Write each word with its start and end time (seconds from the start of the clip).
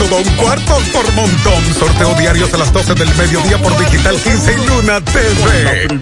todo 0.00 0.16
un 0.16 0.36
cuarto 0.36 0.78
por 0.92 1.12
montón. 1.12 1.74
Sorteo 1.78 2.14
diarios 2.14 2.52
a 2.54 2.58
las 2.58 2.72
12 2.72 2.94
del 2.94 3.14
mediodía 3.16 3.58
por 3.58 3.76
Digital 3.78 4.16
15 4.16 4.52
y 4.52 4.66
Luna 4.66 5.00
TV. 5.04 6.00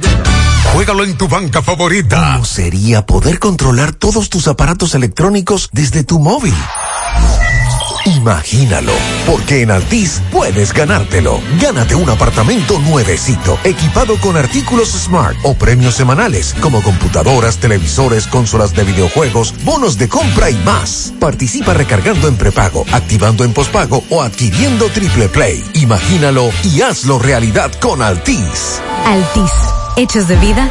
Juégalo 0.73 1.05
en 1.05 1.16
tu 1.16 1.27
banca 1.27 1.62
favorita. 1.62 2.34
¿Cómo 2.34 2.45
sería 2.45 3.05
poder 3.05 3.41
controlar 3.41 3.93
todos 3.93 4.30
tus 4.30 4.47
aparatos 4.47 4.95
electrónicos 4.95 5.71
desde 5.73 6.05
tu 6.05 6.21
móvil? 6.21 6.55
Imagínalo, 8.05 8.93
porque 9.28 9.60
en 9.60 9.70
Altis 9.70 10.23
puedes 10.32 10.73
ganártelo. 10.73 11.41
Gánate 11.60 11.95
un 11.95 12.09
apartamento 12.09 12.79
nuevecito, 12.79 13.59
equipado 13.62 14.16
con 14.21 14.37
artículos 14.37 14.88
smart 14.88 15.37
o 15.43 15.54
premios 15.54 15.95
semanales, 15.95 16.54
como 16.62 16.82
computadoras, 16.82 17.59
televisores, 17.59 18.26
consolas 18.26 18.74
de 18.74 18.84
videojuegos, 18.84 19.54
bonos 19.65 19.99
de 19.99 20.09
compra 20.09 20.49
y 20.51 20.56
más. 20.65 21.12
Participa 21.21 21.74
recargando 21.74 22.26
en 22.26 22.37
prepago, 22.37 22.87
activando 22.90 23.45
en 23.45 23.52
pospago 23.52 24.02
o 24.09 24.23
adquiriendo 24.23 24.88
triple 24.88 25.29
play. 25.29 25.62
Imagínalo 25.74 26.51
y 26.65 26.80
hazlo 26.80 27.18
realidad 27.18 27.71
con 27.80 28.01
Altis. 28.01 28.80
Altis, 29.04 29.52
hechos 29.96 30.26
de 30.29 30.37
vida, 30.37 30.71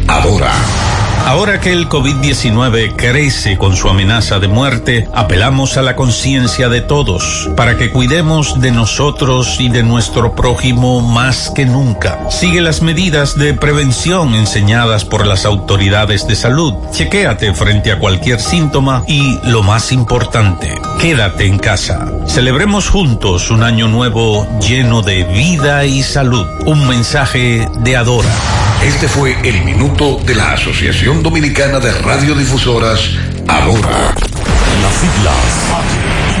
Adora. 0.07 0.51
Ahora 1.25 1.61
que 1.61 1.71
el 1.71 1.87
COVID-19 1.87 2.95
crece 2.97 3.57
con 3.57 3.75
su 3.75 3.87
amenaza 3.87 4.39
de 4.39 4.47
muerte, 4.47 5.07
apelamos 5.13 5.77
a 5.77 5.81
la 5.81 5.95
conciencia 5.95 6.67
de 6.67 6.81
todos 6.81 7.49
para 7.55 7.77
que 7.77 7.91
cuidemos 7.91 8.59
de 8.59 8.71
nosotros 8.71 9.57
y 9.59 9.69
de 9.69 9.83
nuestro 9.83 10.35
prójimo 10.35 10.99
más 10.99 11.49
que 11.55 11.65
nunca. 11.65 12.29
Sigue 12.29 12.59
las 12.59 12.81
medidas 12.81 13.37
de 13.37 13.53
prevención 13.53 14.33
enseñadas 14.35 15.05
por 15.05 15.25
las 15.25 15.45
autoridades 15.45 16.27
de 16.27 16.35
salud. 16.35 16.73
Chequéate 16.91 17.53
frente 17.53 17.91
a 17.93 17.99
cualquier 17.99 18.41
síntoma 18.41 19.03
y, 19.07 19.39
lo 19.43 19.63
más 19.63 19.91
importante, 19.91 20.73
quédate 20.99 21.45
en 21.45 21.59
casa. 21.59 22.11
Celebremos 22.27 22.89
juntos 22.89 23.51
un 23.51 23.63
año 23.63 23.87
nuevo 23.87 24.47
lleno 24.59 25.01
de 25.01 25.23
vida 25.23 25.85
y 25.85 26.03
salud. 26.03 26.45
Un 26.65 26.87
mensaje 26.87 27.69
de 27.79 27.95
Adora. 27.95 28.33
Este 28.83 29.07
fue 29.07 29.37
el 29.43 29.63
minuto 29.63 29.90
de 29.97 30.35
la 30.35 30.53
Asociación 30.53 31.21
Dominicana 31.21 31.79
de 31.79 31.91
Radiodifusoras, 31.91 33.11
Adora. 33.47 34.15
Las 34.81 36.40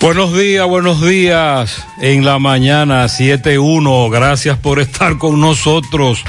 Buenos 0.00 0.32
días, 0.32 0.66
buenos 0.66 1.02
días. 1.02 1.84
En 2.00 2.24
la 2.24 2.38
mañana 2.38 3.04
7.1. 3.04 4.10
Gracias 4.10 4.56
por 4.56 4.80
estar 4.80 5.18
con 5.18 5.38
nosotros. 5.40 6.24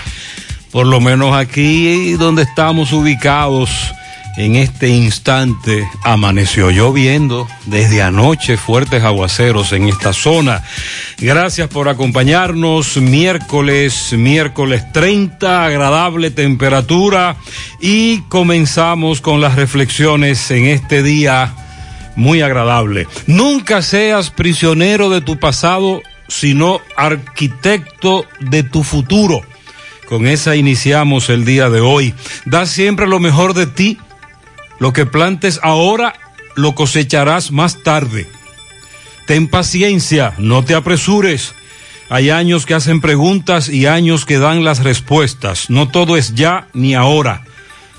Por 0.71 0.87
lo 0.87 0.99
menos 0.99 1.33
aquí 1.33 2.11
donde 2.15 2.43
estamos 2.43 2.91
ubicados 2.91 3.69
en 4.35 4.57
este 4.57 4.89
instante 4.89 5.87
amaneció 6.03 6.69
lloviendo 6.69 7.47
desde 7.65 8.01
anoche 8.01 8.57
fuertes 8.57 9.03
aguaceros 9.03 9.71
en 9.71 9.87
esta 9.87 10.11
zona. 10.11 10.63
Gracias 11.17 11.69
por 11.69 11.87
acompañarnos 11.87 12.97
miércoles, 12.97 14.11
miércoles 14.11 14.83
30, 14.91 15.65
agradable 15.65 16.29
temperatura 16.29 17.37
y 17.79 18.19
comenzamos 18.23 19.21
con 19.21 19.39
las 19.39 19.55
reflexiones 19.55 20.51
en 20.51 20.65
este 20.65 21.03
día 21.03 21.55
muy 22.15 22.41
agradable. 22.41 23.07
Nunca 23.27 23.81
seas 23.81 24.29
prisionero 24.29 25.09
de 25.09 25.21
tu 25.21 25.37
pasado, 25.39 26.01
sino 26.27 26.81
arquitecto 26.95 28.25
de 28.39 28.63
tu 28.63 28.83
futuro. 28.83 29.41
Con 30.07 30.27
esa 30.27 30.55
iniciamos 30.55 31.29
el 31.29 31.45
día 31.45 31.69
de 31.69 31.79
hoy. 31.79 32.13
Da 32.45 32.65
siempre 32.65 33.07
lo 33.07 33.19
mejor 33.19 33.53
de 33.53 33.67
ti. 33.67 33.97
Lo 34.79 34.93
que 34.93 35.05
plantes 35.05 35.59
ahora 35.63 36.13
lo 36.55 36.75
cosecharás 36.75 37.51
más 37.51 37.83
tarde. 37.83 38.27
Ten 39.25 39.47
paciencia, 39.47 40.33
no 40.37 40.65
te 40.65 40.75
apresures. 40.75 41.53
Hay 42.09 42.29
años 42.29 42.65
que 42.65 42.73
hacen 42.73 42.99
preguntas 42.99 43.69
y 43.69 43.85
años 43.85 44.25
que 44.25 44.37
dan 44.37 44.65
las 44.65 44.83
respuestas. 44.83 45.69
No 45.69 45.87
todo 45.87 46.17
es 46.17 46.35
ya 46.35 46.67
ni 46.73 46.93
ahora. 46.93 47.45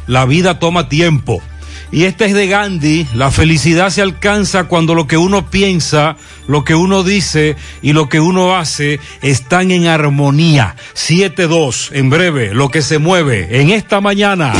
La 0.06 0.26
vida 0.26 0.58
toma 0.58 0.90
tiempo. 0.90 1.42
Y 1.92 2.04
este 2.04 2.24
es 2.24 2.32
de 2.32 2.46
Gandhi, 2.46 3.06
la 3.14 3.30
felicidad 3.30 3.90
se 3.90 4.00
alcanza 4.00 4.64
cuando 4.64 4.94
lo 4.94 5.06
que 5.06 5.18
uno 5.18 5.50
piensa, 5.50 6.16
lo 6.48 6.64
que 6.64 6.74
uno 6.74 7.02
dice 7.02 7.54
y 7.82 7.92
lo 7.92 8.08
que 8.08 8.18
uno 8.18 8.56
hace 8.56 8.98
están 9.20 9.70
en 9.70 9.86
armonía. 9.86 10.74
7-2, 10.94 11.90
en 11.92 12.08
breve, 12.08 12.54
lo 12.54 12.70
que 12.70 12.80
se 12.80 12.98
mueve 12.98 13.60
en 13.60 13.68
esta 13.68 14.00
mañana. 14.00 14.54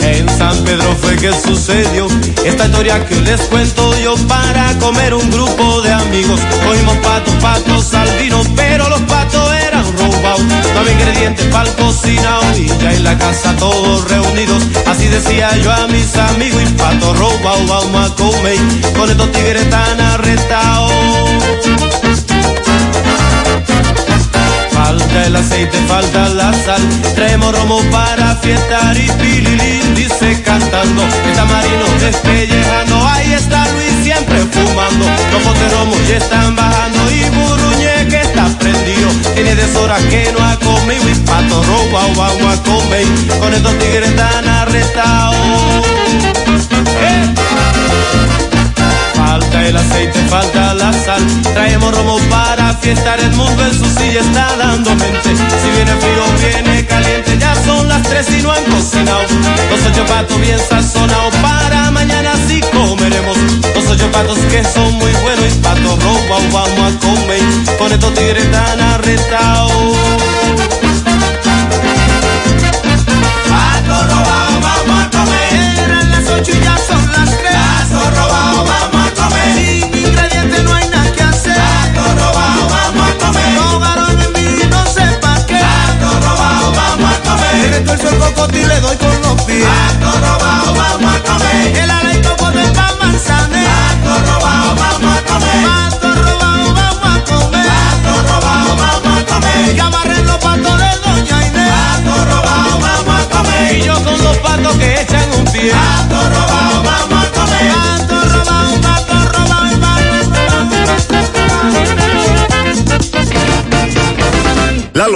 En 0.00 0.28
San 0.38 0.56
Pedro 0.64 0.96
fue 1.00 1.16
que 1.16 1.32
sucedió 1.32 2.08
esta 2.44 2.66
historia 2.66 3.04
que 3.06 3.16
les 3.20 3.40
cuento 3.42 3.96
yo 3.98 4.16
para 4.28 4.76
comer 4.78 5.14
un 5.14 5.30
grupo 5.30 5.82
de 5.82 5.92
amigos. 5.92 6.40
Cogimos 6.64 6.96
patos, 6.98 7.34
patos 7.40 7.94
al 7.94 8.10
vino, 8.18 8.42
pero 8.56 8.88
los 8.88 9.00
patos 9.02 9.53
No 10.42 10.80
había 10.80 10.92
ingredientes 10.92 11.46
para 11.46 11.68
el 11.68 11.76
cocinado 11.76 12.42
y 12.58 12.66
ya 12.66 12.92
en 12.92 13.04
la 13.04 13.16
casa 13.16 13.54
todos 13.56 14.08
reunidos. 14.10 14.62
Así 14.86 15.06
decía 15.06 15.56
yo 15.58 15.72
a 15.72 15.86
mis 15.88 16.16
amigos 16.16 16.62
y 16.62 16.66
patos 16.72 17.18
robados 17.18 17.68
vamos 17.68 18.10
a 18.10 18.14
comer 18.14 18.58
con 18.96 19.10
estos 19.10 19.30
tigres 19.32 19.68
tan 19.70 20.00
arrestados. 20.00 20.92
Falta 24.72 25.26
el 25.26 25.36
aceite, 25.36 25.78
falta 25.86 26.28
la 26.30 26.52
sal. 26.52 26.82
Traemos 27.14 27.56
romo 27.56 27.80
para 27.92 28.34
fiestar 28.36 28.96
y 28.96 29.08
pililín 29.12 29.94
dice 29.94 30.42
cantando. 30.42 31.02
Está 31.28 31.44
Marino 31.44 31.86
despellejando. 32.00 33.06
Ahí 33.06 33.32
está 33.32 33.66
Luis 33.72 33.83
siempre 34.14 34.38
fumando. 34.52 35.06
Los 35.32 35.44
botes 35.44 35.72
romo 35.72 35.96
ya 36.08 36.16
están 36.16 36.54
bajando. 36.56 37.10
Y 37.10 37.28
Buruñe 37.30 38.08
que 38.08 38.20
está 38.20 38.46
prendido. 38.58 39.08
Tiene 39.34 39.54
deshora 39.54 39.96
que 40.10 40.32
no 40.32 40.44
ha 40.44 40.56
comido. 40.58 41.08
Y 41.08 41.14
pato 41.26 41.62
roba 41.62 42.06
vamos 42.16 42.58
a 42.58 42.62
comer. 42.62 43.06
Con 43.40 43.52
estos 43.52 43.78
tigres 43.78 44.10
están 44.10 44.48
arrestados. 44.48 45.36
¡Eh! 47.00 48.43
Falta 49.34 49.66
el 49.66 49.76
aceite, 49.76 50.18
falta 50.28 50.74
la 50.74 50.92
sal. 50.92 51.20
Traemos 51.54 51.92
romo 51.92 52.18
para 52.30 52.72
fiestar. 52.74 53.18
El 53.18 53.32
mundo 53.32 53.66
en 53.66 53.74
su 53.74 53.84
silla 53.98 54.20
está 54.20 54.56
dando 54.56 54.90
mente. 54.94 55.30
Si 55.34 55.70
viene 55.74 55.90
frío, 55.96 56.24
viene 56.38 56.86
caliente. 56.86 57.36
Ya 57.36 57.52
son 57.64 57.88
las 57.88 58.00
tres 58.04 58.28
y 58.30 58.42
no 58.42 58.52
han 58.52 58.62
cocinado. 58.66 59.22
Los 59.70 59.86
ocho 59.90 60.06
patos 60.06 60.40
bien 60.40 60.60
sazonados. 60.60 61.34
Para 61.42 61.90
mañana 61.90 62.30
sí 62.46 62.60
comeremos. 62.72 63.36
Los 63.74 63.84
ocho 63.88 64.08
patos 64.12 64.38
que 64.52 64.62
son 64.62 64.92
muy 64.98 65.10
buenos. 65.24 65.46
Y 65.52 65.58
patos 65.58 66.04
roba 66.04 66.38
vamos 66.52 66.94
a 66.94 66.98
comer. 67.00 67.42
Con 67.76 67.90
estos 67.90 68.14
tigres 68.14 68.48
tan 68.52 68.80
arrestados. 68.80 69.93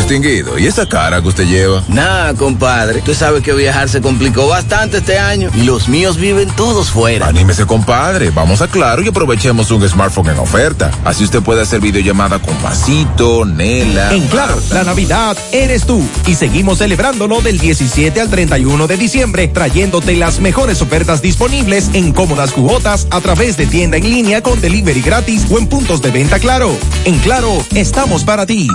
Distinguido, 0.01 0.57
¿y 0.57 0.65
esa 0.65 0.89
cara 0.89 1.21
que 1.21 1.27
usted 1.27 1.45
lleva? 1.45 1.83
Nah, 1.87 2.33
compadre, 2.33 3.01
tú 3.01 3.13
sabes 3.13 3.43
que 3.43 3.53
viajar 3.53 3.87
se 3.87 4.01
complicó 4.01 4.47
bastante 4.47 4.97
este 4.97 5.19
año 5.19 5.51
y 5.53 5.61
los 5.61 5.87
míos 5.87 6.17
viven 6.17 6.49
todos 6.55 6.89
fuera. 6.89 7.27
Anímese, 7.27 7.67
compadre, 7.67 8.31
vamos 8.31 8.61
a 8.63 8.67
Claro 8.67 9.03
y 9.03 9.07
aprovechemos 9.09 9.69
un 9.69 9.87
smartphone 9.87 10.31
en 10.31 10.39
oferta. 10.39 10.89
Así 11.05 11.23
usted 11.23 11.41
puede 11.43 11.61
hacer 11.61 11.81
videollamada 11.81 12.39
con 12.39 12.55
Pasito, 12.55 13.45
Nela. 13.45 14.11
En 14.11 14.27
Claro, 14.27 14.59
la 14.71 14.83
Navidad 14.83 15.37
eres 15.51 15.85
tú 15.85 16.03
y 16.25 16.33
seguimos 16.33 16.79
celebrándolo 16.79 17.39
del 17.41 17.59
17 17.59 18.19
al 18.19 18.29
31 18.29 18.87
de 18.87 18.97
diciembre, 18.97 19.47
trayéndote 19.49 20.15
las 20.15 20.39
mejores 20.39 20.81
ofertas 20.81 21.21
disponibles 21.21 21.91
en 21.93 22.11
cómodas 22.11 22.51
cuotas 22.51 23.05
a 23.11 23.21
través 23.21 23.55
de 23.55 23.67
tienda 23.67 23.97
en 23.97 24.09
línea 24.09 24.41
con 24.41 24.59
delivery 24.59 25.01
gratis 25.01 25.45
o 25.51 25.59
en 25.59 25.67
puntos 25.67 26.01
de 26.01 26.09
venta 26.09 26.39
Claro. 26.39 26.75
En 27.05 27.19
Claro, 27.19 27.63
estamos 27.75 28.23
para 28.23 28.47
ti. 28.47 28.67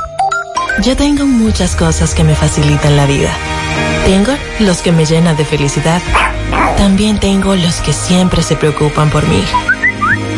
Yo 0.82 0.94
tengo 0.94 1.24
muchas 1.24 1.74
cosas 1.74 2.14
que 2.14 2.22
me 2.22 2.34
facilitan 2.34 2.96
la 2.96 3.06
vida. 3.06 3.30
Tengo 4.04 4.32
los 4.60 4.82
que 4.82 4.92
me 4.92 5.06
llenan 5.06 5.36
de 5.36 5.44
felicidad. 5.44 6.02
También 6.76 7.18
tengo 7.18 7.54
los 7.54 7.76
que 7.76 7.94
siempre 7.94 8.42
se 8.42 8.56
preocupan 8.56 9.10
por 9.10 9.26
mí. 9.26 9.42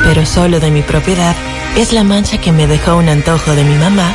Pero 0.04 0.24
solo 0.24 0.60
de 0.60 0.70
mi 0.70 0.82
propiedad 0.82 1.34
es 1.76 1.92
la 1.92 2.04
mancha 2.04 2.38
que 2.38 2.52
me 2.52 2.68
dejó 2.68 2.96
un 2.96 3.08
antojo 3.08 3.52
de 3.52 3.64
mi 3.64 3.74
mamá 3.76 4.14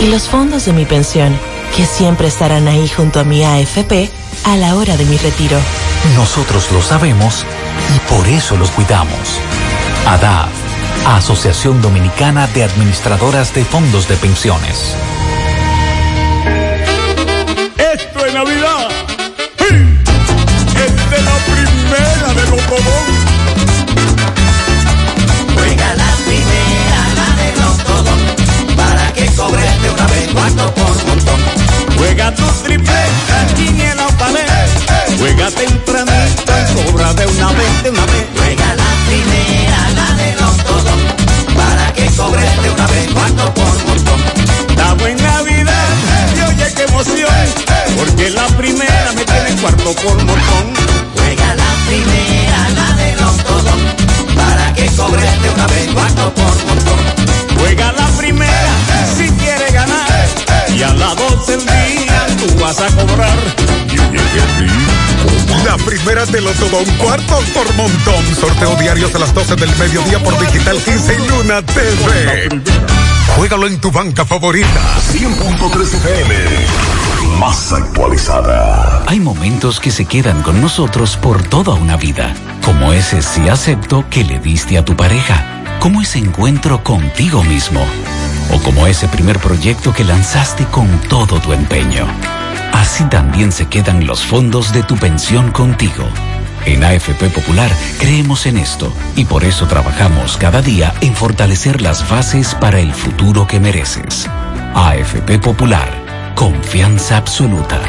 y 0.00 0.06
los 0.06 0.28
fondos 0.28 0.64
de 0.64 0.72
mi 0.72 0.84
pensión, 0.84 1.36
que 1.76 1.84
siempre 1.84 2.28
estarán 2.28 2.68
ahí 2.68 2.88
junto 2.88 3.18
a 3.18 3.24
mi 3.24 3.44
AFP 3.44 4.10
a 4.44 4.56
la 4.56 4.76
hora 4.76 4.96
de 4.96 5.04
mi 5.04 5.16
retiro. 5.18 5.58
Nosotros 6.16 6.70
lo 6.70 6.82
sabemos 6.82 7.44
y 7.94 7.98
por 8.12 8.26
eso 8.28 8.56
los 8.56 8.70
cuidamos. 8.70 9.40
ADAF, 10.06 10.50
Asociación 11.06 11.82
Dominicana 11.82 12.46
de 12.46 12.62
Administradoras 12.62 13.52
de 13.54 13.64
Fondos 13.64 14.06
de 14.06 14.16
Pensiones. 14.16 14.94
Navidad. 18.34 18.88
Esta 19.60 21.16
es 21.16 21.24
la 21.24 21.36
primera 21.46 22.34
de 22.34 22.50
los 22.50 22.60
Juega 25.54 25.94
la 25.94 26.10
primera, 26.26 27.00
la 27.14 27.28
de 27.40 27.48
los 27.60 27.78
todos, 27.84 28.18
para 28.76 29.12
que 29.12 29.26
cobres 29.36 29.82
de 29.82 29.90
una 29.90 30.06
vez 30.08 30.28
cuarto 30.32 30.74
por 30.74 31.06
montón. 31.06 31.40
Juega 31.96 32.34
tu 32.34 32.44
tripleta, 32.64 33.46
quiniela 33.54 34.04
o 34.08 34.12
paleta. 34.18 35.04
Juega 35.16 35.50
tempranito 35.52 36.52
y 36.58 36.90
cobra 36.90 37.14
de 37.14 37.26
una 37.26 37.52
vez, 37.52 37.82
de 37.84 37.90
una 37.90 38.06
vez. 38.06 38.26
Juega 38.36 38.74
la 38.74 38.90
primera, 39.06 39.90
la 39.94 40.14
de 40.16 40.34
los 40.40 40.56
todos, 40.64 40.98
para 41.54 41.92
que 41.92 42.06
cobres 42.16 42.62
de 42.64 42.70
una 42.70 42.86
vez 42.88 43.12
cuarto 43.12 43.54
por 43.54 43.84
montón. 43.86 44.20
La 44.76 44.94
buena 44.94 45.34
qué 45.44 45.53
emoción, 47.06 47.96
porque 47.96 48.30
la 48.30 48.46
primera 48.48 49.12
me 49.14 49.24
tiene 49.24 49.60
cuarto 49.60 49.94
por 49.94 50.16
montón. 50.16 50.74
Juega 51.14 51.54
la 51.54 51.74
primera, 51.86 52.68
la 52.70 52.96
de 52.96 53.12
los 53.16 53.36
todos, 53.44 54.34
para 54.34 54.72
que 54.74 54.86
cobres 54.96 55.42
de 55.42 55.50
una 55.50 55.66
vez 55.66 55.88
cuarto 55.92 56.34
por 56.34 56.66
montón. 56.66 57.58
Juega 57.58 57.92
la 57.92 58.06
primera, 58.16 58.72
si 59.16 59.28
quieres 59.30 59.72
ganar, 59.72 60.26
y 60.74 60.82
a 60.82 60.92
las 60.94 61.16
12 61.16 61.56
del 61.56 61.66
día 61.66 62.26
tú 62.38 62.60
vas 62.60 62.80
a 62.80 62.88
cobrar. 62.88 63.38
La 65.64 65.76
primera 65.76 66.26
te 66.26 66.40
lo 66.40 66.50
todo 66.52 66.78
un 66.78 66.90
cuarto 66.98 67.38
por 67.54 67.74
montón. 67.74 68.36
Sorteo 68.38 68.76
diarios 68.76 69.14
a 69.14 69.18
las 69.18 69.32
12 69.34 69.56
del 69.56 69.74
mediodía 69.76 70.18
por 70.22 70.38
Digital 70.38 70.76
15 70.76 71.14
y 71.14 71.28
Luna 71.28 71.62
TV. 71.62 72.48
Juégalo 73.36 73.66
en 73.66 73.80
tu 73.80 73.90
banca 73.90 74.24
favorita. 74.24 74.68
100.3 75.12 75.82
FM. 75.82 76.34
Más 77.38 77.72
actualizada. 77.72 79.02
Hay 79.06 79.18
momentos 79.20 79.80
que 79.80 79.90
se 79.90 80.04
quedan 80.04 80.42
con 80.42 80.60
nosotros 80.60 81.16
por 81.16 81.42
toda 81.42 81.74
una 81.74 81.96
vida, 81.96 82.32
como 82.64 82.92
ese 82.92 83.22
sí 83.22 83.48
acepto 83.48 84.04
que 84.08 84.22
le 84.22 84.38
diste 84.38 84.78
a 84.78 84.84
tu 84.84 84.96
pareja, 84.96 85.78
como 85.80 86.02
ese 86.02 86.18
encuentro 86.18 86.84
contigo 86.84 87.42
mismo, 87.42 87.84
o 88.52 88.58
como 88.62 88.86
ese 88.86 89.08
primer 89.08 89.38
proyecto 89.40 89.92
que 89.92 90.04
lanzaste 90.04 90.64
con 90.66 90.88
todo 91.08 91.40
tu 91.40 91.52
empeño. 91.52 92.06
Así 92.72 93.04
también 93.04 93.52
se 93.52 93.66
quedan 93.66 94.06
los 94.06 94.24
fondos 94.24 94.72
de 94.72 94.82
tu 94.82 94.96
pensión 94.96 95.50
contigo. 95.50 96.04
En 96.66 96.82
AFP 96.82 97.28
Popular 97.30 97.70
creemos 97.98 98.46
en 98.46 98.56
esto 98.56 98.92
y 99.16 99.24
por 99.24 99.44
eso 99.44 99.66
trabajamos 99.66 100.36
cada 100.36 100.62
día 100.62 100.94
en 101.00 101.14
fortalecer 101.14 101.82
las 101.82 102.08
bases 102.08 102.54
para 102.54 102.80
el 102.80 102.94
futuro 102.94 103.46
que 103.46 103.60
mereces. 103.60 104.28
AFP 104.74 105.38
Popular, 105.38 105.88
confianza 106.34 107.18
absoluta. 107.18 107.80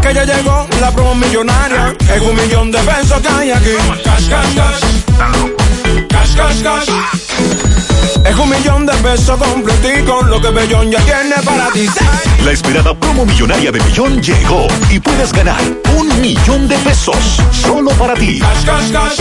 Que 0.00 0.14
ya 0.14 0.24
llegó 0.24 0.66
la 0.80 0.90
promo 0.92 1.14
millonaria. 1.14 1.94
Es 2.14 2.22
un 2.22 2.36
millón 2.36 2.70
de 2.70 2.78
pesos 2.78 3.20
que 3.20 3.28
hay 3.28 3.50
aquí. 3.50 3.70
Cash, 4.04 4.28
cash, 4.28 4.54
cash. 4.54 4.80
Cash, 6.08 6.36
cash, 6.36 6.62
cash. 6.62 7.67
Es 8.24 8.36
un 8.36 8.50
millón 8.50 8.86
de 8.86 8.92
pesos 8.94 9.38
completico, 9.38 10.22
lo 10.22 10.40
que 10.40 10.50
Bellón 10.50 10.90
ya 10.90 11.00
tiene 11.00 11.36
para 11.44 11.70
ti. 11.70 11.86
La 12.44 12.52
esperada 12.52 12.98
promo 12.98 13.24
millonaria 13.24 13.72
de 13.72 13.78
Bellón 13.78 14.20
llegó 14.22 14.66
y 14.90 15.00
puedes 15.00 15.32
ganar 15.32 15.60
un 15.98 16.20
millón 16.20 16.68
de 16.68 16.76
pesos 16.78 17.40
solo 17.52 17.90
para 17.92 18.14
ti. 18.14 18.38
Cash, 18.40 18.64
cash, 18.64 18.92
cash. 18.92 19.20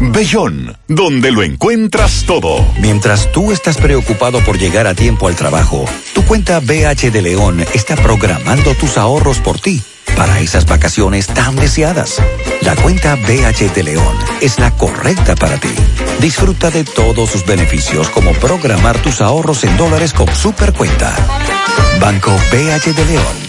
Bellón, 0.00 0.76
donde 0.88 1.30
lo 1.30 1.42
encuentras 1.42 2.24
todo. 2.26 2.66
Mientras 2.80 3.32
tú 3.32 3.52
estás 3.52 3.76
preocupado 3.76 4.40
por 4.44 4.58
llegar 4.58 4.86
a 4.86 4.94
tiempo 4.94 5.28
al 5.28 5.36
trabajo, 5.36 5.84
tu 6.14 6.24
cuenta 6.24 6.60
BH 6.60 7.10
de 7.10 7.22
León 7.22 7.64
está 7.72 7.96
programando 7.96 8.74
tus 8.74 8.98
ahorros 8.98 9.38
por 9.38 9.58
ti 9.60 9.82
para 10.16 10.40
esas 10.40 10.66
vacaciones 10.66 11.26
tan 11.26 11.56
deseadas. 11.56 12.20
La 12.62 12.76
cuenta 12.76 13.16
BH 13.16 13.72
de 13.74 13.82
León 13.82 14.16
es 14.40 14.58
la 14.58 14.70
correcta 14.72 15.34
para 15.34 15.58
ti. 15.58 15.74
Disfruta 16.20 16.70
de 16.70 16.84
todos 16.84 17.30
sus 17.30 17.44
beneficios 17.44 18.08
como 18.10 18.32
programar 18.32 18.98
tus 18.98 19.20
ahorros 19.20 19.64
en 19.64 19.76
dólares 19.76 20.12
con 20.12 20.32
Supercuenta. 20.34 21.14
Banco 22.00 22.30
BH 22.50 22.94
de 22.94 23.04
León. 23.04 23.43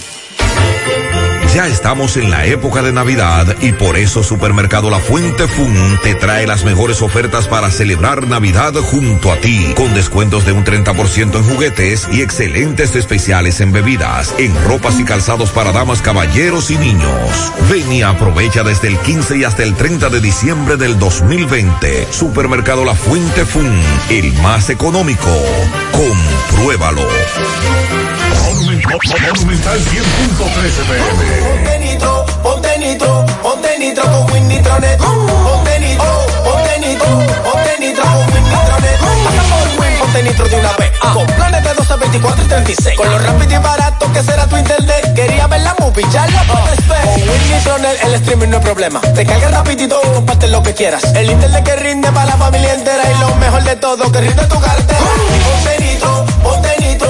Ya 1.56 1.68
estamos 1.68 2.18
en 2.18 2.30
la 2.32 2.46
época 2.46 2.82
de 2.82 2.92
Navidad 2.92 3.56
y 3.62 3.72
por 3.72 3.96
eso 3.96 4.24
Supermercado 4.24 4.90
La 4.90 5.00
Fuente 5.00 5.48
Fun 5.48 5.74
te 6.04 6.14
trae 6.14 6.46
las 6.46 6.66
mejores 6.66 7.02
ofertas 7.02 7.48
para 7.48 7.72
celebrar 7.72 8.28
Navidad 8.28 8.74
junto 8.74 9.32
a 9.32 9.38
ti, 9.38 9.74
con 9.74 9.94
descuentos 9.94 10.46
de 10.46 10.52
un 10.52 10.66
30% 10.66 11.34
en 11.34 11.44
juguetes 11.46 12.10
y 12.12 12.22
excelentes 12.22 12.94
especiales 12.98 13.62
en 13.62 13.72
bebidas, 13.72 14.36
en 14.38 14.54
ropas 14.66 15.00
y 15.00 15.06
calzados 15.06 15.52
para 15.52 15.72
damas, 15.72 16.02
caballeros 16.02 16.72
y 16.72 16.78
niños. 16.78 17.54
Ven 17.72 17.90
y 17.90 18.02
aprovecha 18.02 18.64
desde 18.64 18.90
el 18.90 19.00
15 19.00 19.38
y 19.38 19.46
hasta 19.46 19.64
el 19.64 19.76
30 19.76 20.10
de 20.10 20.20
diciembre 20.20 20.76
del 20.76 21.00
2020. 21.00 22.12
Supermercado 22.12 22.84
La 22.84 22.96
Fuente 22.96 23.46
Fun, 23.46 23.72
el 24.10 24.34
más 24.42 24.70
económico. 24.70 25.32
Compruébalo. 25.94 27.08
Monumental 29.46 29.80
100.13 29.80 30.84
pm. 30.88 31.06
Ponte 31.46 31.80
nitro, 31.80 32.26
ponte 32.44 32.78
nitro, 32.78 33.26
ponte 33.42 33.80
nitro 33.80 34.04
con 34.04 34.32
Win 34.32 34.48
Nitronet. 34.48 34.98
Ponte 34.98 35.80
nitro, 35.80 36.26
ponte 36.44 36.80
nitro, 36.80 37.08
ponte 37.44 37.76
nitro 37.80 38.04
con 38.04 38.34
Win 38.34 38.44
Nitronet. 38.44 39.00
Pasa 39.24 39.44
por 39.50 39.68
Win, 39.80 40.00
ponte 40.00 40.24
nitro 40.24 40.48
de 40.48 40.56
una 40.56 40.72
vez. 40.78 40.92
Con 41.14 41.26
planes 41.28 41.64
de 41.64 41.74
12, 41.74 41.96
24 41.96 42.44
y 42.44 42.48
36. 42.48 42.98
Con 42.98 43.10
lo 43.10 43.20
rápido 43.20 43.54
y 43.54 43.58
barato 43.58 44.12
que 44.12 44.24
será 44.24 44.48
tu 44.48 44.58
internet. 44.58 45.14
Quería 45.16 45.48
ver 45.48 45.62
la 45.62 45.76
movie, 45.80 46.06
ya 46.12 46.28
la 46.28 46.44
puedes 46.44 46.88
ver. 46.88 47.02
Con 47.04 47.30
Win 47.30 47.52
Nitronet 47.52 48.04
el 48.04 48.14
streaming 48.16 48.50
no 48.50 48.58
es 48.58 48.64
problema. 48.64 49.02
Te 49.02 49.26
cargas 49.26 49.52
rapidito 49.52 50.00
comparte 50.14 50.48
lo 50.48 50.62
que 50.64 50.74
quieras. 50.74 51.04
El 51.16 51.30
internet 51.30 51.64
que 51.64 51.76
rinde 51.76 52.12
para 52.12 52.26
la 52.26 52.38
familia 52.38 52.74
entera. 52.74 53.04
Y 53.12 53.20
lo 53.20 53.36
mejor 53.36 53.64
de 53.64 53.76
todo, 53.78 54.12
que 54.12 54.22
rinde 54.22 54.46
tu 54.46 54.60
cartera. 54.60 55.00
Ponte 55.00 55.84
nitro, 55.84 56.26
ponte 56.44 56.76
nitro, 56.80 57.05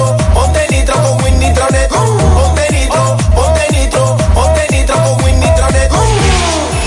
nitro 1.38 1.66
con 1.88 2.36
Win 2.36 2.45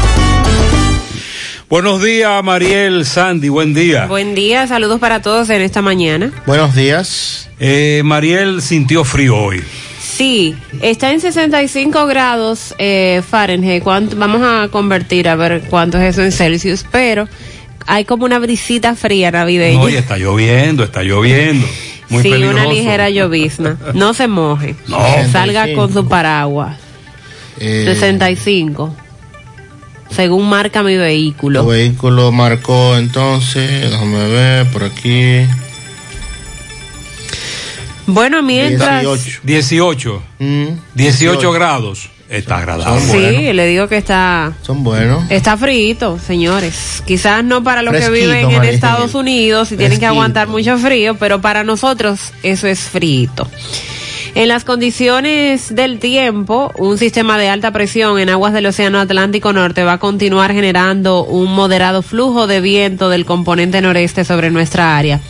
Buenos 1.69 2.03
días, 2.03 2.43
Mariel, 2.43 3.05
Sandy, 3.05 3.51
buen 3.51 3.75
día. 3.75 4.07
Buen 4.07 4.35
día, 4.35 4.67
saludos 4.67 4.99
para 5.01 5.21
todos 5.21 5.51
en 5.51 5.61
esta 5.61 5.83
mañana. 5.83 6.33
Buenos 6.47 6.75
días. 6.75 7.51
Eh, 7.61 8.01
Mariel 8.05 8.63
sintió 8.63 9.05
frío 9.05 9.37
hoy. 9.37 9.63
Sí, 10.01 10.57
está 10.81 11.11
en 11.13 11.21
65 11.21 12.07
grados 12.07 12.75
eh, 12.79 13.23
Fahrenheit. 13.29 13.83
¿Cuánto- 13.83 14.17
Vamos 14.17 14.41
a 14.43 14.69
convertir 14.71 15.29
a 15.29 15.37
ver 15.37 15.63
cuánto 15.69 15.99
es 15.99 16.15
eso 16.15 16.23
en 16.25 16.33
Celsius, 16.33 16.87
pero 16.91 17.29
hay 17.87 18.07
como 18.07 18.25
una 18.25 18.39
brisita 18.39 18.95
fría 18.95 19.31
navideña. 19.31 19.79
Oye, 19.81 19.99
está 19.99 20.17
lloviendo, 20.17 20.85
está 20.85 21.03
lloviendo. 21.03 21.67
Muy 22.09 22.23
sí, 22.23 22.31
peligroso. 22.31 22.65
una 22.65 22.73
ligera 22.73 23.11
llovizna. 23.11 23.77
No 23.93 24.15
se 24.15 24.27
moje. 24.27 24.75
No. 24.89 24.97
Salga 25.31 25.65
65. 25.67 25.77
con 25.83 25.93
su 25.93 26.09
paraguas. 26.09 26.79
Eh, 27.61 27.85
65. 27.87 28.97
Según 30.11 30.49
marca 30.49 30.83
mi 30.83 30.97
vehículo. 30.97 31.63
Tu 31.63 31.69
vehículo 31.69 32.33
marcó 32.33 32.97
entonces, 32.97 33.91
déjame 33.91 34.29
ver 34.29 34.67
por 34.71 34.85
aquí. 34.85 35.47
Bueno, 38.07 38.43
mientras. 38.43 39.03
18. 39.03 39.41
18. 39.45 40.23
18 40.95 41.53
grados. 41.53 42.11
Está 42.29 42.59
agradable. 42.59 43.01
Sí, 43.01 43.53
le 43.53 43.67
digo 43.67 43.89
que 43.89 43.97
está. 43.97 44.53
Son 44.63 44.85
buenos. 44.85 45.31
Está 45.31 45.57
frío, 45.57 46.19
señores. 46.19 47.03
Quizás 47.07 47.43
no 47.43 47.63
para 47.65 47.83
los 47.83 47.95
que 47.95 48.11
viven 48.11 48.51
en 48.51 48.57
María 48.57 48.71
Estados 48.71 49.15
Unidos 49.15 49.73
y 49.73 49.77
tienen 49.77 49.99
que 49.99 50.07
aguantar 50.07 50.49
mucho 50.49 50.77
frío, 50.79 51.17
pero 51.19 51.41
para 51.41 51.65
nosotros 51.65 52.33
eso 52.43 52.67
es 52.67 52.81
frío. 52.81 53.31
En 54.35 54.49
las 54.49 54.65
condiciones 54.65 55.75
del 55.75 55.99
tiempo, 55.99 56.71
un 56.77 56.99
sistema 56.99 57.39
de 57.39 57.49
alta 57.49 57.73
presión 57.73 58.19
en 58.19 58.29
aguas 58.29 58.53
del 58.53 58.67
Océano 58.67 59.01
Atlántico 59.01 59.53
Norte 59.53 59.85
va 59.85 59.95
a 59.95 59.99
continuar 59.99 60.53
generando 60.53 61.25
un 61.25 61.55
moderado 61.55 62.03
flujo 62.03 62.47
de 62.47 62.61
viento 62.61 63.09
del 63.09 63.25
componente 63.25 63.81
noreste 63.81 64.25
sobre 64.25 64.51
nuestra 64.51 64.97
área. 64.97 65.21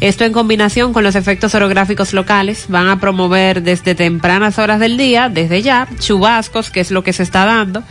Esto 0.00 0.24
en 0.24 0.32
combinación 0.32 0.92
con 0.92 1.02
los 1.02 1.16
efectos 1.16 1.54
orográficos 1.54 2.12
locales 2.12 2.66
van 2.68 2.88
a 2.88 3.00
promover 3.00 3.62
desde 3.62 3.94
tempranas 3.94 4.58
horas 4.58 4.80
del 4.80 4.96
día, 4.96 5.28
desde 5.28 5.62
ya, 5.62 5.88
chubascos, 5.98 6.70
que 6.70 6.80
es 6.80 6.90
lo 6.90 7.02
que 7.02 7.12
se 7.12 7.22
está 7.22 7.44
dando, 7.46 7.82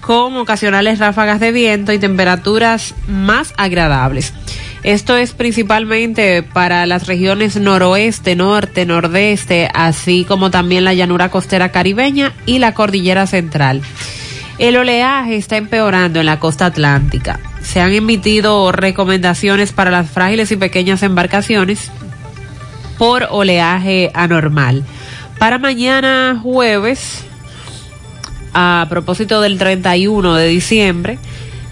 con 0.00 0.36
ocasionales 0.36 0.98
ráfagas 0.98 1.40
de 1.40 1.52
viento 1.52 1.92
y 1.92 1.98
temperaturas 1.98 2.94
más 3.08 3.52
agradables. 3.56 4.32
Esto 4.82 5.16
es 5.16 5.32
principalmente 5.32 6.42
para 6.42 6.86
las 6.86 7.06
regiones 7.06 7.56
noroeste, 7.56 8.34
norte, 8.34 8.86
nordeste, 8.86 9.68
así 9.74 10.24
como 10.24 10.50
también 10.50 10.84
la 10.84 10.94
llanura 10.94 11.30
costera 11.30 11.70
caribeña 11.70 12.32
y 12.46 12.58
la 12.58 12.72
cordillera 12.72 13.26
central. 13.26 13.82
El 14.58 14.76
oleaje 14.76 15.36
está 15.36 15.58
empeorando 15.58 16.20
en 16.20 16.26
la 16.26 16.38
costa 16.38 16.66
atlántica. 16.66 17.40
Se 17.62 17.80
han 17.80 17.92
emitido 17.92 18.72
recomendaciones 18.72 19.72
para 19.72 19.90
las 19.90 20.10
frágiles 20.10 20.50
y 20.50 20.56
pequeñas 20.56 21.02
embarcaciones 21.02 21.90
por 22.96 23.26
oleaje 23.30 24.10
anormal. 24.14 24.84
Para 25.38 25.58
mañana 25.58 26.38
jueves, 26.42 27.24
a 28.52 28.86
propósito 28.88 29.40
del 29.40 29.58
31 29.58 30.34
de 30.34 30.48
diciembre, 30.48 31.18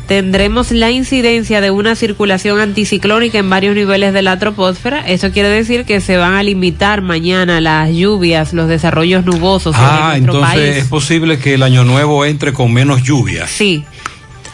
tendremos 0.08 0.72
la 0.72 0.90
incidencia 0.90 1.60
de 1.60 1.70
una 1.70 1.94
circulación 1.94 2.58
anticiclónica 2.60 3.38
en 3.38 3.50
varios 3.50 3.76
niveles 3.76 4.14
de 4.14 4.22
la 4.22 4.38
troposfera. 4.38 5.06
Eso 5.06 5.30
quiere 5.30 5.50
decir 5.50 5.84
que 5.84 6.00
se 6.00 6.16
van 6.16 6.32
a 6.34 6.42
limitar 6.42 7.02
mañana 7.02 7.60
las 7.60 7.90
lluvias, 7.94 8.54
los 8.54 8.68
desarrollos 8.68 9.26
nubosos 9.26 9.76
Ah, 9.78 10.14
en 10.16 10.24
entonces 10.24 10.48
país. 10.54 10.76
es 10.78 10.84
posible 10.86 11.38
que 11.38 11.54
el 11.54 11.62
año 11.62 11.84
nuevo 11.84 12.24
entre 12.24 12.54
con 12.54 12.72
menos 12.72 13.02
lluvia. 13.02 13.46
Sí. 13.46 13.84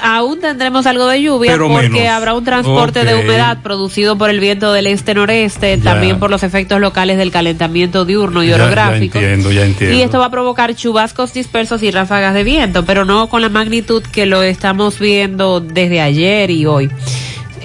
Aún 0.06 0.38
tendremos 0.38 0.86
algo 0.86 1.06
de 1.06 1.22
lluvia 1.22 1.52
Pero 1.52 1.68
porque 1.68 1.88
menos. 1.88 2.08
habrá 2.08 2.34
un 2.34 2.44
transporte 2.44 3.04
de 3.04 3.14
humedad 3.14 3.58
producido 3.62 4.18
por 4.18 4.28
el 4.28 4.38
viento 4.38 4.72
del 4.72 4.86
este-noreste, 4.86 5.78
también 5.78 6.18
por 6.18 6.30
los 6.30 6.42
efectos 6.42 6.78
locales 6.78 7.16
del 7.16 7.30
calentamiento 7.30 8.04
diurno 8.04 8.42
y 8.42 8.48
Ya- 8.48 8.58
ya 8.58 8.62
orográfico. 8.64 9.18
entiendo, 9.18 9.50
ya 9.50 9.64
entiendo. 9.64 9.96
Y 9.96 10.02
esto 10.02 10.18
va 10.18 10.26
a 10.26 10.30
provocar 10.30 10.74
chubascos 10.74 11.32
dispersos 11.32 11.82
y 11.82 11.90
ráfagas 11.90 12.34
de 12.34 12.44
viento, 12.44 12.84
pero 12.84 13.04
no 13.04 13.28
con 13.28 13.40
la 13.40 13.48
magnitud 13.48 14.02
que 14.02 14.26
lo 14.26 14.42
estamos 14.42 14.98
viendo 14.98 15.60
desde 15.60 16.00
ayer 16.02 16.50
y 16.50 16.66
hoy. 16.66 16.90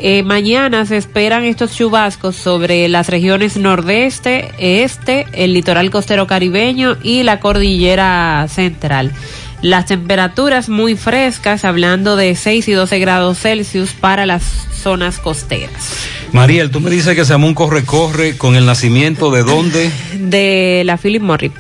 Eh, 0.02 0.24
mañana 0.24 0.86
se 0.86 0.96
esperan 0.96 1.44
estos 1.44 1.76
chubascos 1.76 2.38
sobre 2.38 2.88
las 2.88 3.10
regiones 3.10 3.58
nordeste, 3.58 4.50
este, 4.58 5.26
el 5.34 5.54
litoral 5.54 5.90
costero 5.90 6.26
caribeño 6.26 6.96
y 7.04 7.24
la 7.24 7.42
cordillera 7.42 8.46
central. 8.48 9.12
Las 9.62 9.88
temperaturas 9.88 10.70
muy 10.70 10.96
frescas, 10.96 11.66
hablando 11.66 12.16
de 12.16 12.36
6 12.36 12.68
y 12.70 12.72
12 12.72 13.00
grados 13.00 13.40
Celsius 13.40 13.92
para 13.92 14.26
las 14.26 14.42
zonas 14.74 15.20
costeras. 15.20 15.94
Mariel, 16.32 16.72
tú 16.72 16.80
me 16.80 16.90
dices 16.90 17.14
que 17.16 17.26
se 17.26 17.36
un 17.36 17.54
corre-corre 17.54 18.38
con 18.38 18.56
el 18.56 18.66
nacimiento 18.66 19.32
de 19.32 19.44
dónde? 19.44 19.92
De 20.18 20.84
la 20.86 20.98
Philip 20.98 21.22
Morris. 21.22 21.52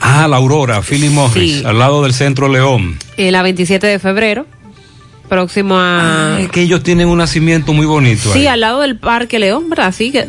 Ah, 0.00 0.26
la 0.28 0.36
Aurora, 0.36 0.80
Philip 0.82 1.10
Morris, 1.10 1.58
Sí. 1.58 1.62
al 1.66 1.78
lado 1.78 2.02
del 2.02 2.14
Centro 2.14 2.48
León. 2.48 2.96
Eh, 3.18 3.30
la 3.30 3.42
27 3.42 3.86
de 3.86 3.98
febrero, 3.98 4.46
próximo 5.28 5.78
a... 5.78 6.36
Ah, 6.36 6.40
es 6.40 6.48
que 6.48 6.62
ellos 6.62 6.82
tienen 6.82 7.08
un 7.08 7.18
nacimiento 7.18 7.72
muy 7.74 7.86
bonito. 7.86 8.32
sí, 8.32 8.40
ahí. 8.40 8.46
al 8.46 8.60
lado 8.60 8.80
del 8.80 8.96
Parque 8.96 9.38
León, 9.38 9.68
¿verdad? 9.68 9.88
Así 9.88 10.10
que 10.10 10.28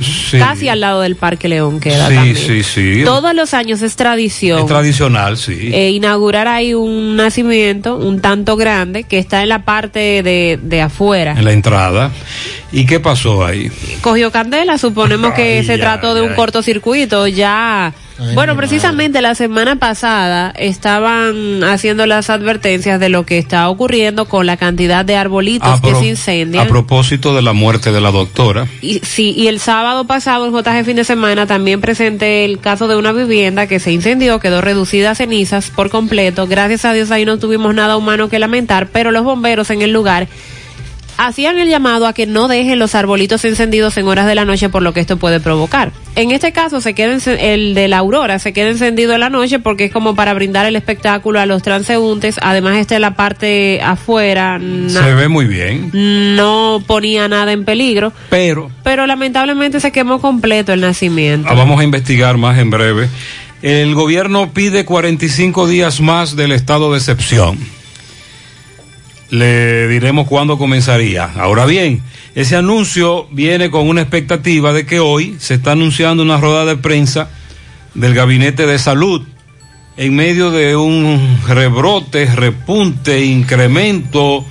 Sí. 0.00 0.38
casi 0.38 0.68
al 0.68 0.80
lado 0.80 1.00
del 1.02 1.16
Parque 1.16 1.48
León 1.48 1.80
queda 1.80 2.08
Sí, 2.08 2.14
también. 2.14 2.36
sí, 2.36 2.62
sí. 2.62 3.02
Todos 3.04 3.34
los 3.34 3.54
años 3.54 3.82
es 3.82 3.96
tradición. 3.96 4.60
Es 4.60 4.66
tradicional, 4.66 5.36
sí. 5.36 5.70
eh, 5.72 5.90
inaugurar 5.90 6.48
ahí 6.48 6.74
un 6.74 7.16
nacimiento 7.16 7.96
un 7.96 8.20
tanto 8.20 8.56
grande 8.56 9.04
que 9.04 9.18
está 9.18 9.42
en 9.42 9.48
la 9.48 9.64
parte 9.64 10.22
de, 10.22 10.58
de 10.62 10.80
afuera. 10.82 11.32
en 11.36 11.44
la 11.44 11.52
entrada. 11.52 12.10
¿Y 12.72 12.86
qué 12.86 12.98
pasó 13.00 13.44
ahí? 13.44 13.70
Cogió 14.00 14.30
candela, 14.32 14.78
suponemos 14.78 15.32
que 15.34 15.58
Ay, 15.58 15.64
se 15.64 15.72
ay, 15.74 15.78
trató 15.80 16.14
de 16.14 16.22
un 16.22 16.34
cortocircuito 16.34 17.26
ya. 17.26 17.92
Bueno, 18.34 18.56
precisamente 18.56 19.20
la 19.20 19.34
semana 19.34 19.76
pasada 19.76 20.52
estaban 20.56 21.64
haciendo 21.64 22.06
las 22.06 22.30
advertencias 22.30 23.00
de 23.00 23.08
lo 23.08 23.26
que 23.26 23.38
está 23.38 23.68
ocurriendo 23.68 24.26
con 24.26 24.46
la 24.46 24.56
cantidad 24.56 25.04
de 25.04 25.16
arbolitos 25.16 25.68
A 25.68 25.82
que 25.82 25.94
se 25.94 26.06
incendian. 26.06 26.66
A 26.66 26.68
propósito 26.68 27.34
de 27.34 27.42
la 27.42 27.52
muerte 27.52 27.90
de 27.90 28.00
la 28.00 28.12
doctora. 28.12 28.68
Y, 28.80 29.00
sí, 29.00 29.34
y 29.36 29.48
el 29.48 29.58
sábado 29.58 30.04
pasado, 30.04 30.46
en 30.46 30.52
JG 30.52 30.84
fin 30.84 30.96
de 30.96 31.04
semana, 31.04 31.46
también 31.46 31.80
presenté 31.80 32.44
el 32.44 32.60
caso 32.60 32.86
de 32.86 32.96
una 32.96 33.12
vivienda 33.12 33.66
que 33.66 33.80
se 33.80 33.92
incendió, 33.92 34.38
quedó 34.38 34.60
reducida 34.60 35.10
a 35.10 35.14
cenizas 35.14 35.70
por 35.70 35.90
completo. 35.90 36.46
Gracias 36.46 36.84
a 36.84 36.92
Dios 36.92 37.10
ahí 37.10 37.24
no 37.24 37.38
tuvimos 37.38 37.74
nada 37.74 37.96
humano 37.96 38.28
que 38.28 38.38
lamentar, 38.38 38.88
pero 38.92 39.10
los 39.10 39.24
bomberos 39.24 39.70
en 39.70 39.82
el 39.82 39.92
lugar 39.92 40.28
hacían 41.16 41.58
el 41.58 41.68
llamado 41.68 42.06
a 42.06 42.12
que 42.12 42.26
no 42.26 42.48
dejen 42.48 42.78
los 42.78 42.94
arbolitos 42.94 43.44
encendidos 43.44 43.96
en 43.96 44.06
horas 44.08 44.26
de 44.26 44.34
la 44.34 44.44
noche 44.44 44.68
por 44.68 44.82
lo 44.82 44.92
que 44.92 45.00
esto 45.00 45.16
puede 45.16 45.40
provocar. 45.40 45.92
En 46.16 46.30
este 46.30 46.52
caso, 46.52 46.80
se 46.80 46.94
queda 46.94 47.16
el 47.38 47.74
de 47.74 47.88
la 47.88 47.98
aurora 47.98 48.38
se 48.38 48.52
queda 48.52 48.68
encendido 48.68 49.14
en 49.14 49.20
la 49.20 49.30
noche 49.30 49.58
porque 49.58 49.86
es 49.86 49.92
como 49.92 50.14
para 50.14 50.32
brindar 50.34 50.66
el 50.66 50.76
espectáculo 50.76 51.40
a 51.40 51.46
los 51.46 51.62
transeúntes. 51.62 52.36
Además, 52.42 52.76
está 52.76 52.94
en 52.96 53.02
la 53.02 53.16
parte 53.16 53.80
afuera. 53.82 54.60
Se 54.88 55.14
ve 55.14 55.28
muy 55.28 55.46
bien. 55.46 55.90
no 56.36 56.82
ponía 56.86 57.28
nada 57.28 57.52
en 57.52 57.64
peligro. 57.64 58.12
Pero 58.30 58.70
Pero 58.82 59.06
lamentablemente 59.06 59.80
se 59.80 59.90
quemó 59.92 60.20
completo 60.20 60.72
el 60.72 60.80
nacimiento. 60.80 61.48
ah, 61.50 61.54
vamos 61.54 61.80
a 61.80 61.84
investigar 61.84 62.36
más 62.36 62.58
en 62.58 62.70
breve. 62.70 63.08
El 63.62 63.94
gobierno 63.94 64.52
pide 64.52 64.84
45 64.84 65.66
días 65.66 66.00
más 66.00 66.36
del 66.36 66.52
estado 66.52 66.92
de 66.92 66.98
excepción. 66.98 67.58
Le 69.34 69.88
diremos 69.88 70.28
cuándo 70.28 70.58
comenzaría. 70.58 71.24
Ahora 71.36 71.66
bien, 71.66 72.02
ese 72.36 72.54
anuncio 72.56 73.26
viene 73.32 73.68
con 73.70 73.88
una 73.88 74.00
expectativa 74.02 74.72
de 74.72 74.86
que 74.86 75.00
hoy 75.00 75.36
se 75.40 75.54
está 75.54 75.72
anunciando 75.72 76.22
una 76.22 76.36
rueda 76.36 76.64
de 76.64 76.76
prensa 76.76 77.30
del 77.94 78.14
Gabinete 78.14 78.64
de 78.66 78.78
Salud 78.78 79.22
en 79.96 80.14
medio 80.14 80.50
de 80.52 80.76
un 80.76 81.40
rebrote, 81.48 82.26
repunte, 82.26 83.24
incremento 83.24 84.44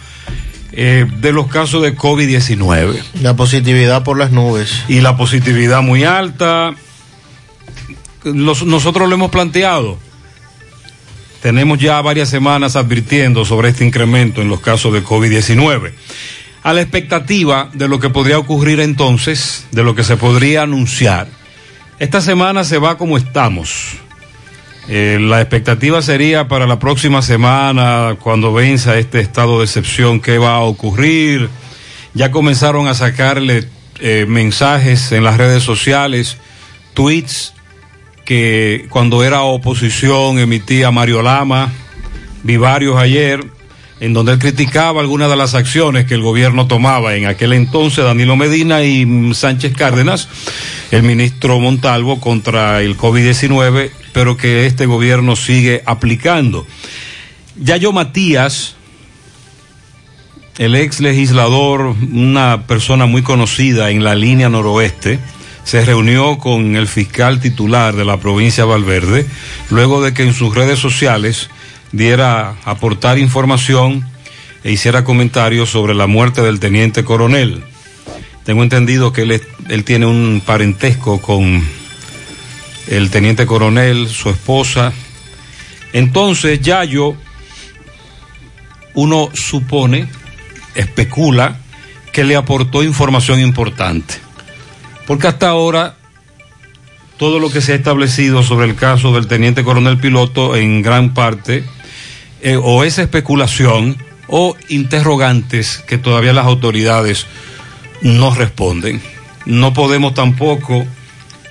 eh, 0.73 1.05
de 1.21 1.31
los 1.31 1.47
casos 1.47 1.81
de 1.81 1.95
COVID-19. 1.95 3.01
La 3.21 3.35
positividad 3.37 4.03
por 4.03 4.17
las 4.17 4.31
nubes. 4.31 4.83
Y 4.89 4.99
la 4.99 5.15
positividad 5.15 5.81
muy 5.81 6.03
alta. 6.03 6.73
Los- 8.23 8.65
nosotros 8.65 9.07
lo 9.07 9.15
hemos 9.15 9.31
planteado. 9.31 9.97
Tenemos 11.43 11.77
ya 11.77 11.99
varias 11.99 12.29
semanas 12.29 12.77
advirtiendo 12.77 13.43
sobre 13.43 13.67
este 13.67 13.83
incremento 13.83 14.41
en 14.41 14.47
los 14.47 14.61
casos 14.61 14.93
de 14.93 15.03
COVID-19. 15.03 15.91
A 16.63 16.71
la 16.71 16.79
expectativa 16.79 17.69
de 17.73 17.89
lo 17.89 17.99
que 17.99 18.09
podría 18.09 18.39
ocurrir 18.39 18.79
entonces, 18.79 19.67
de 19.73 19.83
lo 19.83 19.93
que 19.93 20.05
se 20.05 20.15
podría 20.15 20.61
anunciar. 20.61 21.27
Esta 21.99 22.21
semana 22.21 22.63
se 22.63 22.77
va 22.77 22.97
como 22.97 23.17
estamos. 23.17 23.95
Eh, 24.87 25.17
la 25.19 25.41
expectativa 25.41 26.01
sería 26.01 26.47
para 26.47 26.65
la 26.65 26.79
próxima 26.79 27.21
semana, 27.21 28.15
cuando 28.21 28.53
venza 28.53 28.97
este 28.97 29.19
estado 29.19 29.59
de 29.59 29.65
excepción, 29.65 30.21
qué 30.21 30.37
va 30.37 30.55
a 30.55 30.61
ocurrir. 30.61 31.49
Ya 32.13 32.31
comenzaron 32.31 32.87
a 32.87 32.93
sacarle 32.93 33.67
eh, 33.99 34.25
mensajes 34.29 35.11
en 35.11 35.25
las 35.25 35.35
redes 35.35 35.61
sociales, 35.61 36.37
tweets 36.93 37.53
que 38.25 38.87
cuando 38.89 39.23
era 39.23 39.41
oposición 39.41 40.39
emitía 40.39 40.91
Mario 40.91 41.21
Lama, 41.21 41.71
vi 42.43 42.57
varios 42.57 42.97
ayer, 42.97 43.45
en 43.99 44.13
donde 44.13 44.33
él 44.33 44.39
criticaba 44.39 45.01
algunas 45.01 45.29
de 45.29 45.35
las 45.35 45.55
acciones 45.55 46.05
que 46.05 46.13
el 46.13 46.21
gobierno 46.21 46.67
tomaba 46.67 47.15
en 47.15 47.25
aquel 47.25 47.53
entonces, 47.53 48.03
Danilo 48.03 48.35
Medina 48.35 48.83
y 48.83 49.33
Sánchez 49.33 49.73
Cárdenas, 49.75 50.27
el 50.91 51.03
ministro 51.03 51.59
Montalvo 51.59 52.19
contra 52.19 52.81
el 52.81 52.97
COVID-19, 52.97 53.91
pero 54.11 54.37
que 54.37 54.65
este 54.65 54.85
gobierno 54.85 55.35
sigue 55.35 55.83
aplicando. 55.85 56.67
Yayo 57.55 57.91
Matías, 57.91 58.75
el 60.57 60.75
ex 60.75 60.99
legislador, 60.99 61.95
una 62.11 62.67
persona 62.67 63.05
muy 63.05 63.21
conocida 63.21 63.89
en 63.89 64.03
la 64.03 64.15
línea 64.15 64.49
noroeste, 64.49 65.19
se 65.63 65.85
reunió 65.85 66.37
con 66.37 66.75
el 66.75 66.87
fiscal 66.87 67.39
titular 67.39 67.95
de 67.95 68.05
la 68.05 68.17
provincia 68.17 68.63
de 68.63 68.69
Valverde, 68.69 69.25
luego 69.69 70.01
de 70.01 70.13
que 70.13 70.23
en 70.23 70.33
sus 70.33 70.53
redes 70.53 70.79
sociales 70.79 71.49
diera 71.91 72.55
aportar 72.65 73.17
información 73.17 74.05
e 74.63 74.71
hiciera 74.71 75.03
comentarios 75.03 75.69
sobre 75.69 75.93
la 75.93 76.07
muerte 76.07 76.41
del 76.41 76.59
teniente 76.59 77.03
coronel. 77.03 77.63
Tengo 78.43 78.63
entendido 78.63 79.13
que 79.13 79.21
él, 79.21 79.41
él 79.69 79.83
tiene 79.83 80.05
un 80.05 80.41
parentesco 80.45 81.21
con 81.21 81.63
el 82.87 83.09
teniente 83.09 83.45
coronel, 83.45 84.09
su 84.09 84.29
esposa. 84.29 84.91
Entonces, 85.93 86.61
Yayo, 86.61 87.15
uno 88.95 89.29
supone, 89.33 90.07
especula, 90.75 91.59
que 92.11 92.23
le 92.23 92.35
aportó 92.35 92.83
información 92.83 93.39
importante. 93.39 94.15
Porque 95.07 95.27
hasta 95.27 95.49
ahora 95.49 95.95
todo 97.17 97.39
lo 97.39 97.49
que 97.49 97.61
se 97.61 97.73
ha 97.73 97.75
establecido 97.75 98.43
sobre 98.43 98.67
el 98.67 98.75
caso 98.75 99.13
del 99.13 99.27
teniente 99.27 99.63
coronel 99.63 99.97
piloto 99.97 100.55
en 100.55 100.81
gran 100.81 101.13
parte 101.13 101.63
eh, 102.41 102.57
o 102.61 102.83
es 102.83 102.97
especulación 102.99 103.97
o 104.27 104.55
interrogantes 104.69 105.83
que 105.87 105.97
todavía 105.97 106.33
las 106.33 106.45
autoridades 106.45 107.27
no 108.01 108.33
responden. 108.33 109.01
No 109.45 109.73
podemos 109.73 110.13
tampoco 110.13 110.85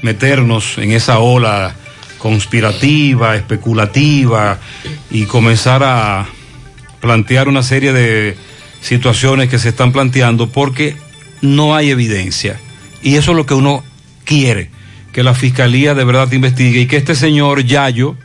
meternos 0.03 0.79
en 0.79 0.93
esa 0.93 1.19
ola 1.21 1.75
conspirativa, 2.19 3.37
especulativa 3.37 4.59
y 5.11 5.25
comenzar 5.25 5.83
a 5.85 6.27
plantear 7.01 7.49
una 7.49 7.62
serie 7.62 7.93
de 7.93 8.37
situaciones 8.81 9.49
que 9.49 9.59
se 9.59 9.71
están 9.71 9.93
planteando 9.93 10.49
porque 10.49 10.97
no 11.41 11.75
hay 11.75 11.91
evidencia. 11.91 12.61
Y 13.03 13.17
eso 13.17 13.33
es 13.33 13.37
lo 13.37 13.47
que 13.47 13.55
uno 13.55 13.83
quiere, 14.25 14.71
que 15.12 15.23
la 15.23 15.35
fiscalía 15.35 15.95
de 15.95 16.05
verdad 16.05 16.31
investigue 16.33 16.81
y 16.81 16.87
que 16.87 16.97
este 16.97 17.15
señor 17.15 17.65
Yayo, 17.65 18.17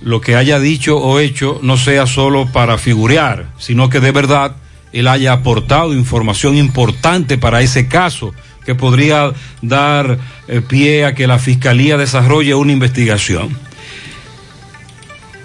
lo 0.00 0.20
que 0.20 0.36
haya 0.36 0.58
dicho 0.58 0.98
o 0.98 1.20
hecho, 1.20 1.60
no 1.62 1.76
sea 1.76 2.06
solo 2.06 2.46
para 2.50 2.78
figurear, 2.78 3.48
sino 3.58 3.88
que 3.88 4.00
de 4.00 4.12
verdad 4.12 4.56
él 4.92 5.08
haya 5.08 5.32
aportado 5.32 5.94
información 5.94 6.56
importante 6.56 7.36
para 7.36 7.60
ese 7.60 7.88
caso 7.88 8.34
que 8.64 8.74
podría 8.74 9.32
dar 9.60 10.18
eh, 10.48 10.62
pie 10.62 11.04
a 11.04 11.14
que 11.14 11.26
la 11.26 11.38
fiscalía 11.38 11.98
desarrolle 11.98 12.54
una 12.54 12.72
investigación. 12.72 13.56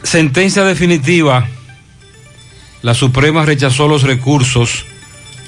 Sentencia 0.04 0.64
definitiva. 0.64 1.48
La 2.82 2.94
Suprema 2.94 3.44
rechazó 3.44 3.90
los 3.90 4.04
recursos, 4.04 4.86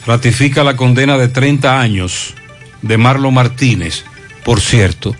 ratifica 0.05 0.65
la 0.65 0.75
condena 0.75 1.17
de 1.17 1.29
30 1.29 1.79
años 1.79 2.35
de 2.81 2.97
Marlon 2.97 3.33
Martínez. 3.33 4.03
Por 4.43 4.59
cierto, 4.59 5.15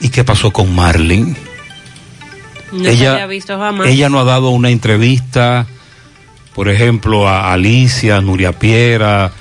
¿y 0.00 0.08
qué 0.08 0.24
pasó 0.24 0.52
con 0.52 0.74
Marlene? 0.74 1.36
No 2.72 2.84
se 2.84 2.92
ella, 2.92 3.12
había 3.12 3.26
visto 3.26 3.58
jamás. 3.58 3.86
ella 3.86 4.08
no 4.08 4.18
ha 4.18 4.24
dado 4.24 4.50
una 4.50 4.70
entrevista, 4.70 5.66
por 6.54 6.68
ejemplo, 6.68 7.28
a 7.28 7.52
Alicia, 7.52 8.20
Nuria 8.20 8.58
Piera, 8.58 9.32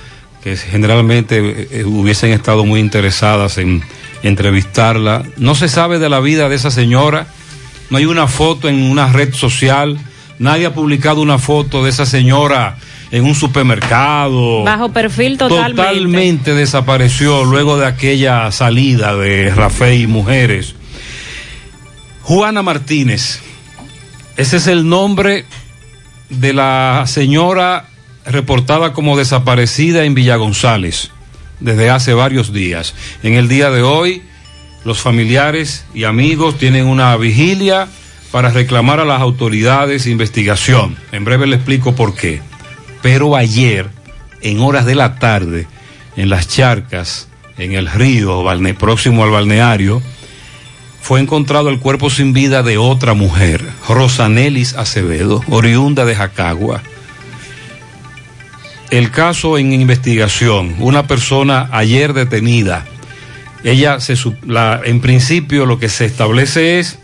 que 0.43 0.55
generalmente 0.55 1.39
eh, 1.39 1.67
eh, 1.71 1.83
hubiesen 1.85 2.31
estado 2.31 2.65
muy 2.65 2.79
interesadas 2.79 3.57
en 3.57 3.83
entrevistarla. 4.21 5.23
No 5.37 5.55
se 5.55 5.67
sabe 5.67 5.99
de 5.99 6.09
la 6.09 6.19
vida 6.19 6.49
de 6.49 6.55
esa 6.55 6.69
señora, 6.69 7.27
no 7.89 7.97
hay 7.97 8.05
una 8.05 8.27
foto 8.27 8.69
en 8.69 8.83
una 8.83 9.11
red 9.11 9.33
social 9.33 9.99
Nadie 10.39 10.65
ha 10.65 10.73
publicado 10.73 11.21
una 11.21 11.37
foto 11.37 11.83
de 11.83 11.89
esa 11.89 12.05
señora 12.05 12.77
en 13.13 13.25
un 13.25 13.35
supermercado. 13.35 14.63
Bajo 14.63 14.89
perfil 14.89 15.37
totalmente. 15.37 15.83
Totalmente 15.83 16.53
desapareció 16.55 17.45
luego 17.45 17.77
de 17.77 17.85
aquella 17.85 18.51
salida 18.51 19.15
de 19.15 19.51
Rafael 19.51 20.01
y 20.01 20.07
Mujeres. 20.07 20.73
Juana 22.23 22.63
Martínez. 22.63 23.39
Ese 24.35 24.57
es 24.57 24.65
el 24.65 24.89
nombre 24.89 25.45
de 26.29 26.53
la 26.53 27.03
señora 27.05 27.85
reportada 28.25 28.93
como 28.93 29.15
desaparecida 29.15 30.05
en 30.05 30.15
Villa 30.15 30.37
González 30.37 31.11
desde 31.59 31.91
hace 31.91 32.15
varios 32.15 32.51
días. 32.51 32.95
En 33.21 33.35
el 33.35 33.47
día 33.47 33.69
de 33.69 33.83
hoy, 33.83 34.23
los 34.85 35.01
familiares 35.01 35.85
y 35.93 36.05
amigos 36.05 36.57
tienen 36.57 36.87
una 36.87 37.15
vigilia 37.17 37.87
para 38.31 38.49
reclamar 38.49 38.99
a 38.99 39.05
las 39.05 39.21
autoridades 39.21 40.07
investigación. 40.07 40.97
En 41.11 41.25
breve 41.25 41.45
le 41.45 41.57
explico 41.57 41.93
por 41.93 42.15
qué. 42.15 42.41
Pero 43.03 43.35
ayer, 43.35 43.89
en 44.41 44.61
horas 44.61 44.85
de 44.85 44.95
la 44.95 45.19
tarde, 45.19 45.67
en 46.15 46.29
las 46.29 46.47
charcas, 46.47 47.27
en 47.57 47.73
el 47.73 47.87
río 47.87 48.43
próximo 48.79 49.23
al 49.23 49.29
balneario, 49.29 50.01
fue 51.01 51.19
encontrado 51.19 51.69
el 51.69 51.79
cuerpo 51.79 52.09
sin 52.09 52.31
vida 52.31 52.63
de 52.63 52.77
otra 52.77 53.13
mujer, 53.13 53.61
Rosanelis 53.89 54.73
Acevedo, 54.75 55.43
oriunda 55.49 56.05
de 56.05 56.15
Jacagua. 56.15 56.81
El 58.89 59.11
caso 59.11 59.57
en 59.57 59.73
investigación, 59.73 60.75
una 60.79 61.05
persona 61.05 61.67
ayer 61.73 62.13
detenida, 62.13 62.85
ella 63.65 63.99
se, 63.99 64.15
la, 64.47 64.79
en 64.85 65.01
principio 65.01 65.65
lo 65.65 65.77
que 65.77 65.89
se 65.89 66.05
establece 66.05 66.79
es 66.79 66.99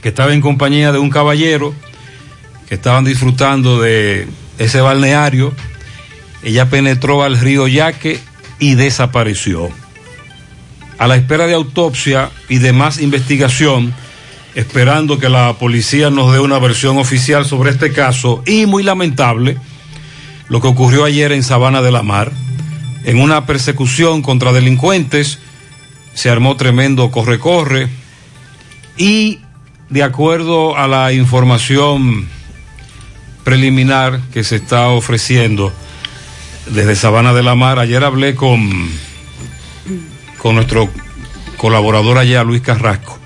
que 0.00 0.08
estaba 0.08 0.32
en 0.32 0.40
compañía 0.40 0.90
de 0.90 0.98
un 0.98 1.10
caballero, 1.10 1.74
que 2.66 2.76
estaban 2.76 3.04
disfrutando 3.04 3.80
de 3.80 4.26
ese 4.58 4.80
balneario, 4.80 5.54
ella 6.42 6.68
penetró 6.68 7.22
al 7.22 7.38
río 7.38 7.66
Yaque 7.66 8.20
y 8.58 8.74
desapareció 8.74 9.70
a 10.98 11.06
la 11.06 11.16
espera 11.16 11.46
de 11.46 11.54
autopsia 11.54 12.30
y 12.48 12.58
de 12.58 12.72
más 12.72 13.00
investigación, 13.00 13.94
esperando 14.54 15.18
que 15.18 15.28
la 15.28 15.54
policía 15.54 16.10
nos 16.10 16.32
dé 16.32 16.40
una 16.40 16.58
versión 16.58 16.98
oficial 16.98 17.44
sobre 17.44 17.70
este 17.70 17.92
caso 17.92 18.42
y 18.46 18.66
muy 18.66 18.82
lamentable 18.82 19.56
lo 20.48 20.60
que 20.60 20.66
ocurrió 20.66 21.04
ayer 21.04 21.32
en 21.32 21.44
Sabana 21.44 21.82
de 21.82 21.92
la 21.92 22.02
Mar. 22.02 22.32
En 23.04 23.20
una 23.20 23.46
persecución 23.46 24.22
contra 24.22 24.52
delincuentes 24.52 25.38
se 26.14 26.30
armó 26.30 26.56
tremendo 26.56 27.10
corre-corre 27.10 27.88
y 28.96 29.38
de 29.88 30.02
acuerdo 30.02 30.76
a 30.76 30.88
la 30.88 31.12
información 31.12 32.28
preliminar 33.48 34.20
que 34.30 34.44
se 34.44 34.56
está 34.56 34.88
ofreciendo 34.88 35.72
desde 36.66 36.94
Sabana 36.94 37.32
de 37.32 37.42
la 37.42 37.54
Mar, 37.54 37.78
ayer 37.78 38.04
hablé 38.04 38.34
con 38.34 38.90
con 40.36 40.56
nuestro 40.56 40.90
colaborador 41.56 42.18
allá, 42.18 42.44
Luis 42.44 42.60
Carrasco. 42.60 43.18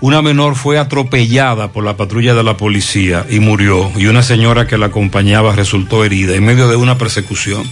Una 0.00 0.22
menor 0.22 0.54
fue 0.54 0.78
atropellada 0.78 1.72
por 1.72 1.84
la 1.84 1.98
patrulla 1.98 2.34
de 2.34 2.42
la 2.42 2.56
policía 2.56 3.26
y 3.28 3.38
murió, 3.38 3.92
y 3.96 4.06
una 4.06 4.22
señora 4.22 4.66
que 4.66 4.78
la 4.78 4.86
acompañaba 4.86 5.54
resultó 5.54 6.06
herida 6.06 6.34
en 6.36 6.46
medio 6.46 6.66
de 6.66 6.76
una 6.76 6.96
persecución. 6.96 7.64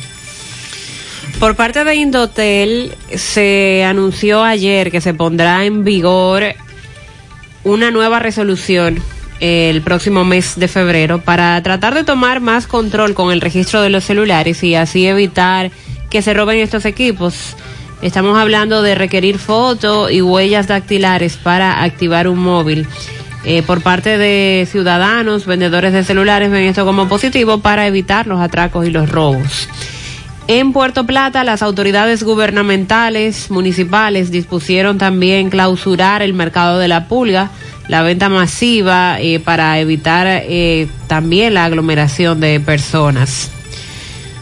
Por 1.40 1.56
parte 1.56 1.84
de 1.84 1.94
Indotel 1.94 2.96
se 3.16 3.82
anunció 3.82 4.44
ayer 4.44 4.90
que 4.90 5.00
se 5.00 5.14
pondrá 5.14 5.64
en 5.64 5.84
vigor 5.84 6.54
una 7.64 7.90
nueva 7.90 8.18
resolución 8.18 9.02
el 9.40 9.82
próximo 9.82 10.24
mes 10.24 10.54
de 10.56 10.68
febrero 10.68 11.20
para 11.20 11.62
tratar 11.62 11.94
de 11.94 12.04
tomar 12.04 12.40
más 12.40 12.66
control 12.66 13.14
con 13.14 13.32
el 13.32 13.40
registro 13.40 13.82
de 13.82 13.90
los 13.90 14.04
celulares 14.04 14.62
y 14.64 14.74
así 14.74 15.06
evitar 15.06 15.70
que 16.10 16.22
se 16.22 16.34
roben 16.34 16.58
estos 16.58 16.84
equipos. 16.84 17.56
Estamos 18.02 18.38
hablando 18.38 18.82
de 18.82 18.94
requerir 18.94 19.38
fotos 19.38 20.10
y 20.10 20.22
huellas 20.22 20.68
dactilares 20.68 21.36
para 21.36 21.82
activar 21.82 22.28
un 22.28 22.38
móvil. 22.38 22.86
Eh, 23.44 23.62
por 23.62 23.82
parte 23.82 24.18
de 24.18 24.66
ciudadanos, 24.70 25.46
vendedores 25.46 25.92
de 25.92 26.04
celulares 26.04 26.50
ven 26.50 26.64
esto 26.64 26.84
como 26.84 27.08
positivo 27.08 27.58
para 27.58 27.86
evitar 27.86 28.26
los 28.26 28.40
atracos 28.40 28.86
y 28.86 28.90
los 28.90 29.08
robos. 29.08 29.68
En 30.48 30.72
Puerto 30.72 31.04
Plata, 31.04 31.44
las 31.44 31.62
autoridades 31.62 32.22
gubernamentales 32.22 33.50
municipales 33.50 34.30
dispusieron 34.30 34.96
también 34.96 35.50
clausurar 35.50 36.22
el 36.22 36.32
mercado 36.32 36.78
de 36.78 36.88
la 36.88 37.06
pulga, 37.06 37.50
la 37.88 38.02
venta 38.02 38.28
masiva 38.28 39.18
eh, 39.20 39.40
para 39.40 39.78
evitar 39.80 40.26
eh, 40.28 40.86
también 41.06 41.54
la 41.54 41.64
aglomeración 41.64 42.40
de 42.40 42.60
personas. 42.60 43.50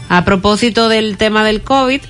A 0.09 0.23
propósito 0.23 0.89
del 0.89 1.17
tema 1.17 1.43
del 1.43 1.61
COVID, 1.61 2.01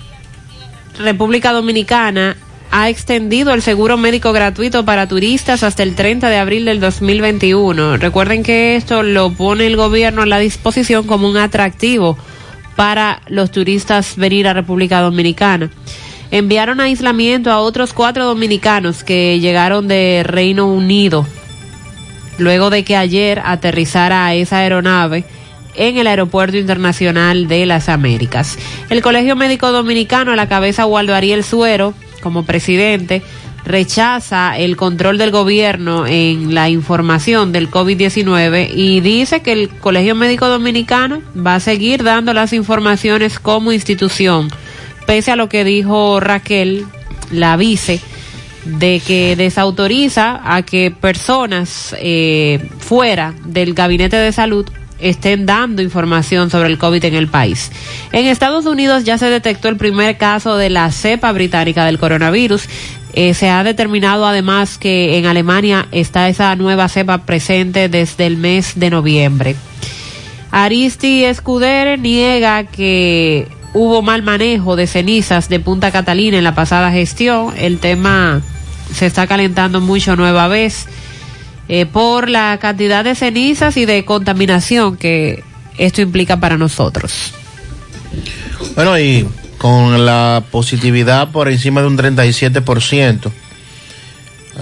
República 0.99 1.51
Dominicana 1.51 2.35
ha 2.71 2.89
extendido 2.89 3.53
el 3.53 3.61
seguro 3.61 3.97
médico 3.97 4.33
gratuito 4.33 4.83
para 4.83 5.07
turistas 5.07 5.63
hasta 5.63 5.83
el 5.83 5.95
30 5.95 6.29
de 6.29 6.37
abril 6.37 6.65
del 6.65 6.79
2021. 6.79 7.97
Recuerden 7.97 8.43
que 8.43 8.75
esto 8.75 9.03
lo 9.03 9.31
pone 9.31 9.67
el 9.67 9.77
gobierno 9.77 10.23
a 10.23 10.25
la 10.25 10.39
disposición 10.39 11.07
como 11.07 11.29
un 11.29 11.37
atractivo 11.37 12.17
para 12.75 13.21
los 13.27 13.51
turistas 13.51 14.17
venir 14.17 14.47
a 14.47 14.53
República 14.53 15.01
Dominicana. 15.01 15.69
Enviaron 16.31 16.81
aislamiento 16.81 17.51
a 17.51 17.59
otros 17.59 17.93
cuatro 17.93 18.25
dominicanos 18.25 19.03
que 19.03 19.39
llegaron 19.39 19.87
de 19.87 20.23
Reino 20.25 20.67
Unido 20.67 21.25
luego 22.37 22.69
de 22.69 22.83
que 22.83 22.95
ayer 22.95 23.41
aterrizara 23.43 24.33
esa 24.35 24.59
aeronave 24.59 25.25
en 25.75 25.97
el 25.97 26.07
Aeropuerto 26.07 26.57
Internacional 26.57 27.47
de 27.47 27.65
las 27.65 27.89
Américas. 27.89 28.57
El 28.89 29.01
Colegio 29.01 29.35
Médico 29.35 29.71
Dominicano, 29.71 30.31
a 30.31 30.35
la 30.35 30.47
cabeza 30.47 30.85
Waldo 30.85 31.13
Ariel 31.13 31.43
Suero, 31.43 31.93
como 32.21 32.43
presidente, 32.43 33.21
rechaza 33.63 34.57
el 34.57 34.75
control 34.75 35.17
del 35.17 35.29
gobierno 35.29 36.07
en 36.07 36.55
la 36.55 36.69
información 36.69 37.51
del 37.51 37.69
COVID-19 37.69 38.69
y 38.73 39.01
dice 39.01 39.41
que 39.41 39.51
el 39.51 39.69
Colegio 39.69 40.15
Médico 40.15 40.47
Dominicano 40.47 41.21
va 41.35 41.55
a 41.55 41.59
seguir 41.59 42.03
dando 42.03 42.33
las 42.33 42.53
informaciones 42.53 43.39
como 43.39 43.71
institución, 43.71 44.49
pese 45.07 45.31
a 45.31 45.35
lo 45.35 45.49
que 45.49 45.63
dijo 45.63 46.19
Raquel, 46.19 46.85
la 47.31 47.57
vice, 47.57 47.99
de 48.65 48.99
que 48.99 49.35
desautoriza 49.35 50.41
a 50.43 50.61
que 50.61 50.91
personas 50.91 51.95
eh, 51.99 52.69
fuera 52.77 53.33
del 53.45 53.73
gabinete 53.73 54.17
de 54.17 54.31
salud 54.31 54.69
estén 54.99 55.45
dando 55.45 55.81
información 55.81 56.49
sobre 56.49 56.69
el 56.69 56.77
COVID 56.77 57.05
en 57.05 57.15
el 57.15 57.27
país. 57.27 57.71
En 58.11 58.25
Estados 58.25 58.65
Unidos 58.65 59.05
ya 59.05 59.17
se 59.17 59.29
detectó 59.29 59.69
el 59.69 59.77
primer 59.77 60.17
caso 60.17 60.57
de 60.57 60.69
la 60.69 60.91
cepa 60.91 61.31
británica 61.31 61.85
del 61.85 61.99
coronavirus. 61.99 62.67
Eh, 63.13 63.33
se 63.33 63.49
ha 63.49 63.63
determinado 63.63 64.25
además 64.25 64.77
que 64.77 65.17
en 65.17 65.25
Alemania 65.25 65.87
está 65.91 66.27
esa 66.27 66.55
nueva 66.55 66.89
cepa 66.89 67.19
presente 67.19 67.89
desde 67.89 68.25
el 68.25 68.37
mes 68.37 68.73
de 68.75 68.89
noviembre. 68.89 69.55
Aristi 70.51 71.25
Escuder 71.25 71.99
niega 71.99 72.63
que 72.63 73.47
hubo 73.73 74.01
mal 74.01 74.23
manejo 74.23 74.75
de 74.75 74.87
cenizas 74.87 75.49
de 75.49 75.59
Punta 75.59 75.91
Catalina 75.91 76.37
en 76.37 76.43
la 76.43 76.55
pasada 76.55 76.91
gestión. 76.91 77.53
El 77.57 77.79
tema 77.79 78.41
se 78.93 79.05
está 79.05 79.27
calentando 79.27 79.81
mucho 79.81 80.15
nueva 80.15 80.47
vez. 80.47 80.87
Eh, 81.69 81.85
por 81.85 82.29
la 82.29 82.57
cantidad 82.61 83.03
de 83.03 83.13
cenizas 83.13 83.75
y 83.75 83.85
de 83.85 84.05
contaminación 84.05 84.95
que 84.95 85.43
esto 85.77 86.01
implica 86.01 86.39
para 86.39 86.57
nosotros. 86.57 87.33
Bueno, 88.75 88.97
y 88.97 89.27
con 89.57 90.05
la 90.05 90.43
positividad 90.49 91.31
por 91.31 91.49
encima 91.49 91.81
de 91.81 91.87
un 91.87 91.97
37%, 91.97 93.31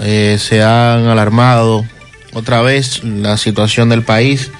eh, 0.00 0.36
se 0.40 0.62
han 0.62 1.06
alarmado 1.06 1.84
otra 2.32 2.60
vez 2.60 3.04
la 3.04 3.36
situación 3.36 3.88
del 3.88 4.02
país 4.02 4.50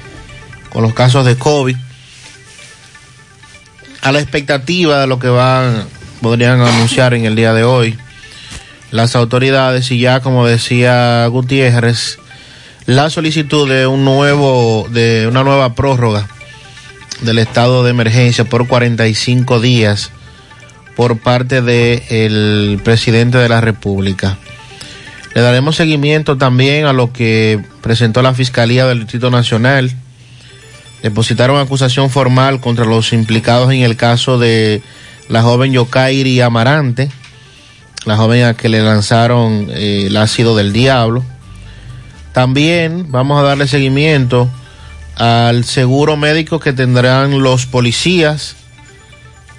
con 0.70 0.82
los 0.82 0.94
casos 0.94 1.26
de 1.26 1.36
COVID. 1.36 1.76
A 4.06 4.12
la 4.12 4.20
expectativa 4.20 5.00
de 5.00 5.08
lo 5.08 5.18
que 5.18 5.26
van, 5.26 5.84
podrían 6.22 6.60
anunciar 6.60 7.12
en 7.12 7.24
el 7.24 7.34
día 7.34 7.52
de 7.52 7.64
hoy 7.64 7.98
las 8.92 9.16
autoridades 9.16 9.90
y 9.90 9.98
ya 9.98 10.20
como 10.20 10.46
decía 10.46 11.26
Gutiérrez, 11.26 12.20
la 12.84 13.10
solicitud 13.10 13.68
de 13.68 13.88
un 13.88 14.04
nuevo, 14.04 14.86
de 14.90 15.26
una 15.26 15.42
nueva 15.42 15.74
prórroga 15.74 16.28
del 17.22 17.40
estado 17.40 17.82
de 17.82 17.90
emergencia 17.90 18.44
por 18.44 18.68
45 18.68 19.58
días 19.58 20.12
por 20.94 21.18
parte 21.18 21.60
del 21.60 22.80
presidente 22.84 23.38
de 23.38 23.48
la 23.48 23.60
República. 23.60 24.38
Le 25.34 25.40
daremos 25.40 25.74
seguimiento 25.74 26.38
también 26.38 26.86
a 26.86 26.92
lo 26.92 27.12
que 27.12 27.60
presentó 27.80 28.22
la 28.22 28.34
Fiscalía 28.34 28.86
del 28.86 29.00
Distrito 29.00 29.32
Nacional. 29.32 29.90
Depositaron 31.02 31.58
acusación 31.58 32.10
formal 32.10 32.60
contra 32.60 32.84
los 32.84 33.12
implicados 33.12 33.72
en 33.72 33.82
el 33.82 33.96
caso 33.96 34.38
de 34.38 34.82
la 35.28 35.42
joven 35.42 35.72
Yokairi 35.72 36.40
Amarante, 36.40 37.10
la 38.04 38.16
joven 38.16 38.44
a 38.44 38.54
que 38.54 38.68
le 38.68 38.82
lanzaron 38.82 39.68
eh, 39.70 40.06
el 40.06 40.16
ácido 40.16 40.56
del 40.56 40.72
diablo 40.72 41.24
también 42.36 43.06
vamos 43.08 43.40
a 43.40 43.44
darle 43.44 43.66
seguimiento 43.66 44.50
al 45.14 45.64
seguro 45.64 46.18
médico 46.18 46.60
que 46.60 46.74
tendrán 46.74 47.42
los 47.42 47.64
policías. 47.64 48.56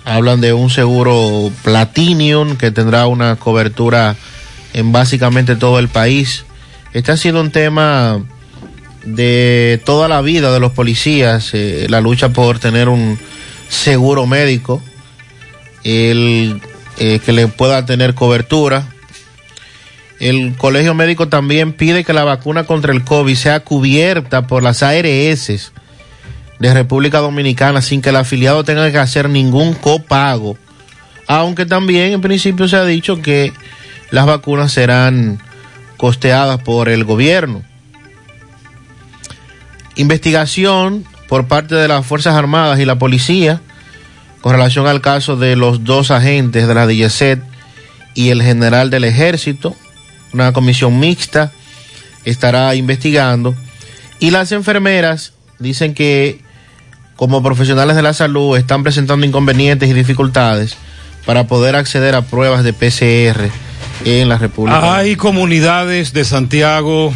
Hablan 0.06 0.42
de 0.42 0.54
un 0.54 0.70
seguro 0.70 1.52
Platinum 1.64 2.56
que 2.56 2.70
tendrá 2.70 3.08
una 3.08 3.36
cobertura 3.38 4.16
en 4.74 4.92
básicamente 4.92 5.56
todo 5.56 5.80
el 5.80 5.88
país. 5.88 6.46
Este 6.94 7.12
ha 7.12 7.18
sido 7.18 7.42
un 7.42 7.50
tema 7.50 8.24
de 9.16 9.82
toda 9.86 10.08
la 10.08 10.22
vida 10.22 10.52
de 10.52 10.60
los 10.60 10.74
policías, 10.74 11.52
eh, 11.54 11.88
la 11.90 12.02
lucha 12.02 12.30
por 12.30 12.60
tener 12.60 12.90
un 12.90 13.18
seguro 13.70 14.26
médico, 14.28 14.82
el 15.84 16.62
eh, 16.98 17.20
que 17.24 17.32
le 17.32 17.48
pueda 17.48 17.86
tener 17.86 18.14
cobertura. 18.14 18.88
El 20.20 20.56
colegio 20.58 20.94
médico 20.94 21.30
también 21.30 21.74
pide 21.74 22.04
que 22.04 22.14
la 22.14 22.24
vacuna 22.24 22.66
contra 22.66 22.92
el 22.92 23.04
COVID 23.04 23.36
sea 23.36 23.60
cubierta 23.62 24.48
por 24.48 24.64
las 24.64 24.84
ARS 24.84 25.72
de 26.60 26.74
República 26.74 27.20
Dominicana 27.20 27.82
sin 27.82 28.02
que 28.02 28.10
el 28.10 28.16
afiliado 28.16 28.64
tenga 28.64 28.92
que 28.92 28.98
hacer 28.98 29.30
ningún 29.30 29.74
copago. 29.74 30.58
Aunque 31.28 31.66
también 31.66 32.14
en 32.14 32.22
principio 32.22 32.68
se 32.68 32.78
ha 32.78 32.86
dicho 32.86 33.22
que 33.22 33.54
las 34.10 34.26
vacunas 34.26 34.72
serán 34.72 35.40
costeadas 35.98 36.62
por 36.62 36.90
el 36.90 37.04
gobierno. 37.04 37.64
Investigación 39.98 41.06
por 41.28 41.48
parte 41.48 41.76
de 41.76 41.88
las 41.88 42.06
Fuerzas 42.06 42.36
Armadas 42.36 42.80
y 42.80 42.86
la 42.86 42.98
policía 42.98 43.62
con 44.42 44.54
relación 44.54 44.88
al 44.88 45.02
caso 45.02 45.36
de 45.36 45.56
los 45.56 45.84
dos 45.84 46.12
agentes 46.12 46.68
de 46.68 46.74
la 46.74 46.86
DGCET 46.88 47.42
y 48.14 48.30
el 48.30 48.42
general 48.42 48.90
del 48.90 49.04
ejército. 49.04 49.76
Una 50.34 50.54
comisión 50.54 51.00
mixta 51.00 51.52
estará 52.26 52.74
investigando. 52.76 53.56
Y 54.20 54.32
las 54.32 54.52
enfermeras 54.52 55.34
dicen 55.60 55.94
que 55.94 56.42
como 57.16 57.42
profesionales 57.42 57.96
de 57.96 58.04
la 58.04 58.14
salud 58.14 58.58
están 58.58 58.84
presentando 58.84 59.26
inconvenientes 59.26 59.90
y 59.90 59.94
dificultades 59.94 60.78
para 61.26 61.48
poder 61.48 61.76
acceder 61.76 62.16
a 62.16 62.22
pruebas 62.22 62.64
de 62.64 62.74
PCR 62.74 63.50
en 64.06 64.30
la 64.30 64.38
República. 64.38 64.96
Hay 64.96 65.16
comunidades 65.16 66.14
de 66.14 66.24
Santiago 66.24 67.14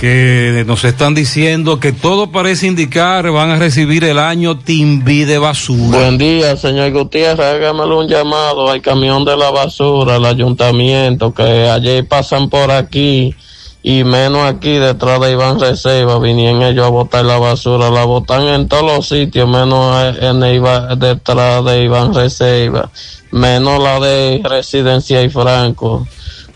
que 0.00 0.64
nos 0.66 0.84
están 0.84 1.14
diciendo 1.14 1.78
que 1.78 1.92
todo 1.92 2.32
parece 2.32 2.66
indicar 2.66 3.30
van 3.30 3.50
a 3.50 3.56
recibir 3.56 4.02
el 4.04 4.18
año 4.18 4.58
Timbi 4.58 5.24
de 5.24 5.38
basura. 5.38 5.98
Buen 5.98 6.18
día, 6.18 6.56
señor 6.56 6.90
Gutiérrez. 6.92 7.46
Hágamelo 7.46 8.00
un 8.00 8.08
llamado 8.08 8.68
al 8.68 8.82
camión 8.82 9.24
de 9.24 9.36
la 9.36 9.50
basura, 9.50 10.16
al 10.16 10.26
ayuntamiento, 10.26 11.32
que 11.32 11.42
ayer 11.68 12.06
pasan 12.08 12.48
por 12.50 12.70
aquí 12.72 13.34
y 13.84 14.04
menos 14.04 14.44
aquí 14.48 14.72
detrás 14.78 15.20
de 15.20 15.32
Iván 15.32 15.60
Reserva. 15.60 16.18
Vinieron 16.18 16.62
ellos 16.62 16.84
a 16.86 16.90
botar 16.90 17.24
la 17.24 17.38
basura. 17.38 17.88
La 17.90 18.04
botan 18.04 18.42
en 18.48 18.66
todos 18.68 18.82
los 18.84 19.08
sitios, 19.08 19.48
menos 19.48 20.16
en 20.20 20.40
Iba- 20.42 20.96
detrás 20.96 21.64
de 21.64 21.82
Iván 21.84 22.12
Reserva. 22.12 22.90
Menos 23.30 23.80
la 23.82 24.00
de 24.00 24.40
Residencia 24.44 25.22
y 25.22 25.28
Franco. 25.30 26.06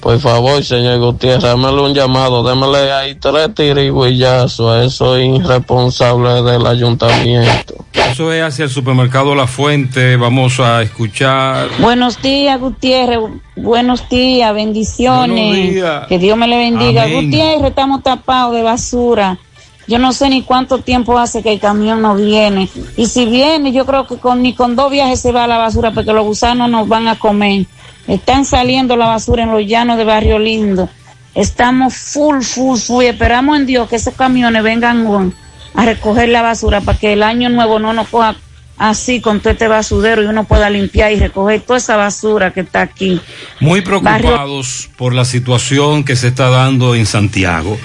Por 0.06 0.20
favor, 0.20 0.62
señor 0.62 1.00
Gutiérrez, 1.00 1.42
hámele 1.46 1.82
un 1.82 1.92
llamado, 1.92 2.44
démele 2.44 2.92
ahí 2.92 3.16
tres 3.16 3.52
tirigüillazos 3.52 4.72
a 4.72 4.84
esos 4.84 5.18
irresponsables 5.18 6.44
del 6.44 6.64
ayuntamiento. 6.64 7.74
Eso 7.92 8.32
es 8.32 8.40
hacia 8.40 8.66
el 8.66 8.70
supermercado 8.70 9.34
La 9.34 9.48
Fuente. 9.48 10.14
Vamos 10.14 10.60
a 10.60 10.82
escuchar. 10.82 11.70
Buenos 11.80 12.22
días, 12.22 12.60
Gutiérrez. 12.60 13.18
Buenos 13.56 14.08
días, 14.08 14.54
bendiciones. 14.54 15.48
Buenos 15.48 15.74
días. 15.74 16.06
Que 16.06 16.20
Dios 16.20 16.38
me 16.38 16.46
le 16.46 16.56
bendiga. 16.56 17.02
Amén. 17.02 17.24
Gutiérrez, 17.24 17.70
estamos 17.70 18.04
tapados 18.04 18.54
de 18.54 18.62
basura. 18.62 19.40
Yo 19.88 19.98
no 19.98 20.12
sé 20.12 20.28
ni 20.28 20.42
cuánto 20.42 20.78
tiempo 20.78 21.18
hace 21.18 21.42
que 21.42 21.54
el 21.54 21.58
camión 21.58 22.00
no 22.00 22.14
viene. 22.14 22.68
Y 22.96 23.06
si 23.06 23.26
viene, 23.26 23.72
yo 23.72 23.84
creo 23.84 24.06
que 24.06 24.18
con, 24.18 24.40
ni 24.40 24.54
con 24.54 24.76
dos 24.76 24.88
viajes 24.88 25.20
se 25.20 25.32
va 25.32 25.48
la 25.48 25.58
basura 25.58 25.90
porque 25.90 26.12
los 26.12 26.24
gusanos 26.24 26.70
nos 26.70 26.86
van 26.86 27.08
a 27.08 27.18
comer. 27.18 27.66
Están 28.08 28.44
saliendo 28.44 28.96
la 28.96 29.06
basura 29.06 29.42
en 29.42 29.50
los 29.50 29.66
llanos 29.66 29.96
de 29.96 30.04
Barrio 30.04 30.38
Lindo. 30.38 30.88
Estamos 31.34 31.94
full, 31.94 32.42
full, 32.42 32.78
full. 32.78 33.04
Y 33.04 33.08
Esperamos 33.08 33.58
en 33.58 33.66
Dios 33.66 33.88
que 33.88 33.96
esos 33.96 34.14
camiones 34.14 34.62
vengan 34.62 35.34
a 35.74 35.84
recoger 35.84 36.28
la 36.28 36.42
basura 36.42 36.80
para 36.80 36.98
que 36.98 37.12
el 37.12 37.22
año 37.22 37.48
nuevo 37.48 37.78
no 37.78 37.92
nos 37.92 38.08
coja 38.08 38.36
así 38.78 39.20
con 39.20 39.40
todo 39.40 39.52
este 39.52 39.68
basurero 39.68 40.22
y 40.22 40.26
uno 40.26 40.44
pueda 40.44 40.70
limpiar 40.70 41.12
y 41.12 41.16
recoger 41.16 41.60
toda 41.60 41.78
esa 41.78 41.96
basura 41.96 42.52
que 42.52 42.60
está 42.60 42.82
aquí. 42.82 43.20
Muy 43.60 43.80
preocupados 43.80 44.90
por 44.96 45.14
la 45.14 45.24
situación 45.24 46.04
que 46.04 46.16
se 46.16 46.28
está 46.28 46.48
dando 46.50 46.94
en 46.94 47.06
Santiago. 47.06 47.78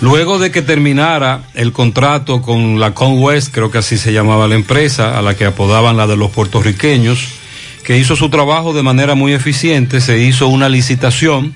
Luego 0.00 0.38
de 0.38 0.50
que 0.50 0.62
terminara 0.62 1.42
el 1.54 1.72
contrato 1.72 2.42
con 2.42 2.78
la 2.78 2.92
Conwest, 2.92 3.52
creo 3.52 3.70
que 3.70 3.78
así 3.78 3.96
se 3.96 4.12
llamaba 4.12 4.46
la 4.46 4.54
empresa, 4.54 5.18
a 5.18 5.22
la 5.22 5.34
que 5.34 5.46
apodaban 5.46 5.96
la 5.96 6.06
de 6.06 6.16
los 6.16 6.30
puertorriqueños, 6.30 7.26
que 7.86 7.96
hizo 7.96 8.16
su 8.16 8.28
trabajo 8.30 8.74
de 8.74 8.82
manera 8.82 9.14
muy 9.14 9.32
eficiente, 9.32 10.00
se 10.00 10.18
hizo 10.18 10.48
una 10.48 10.68
licitación, 10.68 11.54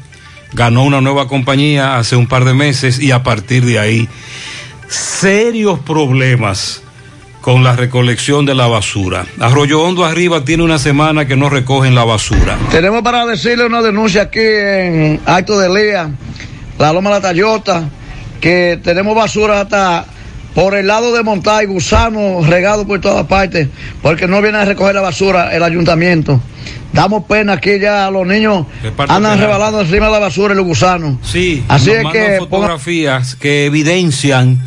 ganó 0.52 0.84
una 0.84 1.00
nueva 1.00 1.26
compañía 1.26 1.98
hace 1.98 2.14
un 2.14 2.28
par 2.28 2.44
de 2.44 2.54
meses 2.54 3.00
y 3.00 3.10
a 3.10 3.24
partir 3.24 3.64
de 3.64 3.80
ahí 3.80 4.08
serios 4.86 5.80
problemas 5.80 6.82
con 7.40 7.64
la 7.64 7.74
recolección 7.74 8.46
de 8.46 8.54
la 8.54 8.68
basura. 8.68 9.26
Arroyo 9.40 9.82
Hondo 9.82 10.04
arriba 10.04 10.44
tiene 10.44 10.62
una 10.62 10.78
semana 10.78 11.26
que 11.26 11.34
no 11.34 11.50
recogen 11.50 11.96
la 11.96 12.04
basura. 12.04 12.56
Tenemos 12.70 13.02
para 13.02 13.26
decirle 13.26 13.66
una 13.66 13.82
denuncia 13.82 14.22
aquí 14.22 14.38
en 14.38 15.20
Acto 15.26 15.58
de 15.58 15.68
Lea, 15.68 16.10
la 16.78 16.92
Loma 16.92 17.10
la 17.10 17.20
Tayota, 17.20 17.88
que 18.40 18.78
tenemos 18.84 19.16
basura 19.16 19.62
hasta 19.62 20.06
por 20.54 20.74
el 20.74 20.86
lado 20.86 21.12
de 21.12 21.22
Montay, 21.22 21.66
gusanos 21.66 22.46
regados 22.46 22.84
por 22.86 23.00
todas 23.00 23.26
partes, 23.26 23.68
porque 24.02 24.26
no 24.26 24.42
viene 24.42 24.58
a 24.58 24.64
recoger 24.64 24.94
la 24.94 25.00
basura 25.00 25.54
el 25.54 25.62
ayuntamiento. 25.62 26.40
Damos 26.92 27.24
pena 27.26 27.52
aquí 27.52 27.78
ya 27.78 28.10
los 28.10 28.26
niños 28.26 28.66
andan 29.08 29.38
rebalando 29.38 29.80
encima 29.80 30.06
de 30.06 30.12
la 30.12 30.18
basura 30.18 30.54
y 30.54 30.56
los 30.56 30.66
gusanos. 30.66 31.18
Sí, 31.22 31.62
Así 31.68 31.90
nos 31.90 31.96
es 31.98 32.12
que 32.12 32.18
ponga- 32.26 32.38
fotografías 32.38 33.36
que 33.36 33.66
evidencian 33.66 34.60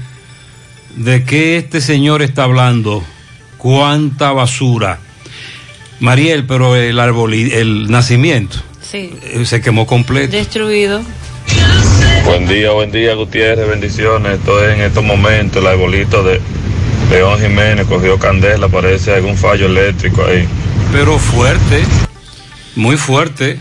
de 0.96 1.26
que 1.26 1.58
este 1.58 1.82
señor 1.82 2.22
está 2.22 2.44
hablando, 2.46 3.04
cuánta 3.58 4.32
basura. 4.32 5.00
Mariel, 6.00 6.46
pero 6.46 6.76
el 6.78 6.98
árbol, 7.00 7.34
y- 7.34 7.52
el 7.52 7.90
nacimiento 7.92 8.58
Sí, 8.90 9.12
eh, 9.24 9.44
se 9.46 9.60
quemó 9.62 9.86
completo. 9.86 10.32
destruido. 10.36 11.02
Buen 12.26 12.48
día, 12.48 12.72
buen 12.72 12.92
día, 12.92 13.14
Gutiérrez, 13.16 13.68
bendiciones. 13.68 14.40
Esto 14.40 14.64
es 14.64 14.76
en 14.76 14.82
estos 14.82 15.04
momentos, 15.04 15.62
el 15.62 15.68
arbolito 15.68 16.24
de 16.24 16.40
León 17.10 17.40
Jiménez 17.40 17.86
cogió 17.88 18.18
candela, 18.18 18.68
parece 18.68 19.14
algún 19.16 19.38
fallo 19.38 19.66
eléctrico 19.68 20.24
ahí. 20.26 20.48
Pero 20.92 21.18
fuerte, 21.20 21.84
muy 22.76 22.98
fuerte. 22.98 23.60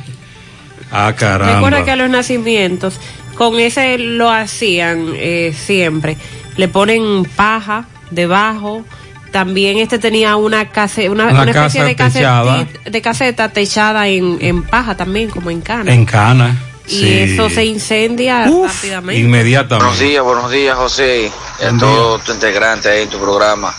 Ah, 0.90 1.12
caramba. 1.16 1.54
Recuerda 1.54 1.84
que 1.84 1.90
a 1.90 1.96
los 1.96 2.10
nacimientos, 2.10 2.98
con 3.36 3.58
ese 3.58 3.98
lo 3.98 4.30
hacían 4.30 5.08
eh, 5.16 5.54
siempre. 5.56 6.16
Le 6.56 6.68
ponen 6.68 7.24
paja 7.24 7.86
debajo. 8.10 8.84
También 9.32 9.78
este 9.78 9.98
tenía 9.98 10.36
una, 10.36 10.68
case, 10.68 11.08
una, 11.08 11.24
Una 11.28 11.42
una 11.42 11.50
especie 11.50 11.84
de, 11.84 11.96
caseti- 11.96 12.82
de 12.90 13.00
caseta 13.02 13.48
techada 13.48 14.06
en, 14.08 14.36
en 14.42 14.62
paja 14.62 14.94
también, 14.94 15.30
como 15.30 15.50
en 15.50 15.62
cana. 15.62 15.90
En 15.92 16.04
cana. 16.04 16.54
Y 16.86 16.90
sí. 16.90 17.18
eso 17.20 17.48
se 17.48 17.64
incendia 17.64 18.46
rápidamente. 18.46 19.20
Inmediatamente. 19.20 19.84
Buenos 19.84 19.98
días, 20.00 20.24
buenos 20.24 20.50
días, 20.50 20.76
José, 20.76 21.30
y 21.60 21.64
a 21.64 21.78
todos 21.78 22.24
tus 22.24 22.34
integrantes 22.34 22.90
ahí 22.90 23.02
en 23.02 23.10
tu 23.10 23.18
programa. 23.18 23.74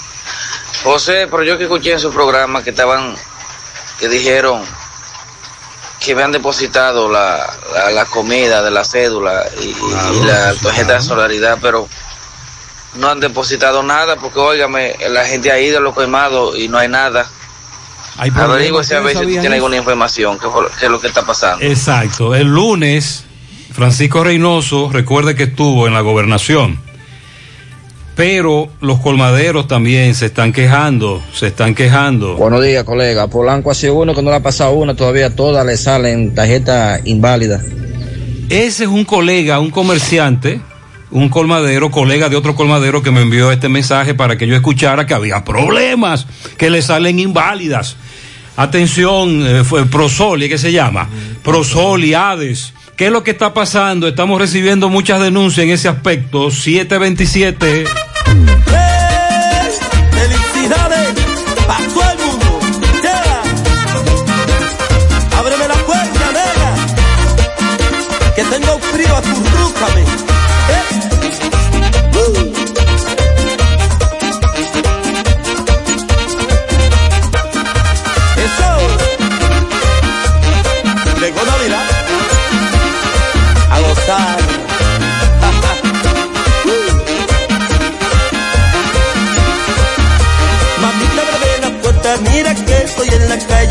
José, 0.84 1.28
pero 1.30 1.44
yo 1.44 1.58
que 1.58 1.63
escuché 1.63 1.94
en 1.94 2.00
su 2.00 2.12
programa 2.12 2.63
que 2.63 2.72
estaban, 2.72 3.16
que 4.00 4.10
dijeron 4.10 4.63
que 6.00 6.16
me 6.16 6.24
han 6.24 6.32
depositado 6.32 7.10
la, 7.10 7.50
la, 7.74 7.92
la 7.92 8.06
comida 8.06 8.62
de 8.62 8.72
la 8.72 8.84
cédula 8.84 9.46
y, 9.62 9.70
y 9.70 10.26
la 10.26 10.54
tarjeta 10.56 10.96
de 10.96 11.02
solidaridad, 11.02 11.60
pero 11.62 11.88
no 12.96 13.10
han 13.10 13.20
depositado 13.20 13.84
nada 13.84 14.18
porque, 14.18 14.39
óigame, 14.39 14.96
la 15.10 15.26
gente 15.26 15.52
ha 15.52 15.60
ido 15.60 15.78
a 15.78 15.82
los 15.82 15.96
quemados 15.96 16.58
y 16.58 16.68
no 16.68 16.78
hay 16.78 16.89
nada. 16.89 17.28
Hay 18.17 18.32
problemas, 18.32 18.56
Averigüe 18.56 18.84
si 18.84 18.93
a 18.93 18.97
¿ustedes 18.97 19.04
veces 19.04 19.21
sabían 19.21 19.41
tiene 19.41 19.56
eso? 19.56 19.65
alguna 19.65 19.78
información, 19.78 20.38
qué, 20.39 20.86
es 20.86 20.91
lo 20.91 20.99
que 20.99 21.08
está 21.08 21.26
pasando. 21.26 21.65
Exacto. 21.65 22.36
El 22.36 22.47
lunes, 22.47 23.26
Francisco 23.71 24.23
Reynoso, 24.23 24.89
recuerde 24.91 25.36
que 25.36 25.43
estuvo 25.43 25.88
en 25.88 25.93
la 25.93 26.02
gobernación. 26.02 26.80
Pero 28.15 28.69
los 28.80 28.99
colmaderos 28.99 29.67
también 29.67 30.13
se 30.13 30.28
están 30.28 30.54
quejando, 30.54 31.23
se 31.34 31.47
están 31.47 31.73
quejando. 31.73 32.36
Buenos 32.36 32.63
días, 32.63 32.84
colega. 32.84 33.28
Polanco 33.28 33.71
hace 33.71 33.89
uno 33.89 34.13
que 34.13 34.21
no 34.21 34.30
le 34.30 34.36
ha 34.36 34.43
pasado 34.43 34.73
una, 34.73 34.95
todavía 34.95 35.36
todas 35.36 35.65
le 35.65 35.78
salen 35.78 36.36
tarjeta 36.36 36.99
inválida. 37.06 37.60
Ese 38.49 38.84
es 38.84 38.89
un 38.89 39.04
colega, 39.04 39.60
un 39.60 39.71
comerciante, 39.71 40.62
un 41.10 41.30
colmadero, 41.30 41.89
colega 41.89 42.30
de 42.30 42.36
otro 42.36 42.56
colmadero 42.56 43.02
que 43.02 43.10
me 43.10 43.21
envió 43.21 43.52
este 43.52 43.67
mensaje 43.67 44.13
para 44.13 44.38
que 44.38 44.45
yo 44.45 44.56
escuchara 44.56 45.08
que 45.08 45.15
había 45.15 45.43
problemas, 45.43 46.28
que 46.58 46.69
le 46.69 46.84
salen 46.84 47.17
inválidas. 47.17 47.97
Atención, 48.56 49.46
eh, 49.46 49.63
fue 49.63 49.86
Prosoli, 49.86 50.48
¿qué 50.48 50.58
se 50.58 50.72
llama? 50.72 51.10
Prosoli, 51.44 52.13
Hades. 52.13 52.74
¿Qué 52.96 53.08
es 53.08 53.12
lo 53.12 53.24
que 53.24 53.32
está 53.32 53.54
pasando? 53.54 54.08
Estamos 54.08 54.39
recibiendo 54.39 54.89
muchas 54.89 55.20
denuncias 55.20 55.66
en 55.66 55.72
ese 55.72 55.88
aspecto. 55.88 56.52
727. 56.52 57.86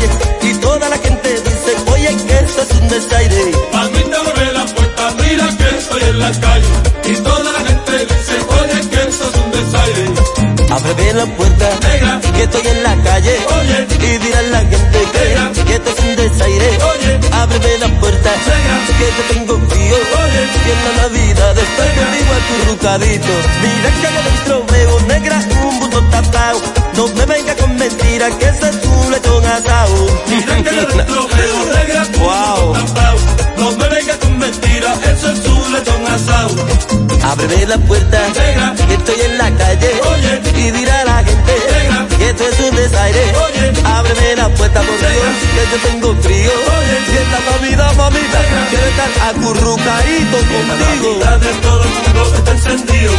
Calle 0.07 0.49
y 0.49 0.53
toda 0.59 0.89
la 0.89 0.97
gente 0.97 1.29
dice, 1.29 1.91
oye 1.91 2.15
que 2.27 2.39
esto 2.45 2.61
es 2.61 2.81
un 2.81 2.87
desaire. 2.89 3.51
Mamita 3.73 4.17
abre 4.19 4.53
la 4.53 4.65
puerta, 4.65 5.13
mira 5.21 5.47
que 5.57 5.77
estoy 5.77 6.01
en 6.03 6.19
la 6.19 6.31
calle 6.31 6.67
y 7.05 7.15
toda 7.15 7.51
la 7.51 7.59
gente 7.59 8.05
dice, 8.05 8.35
oye 8.59 8.89
que 8.89 9.09
esto 9.09 9.29
es 9.29 9.35
un 9.43 9.51
desaire. 9.51 10.05
Ábreme 10.73 11.13
la 11.13 11.25
puerta, 11.37 11.69
Negra. 11.81 12.21
que 12.35 12.43
estoy 12.43 12.67
en 12.67 12.83
la 12.83 12.95
calle 13.03 13.37
Oye. 13.59 13.87
y 13.99 14.17
dirán 14.17 14.51
la 14.51 14.59
gente 14.59 14.99
que, 15.13 15.62
que 15.73 15.77
esto 15.77 15.89
es 15.89 15.99
un 16.05 16.15
desaire. 16.15 16.69
Oye. 16.93 17.19
Ábreme 17.31 17.77
la 17.79 17.87
puerta, 17.99 18.29
que 18.97 19.05
te 19.05 19.33
tengo 19.33 19.57
frío 19.69 19.95
Oye. 19.95 20.41
y 20.65 20.69
en 20.69 20.79
la 20.85 21.01
Navidad 21.03 21.57
estoy 21.57 21.89
conmigo 21.97 22.31
acurrucadito. 22.41 23.33
Mira 23.63 23.89
que 23.99 24.07
adentro 24.07 24.65
veo 24.71 24.99
negra 25.07 25.39
un 25.65 25.79
bulto 25.79 25.99
tapado. 26.11 26.61
No 26.95 27.07
me 27.07 27.25
venga 27.25 27.55
con 27.55 27.75
mentiras 27.75 28.35
que 28.35 28.45
ese 28.45 28.69
es 28.69 28.85
un 28.85 29.11
lechón 29.11 29.45
asado. 29.45 30.07
Mira 30.27 30.55
que 30.63 30.69
adentro 30.69 31.27
veo 31.37 31.65
negra 31.73 32.03
Wow. 32.19 32.71
un 32.71 32.85
tapao. 32.85 33.17
No 33.57 33.71
me 33.71 33.89
venga 33.89 34.17
con 34.19 34.37
mentiras, 34.37 34.97
eso 35.07 35.31
es 35.31 35.45
un 35.47 35.73
lechón 35.73 36.07
asado. 36.07 36.55
Ábreme 37.23 37.65
la 37.65 37.77
puerta, 37.79 38.19
que 38.87 38.93
estoy 38.93 39.21
en 39.25 39.37
la 39.39 39.49
calle 39.57 39.91
Oye. 40.11 40.41
y 40.67 40.71
dirá 40.71 41.03
la 41.05 41.23
gente. 41.23 41.82
Que 42.23 42.29
esto 42.29 42.47
es 42.47 42.59
un 42.59 42.75
desaire. 42.75 43.23
Oye. 43.45 43.73
Ábreme 43.83 44.35
la 44.35 44.49
puerta 44.49 44.81
Dios, 44.81 44.97
que 45.55 45.63
yo 45.71 45.77
tengo 45.89 46.15
frío. 46.21 46.51
Oye. 46.77 46.97
Y 47.11 47.17
en 47.17 47.31
la 47.31 47.39
Navidad, 47.51 47.95
mamita, 47.95 48.39
Negra. 48.41 48.67
quiero 48.69 48.87
estar 48.87 49.11
acurrucadito 49.29 50.37
En 50.37 50.67
la 50.67 50.75
contigo. 50.75 51.09
Navidad 51.19 51.39
de 51.39 51.53
todo 51.61 51.83
el 51.83 51.89
mundo 51.89 52.35
está 52.37 52.51
encendido. 52.51 53.13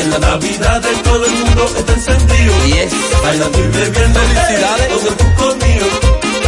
En 0.00 0.10
la 0.10 0.18
Navidad 0.18 0.80
de 0.80 0.94
todo 1.08 1.26
el 1.26 1.32
mundo 1.32 1.70
está 1.78 1.92
encendido. 1.92 2.52
Yes. 2.66 2.92
Bailando 3.22 3.58
y 3.58 3.68
bebiendo, 3.68 4.20
Felicidades. 4.20 4.88
con 4.92 5.06
el 5.06 5.14
cuco 5.14 5.66
mío. 5.66 5.86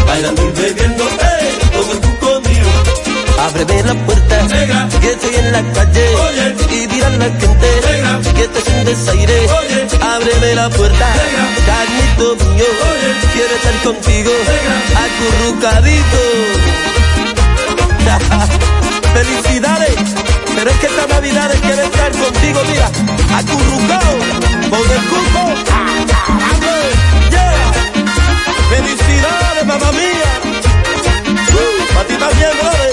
Bailando 0.07 0.43
y 0.43 0.53
bebiendo, 0.61 1.05
eh, 1.05 1.64
Ábreme 3.39 3.83
la 3.83 3.95
puerta, 4.07 4.43
Negra. 4.45 4.89
que 5.01 5.11
estoy 5.13 5.35
en 5.35 5.53
la 5.53 5.63
calle 5.73 6.07
Oye. 6.17 6.55
y 6.71 6.87
dirán 6.87 7.19
la 7.19 7.25
gente 7.27 7.81
Negra. 7.91 8.21
que 8.35 8.43
esto 8.43 8.59
es 8.59 8.69
un 8.69 8.85
desaire. 8.85 9.39
Oye. 9.51 9.87
Ábreme 10.01 10.55
la 10.55 10.71
puerta, 10.71 11.07
Negra. 11.15 11.45
carnito 11.67 12.37
mío, 12.47 12.65
Oye. 12.65 13.11
quiero 13.33 13.55
estar 13.57 13.75
contigo, 13.83 14.31
Negra. 14.49 14.77
acurrucadito. 15.05 16.23
Felicidades, 19.15 19.97
pero 20.57 20.71
es 20.71 20.77
que 20.79 20.87
esta 20.87 21.07
Navidad 21.07 21.51
quiero 21.63 21.83
estar 21.83 22.11
contigo, 22.13 22.61
mira, 22.71 22.87
acurrucado, 23.39 24.13
con 24.71 24.91
el 24.91 25.03
cuco. 25.09 25.45
Yeah. 27.31 27.73
Felicidades, 28.71 29.67
mamá 29.67 29.93
mía. 29.93 30.33
Uh, 31.55 31.99
a 31.99 32.05
ti 32.05 32.15
también, 32.17 32.51
brother. 32.61 32.93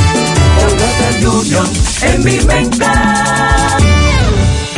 En 1.43 2.23
mi 2.23 2.39
mesa. 2.45 3.20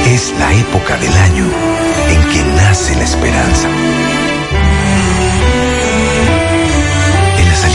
Es 0.08 0.34
la 0.39 0.52
época 0.52 0.97
del 0.97 1.13
año 1.13 1.45
en 2.10 2.30
que 2.30 2.43
nace 2.56 2.95
la 2.95 3.04
esperanza. 3.04 3.69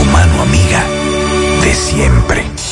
Tu 0.00 0.06
mano 0.06 0.42
amiga 0.42 0.82
de 1.62 1.74
siempre. 1.74 2.69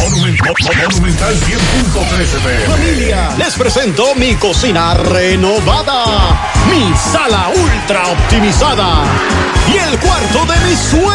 Monumental 0.00 1.36
100.13 1.36 2.66
Familia, 2.66 3.30
les 3.36 3.54
presento 3.54 4.14
mi 4.16 4.34
cocina 4.36 4.94
renovada, 4.94 6.04
mi 6.70 6.92
sala 6.96 7.50
ultra 7.54 8.08
optimizada 8.08 9.04
y 9.72 9.76
el 9.76 9.98
cuarto 9.98 10.46
de 10.46 10.58
mis 10.66 10.78
sueños. 10.78 11.12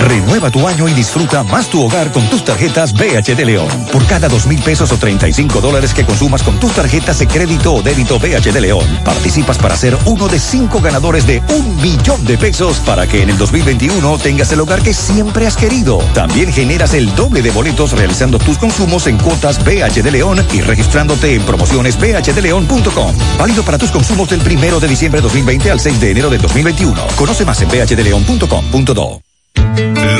Renueva 0.00 0.50
tu 0.50 0.66
año 0.68 0.88
y 0.88 0.92
disfruta 0.92 1.42
más 1.42 1.68
tu 1.68 1.82
hogar 1.82 2.12
con 2.12 2.28
tus 2.28 2.44
tarjetas 2.44 2.92
BH 2.92 3.34
de 3.34 3.44
León. 3.44 3.68
Por 3.92 4.06
cada 4.06 4.28
dos 4.28 4.46
mil 4.46 4.60
pesos 4.62 4.92
o 4.92 4.98
35 4.98 5.60
dólares 5.60 5.94
que 5.94 6.04
consumas 6.04 6.42
con 6.42 6.58
tus 6.60 6.72
tarjetas 6.72 7.18
de 7.18 7.26
crédito 7.26 7.72
o 7.72 7.82
débito 7.82 8.18
BH 8.18 8.52
de 8.52 8.60
León, 8.60 8.86
participas 9.04 9.58
para 9.58 9.76
ser 9.76 9.96
uno 10.04 10.28
de 10.28 10.38
cinco 10.38 10.80
ganadores 10.80 11.26
de 11.26 11.42
un 11.48 11.76
millón 11.80 12.24
de 12.24 12.38
pesos 12.38 12.78
para 12.80 13.06
que 13.06 13.22
en 13.22 13.30
el 13.30 13.38
2021 13.38 14.18
tengas 14.18 14.52
el 14.52 14.60
hogar 14.60 14.82
que 14.82 14.94
siempre 14.94 15.46
has 15.46 15.56
querido. 15.56 15.98
También 16.14 16.52
generas 16.52 16.94
el 16.94 17.14
doble 17.14 17.42
de 17.42 17.50
boletos 17.50 17.92
realizando 17.92 18.38
tus 18.38 18.58
consumos 18.58 19.06
en 19.06 19.16
cuotas 19.18 19.64
BH 19.64 20.02
de 20.02 20.10
León 20.10 20.44
y 20.52 20.60
registrándote 20.60 21.34
en 21.34 21.42
promociones 21.42 21.98
bhdeleon.com. 21.98 23.16
Válido 23.38 23.62
para 23.64 23.78
tus 23.78 23.90
consumos 23.90 24.28
del 24.28 24.40
primero 24.40 24.78
de 24.78 24.88
diciembre 24.88 25.20
de 25.20 25.24
2020 25.24 25.70
al 25.70 25.80
6 25.80 26.00
de 26.00 26.10
enero 26.10 26.30
de 26.30 26.38
2021. 26.38 27.06
Conoce 27.16 27.44
más 27.44 27.60
en 27.62 27.68
bhdeleon.com.do. 27.68 29.25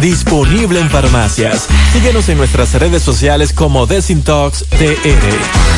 disponible 0.00 0.80
en 0.80 0.90
farmacias. 0.90 1.66
Síguenos 1.92 2.28
en 2.28 2.38
nuestras 2.38 2.72
redes 2.74 3.02
sociales 3.02 3.52
como 3.52 3.86
Desintox 3.86 4.64
TR. 4.70 5.72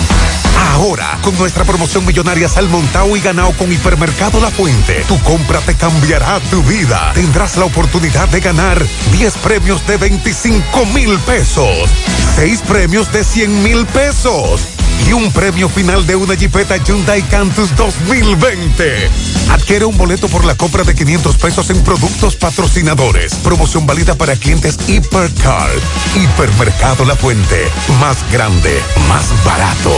Ahora, 0.72 1.18
con 1.22 1.36
nuestra 1.38 1.64
promoción 1.64 2.04
millonaria 2.04 2.48
Salmontao 2.48 3.16
y 3.16 3.20
Ganao 3.20 3.52
con 3.52 3.72
Hipermercado 3.72 4.40
La 4.40 4.50
Fuente, 4.50 5.04
tu 5.06 5.18
compra 5.20 5.60
te 5.60 5.74
cambiará 5.74 6.40
tu 6.50 6.62
vida. 6.62 7.12
Tendrás 7.14 7.56
la 7.56 7.64
oportunidad 7.64 8.28
de 8.28 8.40
ganar 8.40 8.84
10 9.12 9.34
premios 9.38 9.86
de 9.86 9.96
25 9.96 10.86
mil 10.86 11.18
pesos, 11.20 11.90
6 12.36 12.62
premios 12.62 13.12
de 13.12 13.22
100 13.22 13.62
mil 13.62 13.86
pesos 13.86 14.62
y 15.08 15.12
un 15.12 15.30
premio 15.32 15.68
final 15.68 16.06
de 16.06 16.16
una 16.16 16.34
Jeepeta 16.34 16.76
Hyundai 16.76 17.22
Cantus 17.22 17.74
2020. 17.76 19.10
Adquiere 19.50 19.84
un 19.84 19.96
boleto 19.96 20.28
por 20.28 20.44
la 20.44 20.54
compra 20.54 20.84
de 20.84 20.94
500 20.94 21.36
pesos 21.36 21.70
en 21.70 21.82
productos 21.82 22.36
patrocinadores. 22.36 23.34
Promoción 23.36 23.86
válida 23.86 24.14
para 24.14 24.36
clientes 24.36 24.78
Hipercar. 24.88 25.70
Hipermercado 26.14 27.04
La 27.04 27.16
Fuente. 27.16 27.68
Más 28.00 28.16
grande, 28.32 28.80
más 29.08 29.24
barato. 29.44 29.94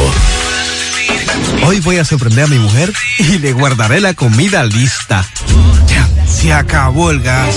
Hoy 1.67 1.81
voy 1.81 1.99
a 1.99 2.05
sorprender 2.05 2.45
a 2.45 2.49
mi 2.49 2.59
mujer 2.59 2.93
y 3.19 3.39
le 3.39 3.53
guardaré 3.53 4.01
la 4.01 4.15
comida 4.15 4.65
lista. 4.65 5.25
Ya, 5.87 6.09
se 6.27 6.53
acabó 6.53 7.11
el 7.11 7.21
gas. 7.23 7.57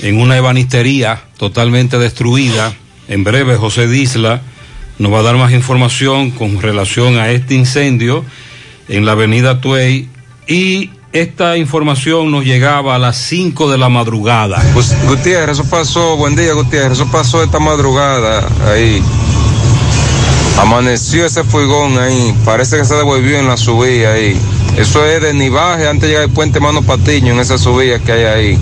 en 0.00 0.20
una 0.20 0.36
ebanistería 0.36 1.24
totalmente 1.38 1.98
destruida. 1.98 2.72
En 3.08 3.24
breve, 3.24 3.56
José 3.56 3.88
Disla 3.88 4.42
nos 4.98 5.12
va 5.12 5.18
a 5.18 5.22
dar 5.22 5.36
más 5.36 5.52
información 5.52 6.30
con 6.30 6.62
relación 6.62 7.18
a 7.18 7.30
este 7.30 7.54
incendio 7.54 8.24
en 8.88 9.04
la 9.04 9.12
avenida 9.12 9.60
Tuey 9.60 10.08
y 10.46 10.90
esta 11.12 11.56
información 11.56 12.30
nos 12.30 12.44
llegaba 12.44 12.96
a 12.96 12.98
las 12.98 13.16
5 13.16 13.70
de 13.70 13.78
la 13.78 13.88
madrugada. 13.88 14.62
Gutiérrez, 15.06 15.58
eso 15.58 15.70
pasó, 15.70 16.16
buen 16.16 16.34
día 16.34 16.52
Gutiérrez, 16.54 16.98
eso 16.98 17.06
pasó 17.10 17.42
esta 17.42 17.60
madrugada 17.60 18.46
ahí. 18.66 19.00
Amaneció 20.58 21.26
ese 21.26 21.44
fuigón 21.44 21.98
ahí, 21.98 22.34
parece 22.44 22.78
que 22.78 22.84
se 22.84 22.94
devolvió 22.94 23.38
en 23.38 23.46
la 23.46 23.56
subida 23.56 24.12
ahí. 24.12 24.36
Eso 24.76 25.06
es 25.06 25.22
de 25.22 25.34
Nivaje 25.34 25.86
antes 25.86 26.02
de 26.02 26.08
llegar 26.08 26.24
al 26.24 26.30
puente 26.30 26.58
Mano 26.58 26.82
Patiño, 26.82 27.32
en 27.32 27.38
esa 27.38 27.58
subida 27.58 28.00
que 28.00 28.12
hay 28.12 28.24
ahí. 28.24 28.58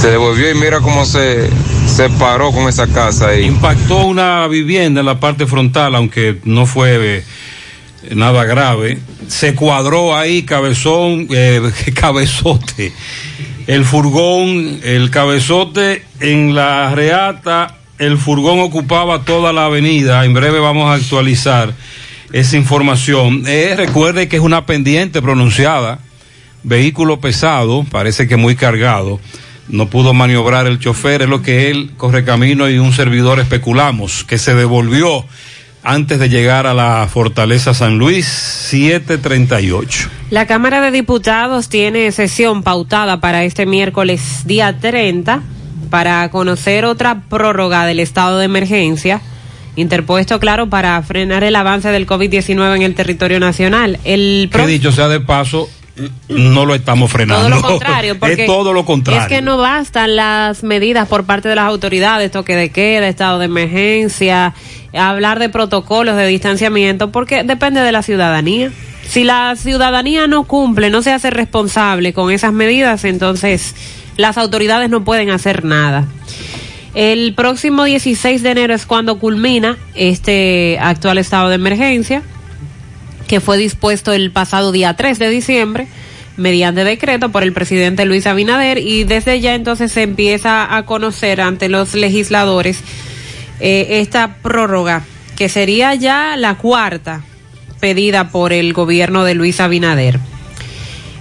Se 0.00 0.10
devolvió 0.10 0.48
y 0.50 0.54
mira 0.54 0.80
cómo 0.80 1.04
se, 1.04 1.50
se 1.86 2.08
paró 2.08 2.52
con 2.52 2.68
esa 2.68 2.86
casa 2.86 3.28
ahí. 3.28 3.44
Impactó 3.44 4.06
una 4.06 4.46
vivienda 4.46 5.00
en 5.00 5.06
la 5.06 5.18
parte 5.18 5.46
frontal, 5.46 5.96
aunque 5.96 6.38
no 6.44 6.66
fue 6.66 7.18
eh, 7.18 7.24
nada 8.10 8.44
grave. 8.44 8.98
Se 9.28 9.54
cuadró 9.54 10.16
ahí 10.16 10.42
cabezón, 10.42 11.28
eh, 11.30 11.60
cabezote. 11.94 12.92
El 13.66 13.84
furgón, 13.84 14.80
el 14.82 15.10
cabezote 15.10 16.04
en 16.20 16.54
la 16.54 16.94
reata, 16.94 17.78
el 17.98 18.18
furgón 18.18 18.60
ocupaba 18.60 19.24
toda 19.24 19.52
la 19.52 19.66
avenida. 19.66 20.24
En 20.24 20.34
breve 20.34 20.58
vamos 20.58 20.90
a 20.90 20.94
actualizar 20.94 21.72
esa 22.32 22.56
información. 22.56 23.44
Eh, 23.46 23.74
recuerde 23.76 24.28
que 24.28 24.36
es 24.36 24.42
una 24.42 24.66
pendiente 24.66 25.22
pronunciada. 25.22 26.00
Vehículo 26.64 27.20
pesado, 27.20 27.84
parece 27.90 28.26
que 28.26 28.36
muy 28.36 28.56
cargado. 28.56 29.20
No 29.68 29.88
pudo 29.88 30.12
maniobrar 30.12 30.66
el 30.66 30.78
chofer, 30.78 31.22
es 31.22 31.28
lo 31.28 31.42
que 31.42 31.70
él, 31.70 31.92
Correcamino 31.96 32.68
y 32.68 32.78
un 32.78 32.92
servidor 32.92 33.38
especulamos, 33.38 34.24
que 34.24 34.38
se 34.38 34.54
devolvió 34.54 35.24
antes 35.84 36.18
de 36.18 36.28
llegar 36.28 36.66
a 36.66 36.74
la 36.74 37.08
Fortaleza 37.10 37.74
San 37.74 37.98
Luis, 37.98 38.26
738. 38.26 40.08
La 40.30 40.46
Cámara 40.46 40.80
de 40.80 40.90
Diputados 40.90 41.68
tiene 41.68 42.12
sesión 42.12 42.62
pautada 42.62 43.20
para 43.20 43.44
este 43.44 43.66
miércoles 43.66 44.46
día 44.46 44.78
30 44.78 45.42
para 45.90 46.30
conocer 46.30 46.84
otra 46.84 47.22
prórroga 47.28 47.84
del 47.84 48.00
estado 48.00 48.38
de 48.38 48.46
emergencia, 48.46 49.20
interpuesto, 49.76 50.40
claro, 50.40 50.68
para 50.68 51.02
frenar 51.02 51.44
el 51.44 51.56
avance 51.56 51.90
del 51.90 52.06
COVID-19 52.06 52.76
en 52.76 52.82
el 52.82 52.94
territorio 52.94 53.40
nacional. 53.40 53.98
El 54.04 54.48
Que 54.50 54.66
dicho 54.66 54.92
sea 54.92 55.08
de 55.08 55.20
paso, 55.20 55.68
no 56.28 56.64
lo 56.66 56.74
estamos 56.74 57.10
frenando. 57.10 57.48
Todo 57.48 57.56
lo 57.56 57.62
contrario, 57.62 58.18
porque 58.20 58.42
es 58.42 58.46
todo 58.46 58.72
lo 58.72 58.84
contrario. 58.84 59.22
Es 59.22 59.28
que 59.28 59.42
no 59.42 59.58
bastan 59.58 60.16
las 60.16 60.62
medidas 60.62 61.08
por 61.08 61.24
parte 61.24 61.48
de 61.48 61.56
las 61.56 61.66
autoridades, 61.66 62.30
toque 62.30 62.56
de 62.56 62.70
queda, 62.70 63.08
estado 63.08 63.38
de 63.38 63.46
emergencia, 63.46 64.54
hablar 64.94 65.38
de 65.38 65.48
protocolos 65.48 66.16
de 66.16 66.26
distanciamiento, 66.26 67.10
porque 67.12 67.44
depende 67.44 67.80
de 67.80 67.92
la 67.92 68.02
ciudadanía. 68.02 68.70
Si 69.06 69.24
la 69.24 69.54
ciudadanía 69.56 70.26
no 70.26 70.44
cumple, 70.44 70.88
no 70.88 71.02
se 71.02 71.12
hace 71.12 71.30
responsable 71.30 72.12
con 72.12 72.30
esas 72.30 72.52
medidas, 72.52 73.04
entonces 73.04 73.74
las 74.16 74.38
autoridades 74.38 74.88
no 74.88 75.04
pueden 75.04 75.30
hacer 75.30 75.64
nada. 75.64 76.06
El 76.94 77.34
próximo 77.34 77.84
16 77.84 78.42
de 78.42 78.50
enero 78.50 78.74
es 78.74 78.84
cuando 78.84 79.18
culmina 79.18 79.78
este 79.94 80.78
actual 80.80 81.18
estado 81.18 81.48
de 81.48 81.54
emergencia 81.54 82.22
que 83.26 83.40
fue 83.40 83.56
dispuesto 83.56 84.12
el 84.12 84.30
pasado 84.30 84.72
día 84.72 84.94
3 84.94 85.18
de 85.18 85.30
diciembre 85.30 85.88
mediante 86.36 86.84
decreto 86.84 87.30
por 87.30 87.42
el 87.42 87.52
presidente 87.52 88.04
Luis 88.04 88.26
Abinader 88.26 88.78
y 88.78 89.04
desde 89.04 89.40
ya 89.40 89.54
entonces 89.54 89.92
se 89.92 90.02
empieza 90.02 90.76
a 90.76 90.84
conocer 90.84 91.40
ante 91.40 91.68
los 91.68 91.94
legisladores 91.94 92.80
eh, 93.60 94.00
esta 94.00 94.36
prórroga 94.42 95.04
que 95.36 95.48
sería 95.48 95.94
ya 95.94 96.36
la 96.36 96.56
cuarta 96.56 97.22
pedida 97.80 98.30
por 98.30 98.52
el 98.52 98.72
gobierno 98.72 99.24
de 99.24 99.34
Luis 99.34 99.60
Abinader. 99.60 100.20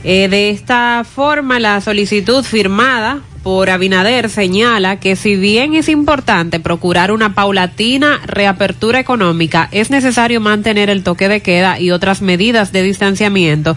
Eh, 0.04 0.28
de 0.30 0.50
esta 0.50 1.04
forma, 1.04 1.60
la 1.60 1.82
solicitud 1.82 2.44
firmada 2.44 3.22
por 3.44 3.70
Abinader 3.70 4.30
señala 4.30 5.00
que 5.00 5.16
si 5.16 5.36
bien 5.36 5.74
es 5.74 5.90
importante 5.90 6.60
procurar 6.60 7.12
una 7.12 7.34
paulatina 7.34 8.20
reapertura 8.26 9.00
económica, 9.00 9.68
es 9.72 9.90
necesario 9.90 10.40
mantener 10.42 10.90
el 10.90 11.04
toque 11.04 11.28
de 11.28 11.42
queda 11.42 11.80
y 11.80 11.92
otras 11.92 12.22
medidas 12.22 12.72
de 12.72 12.84
distanciamiento, 12.84 13.76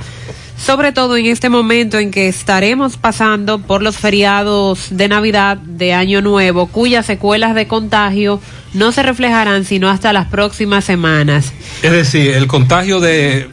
sobre 0.58 0.92
todo 0.92 1.16
en 1.16 1.26
este 1.26 1.48
momento 1.48 1.98
en 1.98 2.10
que 2.10 2.28
estaremos 2.28 2.96
pasando 2.96 3.58
por 3.58 3.82
los 3.82 3.96
feriados 3.96 4.88
de 4.90 5.08
Navidad 5.08 5.56
de 5.56 5.94
Año 5.94 6.20
Nuevo, 6.20 6.66
cuyas 6.66 7.06
secuelas 7.06 7.54
de 7.54 7.66
contagio 7.66 8.40
no 8.74 8.92
se 8.92 9.02
reflejarán 9.02 9.64
sino 9.64 9.88
hasta 9.88 10.12
las 10.12 10.28
próximas 10.28 10.84
semanas. 10.84 11.52
Es 11.82 11.92
decir, 11.92 12.32
el 12.32 12.46
contagio 12.46 13.00
de 13.00 13.48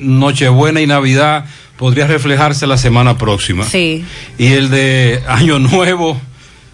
Nochebuena 0.00 0.80
y 0.80 0.86
Navidad 0.86 1.46
podría 1.78 2.06
reflejarse 2.06 2.66
la 2.66 2.76
semana 2.76 3.16
próxima. 3.16 3.64
Sí. 3.64 4.04
Y 4.36 4.48
el 4.52 4.68
de 4.68 5.22
Año 5.26 5.58
Nuevo. 5.58 6.20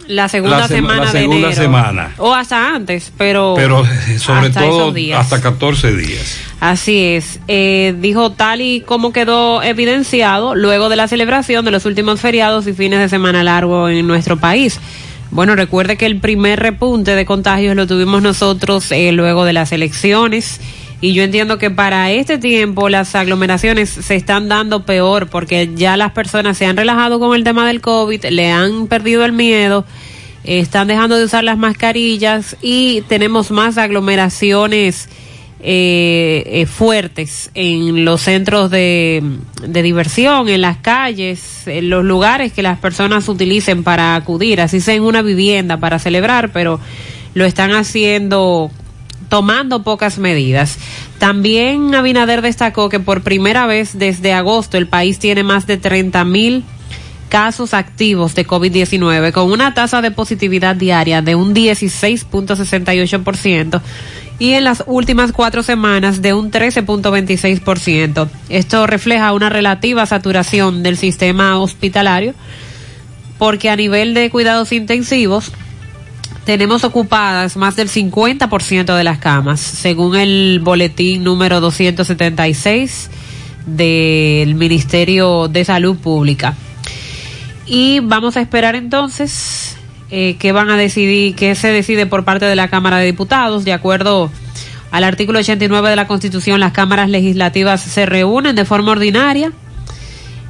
La 0.06 0.28
segunda 0.28 0.58
la 0.58 0.68
sema- 0.68 0.76
semana 0.76 1.04
la 1.06 1.12
de 1.12 1.18
segunda 1.20 1.46
enero. 1.48 1.62
semana. 1.62 2.14
O 2.18 2.34
hasta 2.34 2.74
antes, 2.74 3.10
pero. 3.16 3.54
Pero 3.56 3.86
eh, 3.86 4.18
sobre 4.18 4.48
hasta 4.48 4.60
todo 4.60 4.80
esos 4.82 4.94
días. 4.94 5.18
hasta 5.20 5.40
14 5.40 5.92
días. 5.96 6.38
Así 6.60 6.98
es. 7.14 7.40
Eh, 7.48 7.94
dijo 8.00 8.30
tal 8.32 8.60
y 8.60 8.82
como 8.82 9.14
quedó 9.14 9.62
evidenciado 9.62 10.54
luego 10.54 10.90
de 10.90 10.96
la 10.96 11.08
celebración 11.08 11.64
de 11.64 11.70
los 11.70 11.86
últimos 11.86 12.20
feriados 12.20 12.66
y 12.66 12.74
fines 12.74 12.98
de 12.98 13.08
semana 13.08 13.42
largo 13.44 13.88
en 13.88 14.06
nuestro 14.06 14.36
país. 14.38 14.78
Bueno, 15.30 15.56
recuerde 15.56 15.96
que 15.96 16.04
el 16.04 16.18
primer 16.18 16.60
repunte 16.60 17.14
de 17.14 17.24
contagios 17.24 17.74
lo 17.74 17.86
tuvimos 17.86 18.20
nosotros 18.20 18.92
eh, 18.92 19.10
luego 19.12 19.46
de 19.46 19.54
las 19.54 19.72
elecciones. 19.72 20.60
Y 21.04 21.12
yo 21.12 21.22
entiendo 21.22 21.58
que 21.58 21.70
para 21.70 22.10
este 22.12 22.38
tiempo 22.38 22.88
las 22.88 23.14
aglomeraciones 23.14 23.90
se 23.90 24.16
están 24.16 24.48
dando 24.48 24.86
peor 24.86 25.28
porque 25.28 25.68
ya 25.74 25.98
las 25.98 26.12
personas 26.12 26.56
se 26.56 26.64
han 26.64 26.78
relajado 26.78 27.20
con 27.20 27.36
el 27.36 27.44
tema 27.44 27.66
del 27.66 27.82
COVID, 27.82 28.24
le 28.30 28.50
han 28.50 28.86
perdido 28.86 29.22
el 29.26 29.32
miedo, 29.32 29.84
están 30.44 30.88
dejando 30.88 31.18
de 31.18 31.26
usar 31.26 31.44
las 31.44 31.58
mascarillas 31.58 32.56
y 32.62 33.02
tenemos 33.02 33.50
más 33.50 33.76
aglomeraciones 33.76 35.10
eh, 35.60 36.42
eh, 36.46 36.64
fuertes 36.64 37.50
en 37.52 38.06
los 38.06 38.22
centros 38.22 38.70
de, 38.70 39.22
de 39.60 39.82
diversión, 39.82 40.48
en 40.48 40.62
las 40.62 40.78
calles, 40.78 41.66
en 41.66 41.90
los 41.90 42.02
lugares 42.02 42.54
que 42.54 42.62
las 42.62 42.78
personas 42.78 43.28
utilicen 43.28 43.84
para 43.84 44.16
acudir, 44.16 44.62
así 44.62 44.80
sea 44.80 44.94
en 44.94 45.02
una 45.02 45.20
vivienda 45.20 45.76
para 45.76 45.98
celebrar, 45.98 46.50
pero 46.50 46.80
lo 47.34 47.44
están 47.44 47.72
haciendo 47.72 48.70
tomando 49.28 49.82
pocas 49.82 50.18
medidas. 50.18 50.78
También 51.18 51.92
Abinader 51.94 52.42
destacó 52.42 52.88
que 52.88 53.00
por 53.00 53.22
primera 53.22 53.66
vez 53.66 53.98
desde 53.98 54.32
agosto 54.32 54.76
el 54.76 54.86
país 54.86 55.18
tiene 55.18 55.42
más 55.42 55.66
de 55.66 55.76
30 55.76 56.24
mil 56.24 56.62
casos 57.28 57.74
activos 57.74 58.36
de 58.36 58.46
COVID-19 58.46 59.32
con 59.32 59.50
una 59.50 59.74
tasa 59.74 60.00
de 60.02 60.12
positividad 60.12 60.76
diaria 60.76 61.20
de 61.20 61.34
un 61.34 61.52
16.68% 61.54 63.82
y 64.38 64.52
en 64.52 64.64
las 64.64 64.82
últimas 64.86 65.32
cuatro 65.32 65.62
semanas 65.62 66.22
de 66.22 66.32
un 66.32 66.50
13.26%. 66.50 68.28
Esto 68.48 68.86
refleja 68.86 69.32
una 69.32 69.48
relativa 69.48 70.06
saturación 70.06 70.82
del 70.82 70.96
sistema 70.96 71.58
hospitalario 71.58 72.34
porque 73.38 73.70
a 73.70 73.76
nivel 73.76 74.14
de 74.14 74.30
cuidados 74.30 74.72
intensivos 74.72 75.52
tenemos 76.44 76.84
ocupadas 76.84 77.56
más 77.56 77.76
del 77.76 77.88
50% 77.88 78.96
de 78.96 79.04
las 79.04 79.18
camas, 79.18 79.60
según 79.60 80.16
el 80.16 80.60
boletín 80.62 81.24
número 81.24 81.60
276 81.60 83.10
del 83.66 84.54
Ministerio 84.54 85.48
de 85.48 85.64
Salud 85.64 85.96
Pública. 85.96 86.54
Y 87.66 88.00
vamos 88.00 88.36
a 88.36 88.42
esperar 88.42 88.74
entonces 88.74 89.76
eh, 90.10 90.36
qué 90.38 90.52
van 90.52 90.70
a 90.70 90.76
decidir, 90.76 91.34
qué 91.34 91.54
se 91.54 91.68
decide 91.68 92.06
por 92.06 92.24
parte 92.24 92.44
de 92.44 92.56
la 92.56 92.68
Cámara 92.68 92.98
de 92.98 93.06
Diputados, 93.06 93.64
de 93.64 93.72
acuerdo 93.72 94.30
al 94.90 95.02
artículo 95.02 95.38
89 95.38 95.90
de 95.90 95.96
la 95.96 96.06
Constitución, 96.06 96.60
las 96.60 96.72
cámaras 96.72 97.08
legislativas 97.08 97.80
se 97.80 98.06
reúnen 98.06 98.54
de 98.54 98.64
forma 98.64 98.92
ordinaria 98.92 99.50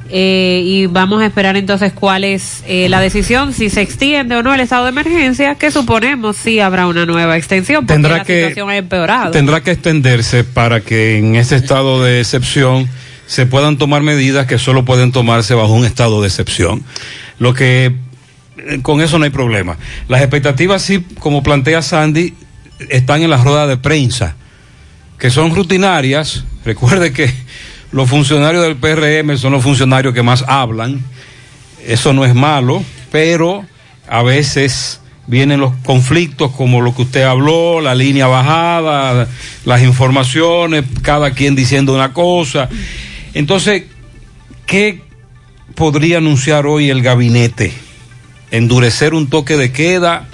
eh, 0.09 0.61
y 0.63 0.85
vamos 0.85 1.21
a 1.21 1.25
esperar 1.25 1.57
entonces 1.57 1.91
cuál 1.93 2.23
es 2.23 2.63
eh, 2.67 2.87
la 2.89 2.99
decisión, 3.01 3.53
si 3.53 3.69
se 3.69 3.81
extiende 3.81 4.35
o 4.35 4.43
no 4.43 4.53
el 4.53 4.59
estado 4.59 4.83
de 4.85 4.89
emergencia, 4.89 5.55
que 5.55 5.71
suponemos 5.71 6.35
si 6.37 6.59
habrá 6.59 6.87
una 6.87 7.05
nueva 7.05 7.37
extensión, 7.37 7.85
porque 7.85 7.93
Tendrá 7.95 8.17
la 8.17 8.23
que- 8.23 8.39
situación 8.41 8.69
ha 8.69 8.77
empeorado. 8.77 9.31
Tendrá 9.31 9.61
que 9.61 9.71
extenderse 9.71 10.43
para 10.43 10.81
que 10.81 11.17
en 11.17 11.35
ese 11.35 11.55
estado 11.55 12.03
de 12.03 12.19
excepción 12.21 12.87
se 13.25 13.45
puedan 13.47 13.77
tomar 13.77 14.03
medidas 14.03 14.45
que 14.45 14.59
solo 14.59 14.85
pueden 14.85 15.11
tomarse 15.11 15.55
bajo 15.55 15.73
un 15.73 15.85
estado 15.85 16.21
de 16.21 16.27
excepción. 16.27 16.83
Lo 17.39 17.53
que 17.55 17.95
eh, 18.57 18.79
con 18.83 19.01
eso 19.01 19.17
no 19.17 19.25
hay 19.25 19.31
problema. 19.31 19.77
Las 20.07 20.21
expectativas 20.21 20.81
sí, 20.83 21.03
como 21.19 21.41
plantea 21.41 21.81
Sandy, 21.81 22.33
están 22.89 23.23
en 23.23 23.29
las 23.31 23.43
ruedas 23.43 23.67
de 23.67 23.77
prensa, 23.77 24.35
que 25.17 25.29
son 25.31 25.55
rutinarias. 25.55 26.43
Recuerde 26.63 27.11
que 27.13 27.33
los 27.95 28.09
funcionarios 28.09 28.61
del 28.61 28.75
PRM 28.75 29.37
son 29.37 29.53
los 29.53 29.63
funcionarios 29.63 30.13
que 30.13 30.21
más 30.21 30.43
hablan. 30.49 31.01
Eso 31.87 32.11
no 32.11 32.25
es 32.25 32.35
malo, 32.35 32.83
pero 33.09 33.65
a 34.09 34.21
veces 34.21 34.99
vienen 35.27 35.61
los 35.61 35.71
conflictos 35.85 36.51
como 36.51 36.81
lo 36.81 36.93
que 36.93 37.03
usted 37.03 37.23
habló, 37.23 37.79
la 37.79 37.95
línea 37.95 38.27
bajada, 38.27 39.29
las 39.63 39.81
informaciones, 39.81 40.83
cada 41.03 41.31
quien 41.31 41.55
diciendo 41.55 41.95
una 41.95 42.11
cosa. 42.11 42.67
Entonces, 43.33 43.83
¿qué 44.65 45.01
podría 45.73 46.17
anunciar 46.17 46.67
hoy 46.67 46.89
el 46.89 47.01
gabinete? 47.01 47.71
Endurecer 48.51 49.13
un 49.13 49.29
toque 49.29 49.55
de 49.55 49.71
queda, 49.71 50.27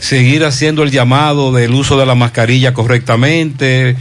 seguir 0.00 0.46
haciendo 0.46 0.84
el 0.84 0.90
llamado 0.90 1.52
del 1.52 1.74
uso 1.74 1.98
de 1.98 2.06
la 2.06 2.14
mascarilla 2.14 2.72
correctamente, 2.72 3.94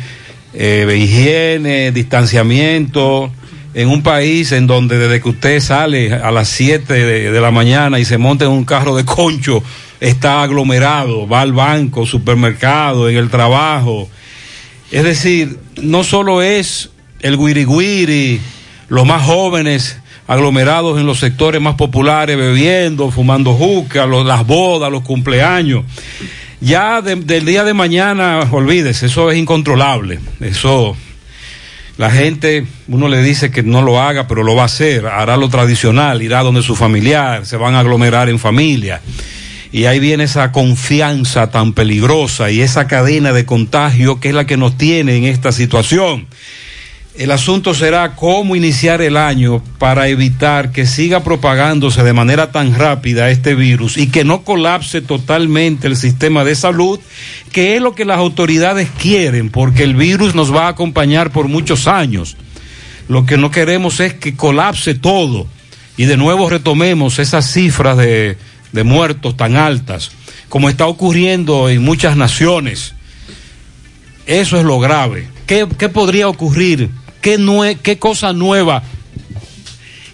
eh, 0.54 0.98
higiene, 0.98 1.92
distanciamiento, 1.92 3.32
en 3.74 3.88
un 3.90 4.02
país 4.02 4.52
en 4.52 4.68
donde 4.68 4.98
desde 4.98 5.22
que 5.22 5.30
usted 5.30 5.60
sale 5.60 6.14
a 6.14 6.32
las 6.32 6.50
7 6.50 6.94
de, 7.32 7.42
la 7.42 7.52
mañana 7.52 8.00
y 8.00 8.06
se 8.06 8.18
monta 8.18 8.46
en 8.46 8.52
un 8.52 8.66
carro 8.66 8.96
de 8.96 9.06
concho, 9.06 9.64
está 10.00 10.42
aglomerado, 10.42 11.28
va 11.28 11.42
al 11.42 11.54
banco, 11.54 12.06
supermercado, 12.06 13.10
en 13.10 13.18
el 13.18 13.30
trabajo. 13.30 14.10
Es 14.92 15.04
decir, 15.04 15.60
no 15.82 16.04
solo 16.04 16.42
es 16.42 16.90
el 17.22 17.38
guiriguiri, 17.38 18.42
los 18.88 19.06
más 19.06 19.24
jóvenes 19.24 20.00
aglomerados 20.28 21.00
en 21.00 21.06
los 21.06 21.20
sectores 21.20 21.62
más 21.62 21.76
populares, 21.76 22.38
bebiendo, 22.38 23.12
fumando 23.12 23.54
juca, 23.54 24.06
las 24.06 24.46
bodas, 24.46 24.92
los 24.92 25.04
cumpleaños. 25.04 25.86
Ya 26.62 27.02
de- 27.02 27.16
del 27.16 27.46
día 27.46 27.64
de 27.64 27.74
mañana, 27.74 28.40
olvídese, 28.52 29.06
eso 29.06 29.32
es 29.32 29.38
incontrolable. 29.38 30.20
Eso, 30.42 30.96
la 31.98 32.12
gente, 32.12 32.66
uno 32.88 33.08
le 33.08 33.22
dice 33.24 33.50
que 33.52 33.64
no 33.64 33.82
lo 33.82 34.02
haga, 34.02 34.28
pero 34.28 34.44
lo 34.44 34.56
va 34.56 34.64
a 34.64 34.66
hacer, 34.66 35.06
hará 35.08 35.38
lo 35.38 35.50
tradicional, 35.50 36.22
irá 36.22 36.42
donde 36.44 36.62
su 36.62 36.76
familiar, 36.76 37.46
se 37.46 37.56
van 37.58 37.76
a 37.76 37.80
aglomerar 37.80 38.28
en 38.30 38.40
familia. 38.40 39.02
Y 39.72 39.86
ahí 39.86 40.00
viene 40.00 40.24
esa 40.26 40.52
confianza 40.52 41.52
tan 41.52 41.74
peligrosa 41.74 42.50
y 42.52 42.62
esa 42.62 42.88
cadena 42.88 43.32
de 43.32 43.46
contagio 43.46 44.20
que 44.20 44.30
es 44.30 44.34
la 44.36 44.46
que 44.46 44.58
nos 44.58 44.78
tiene 44.78 45.16
en 45.16 45.26
esta 45.26 45.52
situación. 45.52 46.28
El 47.20 47.32
asunto 47.32 47.74
será 47.74 48.16
cómo 48.16 48.56
iniciar 48.56 49.02
el 49.02 49.18
año 49.18 49.62
para 49.78 50.08
evitar 50.08 50.72
que 50.72 50.86
siga 50.86 51.22
propagándose 51.22 52.02
de 52.02 52.14
manera 52.14 52.54
tan 52.54 52.74
rápida 52.74 53.30
este 53.30 53.56
virus 53.56 53.98
y 53.98 54.08
que 54.08 54.24
no 54.24 54.44
colapse 54.44 55.02
totalmente 55.02 55.88
el 55.88 55.98
sistema 55.98 56.46
de 56.46 56.56
salud, 56.56 56.98
que 57.52 57.76
es 57.76 57.82
lo 57.82 57.94
que 57.94 58.06
las 58.06 58.20
autoridades 58.20 58.88
quieren, 58.98 59.50
porque 59.50 59.84
el 59.84 59.98
virus 59.98 60.34
nos 60.34 60.56
va 60.56 60.68
a 60.68 60.70
acompañar 60.70 61.32
por 61.32 61.50
muchos 61.50 61.88
años. 61.90 62.38
Lo 63.10 63.26
que 63.26 63.36
no 63.36 63.52
queremos 63.52 64.00
es 64.00 64.14
que 64.14 64.38
colapse 64.38 64.96
todo 64.96 65.46
y 65.98 66.06
de 66.06 66.16
nuevo 66.16 66.50
retomemos 66.50 67.20
esas 67.20 67.52
cifras 67.52 67.98
de, 67.98 68.38
de 68.72 68.84
muertos 68.86 69.36
tan 69.36 69.58
altas, 69.58 70.12
como 70.48 70.70
está 70.70 70.88
ocurriendo 70.88 71.68
en 71.68 71.84
muchas 71.84 72.16
naciones. 72.16 72.94
Eso 74.26 74.58
es 74.58 74.64
lo 74.64 74.80
grave. 74.80 75.28
¿Qué, 75.46 75.68
qué 75.78 75.90
podría 75.90 76.30
ocurrir? 76.30 76.90
¿Qué, 77.22 77.38
nue- 77.38 77.78
¿Qué 77.82 77.98
cosa 78.00 78.34
nueva? 78.34 78.84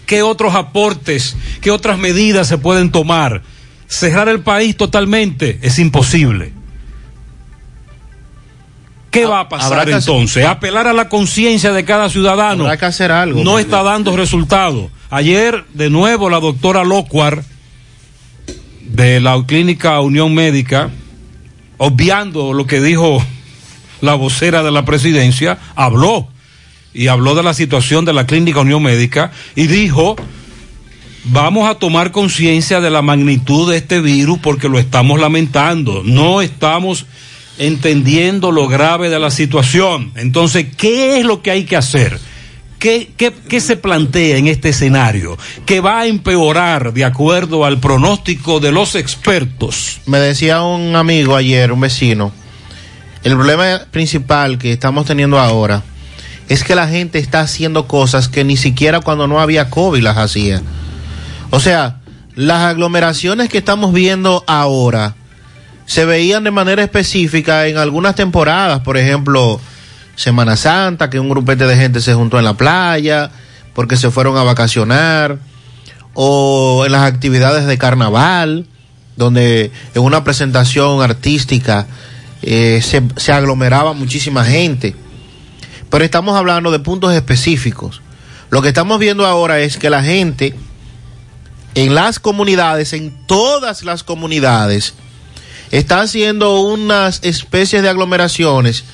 ¿Qué 0.06 0.22
otros 0.22 0.54
aportes? 0.54 1.36
¿Qué 1.60 1.70
otras 1.70 1.98
medidas 1.98 2.46
se 2.48 2.58
pueden 2.58 2.90
tomar? 2.90 3.42
Cerrar 3.88 4.28
el 4.28 4.40
país 4.40 4.76
totalmente 4.76 5.58
es 5.62 5.78
imposible. 5.78 6.52
¿Qué 9.10 9.24
va 9.24 9.38
a 9.38 9.40
Habrá 9.42 9.48
pasar 9.48 9.80
hacer- 9.80 9.94
entonces? 9.94 10.44
Apelar 10.44 10.86
a 10.88 10.92
la 10.92 11.08
conciencia 11.08 11.72
de 11.72 11.84
cada 11.84 12.10
ciudadano. 12.10 12.64
Habrá 12.64 12.76
que 12.76 12.84
hacer 12.86 13.10
algo. 13.12 13.42
No 13.42 13.58
está 13.58 13.82
dando 13.82 14.16
resultado. 14.16 14.90
Ayer, 15.10 15.64
de 15.72 15.88
nuevo, 15.88 16.28
la 16.28 16.40
doctora 16.40 16.84
Locuar 16.84 17.42
de 18.82 19.20
la 19.20 19.42
Clínica 19.46 20.00
Unión 20.00 20.34
Médica, 20.34 20.90
obviando 21.78 22.52
lo 22.52 22.66
que 22.66 22.80
dijo 22.80 23.24
la 24.00 24.14
vocera 24.14 24.62
de 24.62 24.70
la 24.70 24.84
presidencia, 24.84 25.58
habló 25.74 26.28
y 26.96 27.08
habló 27.08 27.34
de 27.34 27.42
la 27.42 27.52
situación 27.52 28.06
de 28.06 28.14
la 28.14 28.26
Clínica 28.26 28.60
Unión 28.60 28.82
Médica 28.82 29.30
y 29.54 29.66
dijo, 29.66 30.16
vamos 31.24 31.68
a 31.68 31.74
tomar 31.74 32.10
conciencia 32.10 32.80
de 32.80 32.90
la 32.90 33.02
magnitud 33.02 33.70
de 33.70 33.76
este 33.76 34.00
virus 34.00 34.38
porque 34.38 34.70
lo 34.70 34.78
estamos 34.78 35.20
lamentando, 35.20 36.02
no 36.04 36.40
estamos 36.40 37.04
entendiendo 37.58 38.50
lo 38.50 38.66
grave 38.66 39.10
de 39.10 39.18
la 39.18 39.30
situación. 39.30 40.12
Entonces, 40.16 40.68
¿qué 40.74 41.18
es 41.18 41.26
lo 41.26 41.42
que 41.42 41.50
hay 41.50 41.64
que 41.64 41.76
hacer? 41.76 42.18
¿Qué, 42.78 43.10
qué, 43.16 43.32
qué 43.46 43.60
se 43.60 43.76
plantea 43.76 44.38
en 44.38 44.46
este 44.46 44.70
escenario? 44.70 45.36
Que 45.66 45.80
va 45.80 46.00
a 46.00 46.06
empeorar 46.06 46.94
de 46.94 47.04
acuerdo 47.04 47.66
al 47.66 47.78
pronóstico 47.78 48.58
de 48.58 48.72
los 48.72 48.94
expertos. 48.94 50.00
Me 50.06 50.18
decía 50.18 50.62
un 50.62 50.96
amigo 50.96 51.36
ayer, 51.36 51.72
un 51.72 51.80
vecino, 51.80 52.32
el 53.22 53.34
problema 53.34 53.82
principal 53.90 54.58
que 54.58 54.72
estamos 54.72 55.04
teniendo 55.04 55.38
ahora 55.38 55.82
es 56.48 56.64
que 56.64 56.74
la 56.74 56.88
gente 56.88 57.18
está 57.18 57.40
haciendo 57.40 57.86
cosas 57.86 58.28
que 58.28 58.44
ni 58.44 58.56
siquiera 58.56 59.00
cuando 59.00 59.26
no 59.26 59.40
había 59.40 59.70
COVID 59.70 60.02
las 60.02 60.16
hacía. 60.16 60.62
O 61.50 61.60
sea, 61.60 62.00
las 62.34 62.62
aglomeraciones 62.62 63.48
que 63.48 63.58
estamos 63.58 63.92
viendo 63.92 64.44
ahora 64.46 65.14
se 65.86 66.04
veían 66.04 66.44
de 66.44 66.50
manera 66.50 66.82
específica 66.82 67.66
en 67.66 67.78
algunas 67.78 68.14
temporadas, 68.14 68.80
por 68.80 68.96
ejemplo, 68.96 69.60
Semana 70.16 70.56
Santa, 70.56 71.10
que 71.10 71.20
un 71.20 71.28
grupete 71.28 71.66
de 71.66 71.76
gente 71.76 72.00
se 72.00 72.14
juntó 72.14 72.38
en 72.38 72.44
la 72.44 72.54
playa 72.54 73.30
porque 73.74 73.96
se 73.96 74.10
fueron 74.10 74.36
a 74.36 74.42
vacacionar, 74.42 75.38
o 76.14 76.84
en 76.86 76.92
las 76.92 77.02
actividades 77.02 77.66
de 77.66 77.76
carnaval, 77.76 78.66
donde 79.16 79.70
en 79.94 80.02
una 80.02 80.24
presentación 80.24 81.02
artística 81.02 81.86
eh, 82.42 82.80
se, 82.82 83.02
se 83.16 83.32
aglomeraba 83.32 83.92
muchísima 83.92 84.42
gente. 84.42 84.96
Pero 85.90 86.04
estamos 86.04 86.36
hablando 86.36 86.70
de 86.70 86.78
puntos 86.78 87.12
específicos. 87.14 88.02
Lo 88.50 88.62
que 88.62 88.68
estamos 88.68 88.98
viendo 88.98 89.26
ahora 89.26 89.60
es 89.60 89.76
que 89.76 89.90
la 89.90 90.02
gente 90.02 90.54
en 91.74 91.94
las 91.94 92.18
comunidades, 92.18 92.92
en 92.92 93.12
todas 93.26 93.82
las 93.82 94.02
comunidades, 94.02 94.94
está 95.70 96.00
haciendo 96.00 96.60
unas 96.60 97.20
especies 97.22 97.82
de 97.82 97.88
aglomeraciones 97.88 98.84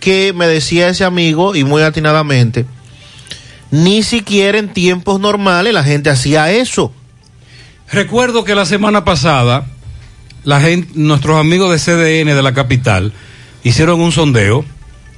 que 0.00 0.32
me 0.32 0.46
decía 0.46 0.88
ese 0.88 1.04
amigo 1.04 1.54
y 1.54 1.64
muy 1.64 1.82
atinadamente, 1.82 2.66
ni 3.70 4.02
siquiera 4.02 4.58
en 4.58 4.72
tiempos 4.72 5.20
normales 5.20 5.74
la 5.74 5.84
gente 5.84 6.10
hacía 6.10 6.50
eso. 6.50 6.92
Recuerdo 7.90 8.44
que 8.44 8.54
la 8.54 8.66
semana 8.66 9.04
pasada, 9.04 9.66
la 10.44 10.60
gente, 10.60 10.90
nuestros 10.94 11.38
amigos 11.38 11.70
de 11.70 11.78
CDN 11.78 12.34
de 12.34 12.42
la 12.42 12.54
capital 12.54 13.12
hicieron 13.62 14.00
un 14.00 14.12
sondeo 14.12 14.64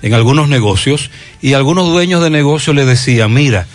en 0.03 0.15
algunos 0.15 0.49
negocios 0.49 1.11
y 1.43 1.53
algunos 1.53 1.89
dueños 1.89 2.23
de 2.23 2.31
negocios 2.31 2.75
le 2.75 2.85
decían, 2.85 3.33
mira, 3.33 3.67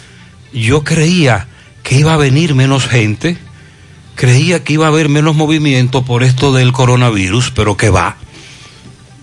yo 0.54 0.84
creía 0.84 1.48
que 1.84 2.00
iba 2.00 2.14
a 2.14 2.18
venir 2.18 2.56
menos 2.56 2.88
gente, 2.88 3.38
creía 4.16 4.64
que 4.64 4.74
iba 4.74 4.86
a 4.86 4.90
haber 4.90 5.10
menos 5.10 5.36
movimiento 5.36 6.04
por 6.04 6.24
esto 6.24 6.54
del 6.54 6.72
coronavirus, 6.72 7.52
pero 7.52 7.78
que 7.78 7.90
va. 7.90 8.18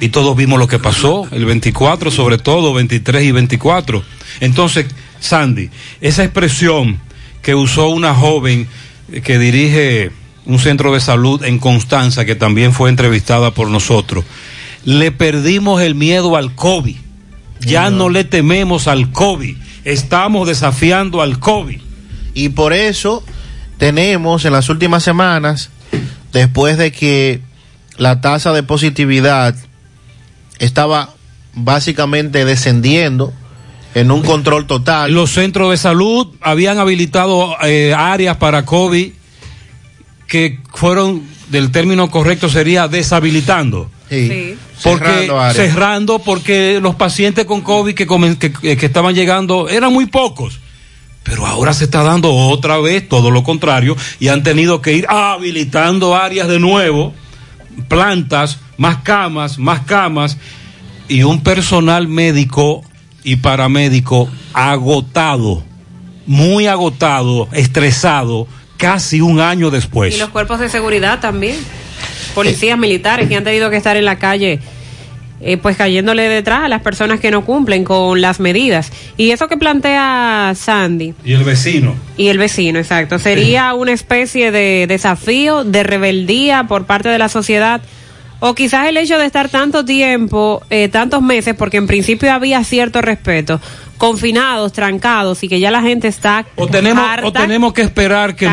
Y 0.00 0.08
todos 0.08 0.36
vimos 0.36 0.58
lo 0.58 0.68
que 0.68 0.78
pasó, 0.78 1.28
el 1.30 1.44
24 1.44 2.10
sobre 2.10 2.38
todo, 2.38 2.74
23 2.74 3.24
y 3.24 3.32
24. 3.32 4.02
Entonces, 4.40 4.86
Sandy, 5.20 5.70
esa 6.00 6.24
expresión 6.24 7.00
que 7.40 7.54
usó 7.54 7.88
una 7.88 8.14
joven 8.14 8.68
que 9.24 9.38
dirige 9.38 10.10
un 10.44 10.58
centro 10.58 10.92
de 10.92 11.00
salud 11.00 11.44
en 11.44 11.58
Constanza, 11.58 12.24
que 12.24 12.34
también 12.34 12.72
fue 12.72 12.90
entrevistada 12.90 13.52
por 13.52 13.68
nosotros, 13.68 14.24
le 14.84 15.12
perdimos 15.12 15.82
el 15.82 15.94
miedo 15.94 16.36
al 16.36 16.54
COVID. 16.54 16.96
Ya 17.60 17.90
no 17.90 18.08
le 18.08 18.24
tememos 18.24 18.88
al 18.88 19.12
COVID. 19.12 19.56
Estamos 19.84 20.48
desafiando 20.48 21.22
al 21.22 21.38
COVID. 21.38 21.80
Y 22.34 22.48
por 22.50 22.72
eso 22.72 23.22
tenemos 23.78 24.44
en 24.44 24.52
las 24.52 24.68
últimas 24.68 25.02
semanas, 25.02 25.70
después 26.32 26.76
de 26.78 26.92
que 26.92 27.40
la 27.98 28.20
tasa 28.20 28.52
de 28.52 28.62
positividad 28.62 29.54
estaba 30.58 31.14
básicamente 31.54 32.44
descendiendo 32.44 33.32
en 33.94 34.10
un 34.10 34.22
control 34.22 34.66
total. 34.66 35.12
Los 35.12 35.30
centros 35.30 35.70
de 35.70 35.76
salud 35.76 36.28
habían 36.40 36.78
habilitado 36.78 37.56
eh, 37.62 37.94
áreas 37.96 38.38
para 38.38 38.64
COVID 38.64 39.12
que 40.26 40.60
fueron, 40.72 41.22
del 41.50 41.70
término 41.70 42.10
correcto 42.10 42.48
sería 42.48 42.88
deshabilitando. 42.88 43.90
Sí. 44.08 44.56
Porque, 44.82 45.26
Cerrando 45.54 46.18
porque 46.18 46.78
los 46.80 46.94
pacientes 46.94 47.44
con 47.44 47.60
COVID 47.60 47.94
que, 47.94 48.06
comen- 48.06 48.36
que, 48.38 48.76
que 48.76 48.86
estaban 48.86 49.14
llegando 49.14 49.68
eran 49.68 49.92
muy 49.92 50.06
pocos. 50.06 50.58
Pero 51.22 51.46
ahora 51.46 51.72
se 51.72 51.84
está 51.84 52.02
dando 52.02 52.34
otra 52.34 52.78
vez 52.78 53.08
todo 53.08 53.30
lo 53.30 53.44
contrario 53.44 53.96
y 54.18 54.28
han 54.28 54.42
tenido 54.42 54.82
que 54.82 54.92
ir 54.94 55.06
habilitando 55.08 56.16
áreas 56.16 56.48
de 56.48 56.58
nuevo, 56.58 57.14
plantas, 57.88 58.58
más 58.76 58.98
camas, 58.98 59.58
más 59.58 59.80
camas 59.82 60.36
y 61.08 61.22
un 61.22 61.42
personal 61.42 62.08
médico 62.08 62.82
y 63.22 63.36
paramédico 63.36 64.28
agotado, 64.52 65.62
muy 66.26 66.66
agotado, 66.66 67.48
estresado, 67.52 68.48
casi 68.76 69.20
un 69.20 69.40
año 69.40 69.70
después. 69.70 70.14
Y 70.16 70.18
los 70.18 70.30
cuerpos 70.30 70.58
de 70.58 70.68
seguridad 70.68 71.20
también. 71.20 71.56
Policías 72.34 72.78
militares 72.78 73.28
que 73.28 73.36
han 73.36 73.44
tenido 73.44 73.70
que 73.70 73.76
estar 73.76 73.96
en 73.96 74.04
la 74.04 74.16
calle, 74.16 74.58
eh, 75.40 75.56
pues 75.56 75.76
cayéndole 75.76 76.28
detrás 76.28 76.64
a 76.64 76.68
las 76.68 76.82
personas 76.82 77.20
que 77.20 77.30
no 77.30 77.44
cumplen 77.44 77.84
con 77.84 78.20
las 78.20 78.40
medidas. 78.40 78.92
Y 79.16 79.30
eso 79.32 79.48
que 79.48 79.56
plantea 79.56 80.52
Sandy 80.56 81.14
Y 81.24 81.32
el 81.32 81.44
vecino. 81.44 81.94
y 82.16 82.28
el 82.28 82.38
vecino, 82.38 82.78
exacto, 82.78 83.18
sería 83.18 83.74
una 83.74 83.92
especie 83.92 84.50
de 84.52 84.86
desafío, 84.86 85.64
de 85.64 85.82
rebeldía 85.82 86.64
por 86.64 86.84
parte 86.86 87.08
de 87.08 87.18
la 87.18 87.28
sociedad. 87.28 87.80
O 88.44 88.56
quizás 88.56 88.88
el 88.88 88.96
hecho 88.96 89.18
de 89.18 89.26
estar 89.26 89.48
tanto 89.48 89.84
tiempo, 89.84 90.62
eh, 90.68 90.88
tantos 90.88 91.22
meses, 91.22 91.54
porque 91.56 91.76
en 91.76 91.86
principio 91.86 92.32
había 92.32 92.64
cierto 92.64 93.00
respeto, 93.00 93.60
confinados, 93.98 94.72
trancados 94.72 95.44
y 95.44 95.48
que 95.48 95.60
ya 95.60 95.70
la 95.70 95.80
gente 95.80 96.08
está 96.08 96.44
O 96.56 96.66
tenemos, 96.66 97.04
harta. 97.08 97.28
o 97.28 97.32
tenemos 97.32 97.72
que 97.72 97.82
esperar 97.82 98.34
que 98.34 98.48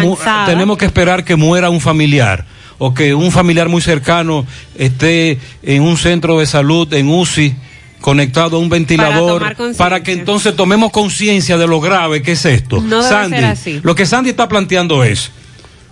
tenemos 0.45 0.77
que 0.77 0.85
esperar 0.85 1.23
que 1.23 1.35
muera 1.35 1.71
un 1.71 1.81
familiar 1.81 2.45
o 2.79 2.93
que 2.93 3.13
un 3.13 3.31
familiar 3.31 3.69
muy 3.69 3.81
cercano 3.81 4.45
esté 4.75 5.37
en 5.61 5.83
un 5.83 5.97
centro 5.97 6.39
de 6.39 6.47
salud 6.47 6.91
en 6.93 7.09
UCI 7.09 7.55
conectado 8.01 8.57
a 8.57 8.59
un 8.59 8.69
ventilador 8.69 9.55
para 9.77 10.01
que 10.01 10.13
entonces 10.13 10.55
tomemos 10.55 10.91
conciencia 10.91 11.57
de 11.57 11.67
lo 11.67 11.81
grave 11.81 12.21
que 12.21 12.31
es 12.31 12.45
esto. 12.45 12.81
No 12.81 13.03
debe 13.03 13.09
Sandy, 13.09 13.35
ser 13.35 13.45
así. 13.45 13.79
lo 13.83 13.93
que 13.93 14.05
Sandy 14.05 14.29
está 14.31 14.47
planteando 14.47 15.03
es, 15.03 15.31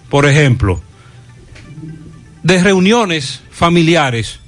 por 0.09 0.25
ejemplo, 0.25 0.81
de 2.41 2.63
reuniones 2.63 3.41
familiares 3.51 4.39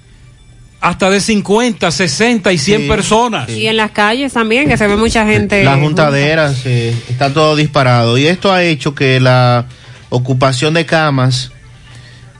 hasta 0.79 1.09
de 1.09 1.19
50, 1.19 1.91
60 1.91 2.53
y 2.53 2.57
100 2.57 2.87
personas. 2.87 3.49
Y 3.49 3.67
en 3.67 3.75
las 3.75 3.91
calles 3.91 4.31
también, 4.31 4.69
que 4.69 4.77
se 4.77 4.87
ve 4.87 4.95
mucha 4.95 5.25
gente. 5.25 5.61
Las 5.65 5.77
juntaderas, 5.77 6.65
eh, 6.65 6.95
está 7.09 7.33
todo 7.33 7.57
disparado. 7.57 8.17
Y 8.17 8.27
esto 8.27 8.53
ha 8.53 8.63
hecho 8.63 8.95
que 8.95 9.19
la 9.19 9.65
ocupación 10.07 10.73
de 10.73 10.85
camas 10.85 11.51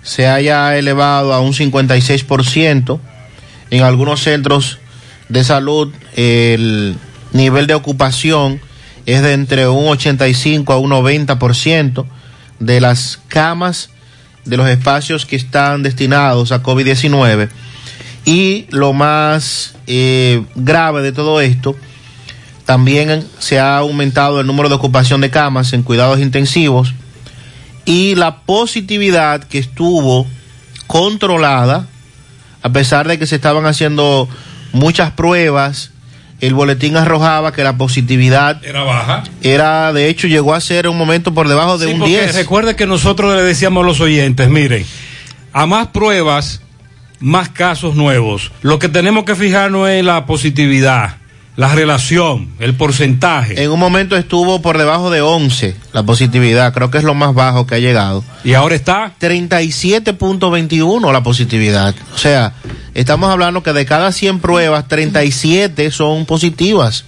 se 0.04 0.28
haya 0.28 0.78
elevado 0.78 1.34
a 1.34 1.42
un 1.42 1.54
56%. 1.54 3.00
En 3.72 3.84
algunos 3.84 4.22
centros 4.22 4.80
de 5.30 5.44
salud 5.44 5.94
el 6.16 6.96
nivel 7.34 7.68
de 7.68 7.76
ocupación 7.76 8.60
es 9.06 9.22
de 9.22 9.34
entre 9.34 9.68
un 9.68 9.88
85 9.88 10.74
a 10.74 10.78
un 10.78 10.92
90% 10.92 12.06
de 12.60 12.82
las 12.82 13.20
camas 13.28 13.90
de 14.46 14.58
los 14.58 14.68
espacios 14.68 15.26
que 15.26 15.36
están 15.36 15.84
destinados 15.84 16.52
a 16.52 16.64
COVID-19. 16.64 17.50
Y 18.26 18.66
lo 18.70 18.94
más 18.94 19.76
eh, 19.88 20.44
grave 20.56 21.02
de 21.02 21.12
todo 21.12 21.42
esto, 21.42 21.76
también 22.66 23.26
se 23.40 23.60
ha 23.60 23.78
aumentado 23.78 24.40
el 24.40 24.48
número 24.48 24.70
de 24.70 24.76
ocupación 24.76 25.22
de 25.22 25.32
camas 25.32 25.74
en 25.74 25.84
cuidados 25.84 26.20
intensivos 26.20 26.94
y 27.90 28.14
la 28.14 28.42
positividad 28.42 29.44
que 29.46 29.58
estuvo 29.58 30.28
controlada, 30.86 31.88
a 32.62 32.70
pesar 32.70 33.08
de 33.08 33.18
que 33.18 33.26
se 33.26 33.36
estaban 33.36 33.66
haciendo 33.66 34.30
muchas 34.74 35.10
pruebas, 35.12 35.90
el 36.40 36.54
boletín 36.54 36.96
arrojaba 36.98 37.52
que 37.52 37.64
la 37.64 37.78
positividad 37.78 38.64
Era 38.64 38.84
baja. 38.84 39.24
era, 39.42 39.92
de 39.92 40.08
hecho, 40.08 40.28
llegó 40.28 40.54
a 40.54 40.62
ser 40.62 40.88
un 40.88 41.00
momento 41.00 41.34
por 41.34 41.48
debajo 41.48 41.80
de 41.80 41.88
Sí, 41.88 41.94
un 41.94 42.00
porque 42.00 42.12
10. 42.22 42.36
Recuerde 42.36 42.76
que 42.76 42.86
nosotros 42.86 43.36
le 43.36 43.42
decíamos 43.42 43.84
a 43.84 43.88
los 43.88 44.00
oyentes, 44.02 44.50
miren, 44.50 44.86
a 45.52 45.66
más 45.66 45.88
pruebas, 45.88 46.62
más 47.20 47.50
casos 47.50 47.96
nuevos. 47.96 48.52
Lo 48.62 48.78
que 48.78 48.88
tenemos 48.90 49.24
que 49.26 49.36
fijarnos 49.36 49.90
es 49.90 50.06
la 50.06 50.28
positividad, 50.28 51.18
la 51.60 51.76
relación, 51.76 52.48
el 52.60 52.74
porcentaje. 52.74 53.62
En 53.62 53.70
un 53.70 53.80
momento 53.82 54.16
estuvo 54.16 54.62
por 54.62 54.78
debajo 54.78 55.12
de 55.12 55.20
11 55.20 55.76
la 55.92 56.04
positividad, 56.04 56.74
creo 56.74 56.90
que 56.90 57.00
es 57.00 57.04
lo 57.04 57.16
más 57.16 57.34
bajo 57.34 57.68
que 57.68 57.76
ha 57.76 57.80
llegado. 57.80 58.24
Y 58.46 58.54
ahora 58.54 58.76
está 58.76 59.12
37.21 59.20 61.12
la 61.12 61.22
positividad. 61.22 61.94
O 62.16 62.18
sea, 62.18 62.54
estamos 62.94 63.30
hablando 63.30 63.62
que 63.62 63.74
de 63.74 63.86
cada 63.86 64.14
100 64.14 64.40
pruebas, 64.40 64.88
37 64.88 65.92
son 65.92 66.26
positivas. 66.26 67.04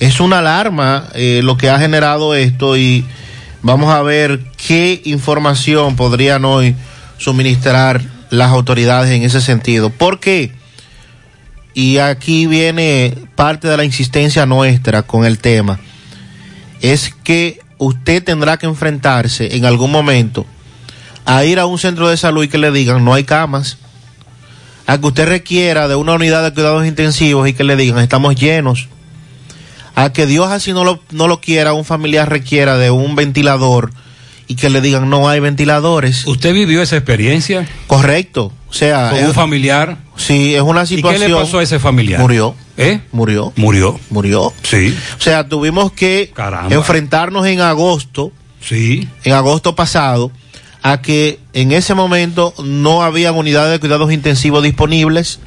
Es 0.00 0.18
una 0.18 0.40
alarma 0.40 1.06
eh, 1.14 1.42
lo 1.44 1.56
que 1.56 1.70
ha 1.70 1.78
generado 1.78 2.34
esto 2.34 2.76
y 2.76 3.06
vamos 3.62 3.94
a 3.94 4.02
ver 4.02 4.40
qué 4.66 5.02
información 5.04 5.94
podrían 5.94 6.44
hoy 6.44 6.74
suministrar 7.18 8.02
las 8.30 8.50
autoridades 8.50 9.12
en 9.12 9.22
ese 9.22 9.40
sentido. 9.40 9.90
¿Por 9.90 10.18
qué? 10.18 10.63
Y 11.74 11.98
aquí 11.98 12.46
viene 12.46 13.14
parte 13.34 13.66
de 13.66 13.76
la 13.76 13.84
insistencia 13.84 14.46
nuestra 14.46 15.02
con 15.02 15.24
el 15.24 15.38
tema. 15.38 15.80
Es 16.80 17.12
que 17.24 17.60
usted 17.78 18.22
tendrá 18.22 18.56
que 18.56 18.66
enfrentarse 18.66 19.56
en 19.56 19.64
algún 19.64 19.90
momento 19.90 20.46
a 21.24 21.44
ir 21.44 21.58
a 21.58 21.66
un 21.66 21.78
centro 21.78 22.08
de 22.08 22.16
salud 22.16 22.44
y 22.44 22.48
que 22.48 22.58
le 22.58 22.70
digan 22.70 23.04
no 23.04 23.12
hay 23.12 23.24
camas. 23.24 23.78
A 24.86 24.98
que 24.98 25.06
usted 25.06 25.26
requiera 25.26 25.88
de 25.88 25.94
una 25.94 26.12
unidad 26.12 26.44
de 26.44 26.52
cuidados 26.52 26.86
intensivos 26.86 27.48
y 27.48 27.54
que 27.54 27.64
le 27.64 27.74
digan 27.74 27.98
estamos 27.98 28.36
llenos. 28.36 28.88
A 29.96 30.12
que 30.12 30.26
Dios 30.26 30.50
así 30.50 30.72
no 30.72 30.84
lo, 30.84 31.00
no 31.10 31.26
lo 31.26 31.40
quiera, 31.40 31.72
un 31.72 31.84
familiar 31.84 32.28
requiera 32.28 32.76
de 32.76 32.90
un 32.90 33.16
ventilador 33.16 33.90
y 34.46 34.56
que 34.56 34.68
le 34.70 34.80
digan 34.80 35.08
no 35.10 35.28
hay 35.28 35.40
ventiladores. 35.40 36.26
¿Usted 36.26 36.52
vivió 36.52 36.82
esa 36.82 36.96
experiencia? 36.96 37.66
Correcto. 37.86 38.52
O 38.68 38.72
sea, 38.72 39.10
¿Con 39.10 39.18
es- 39.20 39.26
un 39.28 39.34
familiar? 39.34 39.98
Sí, 40.16 40.54
es 40.54 40.62
una 40.62 40.82
¿Y 40.84 40.86
situación. 40.86 41.22
qué 41.22 41.28
le 41.28 41.34
pasó 41.34 41.58
a 41.58 41.62
ese 41.62 41.78
familiar? 41.78 42.20
Murió. 42.20 42.54
¿Eh? 42.76 43.00
Murió. 43.12 43.52
Murió. 43.56 43.98
Murió. 44.10 44.52
Sí. 44.62 44.96
O 45.18 45.20
sea, 45.20 45.48
tuvimos 45.48 45.92
que 45.92 46.32
Caramba. 46.34 46.74
enfrentarnos 46.74 47.46
en 47.46 47.60
agosto, 47.60 48.32
Sí. 48.60 49.08
en 49.24 49.32
agosto 49.32 49.74
pasado, 49.76 50.30
a 50.82 51.00
que 51.00 51.38
en 51.52 51.72
ese 51.72 51.94
momento 51.94 52.52
no 52.62 53.02
había 53.02 53.32
unidades 53.32 53.72
de 53.72 53.80
cuidados 53.80 54.12
intensivos 54.12 54.62
disponibles. 54.62 55.38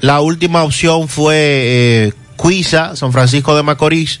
La 0.00 0.20
última 0.20 0.62
opción 0.64 1.08
fue 1.08 1.34
eh, 1.36 2.12
Cuiza, 2.36 2.94
San 2.96 3.12
Francisco 3.12 3.56
de 3.56 3.62
Macorís. 3.62 4.20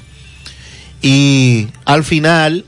Y 1.02 1.68
al 1.84 2.04
final, 2.04 2.64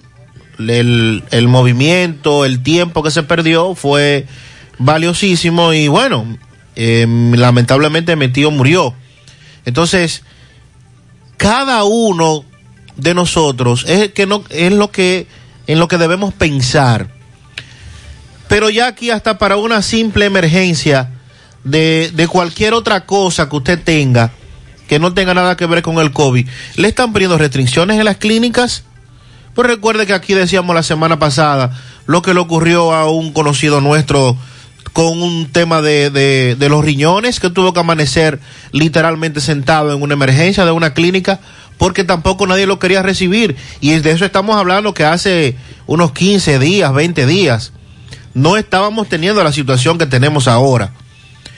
el, 0.58 1.24
el 1.30 1.48
movimiento, 1.48 2.44
el 2.44 2.62
tiempo 2.62 3.02
que 3.02 3.10
se 3.10 3.22
perdió 3.22 3.74
fue 3.74 4.26
valiosísimo 4.78 5.72
y 5.72 5.88
bueno, 5.88 6.38
eh, 6.76 7.06
lamentablemente 7.08 8.16
mi 8.16 8.28
tío 8.28 8.50
murió. 8.50 8.94
Entonces, 9.64 10.22
cada 11.36 11.84
uno 11.84 12.44
de 12.96 13.14
nosotros 13.14 13.84
es 13.88 14.12
que 14.12 14.26
no 14.26 14.44
es 14.50 14.72
lo 14.72 14.90
que 14.90 15.26
en 15.66 15.78
lo 15.78 15.88
que 15.88 15.98
debemos 15.98 16.34
pensar. 16.34 17.08
Pero 18.48 18.68
ya 18.70 18.86
aquí 18.86 19.10
hasta 19.10 19.38
para 19.38 19.56
una 19.56 19.80
simple 19.82 20.26
emergencia 20.26 21.10
de, 21.64 22.10
de 22.14 22.28
cualquier 22.28 22.74
otra 22.74 23.06
cosa 23.06 23.48
que 23.48 23.56
usted 23.56 23.82
tenga 23.82 24.32
que 24.88 24.98
no 24.98 25.14
tenga 25.14 25.34
nada 25.34 25.56
que 25.56 25.66
ver 25.66 25.82
con 25.82 25.98
el 25.98 26.12
COVID, 26.12 26.46
le 26.76 26.88
están 26.88 27.12
poniendo 27.12 27.38
restricciones 27.38 27.98
en 27.98 28.04
las 28.04 28.16
clínicas. 28.16 28.84
Pues 29.54 29.68
recuerde 29.68 30.06
que 30.06 30.12
aquí 30.12 30.34
decíamos 30.34 30.74
la 30.74 30.82
semana 30.82 31.18
pasada 31.18 31.70
lo 32.06 32.22
que 32.22 32.34
le 32.34 32.40
ocurrió 32.40 32.92
a 32.92 33.08
un 33.08 33.32
conocido 33.32 33.80
nuestro 33.80 34.36
con 34.92 35.22
un 35.22 35.50
tema 35.50 35.80
de, 35.80 36.10
de, 36.10 36.68
los 36.68 36.84
riñones 36.84 37.40
que 37.40 37.50
tuvo 37.50 37.72
que 37.72 37.80
amanecer 37.80 38.38
literalmente 38.72 39.40
sentado 39.40 39.92
en 39.92 40.02
una 40.02 40.14
emergencia 40.14 40.64
de 40.64 40.70
una 40.70 40.94
clínica 40.94 41.40
porque 41.78 42.04
tampoco 42.04 42.46
nadie 42.46 42.66
lo 42.66 42.78
quería 42.78 43.02
recibir. 43.02 43.56
Y 43.80 43.98
de 43.98 44.10
eso 44.12 44.24
estamos 44.24 44.56
hablando 44.56 44.94
que 44.94 45.04
hace 45.04 45.56
unos 45.86 46.12
15 46.12 46.58
días, 46.58 46.92
20 46.92 47.26
días, 47.26 47.72
no 48.34 48.56
estábamos 48.56 49.08
teniendo 49.08 49.42
la 49.42 49.52
situación 49.52 49.98
que 49.98 50.06
tenemos 50.06 50.46
ahora. 50.46 50.92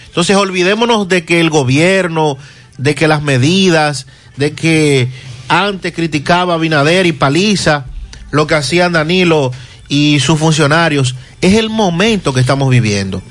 Entonces 0.07 0.37
olvidémonos 0.37 1.09
de 1.09 1.25
que 1.25 1.41
el 1.41 1.51
gobierno 1.51 2.39
de 2.79 2.95
que 2.95 3.09
las 3.09 3.23
medidas, 3.23 4.07
de 4.37 4.53
que 4.53 5.11
antes 5.49 5.93
criticaba 5.93 6.55
a 6.55 6.59
Binader 6.59 7.07
y 7.07 7.13
Paliza, 7.13 7.87
lo 8.31 8.47
que 8.47 8.55
hacían 8.55 8.93
Danilo 8.93 9.53
y 9.89 10.19
sus 10.21 10.39
funcionarios. 10.39 11.15
Es 11.41 11.55
el 11.55 11.71
momento 11.71 12.33
que 12.33 12.41
estamos 12.41 12.71
viviendo. 12.71 13.23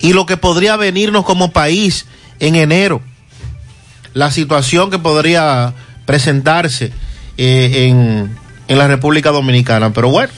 Y 0.00 0.12
lo 0.12 0.26
que 0.26 0.36
podría 0.36 0.76
venirnos 0.76 1.24
como 1.24 1.52
país 1.52 2.06
en 2.38 2.56
enero. 2.56 3.02
La 4.14 4.30
situación 4.30 4.90
que 4.90 4.98
podría 4.98 5.74
presentarse 6.06 6.92
eh, 7.36 7.88
en, 7.88 8.36
en 8.68 8.78
la 8.78 8.88
República 8.88 9.30
Dominicana. 9.30 9.92
Pero 9.92 10.10
bueno. 10.10 10.32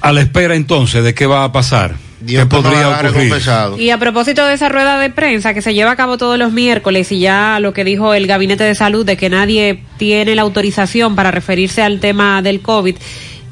A 0.00 0.12
la 0.12 0.20
espera 0.20 0.54
entonces 0.54 1.02
de 1.02 1.14
qué 1.14 1.26
va 1.26 1.44
a 1.44 1.52
pasar. 1.52 1.96
¿Qué 2.26 2.46
podría 2.46 2.88
ocurrir? 2.88 3.32
Y 3.78 3.90
a 3.90 3.98
propósito 3.98 4.46
de 4.46 4.54
esa 4.54 4.68
rueda 4.68 4.98
de 4.98 5.10
prensa 5.10 5.54
que 5.54 5.62
se 5.62 5.74
lleva 5.74 5.92
a 5.92 5.96
cabo 5.96 6.18
todos 6.18 6.38
los 6.38 6.52
miércoles 6.52 7.10
y 7.12 7.20
ya 7.20 7.58
lo 7.60 7.72
que 7.72 7.84
dijo 7.84 8.14
el 8.14 8.26
Gabinete 8.26 8.64
de 8.64 8.74
Salud 8.74 9.04
de 9.04 9.16
que 9.16 9.28
nadie 9.28 9.82
tiene 9.96 10.34
la 10.34 10.42
autorización 10.42 11.16
para 11.16 11.30
referirse 11.30 11.82
al 11.82 12.00
tema 12.00 12.42
del 12.42 12.60
COVID, 12.60 12.96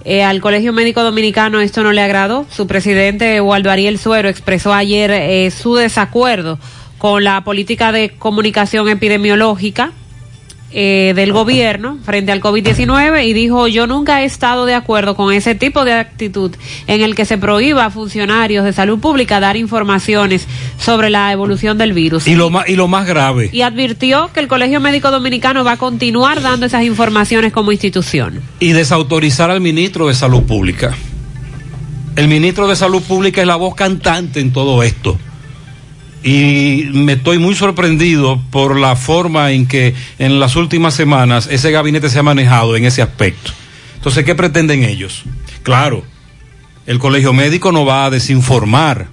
eh, 0.05 0.25
al 0.25 0.41
Colegio 0.41 0.73
Médico 0.73 1.03
Dominicano 1.03 1.61
esto 1.61 1.83
no 1.83 1.93
le 1.93 2.03
agradó. 2.03 2.47
Su 2.51 2.67
presidente, 2.67 3.41
Waldo 3.41 3.71
Ariel 3.71 3.99
Suero, 3.99 4.29
expresó 4.29 4.73
ayer 4.73 5.11
eh, 5.11 5.51
su 5.51 5.75
desacuerdo 5.77 6.59
con 6.99 7.25
la 7.25 7.43
política 7.45 7.93
de 7.93 8.11
comunicación 8.11 8.89
epidemiológica 8.89 9.93
eh, 10.75 11.13
del 11.15 11.33
gobierno 11.33 11.99
frente 12.05 12.33
al 12.33 12.41
COVID-19 12.41 13.27
y 13.27 13.33
dijo 13.33 13.69
yo 13.69 13.87
nunca 13.87 14.23
he 14.23 14.25
estado 14.25 14.65
de 14.65 14.75
acuerdo 14.75 15.15
con 15.15 15.33
ese 15.33 15.55
tipo 15.55 15.85
de 15.85 15.93
actitud 15.93 16.53
en 16.87 17.03
el 17.03 17.15
que 17.15 17.25
se 17.25 17.37
prohíba 17.39 17.85
a 17.85 17.91
funcionarios 17.91 18.65
de 18.65 18.73
salud 18.73 18.99
pública 18.99 19.39
dar 19.39 19.57
informaciones 19.57 20.47
sobre 20.79 21.11
la 21.11 21.31
evolución 21.33 21.79
del 21.79 21.93
virus. 21.93 22.27
Y 22.27 22.35
lo 22.35 22.51
más, 22.51 22.69
y 22.69 22.77
lo 22.77 22.89
más 22.89 23.07
grave. 23.07 23.51
Y 23.53 23.63
advirtió 23.63 24.31
que 24.33 24.41
el 24.41 24.49
Colegio 24.49 24.81
Médico 24.81 25.11
Dominicano 25.11 25.63
va 25.63 25.73
a 25.73 25.77
continuar 25.77 26.41
dando 26.41 26.67
esas 26.67 26.85
informaciones 26.85 27.53
como 27.53 27.73
institución. 27.73 28.41
Y 28.59 28.73
desautorizar 28.73 29.51
al 29.51 29.61
ministro 29.61 30.09
de 30.09 30.15
Salud 30.15 30.43
Pública. 30.43 30.97
El 32.17 32.29
ministro 32.29 32.67
de 32.69 32.77
Salud 32.77 33.03
Pública 33.03 33.41
es 33.41 33.47
la 33.47 33.57
voz 33.57 33.75
cantante 33.75 34.41
en 34.41 34.53
todo 34.53 34.83
esto 34.83 35.19
y 36.23 36.89
me 36.93 37.15
estoy 37.15 37.39
muy 37.39 37.55
sorprendido 37.55 38.41
por 38.51 38.79
la 38.79 38.97
forma 38.97 39.53
en 39.53 39.67
que 39.67 39.95
en 40.19 40.39
las 40.39 40.57
últimas 40.57 40.95
semanas 40.95 41.49
ese 41.51 41.71
gabinete 41.71 42.09
se 42.09 42.19
ha 42.19 42.23
manejado 42.23 42.77
en 42.77 42.85
ese 42.85 43.03
aspecto. 43.03 43.53
Entonces, 43.97 44.25
¿qué 44.25 44.35
pretenden 44.35 44.85
ellos? 44.85 45.23
Claro, 45.63 46.05
el 46.87 46.99
colegio 46.99 47.33
médico 47.33 47.73
no 47.73 47.85
va 47.85 48.05
a 48.05 48.11
desinformar. 48.11 49.09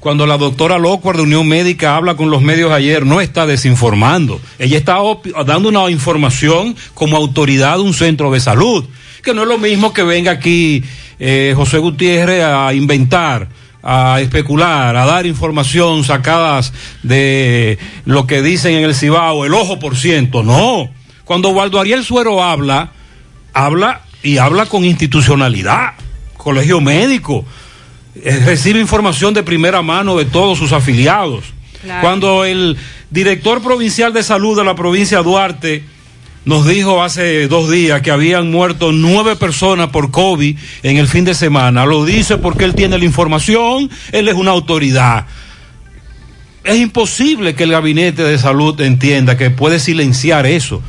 Cuando 0.00 0.26
la 0.26 0.38
doctora 0.38 0.78
Locuar 0.78 1.16
de 1.16 1.22
Unión 1.22 1.48
Médica 1.48 1.96
habla 1.96 2.14
con 2.14 2.30
los 2.30 2.42
medios 2.42 2.70
ayer, 2.70 3.04
no 3.04 3.20
está 3.20 3.46
desinformando. 3.46 4.40
Ella 4.58 4.78
está 4.78 4.98
dando 5.44 5.68
una 5.68 5.90
información 5.90 6.76
como 6.94 7.16
autoridad 7.16 7.76
de 7.76 7.82
un 7.82 7.94
centro 7.94 8.30
de 8.30 8.38
salud, 8.38 8.84
que 9.22 9.34
no 9.34 9.42
es 9.42 9.48
lo 9.48 9.58
mismo 9.58 9.92
que 9.92 10.04
venga 10.04 10.30
aquí 10.30 10.84
eh, 11.18 11.54
José 11.56 11.78
Gutiérrez 11.78 12.44
a 12.44 12.72
inventar 12.74 13.48
a 13.88 14.20
especular, 14.20 14.96
a 14.96 15.06
dar 15.06 15.26
información 15.26 16.02
sacadas 16.02 16.72
de 17.04 17.78
lo 18.04 18.26
que 18.26 18.42
dicen 18.42 18.74
en 18.74 18.82
el 18.82 18.96
Cibao, 18.96 19.44
el 19.44 19.54
ojo 19.54 19.78
por 19.78 19.96
ciento. 19.96 20.42
No. 20.42 20.90
Cuando 21.24 21.50
Waldo 21.50 21.78
Ariel 21.78 22.04
Suero 22.04 22.42
habla, 22.42 22.90
habla 23.52 24.00
y 24.24 24.38
habla 24.38 24.66
con 24.66 24.84
institucionalidad, 24.84 25.92
colegio 26.36 26.80
médico, 26.80 27.44
eh, 28.16 28.42
recibe 28.44 28.80
información 28.80 29.34
de 29.34 29.44
primera 29.44 29.82
mano 29.82 30.16
de 30.16 30.24
todos 30.24 30.58
sus 30.58 30.72
afiliados. 30.72 31.44
Cuando 32.00 32.44
el 32.44 32.76
director 33.10 33.62
provincial 33.62 34.12
de 34.12 34.24
salud 34.24 34.58
de 34.58 34.64
la 34.64 34.74
provincia 34.74 35.18
de 35.18 35.24
Duarte 35.24 35.84
nos 36.46 36.64
dijo 36.64 37.02
hace 37.02 37.48
dos 37.48 37.68
días 37.68 38.02
que 38.02 38.12
habían 38.12 38.52
muerto 38.52 38.92
nueve 38.92 39.34
personas 39.34 39.88
por 39.88 40.12
COVID 40.12 40.56
en 40.84 40.96
el 40.96 41.08
fin 41.08 41.24
de 41.24 41.34
semana. 41.34 41.84
Lo 41.84 42.04
dice 42.04 42.38
porque 42.38 42.64
él 42.64 42.76
tiene 42.76 42.96
la 42.96 43.04
información, 43.04 43.90
él 44.12 44.28
es 44.28 44.34
una 44.34 44.52
autoridad. 44.52 45.26
Es 46.62 46.76
imposible 46.76 47.56
que 47.56 47.64
el 47.64 47.72
gabinete 47.72 48.22
de 48.22 48.38
salud 48.38 48.80
entienda 48.80 49.36
que 49.36 49.50
puede 49.50 49.80
silenciar 49.80 50.46
eso. 50.46 50.80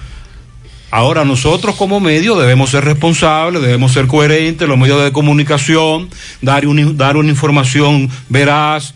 Ahora 0.92 1.26
nosotros 1.26 1.76
como 1.76 2.00
medio 2.00 2.38
debemos 2.38 2.70
ser 2.70 2.86
responsables, 2.86 3.60
debemos 3.60 3.92
ser 3.94 4.06
coherentes, 4.06 4.68
los 4.68 4.78
medios 4.78 5.04
de 5.04 5.12
comunicación, 5.12 6.08
dar, 6.40 6.68
un, 6.68 6.98
dar 6.98 7.18
una 7.18 7.30
información 7.30 8.12
veraz, 8.30 8.94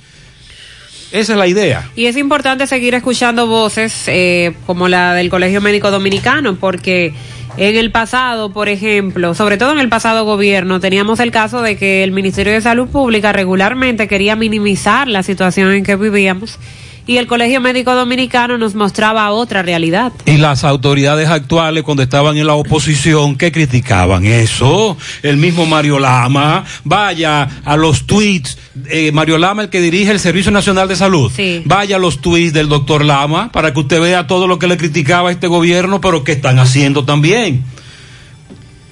esa 1.11 1.33
es 1.33 1.37
la 1.39 1.47
idea. 1.47 1.89
Y 1.95 2.05
es 2.05 2.17
importante 2.17 2.67
seguir 2.67 2.93
escuchando 2.95 3.47
voces 3.47 4.03
eh, 4.07 4.53
como 4.65 4.87
la 4.87 5.13
del 5.13 5.29
Colegio 5.29 5.61
Médico 5.61 5.91
Dominicano, 5.91 6.55
porque 6.55 7.13
en 7.57 7.75
el 7.75 7.91
pasado, 7.91 8.53
por 8.53 8.69
ejemplo, 8.69 9.35
sobre 9.35 9.57
todo 9.57 9.73
en 9.73 9.79
el 9.79 9.89
pasado 9.89 10.23
gobierno, 10.23 10.79
teníamos 10.79 11.19
el 11.19 11.31
caso 11.31 11.61
de 11.61 11.75
que 11.75 12.03
el 12.03 12.11
Ministerio 12.11 12.53
de 12.53 12.61
Salud 12.61 12.87
Pública 12.87 13.33
regularmente 13.33 14.07
quería 14.07 14.35
minimizar 14.35 15.07
la 15.07 15.21
situación 15.21 15.71
en 15.73 15.83
que 15.83 15.95
vivíamos 15.97 16.57
y 17.07 17.17
el 17.17 17.27
Colegio 17.27 17.61
Médico 17.61 17.93
Dominicano 17.95 18.57
nos 18.57 18.75
mostraba 18.75 19.31
otra 19.31 19.61
realidad. 19.61 20.11
Y 20.25 20.37
las 20.37 20.63
autoridades 20.63 21.29
actuales, 21.29 21.83
cuando 21.83 22.03
estaban 22.03 22.37
en 22.37 22.47
la 22.47 22.53
oposición, 22.53 23.35
¿qué 23.37 23.51
criticaban? 23.51 24.25
Eso, 24.25 24.97
el 25.23 25.37
mismo 25.37 25.65
Mario 25.65 25.99
Lama, 25.99 26.63
vaya 26.83 27.61
a 27.65 27.75
los 27.75 28.05
tweets, 28.05 28.57
eh, 28.87 29.11
Mario 29.11 29.37
Lama, 29.37 29.63
el 29.63 29.69
que 29.69 29.81
dirige 29.81 30.11
el 30.11 30.19
Servicio 30.19 30.51
Nacional 30.51 30.87
de 30.87 30.95
Salud, 30.95 31.31
vaya 31.65 31.95
a 31.95 31.99
los 31.99 32.21
tweets 32.21 32.53
del 32.53 32.69
doctor 32.69 33.03
Lama 33.03 33.51
para 33.51 33.73
que 33.73 33.79
usted 33.79 33.99
vea 33.99 34.27
todo 34.27 34.47
lo 34.47 34.59
que 34.59 34.67
le 34.67 34.77
criticaba 34.77 35.29
a 35.29 35.31
este 35.31 35.47
gobierno, 35.47 36.01
pero 36.01 36.23
que 36.23 36.33
están 36.33 36.59
haciendo 36.59 37.03
también. 37.05 37.63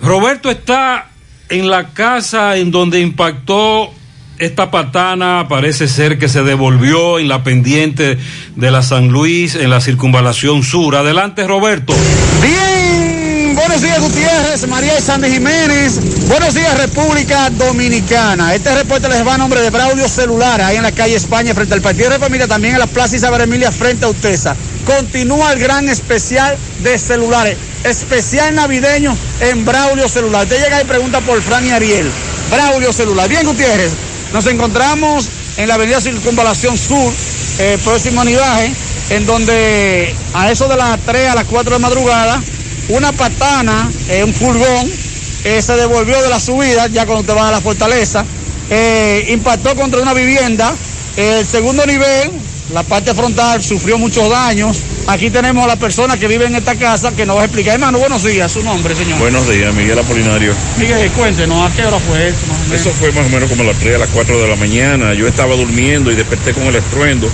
Roberto 0.02 0.50
está 0.50 1.10
en 1.50 1.70
la 1.70 1.90
casa 1.90 2.58
en 2.58 2.72
donde 2.72 3.02
impactó 3.02 3.92
esta 4.40 4.72
patana 4.72 5.48
parece 5.50 5.88
ser 5.88 6.18
que 6.18 6.30
se 6.30 6.44
devolvió 6.44 7.20
en 7.20 7.28
la 7.28 7.44
pendiente 7.44 8.18
de 8.56 8.72
la 8.72 8.82
San 8.82 9.10
Luis, 9.10 9.56
en 9.56 9.70
la 9.70 9.82
circunvalación 9.82 10.64
sur. 10.64 10.96
Adelante, 10.96 11.46
Roberto. 11.46 11.94
Bien, 12.42 13.54
buenos 13.54 13.82
días, 13.82 14.00
Gutiérrez, 14.00 14.66
María 14.70 14.98
y 14.98 15.02
Sandy 15.02 15.30
Jiménez. 15.30 16.00
Buenos 16.30 16.54
días, 16.54 16.78
República 16.78 17.50
Dominicana. 17.50 18.56
Este 18.56 18.74
reporte 18.74 19.10
les 19.10 19.28
va 19.28 19.36
a 19.36 19.38
nombre 19.38 19.62
de 19.62 19.70
Braulio 19.70 20.08
Celular, 20.08 20.62
ahí 20.62 20.78
en 20.78 20.84
la 20.84 20.94
calle 20.94 21.16
España, 21.16 21.54
frente 21.54 21.74
al 21.74 21.82
Partido 21.82 22.10
de 22.10 22.18
Familia, 22.18 22.48
también 22.48 22.76
en 22.76 22.80
la 22.80 22.88
Plaza 22.88 23.18
Isabel 23.18 23.42
Emilia, 23.42 23.74
frente 23.74 24.06
a 24.06 24.10
Utesa. 24.10 24.56
Continúa 24.86 25.52
el 25.52 25.60
gran 25.60 25.90
especial 25.90 26.56
de 26.82 26.98
celulares, 26.98 27.58
especial 27.84 28.56
navideño 28.56 29.18
en 29.42 29.66
Braulio 29.66 30.08
Celular. 30.08 30.44
Usted 30.44 30.64
llega 30.64 30.82
y 30.82 30.86
pregunta 30.86 31.20
por 31.20 31.42
Fran 31.42 31.66
y 31.66 31.72
Ariel. 31.72 32.10
Braulio 32.50 32.94
Celular. 32.94 33.28
Bien, 33.28 33.46
Gutiérrez. 33.46 34.09
Nos 34.34 34.46
encontramos 34.46 35.28
en 35.58 35.68
la 35.68 35.74
avenida 35.74 36.00
Circunvalación 36.00 36.78
Sur, 36.78 37.12
eh, 37.58 37.80
próximo 37.84 38.22
anidaje, 38.22 38.72
en 39.10 39.26
donde 39.26 40.14
a 40.34 40.52
eso 40.52 40.68
de 40.68 40.78
las 40.78 41.00
3 41.00 41.30
a 41.30 41.36
las 41.36 41.46
4 41.46 41.74
de 41.74 41.80
madrugada, 41.80 42.42
una 42.90 43.12
patana, 43.12 43.92
eh, 44.08 44.24
un 44.24 44.34
furgón, 44.34 44.92
eh, 45.44 45.62
se 45.62 45.76
devolvió 45.76 46.22
de 46.22 46.30
la 46.30 46.40
subida, 46.40 46.88
ya 46.88 47.08
cuando 47.08 47.24
te 47.24 47.34
va 47.34 47.50
a 47.50 47.52
la 47.52 47.62
fortaleza, 47.62 48.24
impactó 49.30 49.76
contra 49.76 50.00
una 50.00 50.14
vivienda. 50.14 50.76
El 51.18 51.46
segundo 51.46 51.84
nivel, 51.88 52.32
la 52.74 52.84
parte 52.84 53.14
frontal, 53.14 53.64
sufrió 53.64 53.98
muchos 53.98 54.30
daños. 54.30 54.82
Aquí 55.08 55.30
tenemos 55.30 55.64
a 55.64 55.68
la 55.68 55.76
persona 55.76 56.18
que 56.18 56.28
vive 56.28 56.46
en 56.46 56.56
esta 56.56 56.76
casa 56.76 57.12
que 57.16 57.26
nos 57.26 57.38
va 57.38 57.42
a 57.42 57.46
explicar. 57.46 57.74
Hermano, 57.76 57.98
buenos 57.98 58.24
días, 58.24 58.52
su 58.52 58.64
nombre, 58.64 58.96
señor. 58.96 59.18
Buenos 59.20 59.50
días, 59.50 59.74
Miguel 59.74 59.98
Apolinario. 59.98 60.54
Miguel, 60.78 61.12
cuéntenos, 61.12 61.70
¿a 61.70 61.76
qué 61.76 61.86
hora 61.86 62.00
fue 62.00 62.28
eso? 62.28 62.40
Más 62.48 62.58
o 62.58 62.64
menos? 62.64 62.82
Eso 62.82 62.92
fue 62.92 63.12
más 63.12 63.26
o 63.26 63.30
menos 63.30 63.50
como 63.50 63.64
a 63.64 63.66
las 63.68 63.78
3, 63.78 63.96
a 63.96 64.00
las 64.00 64.10
4 64.10 64.42
de 64.42 64.48
la 64.48 64.56
mañana. 64.56 65.14
Yo 65.14 65.28
estaba 65.28 65.56
durmiendo 65.56 66.12
y 66.12 66.16
desperté 66.16 66.54
con 66.54 66.64
el 66.64 66.76
estruendo, 66.76 67.30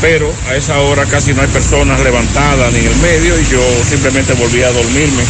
pero 0.00 0.32
a 0.48 0.56
esa 0.56 0.78
hora 0.80 1.04
casi 1.04 1.34
no 1.34 1.42
hay 1.42 1.48
personas 1.48 2.00
levantadas 2.00 2.72
ni 2.72 2.80
en 2.80 2.86
el 2.86 2.96
medio 2.96 3.38
y 3.38 3.44
yo 3.46 3.60
simplemente 3.84 4.32
volví 4.34 4.62
a 4.62 4.72
dormirme. 4.72 5.22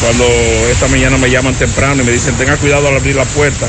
Cuando 0.00 0.24
esta 0.70 0.88
mañana 0.88 1.16
me 1.18 1.30
llaman 1.30 1.54
temprano 1.54 2.02
y 2.02 2.06
me 2.06 2.12
dicen, 2.12 2.34
tenga 2.36 2.56
cuidado 2.56 2.88
al 2.88 2.96
abrir 2.96 3.16
la 3.16 3.24
puerta. 3.24 3.68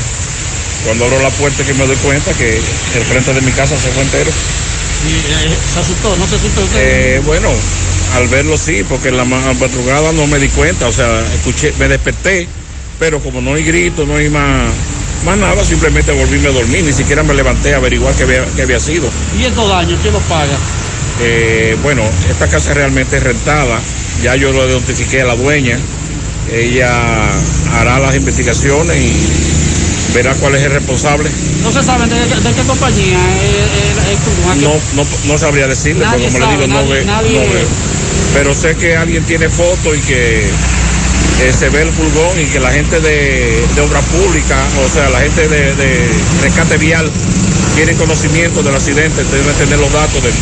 Cuando 0.84 1.04
abro 1.04 1.20
la 1.22 1.30
puerta 1.30 1.64
que 1.64 1.74
me 1.74 1.86
doy 1.86 1.96
cuenta 1.96 2.32
que 2.32 2.56
el 2.56 3.04
frente 3.04 3.32
de 3.32 3.40
mi 3.42 3.52
casa 3.52 3.76
se 3.76 3.88
fue 3.90 4.02
entero. 4.02 4.30
¿Se 5.72 5.80
asustó? 5.80 6.16
¿No 6.16 6.26
se 6.26 6.36
asustó 6.36 6.62
usted? 6.62 6.78
Eh, 6.80 7.22
bueno, 7.24 7.50
al 8.14 8.28
verlo 8.28 8.56
sí, 8.56 8.84
porque 8.88 9.08
en 9.08 9.16
la 9.16 9.24
madrugada 9.24 10.12
no 10.12 10.26
me 10.26 10.38
di 10.38 10.48
cuenta, 10.48 10.86
o 10.86 10.92
sea, 10.92 11.20
escuché, 11.34 11.72
me 11.78 11.88
desperté, 11.88 12.48
pero 12.98 13.20
como 13.20 13.40
no 13.40 13.54
hay 13.54 13.64
grito, 13.64 14.06
no 14.06 14.16
hay 14.16 14.28
más, 14.28 14.70
más 15.24 15.36
nada, 15.36 15.64
simplemente 15.64 16.12
volví 16.12 16.44
a 16.46 16.50
dormir, 16.50 16.84
ni 16.84 16.92
siquiera 16.92 17.22
me 17.22 17.34
levanté 17.34 17.74
a 17.74 17.78
averiguar 17.78 18.14
qué 18.14 18.22
había, 18.22 18.44
qué 18.56 18.62
había 18.62 18.80
sido. 18.80 19.08
¿Y 19.38 19.44
estos 19.44 19.68
daños 19.68 19.98
quién 20.00 20.14
los 20.14 20.22
paga? 20.24 20.56
Eh, 21.20 21.76
bueno, 21.82 22.02
esta 22.30 22.48
casa 22.48 22.74
realmente 22.74 23.16
es 23.16 23.22
rentada, 23.22 23.80
ya 24.22 24.36
yo 24.36 24.52
lo 24.52 24.68
identifiqué 24.68 25.22
a 25.22 25.26
la 25.26 25.36
dueña, 25.36 25.78
ella 26.52 27.28
hará 27.72 27.98
las 27.98 28.14
investigaciones 28.14 28.96
y 28.96 29.63
verá 30.12 30.34
cuál 30.34 30.54
es 30.56 30.62
el 30.62 30.72
responsable. 30.72 31.30
No 31.62 31.72
se 31.72 31.82
sabe 31.82 32.06
de, 32.06 32.16
de 32.26 32.52
qué 32.52 32.62
compañía 32.66 33.18
es. 33.42 34.62
No, 34.62 34.74
no, 34.94 35.06
no 35.26 35.38
sabría 35.38 35.66
decirle, 35.66 36.04
Nadie 36.04 36.28
porque 36.28 36.38
como 36.38 36.44
sabe, 36.44 36.56
le 36.58 36.66
digo, 36.66 36.80
no, 36.80 36.88
ve, 36.88 37.04
nadie- 37.04 37.46
no 37.46 37.52
veo. 37.54 37.68
Pero 38.34 38.54
sé 38.54 38.74
que 38.76 38.96
alguien 38.96 39.24
tiene 39.24 39.48
foto 39.48 39.94
y 39.94 40.00
que 40.00 40.44
eh, 40.44 41.52
se 41.56 41.68
ve 41.70 41.82
el 41.82 41.92
furgón 41.92 42.40
y 42.40 42.44
que 42.46 42.60
la 42.60 42.72
gente 42.72 43.00
de, 43.00 43.64
de 43.74 43.80
obra 43.80 44.00
pública, 44.02 44.56
o 44.84 44.88
sea, 44.92 45.08
la 45.10 45.20
gente 45.20 45.48
de, 45.48 45.74
de 45.74 46.08
rescate 46.42 46.76
vial, 46.78 47.10
tienen 47.76 47.96
conocimiento 47.96 48.62
del 48.62 48.74
accidente, 48.74 49.22
deben 49.24 49.54
tener 49.56 49.78
los 49.78 49.92
datos 49.92 50.22
del, 50.22 50.32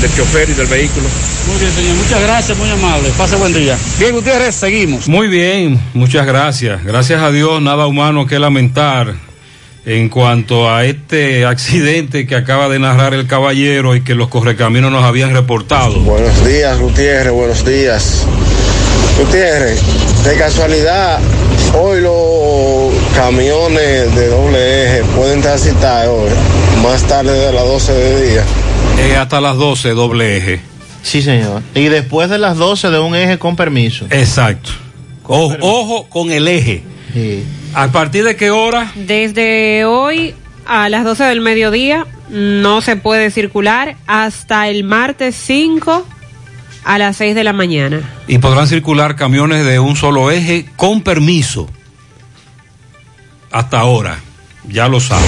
del 0.00 0.14
chofer 0.14 0.48
y 0.50 0.54
del 0.54 0.66
vehículo. 0.66 1.06
Muy 1.46 1.58
bien, 1.58 1.72
señor. 1.72 1.96
Muchas 1.96 2.20
gracias, 2.22 2.58
muy 2.58 2.70
amable. 2.70 3.10
Pase 3.16 3.36
buen 3.36 3.52
día. 3.52 3.76
Bien, 3.98 4.14
Gutiérrez, 4.14 4.54
seguimos. 4.54 5.08
Muy 5.08 5.28
bien, 5.28 5.80
muchas 5.94 6.26
gracias. 6.26 6.84
Gracias 6.84 7.22
a 7.22 7.30
Dios, 7.30 7.60
nada 7.62 7.86
humano 7.86 8.26
que 8.26 8.38
lamentar 8.38 9.14
en 9.86 10.10
cuanto 10.10 10.70
a 10.70 10.84
este 10.84 11.46
accidente 11.46 12.26
que 12.26 12.34
acaba 12.34 12.68
de 12.68 12.78
narrar 12.78 13.14
el 13.14 13.26
caballero 13.26 13.96
y 13.96 14.02
que 14.02 14.14
los 14.14 14.28
correcaminos 14.28 14.92
nos 14.92 15.02
habían 15.02 15.32
reportado. 15.32 15.98
Buenos 16.00 16.44
días, 16.44 16.78
Gutiérrez, 16.78 17.32
buenos 17.32 17.64
días. 17.64 18.26
Gutiérrez, 19.18 19.80
de 20.24 20.36
casualidad, 20.36 21.18
hoy 21.74 22.02
los 22.02 22.92
camiones 23.14 24.14
de 24.14 24.28
doble 24.28 24.84
eje 24.84 25.04
pueden 25.16 25.40
transitar 25.40 26.06
hoy, 26.08 26.30
más 26.82 27.02
tarde 27.04 27.32
de 27.32 27.52
las 27.52 27.64
12 27.64 27.92
de 27.94 28.30
día. 28.30 28.44
Eh, 28.98 29.16
hasta 29.16 29.40
las 29.40 29.56
12, 29.56 29.90
doble 29.90 30.36
eje. 30.36 30.60
Sí, 31.02 31.22
señor. 31.22 31.62
Y 31.74 31.84
después 31.84 32.28
de 32.28 32.38
las 32.38 32.56
12 32.56 32.90
de 32.90 32.98
un 32.98 33.14
eje 33.14 33.38
con 33.38 33.56
permiso. 33.56 34.06
Exacto. 34.10 34.70
Ojo, 35.24 35.56
ojo 35.60 36.08
con 36.08 36.30
el 36.30 36.48
eje. 36.48 36.82
¿A 37.74 37.88
partir 37.88 38.24
de 38.24 38.36
qué 38.36 38.50
hora? 38.50 38.92
Desde 38.94 39.84
hoy 39.84 40.34
a 40.66 40.88
las 40.88 41.04
12 41.04 41.24
del 41.24 41.40
mediodía 41.40 42.06
no 42.28 42.80
se 42.80 42.96
puede 42.96 43.30
circular 43.30 43.96
hasta 44.06 44.68
el 44.68 44.84
martes 44.84 45.34
5 45.36 46.06
a 46.84 46.98
las 46.98 47.16
6 47.16 47.34
de 47.34 47.44
la 47.44 47.52
mañana. 47.52 48.00
Y 48.26 48.38
podrán 48.38 48.66
circular 48.66 49.16
camiones 49.16 49.64
de 49.64 49.78
un 49.78 49.96
solo 49.96 50.30
eje 50.30 50.66
con 50.76 51.02
permiso. 51.02 51.68
Hasta 53.50 53.80
ahora. 53.80 54.20
Ya 54.68 54.88
lo 54.88 55.00
saben. 55.00 55.24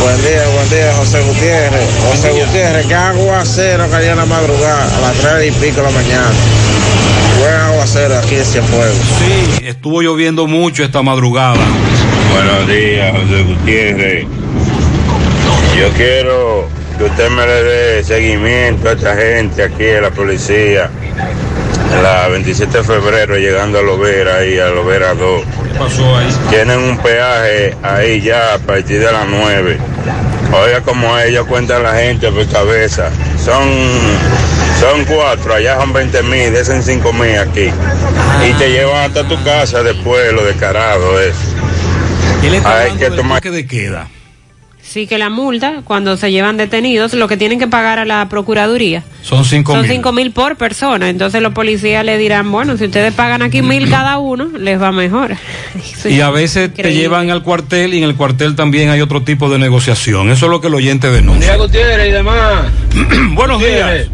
Buen 0.00 0.16
día, 0.22 0.48
buen 0.54 0.70
día, 0.70 0.94
José 0.96 1.20
Gutiérrez. 1.20 1.88
José 2.08 2.30
Gutiérrez, 2.30 2.86
¿qué 2.86 2.94
aguacero 2.94 3.88
cayó 3.90 4.12
en 4.12 4.16
la 4.16 4.24
madrugada 4.24 4.96
a 4.96 5.00
las 5.00 5.16
3 5.18 5.48
y 5.48 5.60
pico 5.60 5.76
de 5.76 5.82
la 5.82 5.90
mañana? 5.90 6.30
Buen 7.38 7.54
aguacero 7.54 8.18
aquí 8.18 8.36
en 8.36 8.44
Cienfuegos. 8.44 8.96
Sí, 8.96 9.66
estuvo 9.66 10.00
lloviendo 10.00 10.46
mucho 10.46 10.84
esta 10.84 11.02
madrugada. 11.02 11.60
Buenos 12.32 12.66
días, 12.66 13.12
José 13.12 13.42
Gutiérrez. 13.42 14.26
Yo 15.78 15.88
quiero 15.96 16.68
que 16.96 17.04
usted 17.04 17.30
me 17.30 17.46
le 17.46 17.62
dé 17.62 18.04
seguimiento 18.04 18.88
a 18.88 18.92
esta 18.92 19.14
gente 19.14 19.62
aquí 19.62 19.84
de 19.84 20.00
la 20.00 20.10
policía. 20.10 20.90
La 22.02 22.28
27 22.28 22.78
de 22.78 22.84
febrero 22.84 23.36
llegando 23.36 23.78
a 23.78 23.82
Lovera 23.82 24.36
ahí, 24.36 24.58
a 24.58 24.68
Lovera 24.68 25.14
2. 25.14 25.42
¿Qué 25.42 25.78
pasó 25.78 26.16
ahí? 26.16 26.28
Tienen 26.48 26.78
un 26.78 26.98
peaje 26.98 27.76
ahí 27.82 28.20
ya 28.20 28.54
a 28.54 28.58
partir 28.58 29.00
de 29.00 29.12
las 29.12 29.26
9. 29.28 29.78
Oiga 30.52 30.80
como 30.80 31.18
ellos 31.18 31.46
cuentan 31.46 31.82
la 31.82 31.94
gente 31.94 32.30
por 32.30 32.46
cabeza. 32.48 33.10
Son, 33.44 33.68
son 34.80 35.04
cuatro, 35.04 35.54
allá 35.54 35.76
son 35.78 35.92
20 35.92 36.22
mil, 36.24 36.54
dicen 36.54 36.82
5 36.82 37.12
mil 37.12 37.38
aquí. 37.38 37.70
Y 38.48 38.52
te 38.54 38.70
llevan 38.70 39.10
hasta 39.10 39.28
tu 39.28 39.42
casa 39.44 39.82
después, 39.82 40.32
lo 40.32 40.44
descarado 40.44 41.20
eso. 41.20 41.38
Hay 42.64 42.96
que 42.96 43.10
tomar 43.10 43.42
de 43.42 43.66
queda. 43.66 44.08
Sí 44.92 45.06
que 45.06 45.18
la 45.18 45.28
multa, 45.30 45.82
cuando 45.84 46.16
se 46.16 46.32
llevan 46.32 46.56
detenidos, 46.56 47.14
lo 47.14 47.28
que 47.28 47.36
tienen 47.36 47.60
que 47.60 47.68
pagar 47.68 48.00
a 48.00 48.04
la 48.04 48.28
Procuraduría 48.28 49.04
Son 49.22 49.44
5 49.44 49.72
son 49.72 49.82
mil. 49.82 49.90
cinco 49.92 50.10
mil 50.10 50.32
por 50.32 50.56
persona. 50.56 51.08
Entonces 51.08 51.40
los 51.40 51.52
policías 51.52 52.04
le 52.04 52.18
dirán, 52.18 52.50
bueno, 52.50 52.76
si 52.76 52.86
ustedes 52.86 53.14
pagan 53.14 53.40
aquí 53.40 53.62
mil 53.62 53.88
cada 53.88 54.18
uno, 54.18 54.48
les 54.58 54.82
va 54.82 54.90
mejor. 54.90 55.36
Eso 55.96 56.08
Y 56.08 56.20
a 56.20 56.30
veces 56.30 56.74
te 56.74 56.92
llevan 56.92 57.30
al 57.30 57.44
cuartel 57.44 57.94
y 57.94 57.98
en 57.98 58.02
el 58.02 58.16
cuartel 58.16 58.56
también 58.56 58.90
hay 58.90 59.00
otro 59.00 59.22
tipo 59.22 59.48
de 59.48 59.60
negociación. 59.60 60.28
Eso 60.28 60.46
es 60.46 60.50
lo 60.50 60.60
que 60.60 60.66
el 60.66 60.74
oyente 60.74 61.08
denuncia. 61.08 61.52
día, 61.52 61.56
Gutiérrez 61.56 62.08
y 62.08 62.10
demás. 62.10 62.64
Buenos 63.34 63.60
días. 63.60 64.08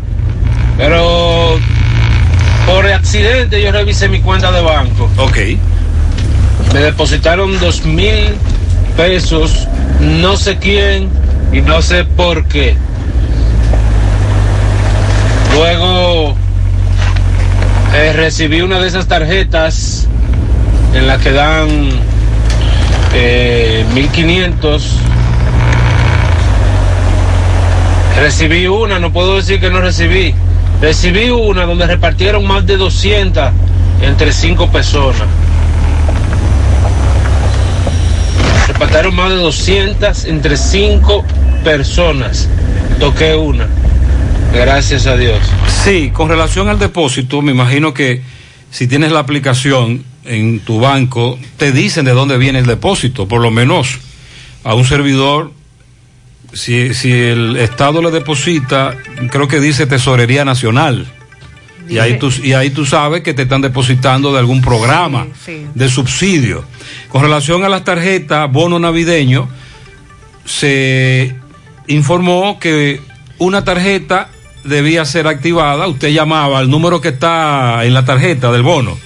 Pero 0.76 1.58
por 2.66 2.86
accidente 2.86 3.62
yo 3.62 3.72
revisé 3.72 4.10
mi 4.10 4.20
cuenta 4.20 4.52
de 4.52 4.60
banco. 4.60 5.10
Ok. 5.16 5.38
Me 6.74 6.80
depositaron 6.80 7.58
dos 7.60 7.86
mil 7.86 8.34
pesos, 8.96 9.68
no 10.00 10.36
sé 10.36 10.56
quién 10.56 11.08
y 11.52 11.60
no 11.60 11.82
sé 11.82 12.04
por 12.04 12.44
qué. 12.46 12.76
Luego 15.54 16.34
eh, 17.94 18.12
recibí 18.14 18.60
una 18.60 18.78
de 18.78 18.88
esas 18.88 19.06
tarjetas 19.06 20.06
en 20.94 21.06
la 21.06 21.18
que 21.18 21.32
dan 21.32 21.68
eh, 23.14 23.84
1500 23.94 25.00
Recibí 28.16 28.66
una, 28.66 28.98
no 28.98 29.12
puedo 29.12 29.36
decir 29.36 29.60
que 29.60 29.68
no 29.68 29.80
recibí. 29.80 30.34
Recibí 30.80 31.28
una 31.28 31.66
donde 31.66 31.86
repartieron 31.86 32.46
más 32.46 32.66
de 32.66 32.78
200 32.78 33.50
entre 34.00 34.32
cinco 34.32 34.68
personas. 34.70 35.28
Repartieron 38.78 39.14
más 39.14 39.30
de 39.30 39.36
200 39.36 40.26
entre 40.26 40.58
cinco 40.58 41.24
personas. 41.64 42.46
Toqué 43.00 43.34
una. 43.34 43.66
Gracias 44.52 45.06
a 45.06 45.16
Dios. 45.16 45.38
Sí, 45.82 46.10
con 46.12 46.28
relación 46.28 46.68
al 46.68 46.78
depósito, 46.78 47.40
me 47.40 47.52
imagino 47.52 47.94
que 47.94 48.20
si 48.70 48.86
tienes 48.86 49.12
la 49.12 49.20
aplicación 49.20 50.04
en 50.26 50.60
tu 50.60 50.78
banco, 50.78 51.38
te 51.56 51.72
dicen 51.72 52.04
de 52.04 52.10
dónde 52.10 52.36
viene 52.36 52.58
el 52.58 52.66
depósito, 52.66 53.26
por 53.26 53.40
lo 53.40 53.50
menos 53.50 53.98
a 54.62 54.74
un 54.74 54.84
servidor, 54.84 55.52
si, 56.52 56.92
si 56.92 57.12
el 57.12 57.56
Estado 57.56 58.02
le 58.02 58.10
deposita, 58.10 58.94
creo 59.30 59.48
que 59.48 59.58
dice 59.58 59.86
Tesorería 59.86 60.44
Nacional. 60.44 61.06
Y 61.88 61.96
ahí, 61.96 62.18
tú, 62.18 62.30
y 62.42 62.52
ahí 62.52 62.68
tú 62.68 62.84
sabes 62.84 63.22
que 63.22 63.32
te 63.32 63.42
están 63.42 63.62
depositando 63.62 64.34
de 64.34 64.40
algún 64.40 64.60
programa 64.60 65.28
de 65.74 65.88
subsidio. 65.88 66.75
Con 67.08 67.22
relación 67.22 67.64
a 67.64 67.68
las 67.68 67.84
tarjetas, 67.84 68.50
bono 68.50 68.78
navideño, 68.78 69.48
se 70.44 71.34
informó 71.86 72.58
que 72.58 73.00
una 73.38 73.64
tarjeta 73.64 74.30
debía 74.64 75.04
ser 75.04 75.26
activada. 75.26 75.86
Usted 75.86 76.08
llamaba 76.08 76.58
al 76.58 76.70
número 76.70 77.00
que 77.00 77.08
está 77.08 77.84
en 77.84 77.94
la 77.94 78.04
tarjeta 78.04 78.50
del 78.52 78.62
bono. 78.62 78.98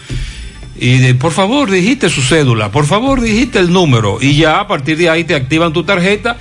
Y 0.83 1.13
por 1.15 1.33
favor, 1.33 1.71
dijiste 1.71 2.09
su 2.09 2.23
cédula, 2.23 2.71
por 2.71 2.87
favor, 2.87 3.21
dijiste 3.21 3.59
el 3.59 3.71
número. 3.71 4.19
Y 4.21 4.37
ya 4.37 4.61
a 4.61 4.67
partir 4.67 4.97
de 4.97 5.11
ahí 5.11 5.25
te 5.25 5.35
activan 5.35 5.75
tu 5.75 5.85
tarjeta 5.85 6.39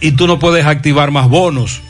y 0.00 0.12
tú 0.12 0.26
no 0.26 0.38
puedes 0.38 0.64
activar 0.64 1.10
más 1.10 1.28
bonos. 1.28 1.82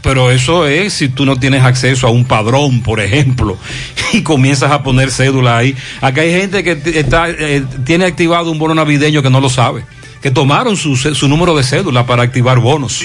Pero 0.00 0.30
eso 0.30 0.66
es 0.66 0.94
si 0.94 1.08
tú 1.08 1.26
no 1.26 1.36
tienes 1.36 1.62
acceso 1.62 2.06
a 2.06 2.10
un 2.10 2.24
padrón, 2.24 2.80
por 2.82 3.00
ejemplo, 3.00 3.58
y 4.12 4.22
comienzas 4.22 4.70
a 4.72 4.82
poner 4.82 5.10
cédula 5.10 5.58
ahí. 5.58 5.76
Acá 6.00 6.22
hay 6.22 6.32
gente 6.32 6.64
que 6.64 6.80
está, 6.98 7.28
eh, 7.28 7.62
tiene 7.84 8.06
activado 8.06 8.50
un 8.50 8.58
bono 8.58 8.74
navideño 8.74 9.22
que 9.22 9.28
no 9.28 9.40
lo 9.40 9.50
sabe, 9.50 9.84
que 10.22 10.30
tomaron 10.30 10.76
su, 10.76 10.96
su 10.96 11.28
número 11.28 11.54
de 11.54 11.62
cédula 11.62 12.06
para 12.06 12.22
activar 12.22 12.58
bonos. 12.58 13.02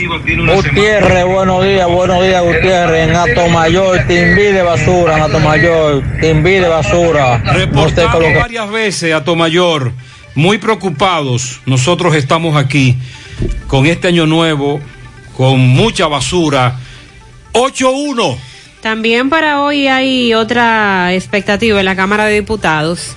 Gutiérrez, 0.56 1.26
buenos 1.26 1.66
días, 1.66 1.88
buenos 1.90 2.24
días, 2.24 2.42
Gutiérrez. 2.42 3.10
En 3.10 3.16
Ato 3.16 3.50
Mayor, 3.50 4.00
Timbí 4.08 4.44
de 4.44 4.62
basura, 4.62 5.18
en 5.18 5.24
Ato 5.24 5.40
Mayor, 5.42 6.04
Timbí 6.22 6.54
de 6.54 6.70
basura. 6.70 7.38
Reportado 7.40 8.22
varias 8.40 8.72
veces 8.72 9.14
a 9.14 9.26
Tomayor, 9.26 9.92
muy 10.36 10.58
preocupados. 10.58 11.60
Nosotros 11.66 12.16
estamos 12.16 12.56
aquí 12.56 12.96
con 13.68 13.86
este 13.86 14.08
año 14.08 14.26
nuevo, 14.26 14.80
con 15.38 15.60
mucha 15.60 16.08
basura. 16.08 16.76
8-1. 17.54 18.38
También 18.82 19.30
para 19.30 19.62
hoy 19.62 19.88
hay 19.88 20.34
otra 20.34 21.14
expectativa 21.14 21.80
en 21.80 21.86
la 21.86 21.96
Cámara 21.96 22.26
de 22.26 22.34
Diputados, 22.34 23.16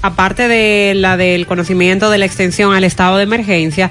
aparte 0.00 0.48
de 0.48 0.94
la 0.94 1.18
del 1.18 1.46
conocimiento 1.46 2.10
de 2.10 2.18
la 2.18 2.24
extensión 2.24 2.74
al 2.74 2.84
estado 2.84 3.18
de 3.18 3.24
emergencia, 3.24 3.90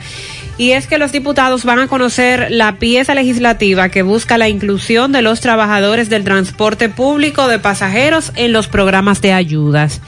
y 0.57 0.71
es 0.71 0.87
que 0.87 0.97
los 0.97 1.11
diputados 1.11 1.63
van 1.63 1.79
a 1.79 1.87
conocer 1.87 2.47
la 2.49 2.77
pieza 2.77 3.13
legislativa 3.15 3.89
que 3.89 4.01
busca 4.01 4.37
la 4.37 4.49
inclusión 4.49 5.11
de 5.11 5.21
los 5.21 5.39
trabajadores 5.41 6.09
del 6.09 6.23
transporte 6.23 6.89
público 6.89 7.47
de 7.47 7.59
pasajeros 7.59 8.31
en 8.35 8.53
los 8.53 8.67
programas 8.67 9.21
de 9.21 9.33
ayudas, 9.33 10.01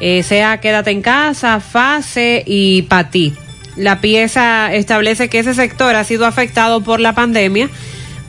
eh, 0.00 0.22
sea 0.22 0.60
Quédate 0.60 0.90
en 0.90 1.02
casa, 1.02 1.60
FASE 1.60 2.42
y 2.46 2.82
PATI. 2.82 3.45
La 3.76 4.00
pieza 4.00 4.72
establece 4.72 5.28
que 5.28 5.38
ese 5.38 5.54
sector 5.54 5.94
ha 5.94 6.04
sido 6.04 6.26
afectado 6.26 6.82
por 6.82 7.00
la 7.00 7.14
pandemia 7.14 7.68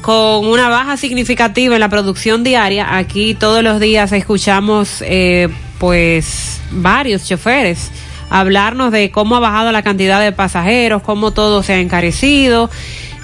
con 0.01 0.45
una 0.45 0.69
baja 0.69 0.97
significativa 0.97 1.75
en 1.75 1.79
la 1.79 1.89
producción 1.89 2.43
diaria. 2.43 2.97
Aquí 2.97 3.33
todos 3.33 3.63
los 3.63 3.79
días 3.79 4.11
escuchamos 4.11 5.01
eh, 5.01 5.49
pues 5.79 6.61
varios 6.71 7.25
choferes 7.27 7.91
hablarnos 8.29 8.91
de 8.91 9.11
cómo 9.11 9.35
ha 9.35 9.39
bajado 9.39 9.71
la 9.71 9.83
cantidad 9.83 10.21
de 10.21 10.31
pasajeros, 10.31 11.01
cómo 11.01 11.31
todo 11.31 11.63
se 11.63 11.73
ha 11.73 11.79
encarecido, 11.79 12.69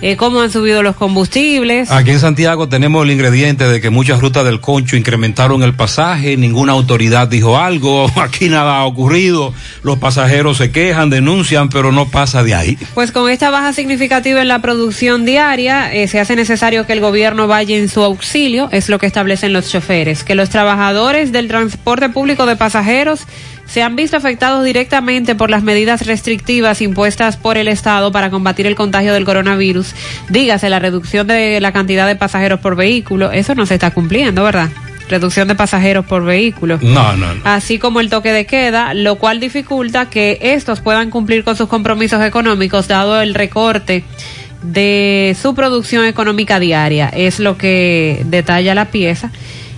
eh, 0.03 0.17
cómo 0.17 0.41
han 0.41 0.51
subido 0.51 0.83
los 0.83 0.97
combustibles. 0.97 1.89
Aquí 1.89 2.11
en 2.11 2.19
Santiago 2.19 2.67
tenemos 2.67 3.05
el 3.05 3.11
ingrediente 3.11 3.69
de 3.69 3.79
que 3.79 3.89
muchas 3.89 4.19
rutas 4.19 4.43
del 4.43 4.59
concho 4.59 4.97
incrementaron 4.97 5.63
el 5.63 5.75
pasaje, 5.75 6.35
ninguna 6.35 6.73
autoridad 6.73 7.29
dijo 7.29 7.57
algo, 7.57 8.11
aquí 8.21 8.49
nada 8.49 8.79
ha 8.79 8.83
ocurrido, 8.83 9.53
los 9.81 9.99
pasajeros 9.99 10.57
se 10.57 10.71
quejan, 10.71 11.09
denuncian, 11.09 11.69
pero 11.69 11.93
no 11.93 12.09
pasa 12.09 12.43
de 12.43 12.53
ahí. 12.53 12.77
Pues 12.93 13.13
con 13.13 13.31
esta 13.31 13.49
baja 13.49 13.71
significativa 13.71 14.41
en 14.41 14.49
la 14.49 14.59
producción 14.59 15.23
diaria, 15.23 15.93
eh, 15.93 16.09
se 16.09 16.19
hace 16.19 16.35
necesario 16.35 16.85
que 16.85 16.91
el 16.91 16.99
gobierno 16.99 17.47
vaya 17.47 17.77
en 17.77 17.87
su 17.87 18.03
auxilio, 18.03 18.67
es 18.73 18.89
lo 18.89 18.99
que 18.99 19.05
establecen 19.05 19.53
los 19.53 19.71
choferes, 19.71 20.25
que 20.25 20.35
los 20.35 20.49
trabajadores 20.49 21.31
del 21.31 21.47
transporte 21.47 22.09
público 22.09 22.45
de 22.45 22.57
pasajeros 22.57 23.21
se 23.73 23.81
han 23.81 23.95
visto 23.95 24.15
afectados 24.15 24.63
directamente 24.63 25.33
por 25.33 25.49
las 25.49 25.63
medidas 25.63 26.05
restrictivas 26.05 26.79
impuestas 26.79 27.37
por 27.37 27.57
el 27.57 27.67
Estado 27.67 28.11
para 28.11 28.29
combatir 28.29 28.67
el 28.67 28.75
contagio 28.75 29.13
del 29.13 29.25
coronavirus. 29.25 29.95
Dígase, 30.29 30.69
la 30.69 30.77
reducción 30.77 31.25
de 31.25 31.59
la 31.59 31.71
cantidad 31.71 32.05
de 32.05 32.15
pasajeros 32.15 32.59
por 32.59 32.75
vehículo, 32.75 33.31
eso 33.31 33.55
no 33.55 33.65
se 33.65 33.73
está 33.73 33.89
cumpliendo, 33.89 34.43
¿verdad? 34.43 34.69
Reducción 35.09 35.47
de 35.47 35.55
pasajeros 35.55 36.05
por 36.05 36.23
vehículo. 36.23 36.77
No, 36.83 37.17
no, 37.17 37.33
no. 37.33 37.41
Así 37.45 37.79
como 37.79 37.99
el 37.99 38.11
toque 38.11 38.31
de 38.31 38.45
queda, 38.45 38.93
lo 38.93 39.15
cual 39.15 39.39
dificulta 39.39 40.07
que 40.07 40.37
estos 40.39 40.79
puedan 40.79 41.09
cumplir 41.09 41.43
con 41.43 41.55
sus 41.55 41.67
compromisos 41.67 42.23
económicos 42.23 42.87
dado 42.87 43.19
el 43.23 43.33
recorte 43.33 44.03
de 44.61 45.35
su 45.41 45.55
producción 45.55 46.05
económica 46.05 46.59
diaria. 46.59 47.09
Es 47.09 47.39
lo 47.39 47.57
que 47.57 48.21
detalla 48.25 48.75
la 48.75 48.91
pieza 48.91 49.31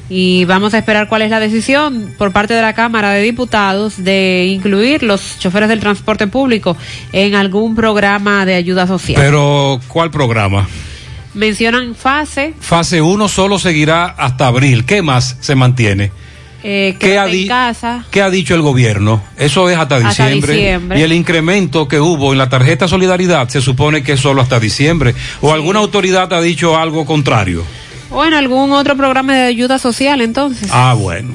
y 0.09 0.45
vamos 0.45 0.73
a 0.73 0.77
esperar 0.77 1.07
cuál 1.07 1.23
es 1.23 1.29
la 1.29 1.39
decisión 1.39 2.13
por 2.17 2.31
parte 2.31 2.53
de 2.53 2.61
la 2.61 2.73
Cámara 2.73 3.11
de 3.11 3.21
Diputados 3.21 4.03
de 4.03 4.45
incluir 4.47 5.03
los 5.03 5.39
choferes 5.39 5.69
del 5.69 5.79
transporte 5.79 6.27
público 6.27 6.77
en 7.11 7.35
algún 7.35 7.75
programa 7.75 8.45
de 8.45 8.55
ayuda 8.55 8.87
social. 8.87 9.21
Pero, 9.21 9.79
¿cuál 9.87 10.11
programa? 10.11 10.67
Mencionan 11.33 11.95
fase. 11.95 12.53
Fase 12.59 13.01
1 13.01 13.27
solo 13.27 13.59
seguirá 13.59 14.05
hasta 14.05 14.47
abril. 14.47 14.85
¿Qué 14.85 15.01
más 15.01 15.37
se 15.41 15.55
mantiene? 15.55 16.11
Eh, 16.67 16.95
¿Qué, 16.97 17.19
ha 17.19 17.27
en 17.27 17.47
casa. 17.47 18.05
¿Qué 18.09 18.23
ha 18.23 18.29
dicho 18.31 18.55
el 18.55 18.61
gobierno? 18.63 19.21
Eso 19.37 19.69
es 19.69 19.77
hasta 19.77 19.97
Hasta 19.97 20.25
diciembre. 20.27 20.53
diciembre. 20.53 20.99
Y 20.99 21.03
el 21.03 21.13
incremento 21.13 21.87
que 21.87 21.99
hubo 21.99 22.31
en 22.31 22.39
la 22.39 22.49
tarjeta 22.49 22.87
Solidaridad 22.87 23.49
se 23.49 23.61
supone 23.61 24.01
que 24.01 24.13
es 24.13 24.19
solo 24.19 24.41
hasta 24.41 24.59
diciembre. 24.59 25.13
¿O 25.41 25.53
alguna 25.53 25.77
autoridad 25.79 26.33
ha 26.33 26.41
dicho 26.41 26.75
algo 26.75 27.05
contrario? 27.05 27.63
O 28.15 28.25
en 28.25 28.33
algún 28.33 28.71
otro 28.71 28.95
programa 28.95 29.33
de 29.35 29.43
ayuda 29.43 29.77
social, 29.77 30.21
entonces. 30.21 30.69
Ah, 30.71 30.93
bueno. 30.97 31.33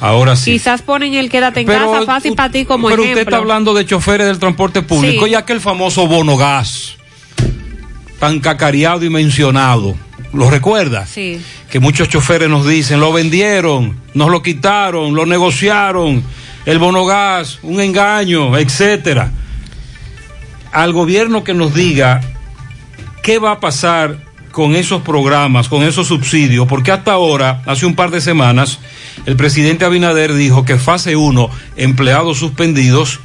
Ahora 0.00 0.36
sí. 0.36 0.52
Quizás 0.52 0.82
ponen 0.82 1.14
el 1.14 1.28
quédate 1.28 1.60
en 1.60 1.66
Pero 1.66 1.90
casa 1.90 2.04
fácil 2.06 2.34
para 2.34 2.50
ti 2.52 2.64
como 2.64 2.88
Pero 2.88 3.02
ejemplo. 3.02 3.20
usted 3.22 3.28
está 3.32 3.36
hablando 3.38 3.74
de 3.74 3.84
choferes 3.84 4.26
del 4.28 4.38
transporte 4.38 4.82
público 4.82 5.24
Sí. 5.24 5.32
y 5.32 5.34
aquel 5.34 5.60
famoso 5.60 6.06
bono 6.06 6.36
gas, 6.36 6.94
tan 8.20 8.38
cacareado 8.40 9.04
y 9.04 9.10
mencionado. 9.10 9.96
¿Lo 10.32 10.50
recuerda? 10.50 11.06
Sí. 11.06 11.40
Que 11.70 11.80
muchos 11.80 12.08
choferes 12.08 12.48
nos 12.48 12.66
dicen, 12.68 13.00
lo 13.00 13.12
vendieron, 13.12 13.98
nos 14.14 14.30
lo 14.30 14.42
quitaron, 14.42 15.14
lo 15.14 15.24
negociaron, 15.26 16.22
el 16.66 16.78
bono 16.78 17.04
gas, 17.06 17.58
un 17.62 17.80
engaño, 17.80 18.56
etcétera. 18.56 19.32
Al 20.70 20.92
gobierno 20.92 21.42
que 21.42 21.54
nos 21.54 21.74
diga 21.74 22.20
qué 23.22 23.38
va 23.38 23.52
a 23.52 23.60
pasar 23.60 24.18
con 24.52 24.76
esos 24.76 25.02
programas, 25.02 25.68
con 25.68 25.82
esos 25.82 26.08
subsidios, 26.08 26.66
porque 26.66 26.92
hasta 26.92 27.12
ahora, 27.12 27.62
hace 27.66 27.86
un 27.86 27.94
par 27.94 28.10
de 28.10 28.20
semanas, 28.20 28.78
el 29.26 29.36
presidente 29.36 29.84
Abinader 29.84 30.34
dijo 30.34 30.64
que 30.64 30.78
fase 30.78 31.16
1, 31.16 31.50
empleados 31.76 32.38
suspendidos, 32.38 33.20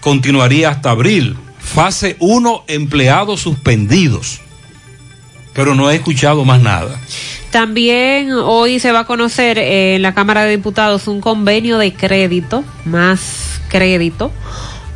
continuaría 0.00 0.70
hasta 0.70 0.90
abril. 0.90 1.36
Fase 1.58 2.16
1, 2.18 2.64
empleados 2.68 3.40
suspendidos. 3.40 4.40
Pero 5.52 5.74
no 5.74 5.90
he 5.90 5.96
escuchado 5.96 6.44
más 6.44 6.60
nada. 6.60 6.98
También 7.50 8.32
hoy 8.32 8.78
se 8.78 8.92
va 8.92 9.00
a 9.00 9.04
conocer 9.04 9.58
eh, 9.58 9.96
en 9.96 10.02
la 10.02 10.14
Cámara 10.14 10.44
de 10.44 10.56
Diputados 10.56 11.08
un 11.08 11.20
convenio 11.20 11.78
de 11.78 11.92
crédito, 11.92 12.64
más 12.84 13.60
crédito, 13.68 14.32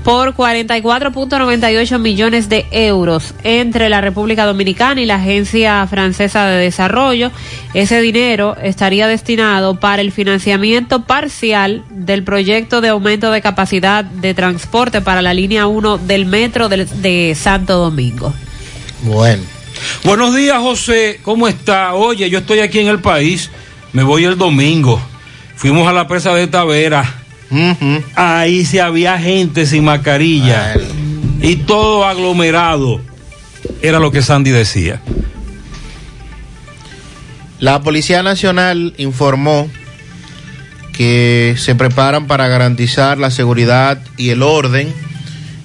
por 0.05 0.35
44.98 0.35 1.99
millones 1.99 2.49
de 2.49 2.67
euros 2.71 3.35
entre 3.43 3.89
la 3.89 4.03
República 4.03 4.45
Dominicana 4.45 5.01
y 5.01 5.07
la 5.07 5.17
Agencia 5.17 5.87
Francesa 5.87 6.47
de 6.47 6.63
Desarrollo. 6.63 7.33
Ese 7.73 8.01
dinero 8.01 8.57
estaría 8.63 9.09
destinado 9.09 9.81
para 9.81 10.03
el 10.03 10.13
financiamiento 10.13 11.05
parcial 11.05 11.83
del 11.91 12.23
proyecto 12.23 12.83
de 12.83 12.89
aumento 12.89 13.31
de 13.31 13.41
capacidad 13.41 14.05
de 14.05 14.35
transporte 14.35 15.01
para 15.01 15.23
la 15.23 15.33
línea 15.33 15.67
1 15.67 15.99
del 15.99 16.27
metro 16.27 16.69
de 16.69 17.35
Santo 17.35 17.79
Domingo. 17.79 18.33
Bueno. 19.03 19.43
Buenos 20.05 20.35
días, 20.35 20.59
José. 20.59 21.21
¿Cómo 21.23 21.49
está? 21.49 21.95
Oye, 21.95 22.31
yo 22.31 22.39
estoy 22.41 22.61
aquí 22.61 22.79
en 22.79 22.89
el 22.89 23.01
país. 23.01 23.51
Me 23.93 24.03
voy 24.03 24.25
el 24.25 24.39
domingo. 24.39 25.01
Fuimos 25.57 25.89
a 25.89 25.93
la 25.93 26.07
presa 26.07 26.35
de 26.35 26.47
Tavera. 26.47 27.24
Ahí 28.15 28.65
se 28.65 28.81
había 28.81 29.19
gente 29.19 29.67
sin 29.67 29.85
mascarilla. 29.85 30.75
Y 31.41 31.57
todo 31.57 32.05
aglomerado. 32.05 33.01
Era 33.83 33.99
lo 33.99 34.11
que 34.11 34.23
Sandy 34.23 34.51
decía. 34.51 35.01
La 37.61 37.81
Policía 37.83 38.23
Nacional 38.23 38.95
informó 38.99 39.69
que 40.93 41.55
se 41.59 41.75
preparan 41.75 42.27
para 42.27 42.49
garantizar 42.49 43.19
la 43.19 43.31
seguridad 43.31 44.01
y 44.17 44.31
el 44.31 44.43
orden 44.43 44.93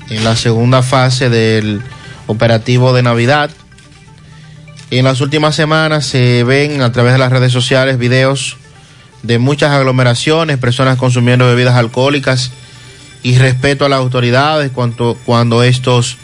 en 0.10 0.24
la 0.24 0.36
segunda 0.36 0.82
fase 0.82 1.30
del 1.30 1.82
operativo 2.28 2.94
de 2.94 3.04
Navidad. 3.04 3.52
En 4.92 5.04
las 5.06 5.22
últimas 5.22 5.56
semanas 5.56 6.06
se 6.06 6.44
ven 6.44 6.82
a 6.82 6.92
través 6.92 7.14
de 7.14 7.20
las 7.20 7.32
redes 7.32 7.52
sociales 7.52 7.98
videos 7.98 8.58
de 9.24 9.40
muchas 9.40 9.72
aglomeraciones, 9.72 10.58
personas 10.58 10.98
consumiendo 10.98 11.46
bebidas 11.46 11.76
alcohólicas 11.76 12.52
y 13.22 13.38
respeto 13.38 13.86
a 13.86 13.90
las 13.90 14.00
autoridades 14.00 14.72
cuando, 14.72 15.18
cuando 15.26 15.64
estos 15.64 16.18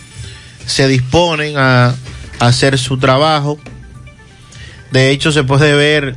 se 0.65 0.87
disponen 0.87 1.57
a, 1.57 1.87
a 2.39 2.47
hacer 2.47 2.77
su 2.77 2.97
trabajo. 2.97 3.59
De 4.91 5.11
hecho, 5.11 5.31
se 5.31 5.43
puede 5.43 5.73
ver, 5.73 6.15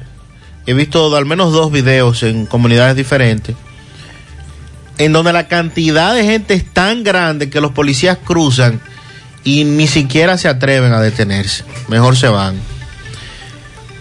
he 0.66 0.74
visto 0.74 1.14
al 1.16 1.26
menos 1.26 1.52
dos 1.52 1.72
videos 1.72 2.22
en 2.22 2.46
comunidades 2.46 2.96
diferentes, 2.96 3.56
en 4.98 5.12
donde 5.12 5.32
la 5.32 5.48
cantidad 5.48 6.14
de 6.14 6.24
gente 6.24 6.54
es 6.54 6.64
tan 6.72 7.02
grande 7.02 7.50
que 7.50 7.60
los 7.60 7.72
policías 7.72 8.18
cruzan 8.22 8.80
y 9.42 9.64
ni 9.64 9.86
siquiera 9.86 10.38
se 10.38 10.48
atreven 10.48 10.92
a 10.92 11.00
detenerse, 11.00 11.64
mejor 11.88 12.16
se 12.16 12.28
van. 12.28 12.56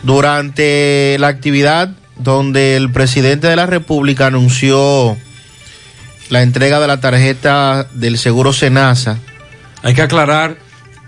Durante 0.03 1.17
la 1.19 1.27
actividad 1.27 1.91
donde 2.19 2.75
el 2.75 2.91
presidente 2.91 3.47
de 3.47 3.55
la 3.55 3.65
República 3.65 4.27
anunció 4.27 5.17
la 6.29 6.41
entrega 6.41 6.79
de 6.79 6.87
la 6.87 6.99
tarjeta 6.99 7.87
del 7.93 8.17
seguro 8.17 8.53
Senasa, 8.53 9.19
Hay 9.83 9.93
que 9.93 10.01
aclarar 10.01 10.57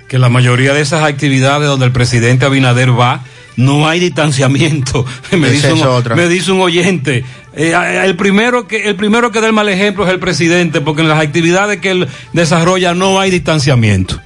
que 0.07 0.17
la 0.17 0.29
mayoría 0.29 0.73
de 0.73 0.81
esas 0.81 1.03
actividades 1.03 1.67
donde 1.67 1.85
el 1.85 1.91
presidente 1.91 2.45
Abinader 2.45 2.97
va, 2.97 3.23
no 3.57 3.87
hay 3.87 3.99
distanciamiento. 3.99 5.05
Me, 5.31 5.49
dice 5.49 5.73
un, 5.73 5.83
otra. 5.83 6.15
me 6.15 6.27
dice 6.27 6.51
un 6.51 6.61
oyente. 6.61 7.25
eh, 7.55 8.01
el, 8.05 8.15
primero 8.15 8.67
que, 8.67 8.87
el 8.89 8.95
primero 8.95 9.31
que 9.31 9.41
da 9.41 9.47
el 9.47 9.53
mal 9.53 9.69
ejemplo 9.69 10.05
es 10.05 10.11
el 10.11 10.19
presidente, 10.19 10.81
porque 10.81 11.01
en 11.01 11.09
las 11.09 11.19
actividades 11.19 11.79
que 11.79 11.91
él 11.91 12.07
desarrolla 12.33 12.93
no 12.93 13.19
hay 13.19 13.29
distanciamiento. 13.31 14.19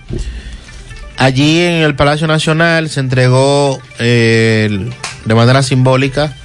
Allí 1.17 1.61
en 1.61 1.83
el 1.83 1.95
Palacio 1.95 2.27
Nacional 2.27 2.89
se 2.89 2.99
entregó 2.99 3.81
eh, 3.99 4.89
de 5.25 5.35
manera 5.35 5.63
simbólica 5.63 6.35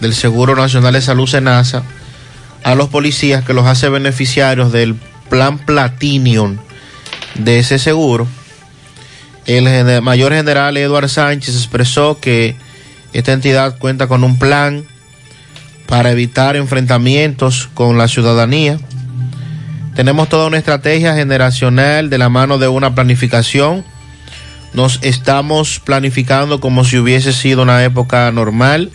del 0.00 0.14
Seguro 0.14 0.54
Nacional 0.56 0.92
de 0.92 1.00
Salud 1.00 1.26
Senasa 1.26 1.82
a 2.64 2.74
los 2.74 2.88
policías 2.88 3.44
que 3.44 3.54
los 3.54 3.66
hace 3.66 3.88
beneficiarios 3.88 4.72
del 4.72 4.96
plan 5.28 5.58
Platinum 5.58 6.58
de 7.34 7.58
ese 7.58 7.78
seguro. 7.78 8.26
El 9.46 10.02
mayor 10.02 10.34
general 10.34 10.76
Eduard 10.76 11.08
Sánchez 11.08 11.54
expresó 11.54 12.18
que 12.20 12.56
esta 13.12 13.32
entidad 13.32 13.78
cuenta 13.78 14.06
con 14.06 14.22
un 14.24 14.38
plan 14.38 14.84
para 15.86 16.10
evitar 16.10 16.56
enfrentamientos 16.56 17.70
con 17.72 17.96
la 17.96 18.08
ciudadanía. 18.08 18.78
Tenemos 19.94 20.28
toda 20.28 20.46
una 20.46 20.58
estrategia 20.58 21.14
generacional 21.14 22.10
de 22.10 22.18
la 22.18 22.28
mano 22.28 22.58
de 22.58 22.68
una 22.68 22.94
planificación. 22.94 23.84
Nos 24.74 24.98
estamos 25.02 25.80
planificando 25.80 26.60
como 26.60 26.84
si 26.84 26.98
hubiese 26.98 27.32
sido 27.32 27.62
una 27.62 27.82
época 27.82 28.30
normal. 28.30 28.90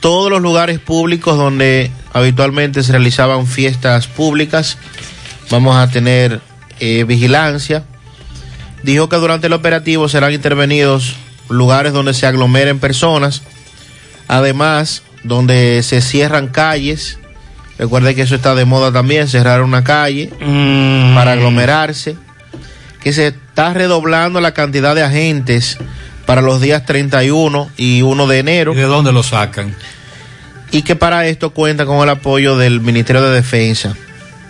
Todos 0.00 0.30
los 0.30 0.40
lugares 0.40 0.78
públicos 0.78 1.36
donde 1.36 1.90
habitualmente 2.12 2.82
se 2.82 2.92
realizaban 2.92 3.46
fiestas 3.46 4.06
públicas, 4.06 4.78
vamos 5.50 5.76
a 5.76 5.88
tener 5.88 6.40
eh, 6.80 7.04
vigilancia. 7.04 7.84
Dijo 8.82 9.08
que 9.08 9.16
durante 9.16 9.48
el 9.48 9.52
operativo 9.52 10.08
serán 10.08 10.32
intervenidos 10.32 11.16
lugares 11.48 11.92
donde 11.92 12.14
se 12.14 12.26
aglomeren 12.26 12.78
personas, 12.78 13.42
además 14.26 15.02
donde 15.22 15.82
se 15.82 16.00
cierran 16.00 16.48
calles, 16.48 17.18
Recuerde 17.80 18.14
que 18.14 18.20
eso 18.20 18.34
está 18.34 18.54
de 18.54 18.66
moda 18.66 18.92
también, 18.92 19.26
cerrar 19.26 19.62
una 19.62 19.82
calle 19.82 20.30
Mm. 20.38 21.14
para 21.14 21.32
aglomerarse. 21.32 22.14
Que 23.02 23.14
se 23.14 23.28
está 23.28 23.72
redoblando 23.72 24.38
la 24.42 24.52
cantidad 24.52 24.94
de 24.94 25.02
agentes 25.02 25.78
para 26.30 26.42
los 26.42 26.60
días 26.60 26.86
31 26.86 27.72
y 27.76 28.02
1 28.02 28.26
de 28.28 28.38
enero. 28.38 28.72
¿Y 28.72 28.76
de 28.76 28.84
dónde 28.84 29.10
lo 29.10 29.24
sacan? 29.24 29.74
Y 30.70 30.82
que 30.82 30.94
para 30.94 31.26
esto 31.26 31.50
cuenta 31.50 31.86
con 31.86 32.00
el 32.04 32.08
apoyo 32.08 32.56
del 32.56 32.80
Ministerio 32.80 33.20
de 33.20 33.34
Defensa. 33.34 33.96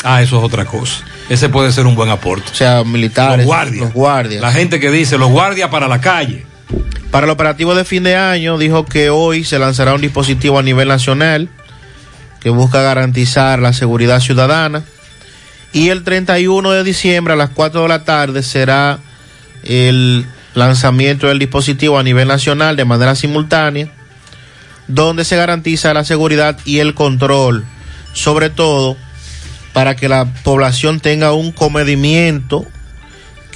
Ah, 0.05 0.20
eso 0.20 0.36
es 0.36 0.44
otra 0.44 0.66
cosa. 0.66 1.02
Ese 1.31 1.48
puede 1.48 1.73
ser 1.73 1.86
un 1.86 1.94
buen 1.94 2.11
aporte. 2.11 2.51
O 2.52 2.55
sea, 2.55 2.85
militares. 2.85 3.39
Los 3.39 3.47
guardias. 3.47 3.81
Los 3.81 3.94
guardias. 3.94 4.43
La 4.43 4.52
gente 4.52 4.78
que 4.78 4.90
dice, 4.90 5.16
los 5.16 5.31
guardias 5.31 5.70
para 5.70 5.89
la 5.89 6.02
calle. 6.02 6.44
Para 7.11 7.24
el 7.24 7.31
operativo 7.31 7.74
de 7.74 7.86
fin 7.86 8.02
de 8.02 8.15
año, 8.15 8.59
dijo 8.59 8.85
que 8.85 9.09
hoy 9.09 9.43
se 9.44 9.59
lanzará 9.59 9.94
un 9.94 10.02
dispositivo 10.02 10.59
a 10.59 10.62
nivel 10.62 10.89
nacional 10.89 11.48
que 12.40 12.51
busca 12.51 12.82
garantizar 12.82 13.59
la 13.59 13.73
seguridad 13.73 14.20
ciudadana. 14.20 14.82
Y 15.73 15.89
el 15.89 16.05
31 16.05 16.73
de 16.73 16.85
diciembre 16.85 17.32
a 17.32 17.36
las 17.39 17.48
4 17.48 17.81
de 17.81 17.89
la 17.89 18.05
tarde 18.05 18.43
será 18.43 18.98
el 19.62 20.27
lanzamiento 20.55 21.29
del 21.29 21.39
dispositivo 21.39 21.99
a 21.99 22.03
nivel 22.03 22.29
nacional 22.29 22.77
de 22.77 22.85
manera 22.85 23.15
simultánea, 23.15 23.89
donde 24.89 25.25
se 25.25 25.37
garantiza 25.37 25.95
la 25.95 26.05
seguridad 26.05 26.59
y 26.65 26.79
el 26.79 26.95
control, 26.95 27.65
sobre 28.13 28.51
todo 28.51 28.97
para 29.73 29.97
que 29.97 30.09
la 30.09 30.27
población 30.43 31.01
tenga 31.01 31.33
un 31.33 31.53
comedimiento, 31.53 32.67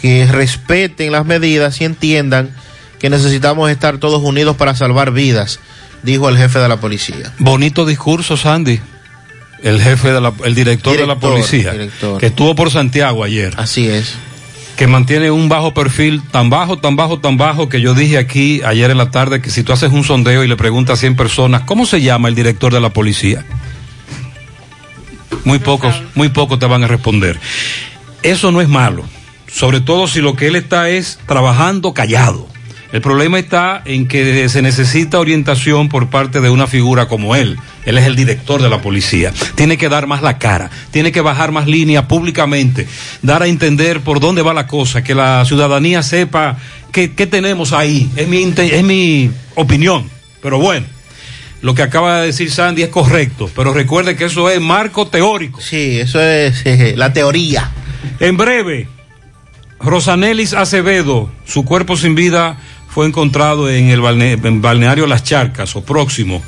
que 0.00 0.26
respeten 0.26 1.12
las 1.12 1.24
medidas 1.24 1.80
y 1.80 1.84
entiendan 1.84 2.50
que 2.98 3.10
necesitamos 3.10 3.70
estar 3.70 3.98
todos 3.98 4.22
unidos 4.22 4.56
para 4.56 4.74
salvar 4.74 5.12
vidas, 5.12 5.60
dijo 6.02 6.28
el 6.28 6.36
jefe 6.36 6.58
de 6.58 6.68
la 6.68 6.78
policía. 6.78 7.32
Bonito 7.38 7.86
discurso, 7.86 8.36
Sandy. 8.36 8.80
El 9.62 9.80
jefe, 9.80 10.12
de 10.12 10.20
la, 10.20 10.32
el 10.44 10.54
director, 10.54 10.96
de 10.96 11.06
la 11.06 11.18
policía, 11.18 11.72
director. 11.72 12.20
que 12.20 12.26
estuvo 12.26 12.54
por 12.54 12.70
Santiago 12.70 13.24
ayer. 13.24 13.54
Así 13.56 13.88
es. 13.88 14.14
Que 14.76 14.86
mantiene 14.86 15.30
un 15.30 15.48
bajo 15.48 15.72
perfil, 15.72 16.22
tan 16.30 16.50
bajo, 16.50 16.78
tan 16.78 16.96
bajo, 16.96 17.20
tan 17.20 17.36
bajo, 17.36 17.68
que 17.68 17.80
yo 17.80 17.94
dije 17.94 18.18
aquí 18.18 18.60
ayer 18.64 18.90
en 18.90 18.98
la 18.98 19.10
tarde 19.10 19.40
que 19.40 19.50
si 19.50 19.62
tú 19.62 19.72
haces 19.72 19.92
un 19.92 20.02
sondeo 20.02 20.42
y 20.42 20.48
le 20.48 20.56
preguntas 20.56 20.98
a 20.98 21.00
100 21.00 21.16
personas, 21.16 21.62
¿cómo 21.62 21.86
se 21.86 22.02
llama 22.02 22.28
el 22.28 22.34
director 22.34 22.72
de 22.72 22.80
la 22.80 22.90
policía? 22.90 23.44
Muy 25.44 25.58
pocos, 25.58 26.02
muy 26.14 26.28
pocos 26.28 26.58
te 26.58 26.66
van 26.66 26.82
a 26.82 26.88
responder. 26.88 27.38
Eso 28.22 28.50
no 28.50 28.60
es 28.60 28.68
malo, 28.68 29.04
sobre 29.46 29.80
todo 29.80 30.08
si 30.08 30.20
lo 30.20 30.34
que 30.34 30.48
él 30.48 30.56
está 30.56 30.88
es 30.88 31.20
trabajando 31.26 31.94
callado. 31.94 32.53
El 32.94 33.00
problema 33.00 33.40
está 33.40 33.82
en 33.86 34.06
que 34.06 34.48
se 34.48 34.62
necesita 34.62 35.18
orientación 35.18 35.88
por 35.88 36.10
parte 36.10 36.40
de 36.40 36.48
una 36.48 36.68
figura 36.68 37.08
como 37.08 37.34
él. 37.34 37.58
Él 37.84 37.98
es 37.98 38.04
el 38.04 38.14
director 38.14 38.62
de 38.62 38.68
la 38.68 38.80
policía. 38.80 39.32
Tiene 39.56 39.76
que 39.76 39.88
dar 39.88 40.06
más 40.06 40.22
la 40.22 40.38
cara, 40.38 40.70
tiene 40.92 41.10
que 41.10 41.20
bajar 41.20 41.50
más 41.50 41.66
línea 41.66 42.06
públicamente, 42.06 42.86
dar 43.20 43.42
a 43.42 43.48
entender 43.48 44.00
por 44.02 44.20
dónde 44.20 44.42
va 44.42 44.54
la 44.54 44.68
cosa, 44.68 45.02
que 45.02 45.12
la 45.16 45.44
ciudadanía 45.44 46.04
sepa 46.04 46.56
qué, 46.92 47.14
qué 47.14 47.26
tenemos 47.26 47.72
ahí. 47.72 48.08
Es 48.14 48.28
mi, 48.28 48.40
inte- 48.40 48.76
es 48.78 48.84
mi 48.84 49.28
opinión. 49.56 50.08
Pero 50.40 50.60
bueno, 50.60 50.86
lo 51.62 51.74
que 51.74 51.82
acaba 51.82 52.20
de 52.20 52.26
decir 52.26 52.48
Sandy 52.48 52.84
es 52.84 52.90
correcto, 52.90 53.50
pero 53.56 53.74
recuerde 53.74 54.14
que 54.14 54.26
eso 54.26 54.48
es 54.48 54.60
marco 54.60 55.08
teórico. 55.08 55.60
Sí, 55.60 55.98
eso 55.98 56.20
es 56.22 56.62
eh, 56.64 56.94
la 56.96 57.12
teoría. 57.12 57.72
En 58.20 58.36
breve, 58.36 58.86
Rosanelis 59.80 60.54
Acevedo, 60.54 61.28
su 61.44 61.64
cuerpo 61.64 61.96
sin 61.96 62.14
vida 62.14 62.56
fue 62.94 63.08
encontrado 63.08 63.68
en 63.68 63.90
el 63.90 64.00
balneario 64.00 65.08
Las 65.08 65.24
Charcas 65.24 65.74
o 65.74 65.84
próximo 65.84 66.40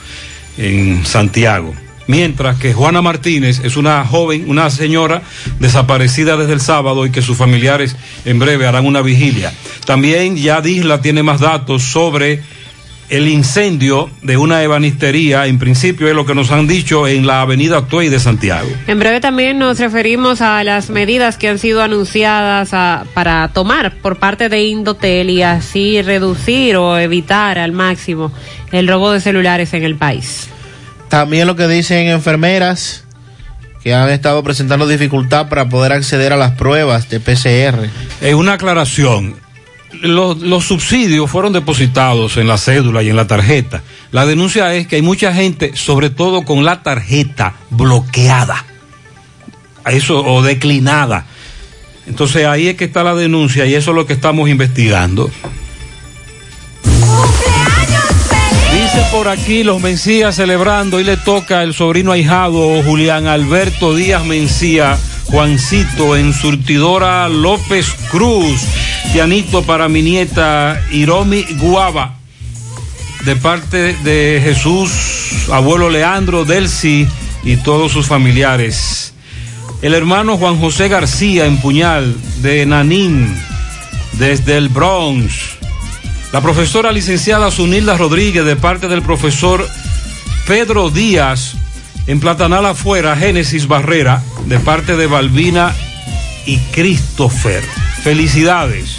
en 0.56 1.04
Santiago. 1.04 1.74
Mientras 2.06 2.56
que 2.58 2.72
Juana 2.72 3.02
Martínez 3.02 3.60
es 3.64 3.76
una 3.76 4.04
joven, 4.04 4.48
una 4.48 4.70
señora 4.70 5.22
desaparecida 5.58 6.36
desde 6.36 6.52
el 6.52 6.60
sábado 6.60 7.04
y 7.04 7.10
que 7.10 7.20
sus 7.20 7.36
familiares 7.36 7.96
en 8.24 8.38
breve 8.38 8.64
harán 8.64 8.86
una 8.86 9.02
vigilia. 9.02 9.52
También 9.86 10.36
ya 10.36 10.60
Disla 10.60 11.00
tiene 11.00 11.24
más 11.24 11.40
datos 11.40 11.82
sobre 11.82 12.44
el 13.08 13.28
incendio 13.28 14.10
de 14.22 14.36
una 14.36 14.62
ebanistería, 14.62 15.46
en 15.46 15.58
principio 15.58 16.08
es 16.08 16.14
lo 16.14 16.26
que 16.26 16.34
nos 16.34 16.50
han 16.50 16.66
dicho 16.66 17.06
en 17.06 17.26
la 17.26 17.40
avenida 17.42 17.86
Tuey 17.86 18.08
de 18.08 18.18
Santiago. 18.18 18.68
En 18.86 18.98
breve 18.98 19.20
también 19.20 19.58
nos 19.58 19.78
referimos 19.78 20.40
a 20.40 20.62
las 20.64 20.90
medidas 20.90 21.36
que 21.36 21.48
han 21.48 21.58
sido 21.58 21.82
anunciadas 21.82 22.70
a- 22.72 23.04
para 23.14 23.48
tomar 23.48 23.96
por 23.98 24.16
parte 24.16 24.48
de 24.48 24.64
Indotel 24.64 25.30
y 25.30 25.42
así 25.42 26.02
reducir 26.02 26.76
o 26.76 26.98
evitar 26.98 27.58
al 27.58 27.72
máximo 27.72 28.32
el 28.72 28.88
robo 28.88 29.12
de 29.12 29.20
celulares 29.20 29.72
en 29.74 29.84
el 29.84 29.94
país. 29.96 30.48
También 31.08 31.46
lo 31.46 31.54
que 31.54 31.68
dicen 31.68 32.08
enfermeras 32.08 33.04
que 33.84 33.94
han 33.94 34.10
estado 34.10 34.42
presentando 34.42 34.88
dificultad 34.88 35.48
para 35.48 35.68
poder 35.68 35.92
acceder 35.92 36.32
a 36.32 36.36
las 36.36 36.52
pruebas 36.52 37.08
de 37.08 37.20
PCR. 37.20 37.88
Eh, 38.20 38.34
una 38.34 38.54
aclaración. 38.54 39.36
Los, 40.02 40.38
los 40.42 40.64
subsidios 40.64 41.30
fueron 41.30 41.52
depositados 41.52 42.36
en 42.36 42.48
la 42.48 42.58
cédula 42.58 43.02
y 43.02 43.10
en 43.10 43.16
la 43.16 43.26
tarjeta. 43.26 43.82
La 44.12 44.26
denuncia 44.26 44.74
es 44.74 44.86
que 44.86 44.96
hay 44.96 45.02
mucha 45.02 45.32
gente, 45.32 45.76
sobre 45.76 46.10
todo 46.10 46.44
con 46.44 46.64
la 46.64 46.82
tarjeta 46.82 47.54
bloqueada, 47.70 48.64
eso 49.86 50.24
o 50.24 50.42
declinada. 50.42 51.26
Entonces 52.06 52.46
ahí 52.46 52.68
es 52.68 52.76
que 52.76 52.84
está 52.84 53.02
la 53.02 53.14
denuncia 53.14 53.66
y 53.66 53.74
eso 53.74 53.90
es 53.90 53.94
lo 53.96 54.06
que 54.06 54.12
estamos 54.12 54.48
investigando. 54.48 55.30
Dice 58.72 59.02
por 59.10 59.28
aquí 59.28 59.64
los 59.64 59.80
Mencía 59.80 60.30
celebrando 60.32 61.00
y 61.00 61.04
le 61.04 61.16
toca 61.16 61.62
el 61.62 61.74
sobrino 61.74 62.12
ahijado 62.12 62.82
Julián 62.84 63.26
Alberto 63.26 63.94
Díaz 63.94 64.24
Mencía, 64.24 64.98
Juancito 65.24 66.16
en 66.16 66.32
surtidora 66.32 67.28
López 67.28 67.92
Cruz, 68.10 68.60
pianito 69.12 69.62
para 69.62 69.88
mi 69.88 70.02
nieta 70.02 70.80
Iromi 70.92 71.42
Guava, 71.58 72.14
de 73.24 73.36
parte 73.36 73.94
de 74.04 74.40
Jesús, 74.42 75.48
abuelo 75.52 75.90
Leandro 75.90 76.44
Delci 76.44 77.06
y 77.42 77.56
todos 77.56 77.92
sus 77.92 78.06
familiares. 78.06 79.14
El 79.82 79.94
hermano 79.94 80.36
Juan 80.36 80.58
José 80.58 80.88
García 80.88 81.46
en 81.46 81.58
Puñal, 81.58 82.16
de 82.42 82.64
Nanín, 82.66 83.34
desde 84.12 84.56
el 84.56 84.68
Bronx. 84.68 85.32
La 86.32 86.40
profesora 86.40 86.92
licenciada 86.92 87.50
Sunilda 87.50 87.96
Rodríguez 87.96 88.44
de 88.44 88.56
parte 88.56 88.88
del 88.88 89.02
profesor 89.02 89.68
Pedro 90.46 90.90
Díaz 90.90 91.54
en 92.06 92.20
Platanal 92.20 92.66
afuera, 92.66 93.16
Génesis 93.16 93.66
Barrera 93.66 94.22
de 94.46 94.58
parte 94.60 94.96
de 94.96 95.06
Balbina 95.06 95.74
y 96.46 96.58
Christopher. 96.72 97.64
Felicidades. 98.06 98.98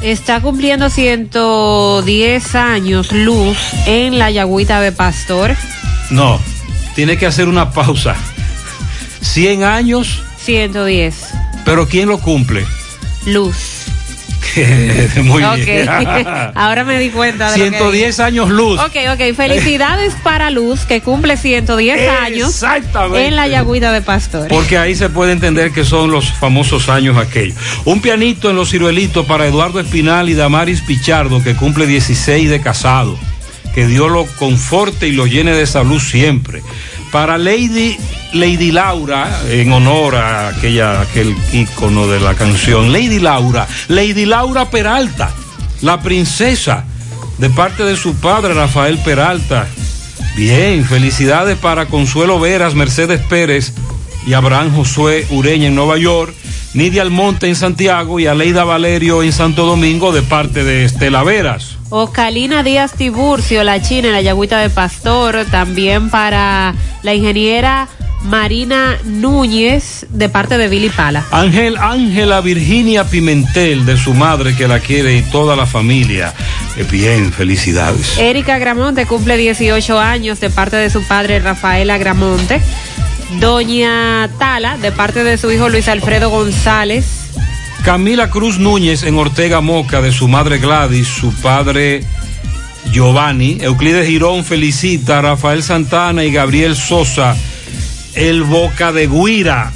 Está 0.00 0.40
cumpliendo 0.40 0.88
110 0.88 2.54
años 2.54 3.10
luz 3.10 3.58
en 3.84 4.16
la 4.16 4.30
Yagüita 4.30 4.80
de 4.80 4.92
Pastor. 4.92 5.56
No, 6.10 6.40
tiene 6.94 7.18
que 7.18 7.26
hacer 7.26 7.48
una 7.48 7.72
pausa. 7.72 8.14
100 9.22 9.64
años, 9.64 10.22
110. 10.38 11.34
pero 11.64 11.88
¿quién 11.88 12.08
lo 12.08 12.18
cumple? 12.20 12.64
Luz. 13.26 13.73
Muy 15.22 15.42
bien. 15.56 15.88
Ahora 16.54 16.84
me 16.84 16.98
di 16.98 17.10
cuenta 17.10 17.50
de 17.50 17.58
lo 17.58 17.64
que 17.64 17.70
110 17.70 18.20
años 18.20 18.50
luz. 18.50 18.80
Ok, 18.80 18.96
ok. 19.12 19.34
Felicidades 19.34 20.14
para 20.22 20.50
Luz, 20.50 20.84
que 20.84 21.00
cumple 21.00 21.36
110 21.36 22.10
años 22.22 22.64
en 23.14 23.36
la 23.36 23.48
Yagüita 23.48 23.92
de 23.92 24.02
Pastor. 24.02 24.48
Porque 24.48 24.78
ahí 24.78 24.94
se 24.94 25.08
puede 25.08 25.32
entender 25.32 25.72
que 25.72 25.84
son 25.84 26.10
los 26.10 26.32
famosos 26.32 26.88
años 26.88 27.16
aquellos. 27.16 27.56
Un 27.84 28.00
pianito 28.00 28.50
en 28.50 28.56
los 28.56 28.70
ciruelitos 28.70 29.26
para 29.26 29.46
Eduardo 29.46 29.80
Espinal 29.80 30.28
y 30.28 30.34
Damaris 30.34 30.80
Pichardo, 30.82 31.42
que 31.42 31.54
cumple 31.54 31.86
16 31.86 32.50
de 32.50 32.60
casado. 32.60 33.18
Que 33.74 33.86
Dios 33.86 34.10
lo 34.10 34.26
conforte 34.36 35.08
y 35.08 35.12
lo 35.12 35.26
llene 35.26 35.52
de 35.52 35.66
salud 35.66 36.00
siempre. 36.00 36.62
Para 37.10 37.38
Lady, 37.38 37.96
Lady 38.32 38.70
Laura, 38.70 39.42
en 39.48 39.72
honor 39.72 40.16
a 40.16 40.48
aquella, 40.48 41.00
aquel 41.00 41.34
ícono 41.52 42.06
de 42.06 42.20
la 42.20 42.34
canción, 42.34 42.92
Lady 42.92 43.18
Laura, 43.18 43.66
Lady 43.88 44.24
Laura 44.24 44.70
Peralta, 44.70 45.32
la 45.80 46.00
princesa, 46.00 46.84
de 47.38 47.50
parte 47.50 47.84
de 47.84 47.96
su 47.96 48.14
padre 48.16 48.54
Rafael 48.54 48.98
Peralta. 48.98 49.66
Bien, 50.36 50.84
felicidades 50.84 51.56
para 51.58 51.86
Consuelo 51.86 52.40
Veras, 52.40 52.74
Mercedes 52.74 53.20
Pérez 53.20 53.72
y 54.26 54.32
Abraham 54.32 54.74
Josué 54.74 55.26
Ureña 55.30 55.68
en 55.68 55.74
Nueva 55.74 55.98
York, 55.98 56.34
Nidia 56.72 57.02
Almonte 57.02 57.48
en 57.48 57.56
Santiago 57.56 58.18
y 58.18 58.26
Aleida 58.26 58.64
Valerio 58.64 59.22
en 59.22 59.32
Santo 59.32 59.64
Domingo 59.64 60.12
de 60.12 60.22
parte 60.22 60.64
de 60.64 60.84
Estela 60.84 61.22
Veras. 61.22 61.76
Oscalina 61.90 62.62
Díaz 62.62 62.94
Tiburcio, 62.94 63.62
la 63.62 63.80
china 63.80 64.10
la 64.10 64.20
Yagüita 64.20 64.58
de 64.58 64.70
Pastor. 64.70 65.44
También 65.50 66.10
para 66.10 66.74
la 67.02 67.14
ingeniera 67.14 67.88
Marina 68.24 68.98
Núñez, 69.04 70.06
de 70.08 70.28
parte 70.28 70.56
de 70.56 70.68
Billy 70.68 70.88
Pala. 70.88 71.24
Ángel 71.30 71.76
Ángela 71.76 72.40
Virginia 72.40 73.04
Pimentel 73.04 73.84
de 73.84 73.96
su 73.96 74.14
madre 74.14 74.56
que 74.56 74.66
la 74.66 74.80
quiere 74.80 75.16
y 75.16 75.22
toda 75.22 75.54
la 75.54 75.66
familia. 75.66 76.32
Eh, 76.76 76.84
bien, 76.90 77.32
felicidades. 77.32 78.18
Erika 78.18 78.58
Gramonte 78.58 79.06
cumple 79.06 79.36
18 79.36 80.00
años 80.00 80.40
de 80.40 80.50
parte 80.50 80.76
de 80.76 80.90
su 80.90 81.06
padre 81.06 81.38
Rafael 81.38 81.90
Agramonte. 81.90 82.62
Doña 83.32 84.28
Tala, 84.38 84.76
de 84.78 84.92
parte 84.92 85.24
de 85.24 85.36
su 85.36 85.50
hijo 85.50 85.68
Luis 85.68 85.88
Alfredo 85.88 86.30
González. 86.30 87.30
Camila 87.84 88.30
Cruz 88.30 88.58
Núñez 88.58 89.02
en 89.02 89.18
Ortega 89.18 89.60
Moca, 89.60 90.00
de 90.00 90.12
su 90.12 90.28
madre 90.28 90.58
Gladys, 90.58 91.08
su 91.08 91.32
padre 91.34 92.02
Giovanni. 92.90 93.58
Euclides 93.60 94.06
Girón 94.06 94.44
felicita 94.44 95.18
a 95.18 95.22
Rafael 95.22 95.62
Santana 95.62 96.24
y 96.24 96.32
Gabriel 96.32 96.76
Sosa, 96.76 97.36
el 98.14 98.42
Boca 98.42 98.92
de 98.92 99.06
Guira. 99.06 99.72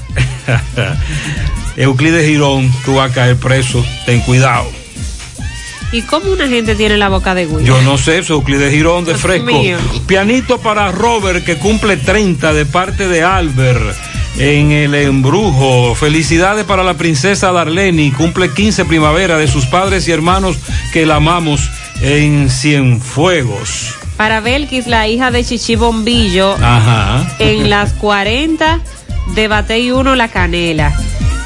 Euclides 1.77 2.27
Girón, 2.27 2.73
tú 2.85 2.95
vas 2.95 3.11
a 3.11 3.15
caer 3.15 3.37
preso, 3.37 3.85
ten 4.07 4.21
cuidado. 4.21 4.78
¿Y 5.93 6.03
cómo 6.03 6.31
una 6.31 6.49
gente 6.49 6.75
tiene 6.75 6.97
la 6.99 7.09
boca 7.09 7.35
de 7.35 7.47
Guira? 7.47 7.63
Yo 7.63 7.81
no 7.83 7.97
sé, 7.97 8.19
Euclides 8.29 8.71
Girón 8.73 9.05
de 9.05 9.13
Dios 9.13 9.23
fresco. 9.23 9.47
mío. 9.47 9.79
Pianito 10.07 10.59
para 10.61 10.93
Robert 10.93 11.45
que 11.45 11.57
cumple 11.57 11.97
30 11.97 12.53
de 12.53 12.67
parte 12.67 13.09
de 13.09 13.23
Albert 13.23 13.97
en 14.39 14.73
el 14.73 14.95
embrujo. 14.95 15.95
Felicidades 15.95 16.65
para 16.67 16.83
la 16.85 16.95
princesa 16.95 17.53
Darleni, 17.53 18.11
cumple 18.13 18.53
15 18.53 18.85
primavera 18.85 19.39
de 19.39 19.49
sus 19.49 19.65
padres 19.67 20.07
y 20.09 20.13
hermanos 20.13 20.59
que 20.93 21.07
la 21.07 21.17
amamos 21.17 21.71
en 22.03 22.51
Cienfuegos. 22.51 23.95
Para 24.19 24.41
Belkis, 24.41 24.87
la 24.89 25.07
hija 25.09 25.31
de 25.31 25.45
Chichi 25.45 25.77
Bombillo, 25.77 26.55
Ajá. 26.61 27.27
en 27.39 27.71
las 27.71 27.93
40 27.95 28.81
de 29.35 29.49
Batey 29.49 29.91
1 29.93 30.17
La 30.17 30.29
Canela. 30.29 30.95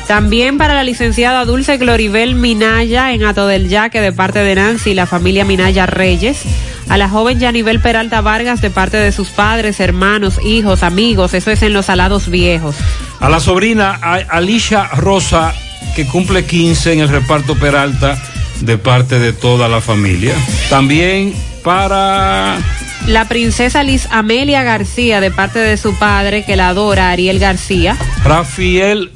También 0.07 0.59
para 0.59 0.75
la 0.75 0.83
licenciada 0.85 1.45
Dulce 1.45 1.79
Gloribel 1.79 2.35
Minaya 2.35 3.13
en 3.13 3.25
Ato 3.25 3.47
del 3.47 3.69
Yaque 3.69 4.01
de 4.01 4.13
parte 4.13 4.41
de 4.41 4.55
Nancy 4.57 4.91
y 4.91 4.95
la 4.95 5.07
familia 5.07 5.45
Minaya 5.45 5.87
Reyes. 5.87 6.43
A 6.89 6.99
la 6.99 7.09
joven 7.09 7.39
Yanibel 7.39 7.81
Peralta 7.81 8.21
Vargas 8.21 8.61
de 8.61 8.69
parte 8.69 8.97
de 8.99 9.13
sus 9.13 9.29
padres, 9.29 9.81
hermanos, 9.81 10.39
hijos, 10.45 10.83
amigos. 10.83 11.33
Eso 11.33 11.51
es 11.51 11.63
en 11.63 11.73
los 11.73 11.87
Salados 11.87 12.29
Viejos. 12.29 12.77
A 13.21 13.29
la 13.31 13.41
sobrina 13.41 13.99
a- 14.03 14.17
Alicia 14.37 14.89
Rosa 14.89 15.55
que 15.97 16.05
cumple 16.07 16.45
15 16.45 16.93
en 16.93 17.01
el 17.01 17.09
reparto 17.09 17.55
Peralta 17.55 18.21
de 18.61 18.77
parte 18.79 19.19
de 19.19 19.33
toda 19.33 19.69
la 19.69 19.81
familia. 19.81 20.35
También 20.69 21.33
para 21.63 22.59
La 23.07 23.27
princesa 23.29 23.83
Liz 23.83 24.07
Amelia 24.11 24.63
García 24.63 25.21
de 25.21 25.31
parte 25.31 25.59
de 25.61 25.77
su 25.77 25.95
padre 25.99 26.45
que 26.45 26.57
la 26.57 26.69
adora, 26.69 27.11
Ariel 27.11 27.39
García. 27.39 27.97
Rafael 28.25 29.11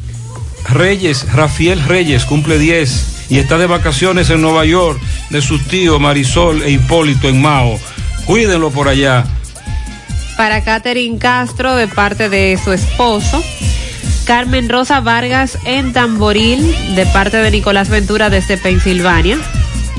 Reyes, 0.69 1.33
Rafael 1.33 1.83
Reyes 1.85 2.25
cumple 2.25 2.59
10 2.59 3.27
y 3.29 3.39
está 3.39 3.59
de 3.59 3.67
vacaciones 3.67 4.31
en 4.31 4.41
Nueva 4.41 4.65
York 4.65 5.01
de 5.31 5.43
sus 5.43 5.67
tíos 5.67 6.01
Marisol 6.01 6.63
e 6.63 6.71
Hipólito 6.71 7.29
en 7.29 7.41
Mao. 7.41 7.79
Cuídenlo 8.25 8.71
por 8.71 8.89
allá. 8.89 9.25
Para 10.37 10.63
Catherine 10.63 11.19
Castro 11.19 11.75
de 11.77 11.89
parte 11.89 12.29
de 12.29 12.59
su 12.63 12.73
esposo. 12.73 13.43
Carmen 14.27 14.69
Rosa 14.69 15.01
Vargas 15.01 15.57
en 15.65 15.93
Tamboril 15.93 16.75
de 16.97 17.07
parte 17.07 17.37
de 17.37 17.51
Nicolás 17.51 17.89
Ventura 17.89 18.29
desde 18.29 18.57
Pensilvania. 18.57 19.39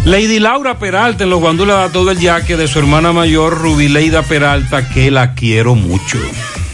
Lady 0.04 0.40
Laura 0.40 0.80
Peralta 0.80 1.24
en 1.24 1.30
los 1.30 1.40
guandulas 1.40 1.88
de 1.88 1.94
todo 1.94 2.12
el 2.12 2.20
yaque 2.20 2.56
de 2.56 2.68
su 2.68 2.80
hermana 2.80 3.14
mayor 3.14 3.58
Rubileida 3.58 4.24
Peralta 4.24 4.88
que 4.90 5.12
la 5.12 5.34
quiero 5.34 5.76
mucho. 5.76 6.18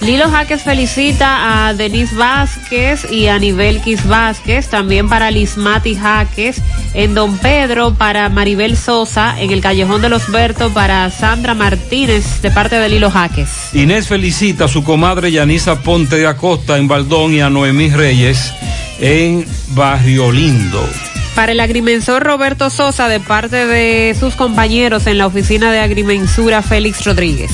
Lilo 0.04 0.30
Jaques 0.30 0.64
felicita 0.64 1.68
a 1.68 1.74
Denise 1.74 2.14
Vázquez 2.14 3.10
y 3.10 3.28
a 3.28 3.40
Nivelquis 3.40 4.06
Vázquez, 4.06 4.68
también 4.68 5.08
para 5.08 5.32
Lismati 5.32 5.96
Jaques, 5.96 6.62
en 6.94 7.14
Don 7.14 7.38
Pedro, 7.38 7.94
para 7.94 8.28
Maribel 8.28 8.76
Sosa, 8.76 9.40
en 9.40 9.52
el 9.52 9.62
Callejón 9.62 10.02
de 10.02 10.10
los 10.10 10.30
Bertos, 10.30 10.74
para 10.74 11.10
Sandra 11.10 11.54
Martínez, 11.54 12.42
de 12.42 12.52
parte 12.52 12.80
de 12.80 12.90
Lilo 12.90 13.10
Jaques. 13.12 13.74
Inés 13.74 14.08
felicita 14.10 14.66
a 14.66 14.68
su 14.68 14.84
comadre 14.84 15.32
Yanisa 15.32 15.82
Ponte 15.82 16.18
de 16.18 16.28
Acosta 16.28 16.78
en 16.78 16.90
Baldón 16.90 17.34
y 17.34 17.40
a 17.40 17.50
Noemí 17.50 17.90
Reyes 17.90 18.54
en 19.00 19.46
Barrio 19.70 20.34
Lindo. 20.34 20.86
Para 21.34 21.54
el 21.54 21.62
agrimensor 21.62 22.24
Roberto 22.24 22.70
Sosa, 22.70 23.08
de 23.08 23.22
parte 23.22 23.66
de 23.66 24.16
sus 24.20 24.36
compañeros 24.36 25.08
en 25.08 25.18
la 25.18 25.28
oficina 25.28 25.72
de 25.72 25.80
agrimensura 25.80 26.62
Félix 26.62 27.06
Rodríguez. 27.06 27.52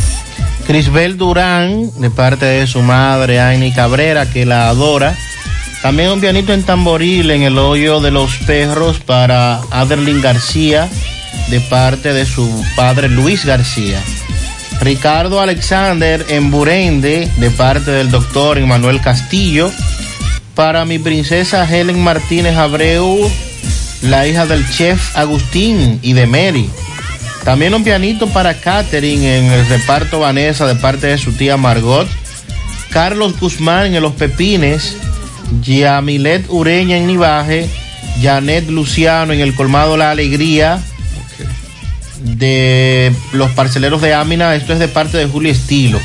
Crisbel 0.69 1.17
Durán, 1.17 1.89
de 1.99 2.11
parte 2.11 2.45
de 2.45 2.67
su 2.67 2.83
madre, 2.83 3.39
Aini 3.39 3.71
Cabrera, 3.71 4.29
que 4.29 4.45
la 4.45 4.69
adora. 4.69 5.17
También 5.81 6.11
un 6.11 6.21
pianito 6.21 6.53
en 6.53 6.61
tamboril 6.61 7.31
en 7.31 7.41
el 7.41 7.57
hoyo 7.57 7.99
de 8.01 8.11
los 8.11 8.37
perros 8.45 8.99
para 8.99 9.61
Aderlin 9.71 10.21
García, 10.21 10.87
de 11.49 11.59
parte 11.59 12.13
de 12.13 12.23
su 12.23 12.47
padre 12.75 13.09
Luis 13.09 13.45
García. 13.45 13.99
Ricardo 14.79 15.41
Alexander 15.41 16.23
en 16.29 16.51
Burende, 16.51 17.27
de 17.37 17.49
parte 17.49 17.89
del 17.89 18.11
doctor 18.11 18.59
Emanuel 18.59 19.01
Castillo. 19.01 19.71
Para 20.53 20.85
mi 20.85 20.99
princesa 20.99 21.67
Helen 21.67 22.03
Martínez 22.03 22.55
Abreu, 22.55 23.27
la 24.03 24.27
hija 24.27 24.45
del 24.45 24.69
chef 24.69 25.17
Agustín 25.17 25.97
y 26.03 26.13
de 26.13 26.27
Mary. 26.27 26.69
También 27.49 27.73
un 27.73 27.83
pianito 27.83 28.27
para 28.27 28.53
Catherine 28.53 29.39
en 29.39 29.45
el 29.45 29.65
reparto 29.65 30.19
Vanessa 30.19 30.67
de 30.67 30.75
parte 30.75 31.07
de 31.07 31.17
su 31.17 31.31
tía 31.31 31.57
Margot. 31.57 32.07
Carlos 32.91 33.39
Guzmán 33.39 33.95
en 33.95 34.03
Los 34.03 34.13
Pepines. 34.13 34.95
Yamilet 35.63 36.45
Ureña 36.49 36.97
en 36.97 37.07
Nivaje. 37.07 37.67
Janet 38.21 38.69
Luciano 38.69 39.33
en 39.33 39.39
el 39.39 39.55
Colmado 39.55 39.97
La 39.97 40.11
Alegría. 40.11 40.79
De 42.21 43.11
los 43.31 43.49
parceleros 43.53 44.03
de 44.03 44.13
Ámina. 44.13 44.53
Esto 44.53 44.73
es 44.73 44.77
de 44.77 44.87
parte 44.87 45.17
de 45.17 45.25
Julio 45.25 45.51
Estilo. 45.51 45.99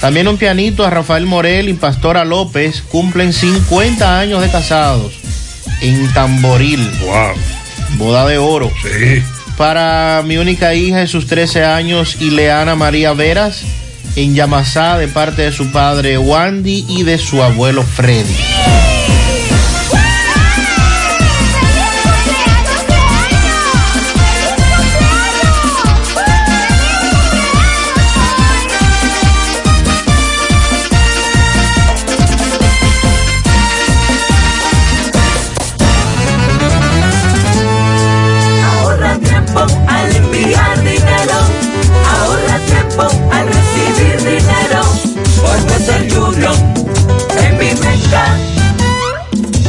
También 0.00 0.26
un 0.26 0.38
pianito 0.38 0.86
a 0.86 0.90
Rafael 0.90 1.26
Morel 1.26 1.68
y 1.68 1.74
Pastora 1.74 2.24
López. 2.24 2.80
Cumplen 2.80 3.34
50 3.34 4.18
años 4.18 4.40
de 4.40 4.50
casados. 4.50 5.12
En 5.82 6.10
Tamboril. 6.14 6.80
Wow. 7.02 7.98
Boda 7.98 8.26
de 8.26 8.38
oro. 8.38 8.72
Sí. 8.82 9.22
Para 9.56 10.22
mi 10.24 10.36
única 10.36 10.74
hija 10.74 10.98
de 10.98 11.06
sus 11.06 11.26
13 11.26 11.64
años, 11.64 12.16
Ileana 12.20 12.74
María 12.74 13.14
Veras, 13.14 13.62
en 14.14 14.34
Yamasá, 14.34 14.98
de 14.98 15.08
parte 15.08 15.42
de 15.42 15.52
su 15.52 15.72
padre 15.72 16.18
Wandy 16.18 16.84
y 16.88 17.02
de 17.04 17.18
su 17.18 17.42
abuelo 17.42 17.82
Freddy. 17.82 18.95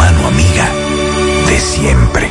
Mano 0.00 0.28
amiga 0.28 0.66
de 1.46 1.60
siempre. 1.60 2.30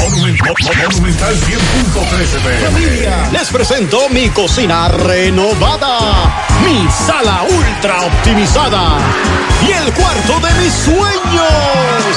Monumental 0.00 1.36
100.13 1.36 2.70
Familia, 2.70 3.28
les 3.32 3.48
presento 3.50 4.08
mi 4.10 4.28
cocina 4.30 4.88
renovada, 4.88 6.44
mi 6.62 6.86
sala 6.90 7.44
ultra 7.44 8.02
optimizada 8.02 8.98
y 9.66 9.72
el 9.72 9.92
cuarto 9.94 10.40
de 10.40 10.52
mis 10.62 10.72
sueños. 10.72 12.14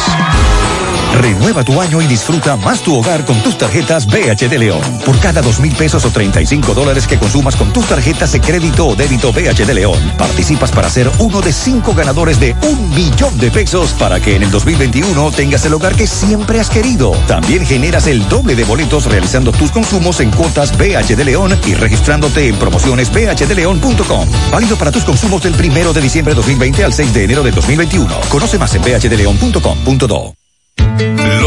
Renueva 1.18 1.64
tu 1.64 1.82
año 1.82 2.00
y 2.00 2.06
disfruta 2.06 2.56
más 2.56 2.82
tu 2.82 2.96
hogar 2.96 3.26
con 3.26 3.42
tus 3.42 3.58
tarjetas 3.58 4.06
BH 4.06 4.48
de 4.48 4.60
León. 4.60 4.82
Por 5.04 5.20
cada 5.20 5.42
dos 5.42 5.60
mil 5.60 5.74
pesos 5.74 6.06
o 6.06 6.12
35 6.12 6.76
dólares 6.76 7.08
que 7.08 7.18
consumas 7.18 7.56
con 7.56 7.74
tus 7.74 7.86
tarjetas 7.88 8.32
de 8.34 8.40
crédito 8.40 8.88
o 8.88 8.96
débito 8.96 9.34
BH 9.34 9.66
de 9.66 9.74
León, 9.74 10.00
participas 10.18 10.72
para 10.72 10.90
ser 10.92 11.10
uno 11.18 11.42
de 11.42 11.52
cinco 11.52 11.96
ganadores 11.96 12.40
de 12.40 12.56
un 12.62 12.90
millón 12.92 13.36
de 13.40 13.50
pesos 13.50 13.94
para 13.94 14.20
que 14.20 14.36
en 14.36 14.44
el 14.44 14.52
2021 14.52 15.32
tengas 15.32 15.66
el 15.66 15.74
hogar 15.74 15.96
que 15.96 16.06
siempre 16.06 16.60
has 16.60 16.70
querido. 16.70 17.12
También 17.28 17.66
generas 17.66 18.06
el 18.06 18.28
doble 18.30 18.56
de 18.56 18.64
boletos 18.64 19.06
realizando 19.06 19.52
tus 19.52 19.72
consumos 19.72 20.20
en 20.20 20.30
cuotas 20.30 20.78
BH 20.78 21.16
de 21.16 21.26
León 21.26 21.60
y 21.66 21.74
registrándote 21.74 22.48
en 22.48 22.56
promociones 22.58 23.12
bhdeleon.com. 23.12 24.30
Válido 24.52 24.78
para 24.78 24.92
tus 24.92 25.04
consumos 25.04 25.42
del 25.42 25.56
primero 25.56 25.94
de 25.94 26.02
diciembre 26.02 26.34
de 26.34 26.38
2020 26.38 26.84
al 26.84 26.94
6 26.94 27.14
de 27.14 27.24
enero 27.24 27.42
de 27.42 27.52
2021. 27.52 28.22
Conoce 28.30 28.60
más 28.60 28.76
en 28.76 28.84
bhdeleon.com.do. 28.84 30.37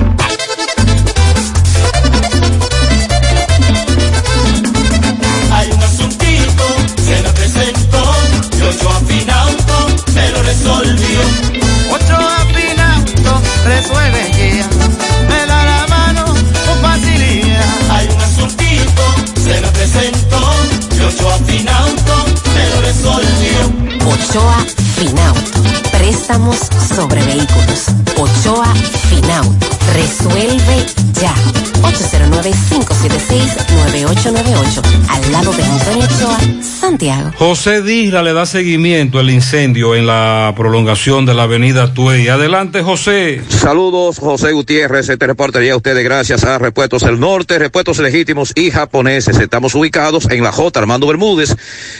Ochoa 24.11 24.65
Final. 24.95 25.80
préstamos 26.11 26.57
sobre 26.93 27.23
vehículos. 27.23 27.85
Ochoa 28.17 28.73
Final. 29.09 29.45
Resuelve 29.93 30.85
ya. 31.21 31.33
809-576-9898. 31.81 34.81
Al 35.09 35.31
lado 35.31 35.51
de 35.53 35.63
Antonio 35.63 36.05
Ochoa, 36.05 36.37
Santiago. 36.61 37.31
José 37.37 37.81
Disla 37.81 38.21
le 38.23 38.33
da 38.33 38.45
seguimiento 38.45 39.19
al 39.19 39.29
incendio 39.29 39.95
en 39.95 40.05
la 40.05 40.53
prolongación 40.55 41.25
de 41.25 41.33
la 41.33 41.43
avenida 41.43 41.93
Tuey. 41.93 42.27
Adelante, 42.27 42.83
José. 42.83 43.41
Saludos, 43.49 44.19
José 44.19 44.51
Gutiérrez. 44.51 45.07
Este 45.09 45.27
reporte 45.27 45.69
a 45.69 45.75
ustedes 45.75 46.03
gracias 46.03 46.43
a 46.43 46.57
Repuestos 46.57 47.03
del 47.03 47.19
Norte, 47.19 47.59
Repuestos 47.59 47.99
Legítimos 47.99 48.51
y 48.55 48.71
Japoneses. 48.71 49.37
Estamos 49.37 49.75
ubicados 49.75 50.27
en 50.29 50.43
la 50.43 50.51
J. 50.51 50.79
Armando 50.79 51.07
Bermúdez, 51.07 51.55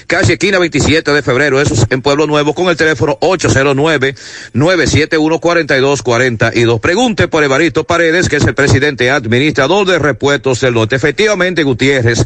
casi 0.08 0.34
esquina 0.34 0.60
27 0.60 1.12
de 1.12 1.22
febrero. 1.22 1.62
Eso 1.62 1.74
es 1.74 1.86
en 1.90 2.02
Pueblo 2.02 2.28
Nuevo 2.28 2.54
con 2.54 2.70
el 2.70 2.78
teléfono 2.78 3.18
809 3.20 4.01
809-971-4242. 4.02 6.80
Pregunte 6.80 7.28
por 7.28 7.44
Evaristo 7.44 7.84
Paredes, 7.84 8.30
que 8.30 8.38
es 8.38 8.46
el 8.46 8.56
presidente 8.56 9.12
administrador 9.12 9.86
de 9.88 10.00
Repuestos 10.00 10.62
del 10.62 10.74
Norte. 10.74 10.96
Efectivamente, 10.96 11.62
Gutiérrez, 11.64 12.26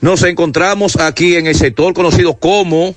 nos 0.00 0.24
encontramos 0.24 0.96
aquí 0.96 1.36
en 1.36 1.46
el 1.46 1.54
sector 1.54 1.94
conocido 1.94 2.34
como 2.34 2.96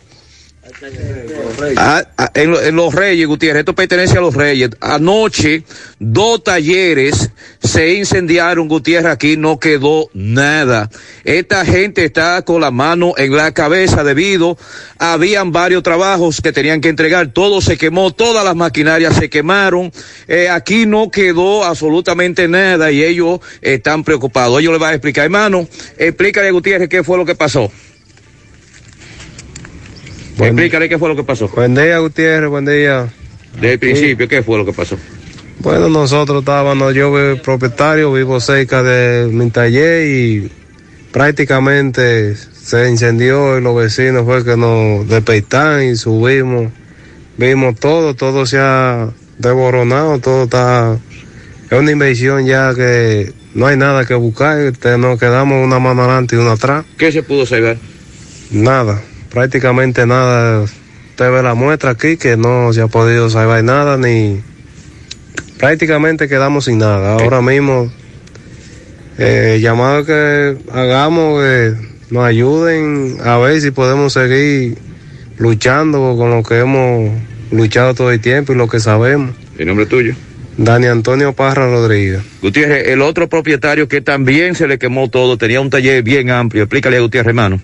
Ah, 1.77 2.03
ah, 2.17 2.31
en, 2.33 2.51
lo- 2.51 2.61
en 2.61 2.75
Los 2.75 2.93
Reyes, 2.93 3.27
Gutiérrez, 3.27 3.59
esto 3.59 3.75
pertenece 3.75 4.17
a 4.17 4.21
Los 4.21 4.33
Reyes. 4.33 4.71
Anoche, 4.81 5.63
dos 5.99 6.43
talleres 6.43 7.29
se 7.63 7.93
incendiaron, 7.93 8.67
Gutiérrez, 8.67 9.11
aquí 9.11 9.37
no 9.37 9.59
quedó 9.59 10.09
nada. 10.13 10.89
Esta 11.23 11.65
gente 11.65 12.03
está 12.05 12.41
con 12.43 12.61
la 12.61 12.71
mano 12.71 13.13
en 13.17 13.35
la 13.35 13.53
cabeza 13.53 14.03
debido, 14.03 14.57
habían 14.97 15.51
varios 15.51 15.83
trabajos 15.83 16.41
que 16.41 16.51
tenían 16.51 16.81
que 16.81 16.89
entregar, 16.89 17.27
todo 17.31 17.61
se 17.61 17.77
quemó, 17.77 18.11
todas 18.11 18.43
las 18.43 18.55
maquinarias 18.55 19.15
se 19.15 19.29
quemaron, 19.29 19.91
Eh, 20.27 20.49
aquí 20.49 20.85
no 20.87 21.11
quedó 21.11 21.63
absolutamente 21.63 22.47
nada 22.47 22.91
y 22.91 23.03
ellos 23.03 23.39
están 23.61 24.03
preocupados. 24.03 24.59
Ellos 24.59 24.71
les 24.73 24.81
van 24.81 24.91
a 24.91 24.95
explicar, 24.95 25.25
hermano, 25.25 25.67
explícale, 25.97 26.49
Gutiérrez, 26.51 26.89
qué 26.89 27.03
fue 27.03 27.17
lo 27.17 27.25
que 27.25 27.35
pasó. 27.35 27.71
Explícale 30.37 30.89
qué 30.89 30.97
fue 30.97 31.09
lo 31.09 31.15
que 31.15 31.23
pasó. 31.23 31.47
Buen 31.49 31.75
día, 31.75 31.99
Gutiérrez, 31.99 32.49
buen 32.49 32.65
día. 32.65 33.07
Desde 33.53 33.73
el 33.73 33.79
principio, 33.79 34.27
¿qué 34.27 34.43
fue 34.43 34.57
lo 34.57 34.65
que 34.65 34.73
pasó? 34.73 34.97
Bueno, 35.59 35.89
nosotros 35.89 36.39
estábamos, 36.39 36.93
yo 36.93 37.11
soy 37.11 37.39
propietario, 37.39 38.11
vivo 38.13 38.39
cerca 38.39 38.83
de 38.83 39.27
mi 39.31 39.49
taller 39.49 40.05
y 40.07 40.51
prácticamente 41.11 42.35
se 42.35 42.89
incendió 42.89 43.57
y 43.57 43.61
los 43.61 43.75
vecinos 43.75 44.25
fue 44.25 44.43
que 44.43 44.57
nos 44.57 45.07
despertaron 45.07 45.83
y 45.83 45.95
subimos, 45.95 46.71
vimos 47.37 47.79
todo, 47.79 48.13
todo 48.13 48.45
se 48.45 48.57
ha 48.59 49.09
desboronado, 49.37 50.19
todo 50.19 50.43
está, 50.43 50.99
es 51.71 51.79
una 51.79 51.91
inversión 51.91 52.45
ya 52.45 52.75
que 52.75 53.33
no 53.53 53.67
hay 53.67 53.77
nada 53.77 54.05
que 54.05 54.13
buscar, 54.13 54.73
nos 54.99 55.19
quedamos 55.19 55.65
una 55.65 55.79
mano 55.79 56.03
adelante 56.03 56.35
y 56.35 56.39
una 56.39 56.51
atrás. 56.51 56.85
¿Qué 56.97 57.11
se 57.11 57.23
pudo 57.23 57.45
salvar? 57.45 57.77
Nada, 58.51 59.01
prácticamente 59.35 60.07
nada. 60.07 60.61
Usted 60.61 61.31
ve 61.31 61.43
la 61.43 61.53
muestra 61.53 61.91
aquí 61.91 62.15
que 62.15 62.37
no 62.37 62.71
se 62.71 62.81
ha 62.81 62.87
podido 62.87 63.29
salvar 63.29 63.63
nada 63.63 63.97
ni 63.97 64.41
prácticamente 65.59 66.29
quedamos 66.29 66.65
sin 66.65 66.77
nada. 66.77 67.13
Ahora 67.15 67.41
mismo 67.41 67.91
eh, 69.17 69.59
llamado 69.61 70.05
que 70.05 70.57
hagamos 70.71 71.43
que 71.43 71.73
nos 72.11 72.23
ayuden 72.23 73.17
a 73.23 73.37
ver 73.37 73.59
si 73.59 73.71
podemos 73.71 74.13
seguir 74.13 74.77
luchando 75.37 76.15
con 76.17 76.29
lo 76.29 76.41
que 76.41 76.59
hemos 76.59 77.11
luchado 77.51 77.93
todo 77.93 78.11
el 78.11 78.21
tiempo 78.21 78.53
y 78.53 78.55
lo 78.55 78.69
que 78.69 78.79
sabemos. 78.79 79.35
¿El 79.57 79.67
nombre 79.67 79.85
tuyo? 79.85 80.15
Dani 80.57 80.87
Antonio 80.87 81.33
Parra 81.33 81.69
Rodríguez. 81.69 82.21
Gutiérrez, 82.41 82.87
el 82.87 83.01
otro 83.01 83.27
propietario 83.27 83.89
que 83.89 83.99
también 83.99 84.55
se 84.55 84.65
le 84.65 84.79
quemó 84.79 85.09
todo, 85.09 85.37
tenía 85.37 85.59
un 85.59 85.69
taller 85.69 86.03
bien 86.03 86.29
amplio. 86.29 86.63
Explícale 86.63 86.97
a 86.97 87.01
Gutiérrez, 87.01 87.27
hermano. 87.27 87.59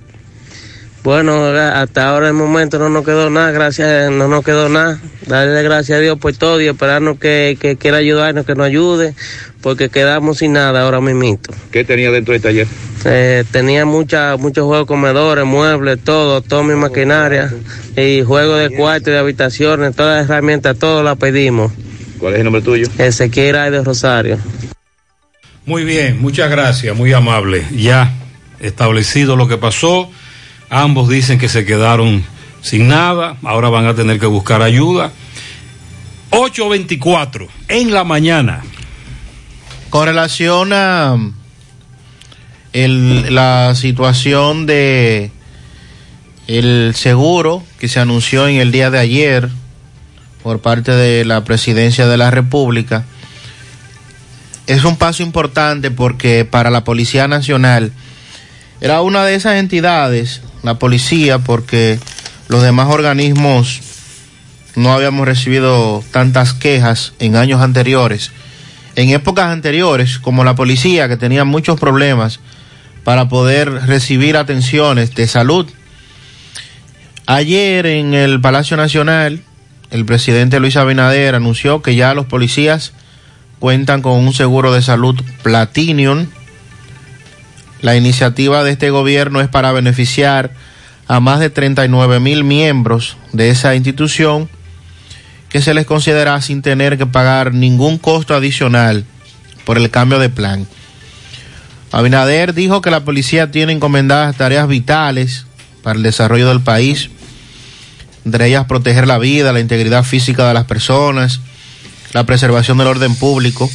Bueno, 1.04 1.46
hasta 1.46 2.10
ahora 2.10 2.28
el 2.28 2.34
momento 2.34 2.78
no 2.78 2.90
nos 2.90 3.04
quedó 3.04 3.32
nada, 3.32 3.52
gracias, 3.52 4.12
no 4.12 4.28
nos 4.28 4.44
quedó 4.44 4.70
nada. 4.70 5.00
Darle 5.26 5.64
gracias 5.64 5.98
a 5.98 6.02
Dios 6.02 6.20
por 6.20 6.36
todo 6.36 6.62
y 6.62 6.68
esperarnos 6.68 7.18
que, 7.18 7.58
que 7.60 7.76
quiera 7.76 7.98
ayudarnos, 7.98 8.46
que 8.46 8.54
nos 8.54 8.68
ayude, 8.68 9.16
porque 9.62 9.90
quedamos 9.90 10.38
sin 10.38 10.54
nada 10.54 10.84
ahora 10.84 11.02
mismo. 11.02 11.40
¿Qué 11.72 11.84
tenía 11.84 12.12
dentro 12.12 12.34
del 12.34 12.42
taller? 12.42 12.68
Eh, 13.06 13.44
tenía 13.52 13.86
mucha, 13.86 14.38
muchos 14.38 14.66
juegos 14.66 14.86
comedores, 14.86 15.44
muebles, 15.44 16.00
todo, 16.04 16.42
toda 16.42 16.62
mi 16.62 16.76
maquinaria 16.76 17.52
y 17.98 18.22
juegos 18.22 18.60
de 18.60 18.76
cuarto 18.76 19.10
y 19.10 19.14
de 19.14 19.20
habitaciones, 19.20 19.96
todas 19.96 20.20
las 20.20 20.30
herramientas, 20.30 20.78
todo 20.78 21.02
las 21.02 21.18
pedimos. 21.18 21.72
¿Cuál 22.20 22.34
es 22.34 22.40
el 22.40 22.46
nombre 22.46 22.62
tuyo? 22.62 22.88
Ezequiel 23.00 23.56
Ay 23.56 23.72
de 23.72 23.84
Rosario. 23.84 24.38
Muy 25.66 25.84
bien, 25.84 26.22
muchas 26.22 26.52
gracias, 26.52 26.96
muy 26.96 27.12
amable. 27.14 27.66
Ya 27.72 28.14
establecido 28.60 29.36
lo 29.36 29.48
que 29.48 29.58
pasó, 29.58 30.12
ambos 30.72 31.08
dicen 31.10 31.38
que 31.38 31.50
se 31.50 31.66
quedaron 31.66 32.24
sin 32.62 32.88
nada, 32.88 33.38
ahora 33.44 33.70
van 33.70 33.86
a 33.86 33.94
tener 33.94 34.20
que 34.20 34.26
buscar 34.26 34.62
ayuda. 34.64 35.12
8.24 36.32 37.48
en 37.68 37.94
la 37.94 38.04
mañana. 38.04 38.62
Con 39.90 40.06
relación 40.06 40.72
a 40.74 41.18
el- 42.74 43.36
la 43.36 43.76
situación 43.76 44.66
de 44.66 45.32
el 46.48 46.94
seguro 46.96 47.64
que 47.80 47.88
se 47.90 48.00
anunció 48.00 48.48
en 48.48 48.56
el 48.58 48.72
día 48.72 48.90
de 48.90 49.00
ayer 49.00 49.50
por 50.44 50.62
parte 50.62 50.92
de 50.94 51.26
la 51.26 51.44
presidencia 51.44 52.08
de 52.08 52.18
la 52.18 52.32
República, 52.32 53.04
es 54.68 54.86
un 54.86 54.96
paso 54.96 55.24
importante 55.24 55.92
porque 55.92 56.46
para 56.46 56.70
la 56.70 56.84
Policía 56.86 57.28
Nacional 57.28 57.92
era 58.80 59.02
una 59.02 59.26
de 59.26 59.36
esas 59.36 59.56
entidades, 59.58 60.42
la 60.64 60.80
policía, 60.80 61.40
porque 61.40 62.00
los 62.48 62.62
demás 62.62 62.88
organismos 62.90 63.82
no 64.76 64.94
habíamos 64.94 65.26
recibido 65.26 66.04
tantas 66.12 66.54
quejas 66.54 67.14
en 67.20 67.36
años 67.36 67.62
anteriores. 67.62 68.32
En 68.96 69.10
épocas 69.10 69.48
anteriores, 69.48 70.20
como 70.20 70.44
la 70.44 70.56
policía, 70.56 71.08
que 71.08 71.18
tenía 71.18 71.46
muchos 71.46 71.80
problemas 71.80 72.40
para 73.04 73.30
poder 73.30 73.72
recibir 73.88 74.38
atenciones 74.38 75.16
de 75.16 75.28
salud. 75.28 75.68
Ayer 77.26 77.86
en 77.86 78.14
el 78.14 78.42
Palacio 78.42 78.78
Nacional, 78.78 79.42
el 79.90 80.06
presidente 80.06 80.60
Luis 80.60 80.78
Abinader 80.78 81.36
anunció 81.36 81.82
que 81.82 81.96
ya 81.96 82.14
los 82.14 82.26
policías 82.26 82.94
cuentan 83.60 84.02
con 84.02 84.14
un 84.14 84.34
seguro 84.34 84.74
de 84.74 84.82
salud 84.82 85.22
Platinum. 85.44 86.28
La 87.82 87.96
iniciativa 87.96 88.64
de 88.64 88.72
este 88.72 88.90
gobierno 88.90 89.42
es 89.42 89.48
para 89.48 89.72
beneficiar 89.72 90.52
a 91.08 91.20
más 91.20 91.40
de 91.40 91.50
39 91.50 92.20
mil 92.20 92.44
miembros 92.44 93.18
de 93.34 93.50
esa 93.50 93.76
institución 93.76 94.50
que 95.50 95.62
se 95.62 95.74
les 95.74 95.86
considera 95.86 96.40
sin 96.42 96.62
tener 96.62 96.98
que 96.98 97.06
pagar 97.06 97.54
ningún 97.54 97.98
costo 97.98 98.36
adicional 98.36 99.04
por 99.66 99.78
el 99.78 99.90
cambio 99.90 100.20
de 100.20 100.30
plan. 100.30 100.68
Abinader 101.92 102.54
dijo 102.54 102.82
que 102.82 102.92
la 102.92 103.04
policía 103.04 103.52
tiene 103.52 103.74
encomendadas 103.74 104.38
tareas 104.38 104.68
vitales 104.68 105.46
para 105.84 105.98
el 105.98 106.04
desarrollo 106.04 106.48
del 106.48 106.62
país, 106.62 107.10
entre 108.24 108.48
ellas 108.48 108.66
proteger 108.66 109.08
la 109.08 109.18
vida, 109.18 109.52
la 109.52 109.60
integridad 109.60 110.04
física 110.04 110.48
de 110.48 110.54
las 110.54 110.66
personas, 110.66 111.42
la 112.14 112.26
preservación 112.26 112.78
del 112.78 112.88
orden 112.88 113.16
público. 113.16 113.70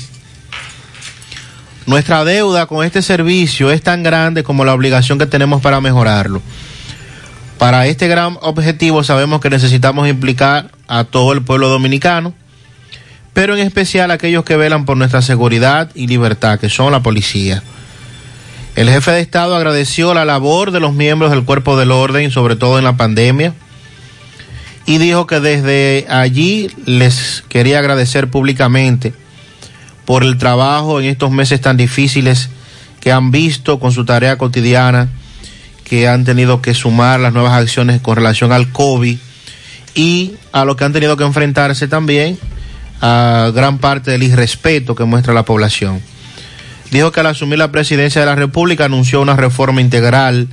Nuestra 1.86 2.24
deuda 2.24 2.66
con 2.66 2.84
este 2.84 3.00
servicio 3.00 3.70
es 3.70 3.80
tan 3.80 4.02
grande 4.02 4.42
como 4.42 4.64
la 4.64 4.74
obligación 4.74 5.20
que 5.20 5.26
tenemos 5.26 5.62
para 5.62 5.80
mejorarlo. 5.80 6.42
Para 7.58 7.86
este 7.86 8.08
gran 8.08 8.36
objetivo 8.42 9.04
sabemos 9.04 9.40
que 9.40 9.50
necesitamos 9.50 10.08
implicar 10.08 10.72
a 10.88 11.04
todo 11.04 11.32
el 11.32 11.42
pueblo 11.42 11.68
dominicano, 11.68 12.34
pero 13.32 13.56
en 13.56 13.64
especial 13.64 14.10
a 14.10 14.14
aquellos 14.14 14.44
que 14.44 14.56
velan 14.56 14.84
por 14.84 14.96
nuestra 14.96 15.22
seguridad 15.22 15.90
y 15.94 16.08
libertad, 16.08 16.58
que 16.58 16.68
son 16.68 16.90
la 16.90 17.04
policía. 17.04 17.62
El 18.74 18.90
jefe 18.90 19.12
de 19.12 19.20
Estado 19.20 19.54
agradeció 19.54 20.12
la 20.12 20.24
labor 20.24 20.72
de 20.72 20.80
los 20.80 20.92
miembros 20.92 21.30
del 21.30 21.44
cuerpo 21.44 21.78
del 21.78 21.92
orden, 21.92 22.32
sobre 22.32 22.56
todo 22.56 22.78
en 22.78 22.84
la 22.84 22.96
pandemia, 22.96 23.54
y 24.86 24.98
dijo 24.98 25.28
que 25.28 25.38
desde 25.38 26.04
allí 26.08 26.68
les 26.84 27.44
quería 27.48 27.78
agradecer 27.78 28.28
públicamente 28.28 29.14
por 30.06 30.22
el 30.22 30.38
trabajo 30.38 31.00
en 31.00 31.06
estos 31.06 31.30
meses 31.30 31.60
tan 31.60 31.76
difíciles 31.76 32.48
que 33.00 33.12
han 33.12 33.30
visto 33.30 33.78
con 33.78 33.92
su 33.92 34.04
tarea 34.04 34.38
cotidiana, 34.38 35.08
que 35.84 36.08
han 36.08 36.24
tenido 36.24 36.62
que 36.62 36.74
sumar 36.74 37.20
las 37.20 37.32
nuevas 37.32 37.52
acciones 37.52 38.00
con 38.00 38.16
relación 38.16 38.52
al 38.52 38.72
COVID 38.72 39.18
y 39.94 40.32
a 40.52 40.64
lo 40.64 40.76
que 40.76 40.84
han 40.84 40.92
tenido 40.92 41.16
que 41.16 41.24
enfrentarse 41.24 41.88
también 41.88 42.38
a 43.00 43.50
gran 43.54 43.78
parte 43.78 44.12
del 44.12 44.22
irrespeto 44.22 44.94
que 44.94 45.04
muestra 45.04 45.34
la 45.34 45.44
población. 45.44 46.00
Dijo 46.90 47.12
que 47.12 47.20
al 47.20 47.26
asumir 47.26 47.58
la 47.58 47.72
presidencia 47.72 48.20
de 48.20 48.26
la 48.26 48.36
República 48.36 48.84
anunció 48.84 49.20
una 49.20 49.36
reforma 49.36 49.80
integral 49.80 50.48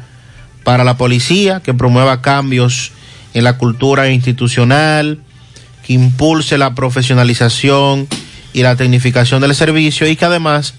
para 0.64 0.84
la 0.84 0.98
policía 0.98 1.62
que 1.62 1.74
promueva 1.74 2.22
cambios 2.22 2.92
en 3.34 3.44
la 3.44 3.58
cultura 3.58 4.10
institucional, 4.10 5.20
que 5.86 5.94
impulse 5.94 6.58
la 6.58 6.74
profesionalización 6.74 8.08
y 8.54 8.62
la 8.62 8.76
tecnificación 8.76 9.42
del 9.42 9.56
servicio 9.56 10.08
y 10.08 10.16
que 10.16 10.26
además 10.26 10.76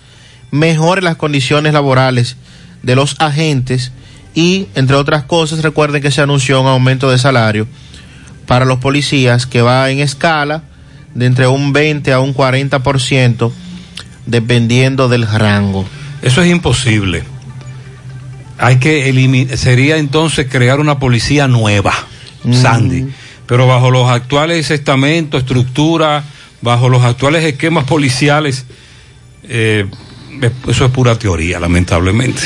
mejore 0.50 1.02
las 1.02 1.16
condiciones 1.16 1.72
laborales 1.72 2.36
de 2.82 2.94
los 2.94 3.16
agentes 3.18 3.92
Y, 4.34 4.66
entre 4.74 4.96
otras 4.96 5.24
cosas, 5.24 5.62
recuerden 5.62 6.02
que 6.02 6.10
se 6.10 6.20
anunció 6.20 6.60
un 6.60 6.66
aumento 6.66 7.10
de 7.10 7.18
salario 7.18 7.68
para 8.46 8.64
los 8.64 8.78
policías 8.78 9.46
que 9.46 9.62
va 9.62 9.88
en 9.90 10.00
escala 10.00 10.64
de 11.14 11.26
entre 11.26 11.46
un 11.46 11.72
20 11.72 12.12
a 12.12 12.18
un 12.18 12.34
40%, 12.34 13.52
dependiendo 14.26 15.08
del 15.08 15.28
rango. 15.28 15.84
Eso 16.20 16.42
es 16.42 16.50
imposible. 16.50 17.22
Hay 18.58 18.78
que 18.78 19.08
eliminar, 19.08 19.56
sería 19.56 19.98
entonces 19.98 20.48
crear 20.50 20.80
una 20.80 20.98
policía 20.98 21.46
nueva, 21.46 21.92
Sandy, 22.50 23.06
pero 23.46 23.66
bajo 23.66 23.90
los 23.90 24.10
actuales 24.10 24.70
estamentos, 24.70 25.42
estructura, 25.42 26.24
bajo 26.64 26.88
los 26.88 27.04
actuales 27.04 27.44
esquemas 27.44 27.84
policiales, 27.84 28.64
eh, 29.44 29.86
eso 30.66 30.86
es 30.86 30.90
pura 30.90 31.16
teoría, 31.16 31.60
lamentablemente. 31.60 32.42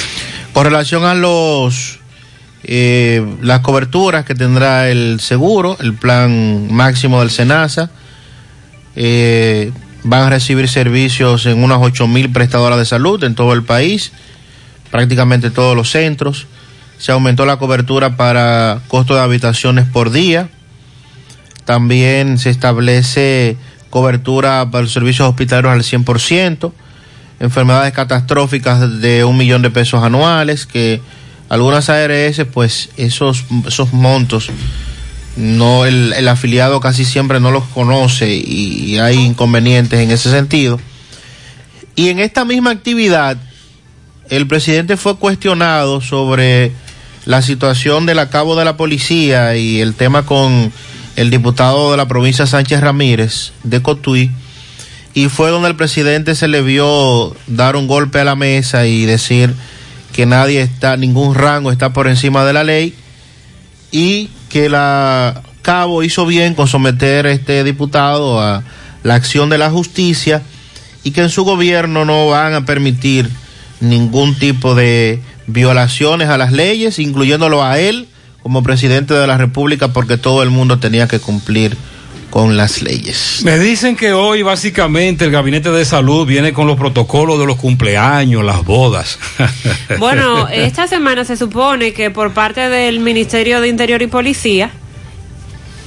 Con 0.53 0.65
relación 0.65 1.05
a 1.05 1.15
los 1.15 2.01
eh, 2.65 3.25
las 3.41 3.61
coberturas 3.61 4.25
que 4.25 4.35
tendrá 4.35 4.91
el 4.91 5.21
seguro, 5.21 5.77
el 5.81 5.95
plan 5.95 6.73
máximo 6.73 7.21
del 7.21 7.31
SENASA, 7.31 7.91
eh, 8.97 9.73
van 10.03 10.23
a 10.23 10.31
recibir 10.31 10.69
servicios 10.69 11.47
en 11.47 11.63
unas 11.63 11.79
8 11.81 12.09
mil 12.09 12.31
prestadoras 12.31 12.79
de 12.79 12.85
salud 12.85 13.23
en 13.23 13.37
todo 13.37 13.53
el 13.53 13.63
país, 13.63 14.13
prácticamente 14.91 15.51
todos 15.51 15.77
los 15.77 15.91
centros. 15.91 16.47
Se 16.99 17.13
aumentó 17.13 17.47
la 17.47 17.59
cobertura 17.59 18.17
para 18.17 18.81
costo 18.89 19.15
de 19.15 19.21
habitaciones 19.21 19.87
por 19.87 20.11
día. 20.11 20.49
También 21.65 22.39
se 22.39 22.51
establece 22.51 23.57
cobertura 23.91 24.71
para 24.71 24.83
los 24.83 24.93
servicios 24.93 25.29
hospitalarios 25.29 25.73
al 25.73 25.83
100%, 26.05 26.73
enfermedades 27.41 27.93
catastróficas 27.93 29.01
de 29.01 29.25
un 29.25 29.37
millón 29.37 29.63
de 29.63 29.71
pesos 29.71 30.03
anuales, 30.03 30.67
que 30.67 31.01
algunas 31.49 31.89
ARS, 31.89 32.45
pues 32.53 32.91
esos, 32.97 33.45
esos 33.67 33.93
montos, 33.93 34.51
no 35.37 35.87
el, 35.87 36.13
el 36.13 36.29
afiliado 36.29 36.81
casi 36.81 37.05
siempre 37.05 37.41
no 37.41 37.51
los 37.51 37.65
conoce 37.65 38.35
y, 38.35 38.85
y 38.85 38.99
hay 38.99 39.17
inconvenientes 39.17 40.01
en 40.01 40.11
ese 40.11 40.31
sentido. 40.31 40.81
Y 41.95 42.09
en 42.09 42.19
esta 42.19 42.45
misma 42.45 42.71
actividad, 42.71 43.39
el 44.31 44.47
presidente 44.47 44.97
fue 44.97 45.17
cuestionado 45.17 46.01
sobre 46.01 46.73
la 47.25 47.43
situación 47.43 48.07
del 48.07 48.19
acabo 48.19 48.57
de 48.57 48.65
la 48.65 48.77
policía 48.77 49.57
y 49.57 49.81
el 49.81 49.95
tema 49.95 50.25
con 50.25 50.73
el 51.19 51.31
diputado 51.31 51.91
de 51.91 51.97
la 51.97 52.07
provincia 52.07 52.47
Sánchez 52.47 52.81
Ramírez 52.81 53.51
de 53.65 53.83
Cotuí 53.83 54.31
y 55.15 55.29
fue 55.29 55.51
donde 55.51 55.69
el 55.69 55.75
presidente 55.75 56.37
se 56.37 56.47
le 56.47 56.63
vio 56.63 57.35
dar 57.49 57.75
un 57.75 57.89
golpe 57.89 58.21
a 58.21 58.25
la 58.25 58.37
mesa 58.37 58.87
y 58.87 59.05
decir 59.05 59.53
que 60.13 60.27
nadie 60.27 60.63
está, 60.63 60.97
ningún 60.97 61.35
rango 61.35 61.73
está 61.73 61.93
por 61.93 62.07
encima 62.07 62.45
de 62.45 62.53
la 62.53 62.63
ley 62.63 62.95
y 63.91 64.31
que 64.49 64.69
la 64.69 65.43
Cabo 65.63 66.05
hizo 66.05 66.25
bien 66.25 66.55
con 66.55 66.69
someter 66.69 67.27
a 67.27 67.33
este 67.33 67.65
diputado 67.65 68.41
a 68.41 68.63
la 69.03 69.17
acción 69.17 69.51
de 69.51 69.59
la 69.59 69.71
justicia 69.71 70.43
y 71.03 71.11
que 71.11 71.23
en 71.23 71.31
su 71.31 71.43
gobierno 71.43 72.05
no 72.05 72.29
van 72.29 72.55
a 72.55 72.65
permitir 72.65 73.29
ningún 73.81 74.39
tipo 74.39 74.77
de 74.77 75.21
violaciones 75.49 76.29
a 76.29 76.39
las 76.39 76.53
leyes, 76.53 77.01
incluyéndolo 77.01 77.65
a 77.65 77.81
él 77.81 78.07
como 78.43 78.63
presidente 78.63 79.15
de 79.15 79.27
la 79.27 79.37
República, 79.37 79.89
porque 79.89 80.17
todo 80.17 80.43
el 80.43 80.51
mundo 80.51 80.79
tenía 80.79 81.09
que 81.09 81.19
cumplir 81.19 81.77
con 82.31 82.57
las 82.57 82.83
leyes. 82.83 83.41
Me 83.45 83.59
dicen 83.59 83.97
que 83.97 84.13
hoy 84.13 84.43
básicamente 84.43 85.25
el 85.25 85.31
gabinete 85.31 85.71
de 85.71 85.85
salud 85.85 86.27
viene 86.27 86.53
con 86.53 86.67
los 86.67 86.77
protocolos 86.77 87.39
de 87.39 87.47
los 87.47 87.57
cumpleaños, 87.57 88.45
las 88.45 88.65
bodas. 88.65 89.19
Bueno, 89.99 90.49
esta 90.53 90.87
semana 90.87 91.25
se 91.25 91.37
supone 91.37 91.93
que 91.93 92.11
por 92.11 92.33
parte 92.35 92.69
del 92.69 93.01
Ministerio 93.01 93.61
de 93.61 93.69
Interior 93.69 94.03
y 94.03 94.07
Policía 94.09 94.71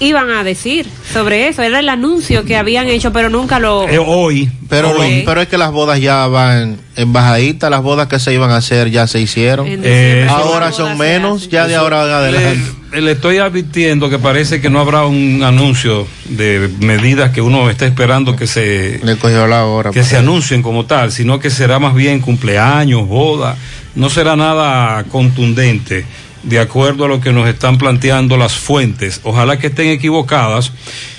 iban 0.01 0.29
a 0.31 0.43
decir 0.43 0.85
sobre 1.13 1.47
eso. 1.47 1.61
Era 1.61 1.79
el 1.79 1.87
anuncio 1.87 2.43
que 2.43 2.57
habían 2.57 2.87
hecho, 2.89 3.13
pero 3.13 3.29
nunca 3.29 3.59
lo... 3.59 3.87
Eh, 3.87 3.97
hoy. 3.97 4.49
Pero, 4.67 4.93
lo- 4.93 4.99
pero 5.25 5.41
es 5.41 5.47
que 5.47 5.57
las 5.57 5.71
bodas 5.71 5.99
ya 6.01 6.27
van 6.27 6.77
en 6.95 7.13
bajadita, 7.13 7.69
las 7.69 7.81
bodas 7.83 8.07
que 8.07 8.19
se 8.19 8.33
iban 8.33 8.51
a 8.51 8.57
hacer 8.57 8.89
ya 8.89 9.05
se 9.07 9.19
hicieron. 9.21 9.65
Eh, 9.69 10.27
ahora 10.29 10.71
son 10.71 10.97
menos, 10.97 11.49
ya 11.49 11.67
de 11.67 11.75
ahora 11.75 12.05
en 12.05 12.11
adelante. 12.13 12.71
Le, 12.93 13.01
le 13.01 13.11
estoy 13.13 13.37
advirtiendo 13.37 14.09
que 14.09 14.17
parece 14.19 14.59
que 14.59 14.69
no 14.69 14.79
habrá 14.79 15.05
un 15.05 15.43
anuncio 15.43 16.07
de 16.25 16.69
medidas 16.79 17.31
que 17.31 17.41
uno 17.41 17.69
está 17.69 17.85
esperando 17.85 18.35
que 18.35 18.47
se 18.47 18.99
Le 19.03 19.15
cogió 19.17 19.45
la 19.47 19.65
hora. 19.65 19.91
que 19.91 20.03
se 20.03 20.17
anuncien 20.17 20.61
como 20.61 20.85
tal, 20.85 21.11
sino 21.11 21.39
que 21.39 21.49
será 21.49 21.79
más 21.79 21.93
bien 21.95 22.19
cumpleaños, 22.21 23.07
boda, 23.07 23.55
no 23.95 24.09
será 24.09 24.35
nada 24.35 25.03
contundente 25.05 26.05
de 26.43 26.59
acuerdo 26.59 27.05
a 27.05 27.07
lo 27.07 27.21
que 27.21 27.31
nos 27.31 27.47
están 27.47 27.77
planteando 27.77 28.37
las 28.37 28.55
fuentes. 28.55 29.21
Ojalá 29.23 29.59
que 29.59 29.67
estén 29.67 29.89
equivocadas 29.89 30.71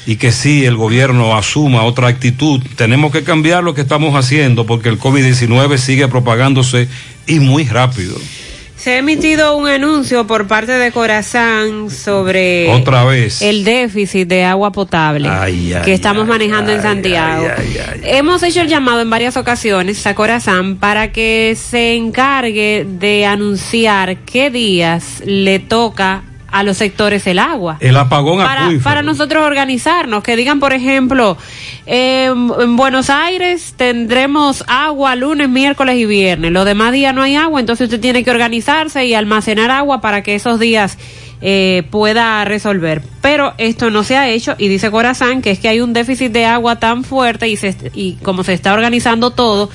y 0.06 0.16
que 0.16 0.32
sí 0.32 0.64
el 0.64 0.76
gobierno 0.76 1.36
asuma 1.36 1.84
otra 1.84 2.08
actitud. 2.08 2.60
Tenemos 2.76 3.12
que 3.12 3.22
cambiar 3.22 3.62
lo 3.62 3.74
que 3.74 3.82
estamos 3.82 4.14
haciendo 4.14 4.66
porque 4.66 4.88
el 4.88 4.98
COVID-19 4.98 5.76
sigue 5.78 6.08
propagándose 6.08 6.88
y 7.26 7.38
muy 7.40 7.64
rápido. 7.64 8.16
Se 8.82 8.94
ha 8.94 8.98
emitido 8.98 9.56
un 9.56 9.68
anuncio 9.68 10.26
por 10.26 10.48
parte 10.48 10.72
de 10.72 10.90
Corazán 10.90 11.88
sobre 11.88 12.68
Otra 12.68 13.04
vez. 13.04 13.40
el 13.40 13.62
déficit 13.62 14.26
de 14.26 14.42
agua 14.42 14.72
potable 14.72 15.28
Ay, 15.28 15.72
ay, 15.72 15.82
que 15.84 15.92
estamos 15.92 16.24
ay, 16.24 16.30
manejando 16.30 16.72
en 16.72 16.82
Santiago. 16.82 17.46
Hemos 18.02 18.42
hecho 18.42 18.60
el 18.62 18.66
llamado 18.66 19.00
en 19.02 19.08
varias 19.08 19.36
ocasiones 19.36 20.04
a 20.04 20.16
Corazán 20.16 20.78
para 20.78 21.12
que 21.12 21.54
se 21.56 21.94
encargue 21.94 22.84
de 22.84 23.24
anunciar 23.24 24.16
qué 24.24 24.50
días 24.50 25.22
le 25.24 25.60
toca 25.60 26.24
a 26.52 26.62
los 26.62 26.76
sectores 26.76 27.26
el 27.26 27.38
agua. 27.38 27.78
El 27.80 27.96
apagón 27.96 28.38
Para, 28.38 28.64
acuífero. 28.64 28.84
para 28.84 29.02
nosotros 29.02 29.44
organizarnos, 29.44 30.22
que 30.22 30.36
digan, 30.36 30.60
por 30.60 30.72
ejemplo, 30.72 31.36
eh, 31.86 32.26
en 32.26 32.76
Buenos 32.76 33.10
Aires 33.10 33.74
tendremos 33.76 34.62
agua 34.68 35.16
lunes, 35.16 35.48
miércoles 35.48 35.96
y 35.96 36.06
viernes. 36.06 36.52
Los 36.52 36.64
demás 36.66 36.92
días 36.92 37.14
no 37.14 37.22
hay 37.22 37.36
agua, 37.36 37.58
entonces 37.58 37.86
usted 37.86 38.00
tiene 38.00 38.22
que 38.22 38.30
organizarse 38.30 39.04
y 39.06 39.14
almacenar 39.14 39.70
agua 39.70 40.00
para 40.00 40.22
que 40.22 40.34
esos 40.34 40.60
días 40.60 40.98
eh, 41.40 41.82
pueda 41.90 42.44
resolver. 42.44 43.02
Pero 43.20 43.54
esto 43.58 43.90
no 43.90 44.04
se 44.04 44.16
ha 44.16 44.28
hecho 44.28 44.54
y 44.58 44.68
dice 44.68 44.90
Corazán 44.90 45.42
que 45.42 45.50
es 45.50 45.58
que 45.58 45.68
hay 45.68 45.80
un 45.80 45.92
déficit 45.92 46.30
de 46.30 46.44
agua 46.44 46.76
tan 46.76 47.02
fuerte 47.02 47.48
y, 47.48 47.56
se, 47.56 47.74
y 47.94 48.14
como 48.22 48.44
se 48.44 48.52
está 48.52 48.72
organizando 48.72 49.30
todo, 49.30 49.68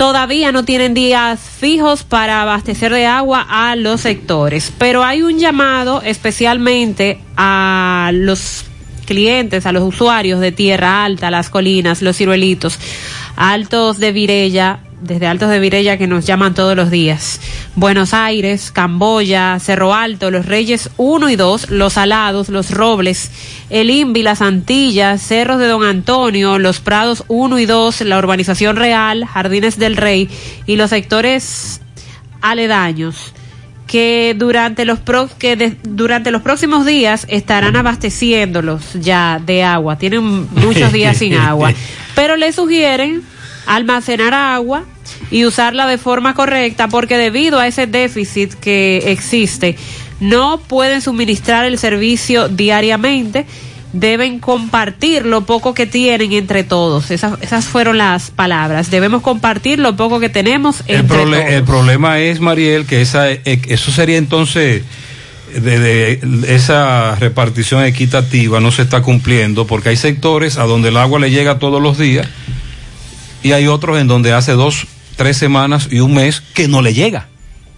todavía 0.00 0.50
no 0.50 0.64
tienen 0.64 0.94
días 0.94 1.38
fijos 1.38 2.04
para 2.04 2.40
abastecer 2.40 2.90
de 2.90 3.04
agua 3.04 3.46
a 3.46 3.76
los 3.76 4.00
sectores, 4.00 4.72
pero 4.78 5.04
hay 5.04 5.20
un 5.20 5.38
llamado 5.38 6.00
especialmente 6.00 7.20
a 7.36 8.10
los 8.14 8.64
clientes, 9.04 9.66
a 9.66 9.72
los 9.72 9.82
usuarios 9.82 10.40
de 10.40 10.52
Tierra 10.52 11.04
Alta, 11.04 11.30
las 11.30 11.50
colinas, 11.50 12.00
los 12.00 12.16
ciruelitos, 12.16 12.78
altos 13.36 13.98
de 13.98 14.12
Virella, 14.12 14.80
desde 15.00 15.26
Altos 15.26 15.48
de 15.50 15.58
Virella 15.60 15.96
que 15.96 16.06
nos 16.06 16.26
llaman 16.26 16.54
todos 16.54 16.76
los 16.76 16.90
días. 16.90 17.40
Buenos 17.74 18.12
Aires, 18.14 18.70
Camboya, 18.70 19.58
Cerro 19.58 19.94
Alto, 19.94 20.30
Los 20.30 20.46
Reyes 20.46 20.90
1 20.98 21.30
y 21.30 21.36
2, 21.36 21.70
Los 21.70 21.96
Alados, 21.98 22.48
Los 22.50 22.70
Robles, 22.70 23.30
El 23.70 23.90
Invi, 23.90 24.22
Las 24.22 24.42
Antillas, 24.42 25.22
Cerros 25.22 25.58
de 25.58 25.66
Don 25.68 25.84
Antonio, 25.84 26.58
Los 26.58 26.80
Prados 26.80 27.24
1 27.28 27.58
y 27.58 27.66
2, 27.66 28.02
la 28.02 28.18
Urbanización 28.18 28.76
Real, 28.76 29.24
Jardines 29.24 29.78
del 29.78 29.96
Rey 29.96 30.28
y 30.66 30.76
los 30.76 30.90
sectores 30.90 31.80
aledaños 32.42 33.32
que 33.86 34.34
durante 34.38 34.84
los 34.84 35.00
pro- 35.00 35.28
que 35.38 35.56
de- 35.56 35.76
durante 35.82 36.30
los 36.30 36.42
próximos 36.42 36.86
días 36.86 37.26
estarán 37.28 37.74
abasteciéndolos 37.76 38.92
ya 38.94 39.40
de 39.44 39.64
agua. 39.64 39.98
Tienen 39.98 40.48
muchos 40.54 40.92
días 40.92 41.16
sin 41.16 41.34
agua, 41.34 41.72
pero 42.14 42.36
le 42.36 42.52
sugieren 42.52 43.22
almacenar 43.76 44.34
agua 44.34 44.84
y 45.30 45.44
usarla 45.44 45.86
de 45.86 45.98
forma 45.98 46.34
correcta 46.34 46.88
porque 46.88 47.16
debido 47.16 47.58
a 47.58 47.66
ese 47.66 47.86
déficit 47.86 48.54
que 48.54 49.04
existe 49.12 49.76
no 50.20 50.58
pueden 50.60 51.00
suministrar 51.00 51.64
el 51.64 51.78
servicio 51.78 52.48
diariamente 52.48 53.46
deben 53.92 54.38
compartir 54.38 55.26
lo 55.26 55.40
poco 55.46 55.74
que 55.74 55.84
tienen 55.86 56.32
entre 56.32 56.62
todos. 56.62 57.10
Esas, 57.10 57.40
esas 57.42 57.64
fueron 57.64 57.98
las 57.98 58.30
palabras. 58.30 58.88
Debemos 58.90 59.20
compartir 59.22 59.80
lo 59.80 59.96
poco 59.96 60.20
que 60.20 60.28
tenemos 60.28 60.84
El, 60.86 61.00
entre 61.00 61.16
prole- 61.16 61.38
todos. 61.40 61.52
el 61.54 61.64
problema 61.64 62.20
es, 62.20 62.38
Mariel, 62.40 62.86
que 62.86 63.00
esa, 63.00 63.28
eh, 63.32 63.40
eso 63.66 63.90
sería 63.90 64.16
entonces, 64.18 64.82
de, 65.54 65.78
de- 65.80 66.54
esa 66.54 67.16
repartición 67.16 67.82
equitativa 67.84 68.60
no 68.60 68.70
se 68.70 68.82
está 68.82 69.02
cumpliendo 69.02 69.66
porque 69.66 69.88
hay 69.88 69.96
sectores 69.96 70.56
a 70.58 70.64
donde 70.64 70.90
el 70.90 70.96
agua 70.96 71.18
le 71.18 71.30
llega 71.32 71.58
todos 71.58 71.82
los 71.82 71.98
días 71.98 72.28
y 73.42 73.52
hay 73.52 73.66
otros 73.66 73.98
en 73.98 74.06
donde 74.06 74.32
hace 74.32 74.52
dos, 74.52 74.86
tres 75.16 75.36
semanas 75.36 75.88
y 75.90 76.00
un 76.00 76.14
mes 76.14 76.42
que 76.54 76.68
no 76.68 76.82
le 76.82 76.94
llega. 76.94 77.28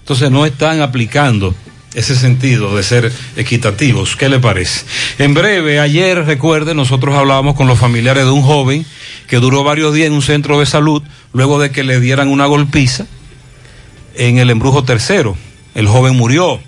Entonces 0.00 0.30
no 0.30 0.46
están 0.46 0.80
aplicando 0.80 1.54
ese 1.94 2.16
sentido 2.16 2.74
de 2.74 2.82
ser 2.82 3.12
equitativos. 3.36 4.16
¿Qué 4.16 4.28
le 4.28 4.38
parece? 4.38 4.84
En 5.18 5.34
breve, 5.34 5.78
ayer, 5.78 6.24
recuerde, 6.24 6.74
nosotros 6.74 7.14
hablábamos 7.14 7.54
con 7.54 7.66
los 7.66 7.78
familiares 7.78 8.24
de 8.24 8.30
un 8.30 8.42
joven 8.42 8.86
que 9.28 9.36
duró 9.36 9.62
varios 9.64 9.94
días 9.94 10.06
en 10.06 10.14
un 10.14 10.22
centro 10.22 10.58
de 10.58 10.66
salud 10.66 11.02
luego 11.32 11.60
de 11.60 11.70
que 11.70 11.84
le 11.84 12.00
dieran 12.00 12.28
una 12.28 12.46
golpiza 12.46 13.06
en 14.14 14.38
el 14.38 14.50
embrujo 14.50 14.84
tercero. 14.84 15.36
el 15.74 15.86
joven 15.86 16.16
murió. 16.16 16.60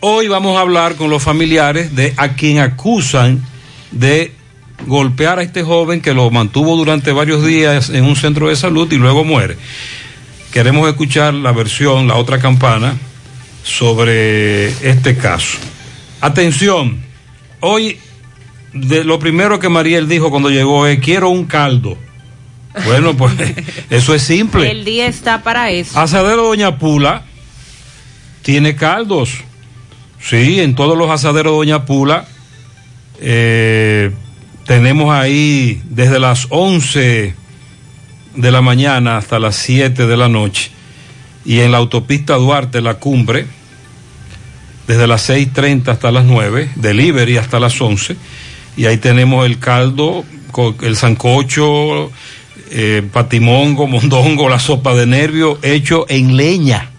Hoy 0.00 0.28
vamos 0.28 0.56
a 0.56 0.60
hablar 0.60 0.96
con 0.96 1.08
los 1.08 1.22
familiares 1.22 1.94
de 1.94 2.14
a 2.16 2.34
quien 2.34 2.58
acusan 2.58 3.42
de 3.90 4.32
golpear 4.86 5.38
a 5.38 5.42
este 5.42 5.62
joven 5.62 6.00
que 6.00 6.14
lo 6.14 6.30
mantuvo 6.30 6.76
durante 6.76 7.12
varios 7.12 7.44
días 7.44 7.90
en 7.90 8.04
un 8.04 8.16
centro 8.16 8.48
de 8.48 8.56
salud 8.56 8.90
y 8.92 8.96
luego 8.96 9.24
muere. 9.24 9.56
Queremos 10.52 10.88
escuchar 10.88 11.34
la 11.34 11.52
versión, 11.52 12.06
la 12.06 12.16
otra 12.16 12.38
campana, 12.38 12.96
sobre 13.62 14.68
este 14.88 15.16
caso. 15.16 15.58
Atención, 16.20 17.02
hoy 17.60 17.98
de 18.72 19.04
lo 19.04 19.18
primero 19.18 19.58
que 19.58 19.68
Mariel 19.68 20.08
dijo 20.08 20.30
cuando 20.30 20.50
llegó 20.50 20.86
es 20.86 21.00
quiero 21.00 21.30
un 21.30 21.44
caldo. 21.44 21.96
Bueno, 22.84 23.16
pues 23.16 23.34
eso 23.90 24.14
es 24.14 24.22
simple. 24.22 24.70
El 24.70 24.84
día 24.84 25.06
está 25.06 25.42
para 25.42 25.70
eso. 25.70 25.98
Asadero 25.98 26.44
Doña 26.44 26.78
Pula 26.78 27.22
tiene 28.42 28.76
caldos. 28.76 29.30
Sí, 30.20 30.60
en 30.60 30.74
todos 30.74 30.96
los 30.96 31.10
asaderos 31.10 31.56
Doña 31.56 31.84
Pula 31.84 32.26
eh, 33.20 34.10
tenemos 34.64 35.14
ahí 35.14 35.82
desde 35.84 36.18
las 36.18 36.46
11 36.50 37.34
de 38.36 38.50
la 38.50 38.62
mañana 38.62 39.16
hasta 39.16 39.38
las 39.38 39.56
7 39.56 40.06
de 40.06 40.16
la 40.16 40.28
noche. 40.28 40.70
Y 41.44 41.60
en 41.60 41.72
la 41.72 41.78
autopista 41.78 42.34
Duarte, 42.36 42.80
la 42.80 42.94
cumbre, 42.94 43.46
desde 44.86 45.06
las 45.06 45.28
6.30 45.28 45.88
hasta 45.88 46.10
las 46.10 46.24
9, 46.24 46.70
delivery 46.76 47.36
hasta 47.36 47.60
las 47.60 47.80
11. 47.80 48.16
Y 48.76 48.86
ahí 48.86 48.96
tenemos 48.96 49.46
el 49.46 49.58
caldo, 49.58 50.24
el 50.82 50.96
sancocho, 50.96 52.10
eh, 52.70 53.02
patimongo, 53.12 53.86
mondongo, 53.86 54.48
la 54.48 54.58
sopa 54.58 54.94
de 54.94 55.06
nervio 55.06 55.58
hecho 55.62 56.06
en 56.08 56.36
leña. 56.36 56.90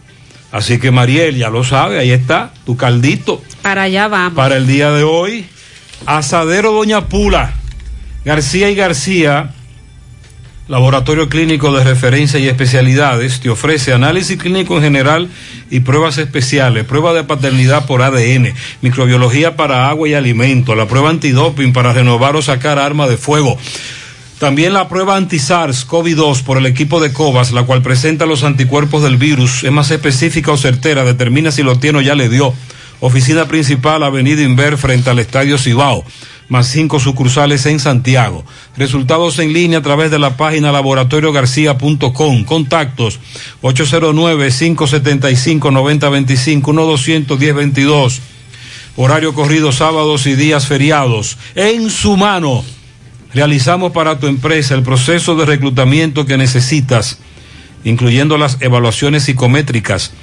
Así 0.52 0.80
que 0.80 0.92
Mariel, 0.92 1.36
ya 1.36 1.50
lo 1.50 1.64
sabe, 1.64 2.00
ahí 2.00 2.12
está, 2.12 2.54
tu 2.66 2.78
caldito 2.78 3.42
Para 3.62 3.84
allá 3.84 4.08
vamos. 4.08 4.36
para 4.36 4.56
el 4.56 4.68
día 4.68 4.92
de 4.92 5.04
hoy. 5.04 5.46
Asadero 6.06 6.72
Doña 6.72 7.08
Pula, 7.08 7.54
García 8.24 8.70
y 8.70 8.76
García, 8.76 9.54
Laboratorio 10.68 11.30
Clínico 11.30 11.72
de 11.72 11.84
Referencia 11.84 12.40
y 12.40 12.48
Especialidades, 12.48 13.40
te 13.40 13.50
ofrece 13.50 13.94
análisis 13.94 14.38
clínico 14.38 14.78
en 14.78 14.84
general 14.84 15.30
y 15.70 15.82
pruebas 15.82 16.18
especiales, 16.18 16.86
prueba 16.86 17.14
de 17.14 17.24
paternidad 17.24 17.86
por 17.86 18.02
ADN, 18.02 18.54
microbiología 18.82 19.56
para 19.56 19.90
agua 19.90 20.10
y 20.10 20.16
alimento, 20.16 20.74
la 20.74 20.88
prueba 20.88 21.12
antidoping 21.12 21.72
para 21.72 21.94
renovar 21.94 22.36
o 22.36 22.42
sacar 22.42 22.80
arma 22.80 23.08
de 23.08 23.18
fuego. 23.18 23.60
También 24.40 24.74
la 24.74 24.90
prueba 24.90 25.16
anti-SARS-CoV-2 25.16 26.44
por 26.44 26.58
el 26.58 26.66
equipo 26.66 27.00
de 27.00 27.14
COVAS, 27.14 27.52
la 27.52 27.64
cual 27.64 27.82
presenta 27.82 28.26
los 28.26 28.44
anticuerpos 28.44 29.02
del 29.02 29.18
virus, 29.18 29.64
es 29.64 29.72
más 29.72 29.92
específica 29.92 30.52
o 30.52 30.58
certera, 30.58 31.06
determina 31.06 31.52
si 31.52 31.64
lo 31.64 31.80
tiene 31.80 32.00
o 32.00 32.02
ya 32.02 32.16
le 32.16 32.28
dio. 32.28 32.54
Oficina 33.00 33.48
principal, 33.48 34.04
Avenida 34.04 34.42
Inver, 34.42 34.78
frente 34.78 35.10
al 35.10 35.20
Estadio 35.20 35.58
Cibao, 35.58 36.04
más 36.48 36.68
cinco 36.68 37.00
sucursales 37.00 37.66
en 37.66 37.80
Santiago. 37.80 38.46
Resultados 38.78 39.40
en 39.40 39.54
línea 39.54 39.80
a 39.80 39.82
través 39.82 40.12
de 40.12 40.20
la 40.20 40.38
página 40.38 40.72
laboratoriogarcía.com. 40.72 42.44
Contactos 42.46 43.20
809-575-9025, 43.62 46.62
1-210-22. 46.62 48.20
Horario 48.98 49.34
corrido 49.34 49.74
sábados 49.74 50.26
y 50.26 50.36
días 50.36 50.68
feriados. 50.68 51.38
En 51.56 51.90
su 51.90 52.16
mano. 52.16 52.64
Realizamos 53.34 53.92
para 53.92 54.18
tu 54.18 54.28
empresa 54.28 54.76
el 54.76 54.84
proceso 54.84 55.36
de 55.36 55.46
reclutamiento 55.46 56.26
que 56.26 56.38
necesitas, 56.38 57.18
incluyendo 57.84 58.38
las 58.38 58.62
evaluaciones 58.62 59.24
psicométricas. 59.24 60.14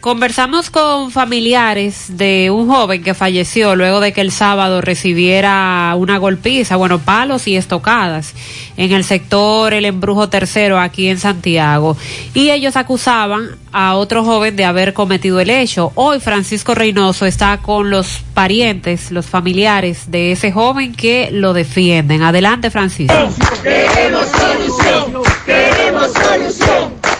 Conversamos 0.00 0.70
con 0.70 1.10
familiares 1.10 2.16
de 2.16 2.50
un 2.50 2.68
joven 2.68 3.02
que 3.02 3.12
falleció 3.12 3.76
luego 3.76 4.00
de 4.00 4.14
que 4.14 4.22
el 4.22 4.32
sábado 4.32 4.80
recibiera 4.80 5.94
una 5.94 6.16
golpiza, 6.16 6.76
bueno, 6.76 7.00
palos 7.00 7.46
y 7.46 7.54
estocadas 7.54 8.32
en 8.78 8.92
el 8.92 9.04
sector 9.04 9.74
El 9.74 9.84
Embrujo 9.84 10.30
Tercero 10.30 10.80
aquí 10.80 11.08
en 11.08 11.18
Santiago. 11.18 11.98
Y 12.32 12.48
ellos 12.48 12.76
acusaban 12.76 13.58
a 13.72 13.94
otro 13.96 14.24
joven 14.24 14.56
de 14.56 14.64
haber 14.64 14.94
cometido 14.94 15.38
el 15.38 15.50
hecho. 15.50 15.92
Hoy 15.96 16.18
Francisco 16.18 16.74
Reynoso 16.74 17.26
está 17.26 17.58
con 17.58 17.90
los 17.90 18.20
parientes, 18.32 19.10
los 19.10 19.26
familiares 19.26 20.10
de 20.10 20.32
ese 20.32 20.50
joven 20.50 20.94
que 20.94 21.28
lo 21.30 21.52
defienden. 21.52 22.22
Adelante, 22.22 22.70
Francisco. 22.70 23.14
Queremos 23.62 24.26
solución, 24.28 25.22
queremos 25.44 26.10
solución. 26.10 26.69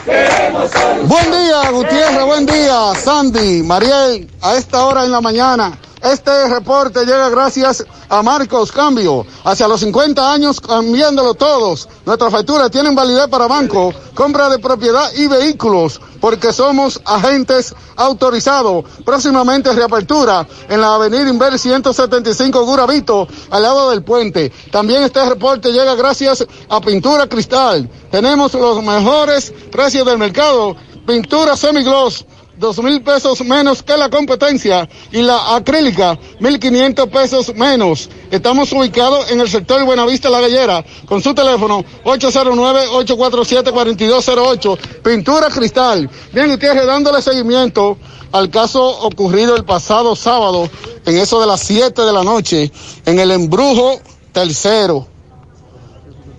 Buen 0.07 1.31
día, 1.31 1.71
Gutiérrez, 1.71 2.25
buen 2.25 2.47
día, 2.47 2.95
Sandy, 2.95 3.63
Mariel, 3.63 4.31
a 4.41 4.55
esta 4.57 4.85
hora 4.85 5.05
en 5.05 5.13
la 5.13 5.21
mañana. 5.21 5.79
Este 6.03 6.49
reporte 6.49 7.05
llega 7.05 7.29
gracias 7.29 7.85
a 8.09 8.23
Marcos 8.23 8.73
Cambio. 8.73 9.27
Hacia 9.45 9.69
los 9.69 9.81
50 9.81 10.33
años 10.33 10.59
cambiándolo 10.59 11.35
todos. 11.35 11.89
Nuestras 12.07 12.33
facturas 12.33 12.71
tienen 12.71 12.95
validez 12.95 13.29
para 13.29 13.47
banco, 13.47 13.93
compra 14.15 14.49
de 14.49 14.59
propiedad 14.59 15.13
y 15.15 15.27
vehículos, 15.27 16.01
porque 16.19 16.55
somos 16.55 16.99
agentes 17.05 17.75
autorizados. 17.97 18.85
Próximamente 19.05 19.75
reapertura 19.75 20.47
en 20.71 20.81
la 20.81 20.95
avenida 20.95 21.29
Inver 21.29 21.59
175 21.59 22.65
Guravito, 22.65 23.29
al 23.51 23.63
lado 23.63 23.91
del 23.91 24.03
puente. 24.03 24.51
También 24.71 25.03
este 25.03 25.23
reporte 25.29 25.71
llega 25.71 25.95
gracias 25.97 26.47
a 26.71 26.81
Pintura 26.81 27.27
Cristal. 27.27 27.91
Tenemos 28.11 28.55
los 28.55 28.83
mejores 28.83 29.53
precios 29.71 30.07
del 30.07 30.17
mercado. 30.17 30.75
Pintura 31.07 31.57
semigloss 31.57 32.25
dos 32.61 32.81
mil 32.83 33.03
pesos 33.03 33.41
menos 33.41 33.83
que 33.83 33.97
la 33.97 34.11
competencia 34.11 34.87
y 35.11 35.23
la 35.23 35.57
acrílica 35.57 36.19
mil 36.39 36.61
quinientos 36.61 37.09
pesos 37.09 37.55
menos. 37.55 38.11
Estamos 38.31 38.71
ubicados 38.73 39.31
en 39.31 39.41
el 39.41 39.49
sector 39.49 39.83
Buenavista 39.85 40.29
La 40.29 40.43
Gallera 40.43 40.85
con 41.07 41.23
su 41.23 41.33
teléfono 41.35 41.83
809-847-4208. 42.05 44.79
Pintura 45.03 45.49
Cristal. 45.49 46.11
Bien, 46.33 46.51
Gutiérrez, 46.51 46.85
dándole 46.87 47.23
seguimiento 47.23 47.97
al 48.31 48.51
caso 48.51 48.85
ocurrido 49.01 49.57
el 49.57 49.65
pasado 49.65 50.15
sábado 50.15 50.69
en 51.07 51.17
eso 51.17 51.41
de 51.41 51.47
las 51.47 51.63
7 51.63 52.03
de 52.03 52.13
la 52.13 52.23
noche 52.23 52.71
en 53.07 53.19
el 53.19 53.31
embrujo 53.31 53.99
tercero. 54.33 55.07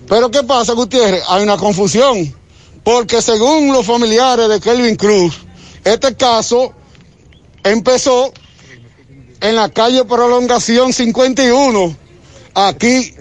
Pero 0.08 0.30
¿qué 0.30 0.44
pasa, 0.44 0.74
Gutiérrez? 0.74 1.24
Hay 1.28 1.42
una 1.42 1.58
confusión 1.58 2.32
porque 2.84 3.24
según 3.24 3.74
los 3.74 3.86
familiares 3.86 4.50
de 4.50 4.60
Kelvin 4.60 4.96
Cruz, 4.96 5.34
este 5.84 6.16
caso 6.16 6.74
empezó 7.64 8.34
en 9.42 9.56
la 9.56 9.70
calle 9.70 10.06
Prolongación 10.06 10.94
51, 10.94 11.96
aquí 12.54 13.14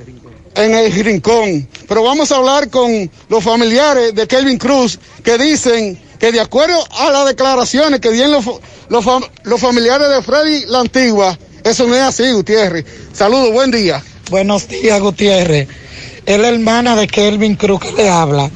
en 0.54 0.74
el 0.74 0.92
Rincón. 0.92 1.68
Pero 1.88 2.02
vamos 2.02 2.30
a 2.30 2.36
hablar 2.36 2.68
con 2.68 3.10
los 3.28 3.42
familiares 3.42 4.14
de 4.14 4.26
Kelvin 4.26 4.58
Cruz 4.58 4.98
que 5.24 5.38
dicen 5.38 5.98
que 6.18 6.32
de 6.32 6.40
acuerdo 6.40 6.76
a 6.98 7.10
las 7.10 7.26
declaraciones 7.26 8.00
que 8.00 8.10
dieron 8.10 8.32
los, 8.32 8.44
los, 8.88 9.04
los 9.44 9.60
familiares 9.60 10.08
de 10.10 10.22
Freddy 10.22 10.66
La 10.66 10.80
Antigua, 10.80 11.38
eso 11.64 11.86
no 11.86 11.94
es 11.94 12.02
así, 12.02 12.30
Gutiérrez. 12.32 12.84
Saludos, 13.12 13.52
buen 13.52 13.70
día. 13.70 14.02
Buenos 14.30 14.68
días, 14.68 15.00
Gutiérrez. 15.00 15.68
Es 16.26 16.38
la 16.38 16.48
hermana 16.48 16.94
de 16.96 17.06
Kelvin 17.06 17.56
Cruz 17.56 17.80
que 17.80 17.92
le 17.92 18.08
habla 18.08 18.50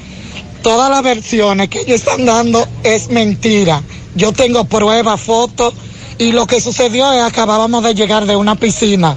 todas 0.65 0.89
las 0.89 1.03
versiones 1.03 1.69
que 1.69 1.83
ellos 1.83 1.97
están 1.97 2.25
dando 2.25 2.67
es 2.83 3.11
mentira. 3.11 3.83
Yo 4.15 4.33
tengo 4.33 4.65
pruebas, 4.65 5.21
fotos 5.21 5.75
y 6.17 6.33
lo 6.33 6.47
que 6.47 6.59
sucedió 6.59 7.13
es 7.13 7.19
que 7.19 7.23
acabábamos 7.23 7.85
de 7.85 7.95
llegar 7.95 8.25
de 8.25 8.35
una 8.35 8.55
piscina. 8.55 9.15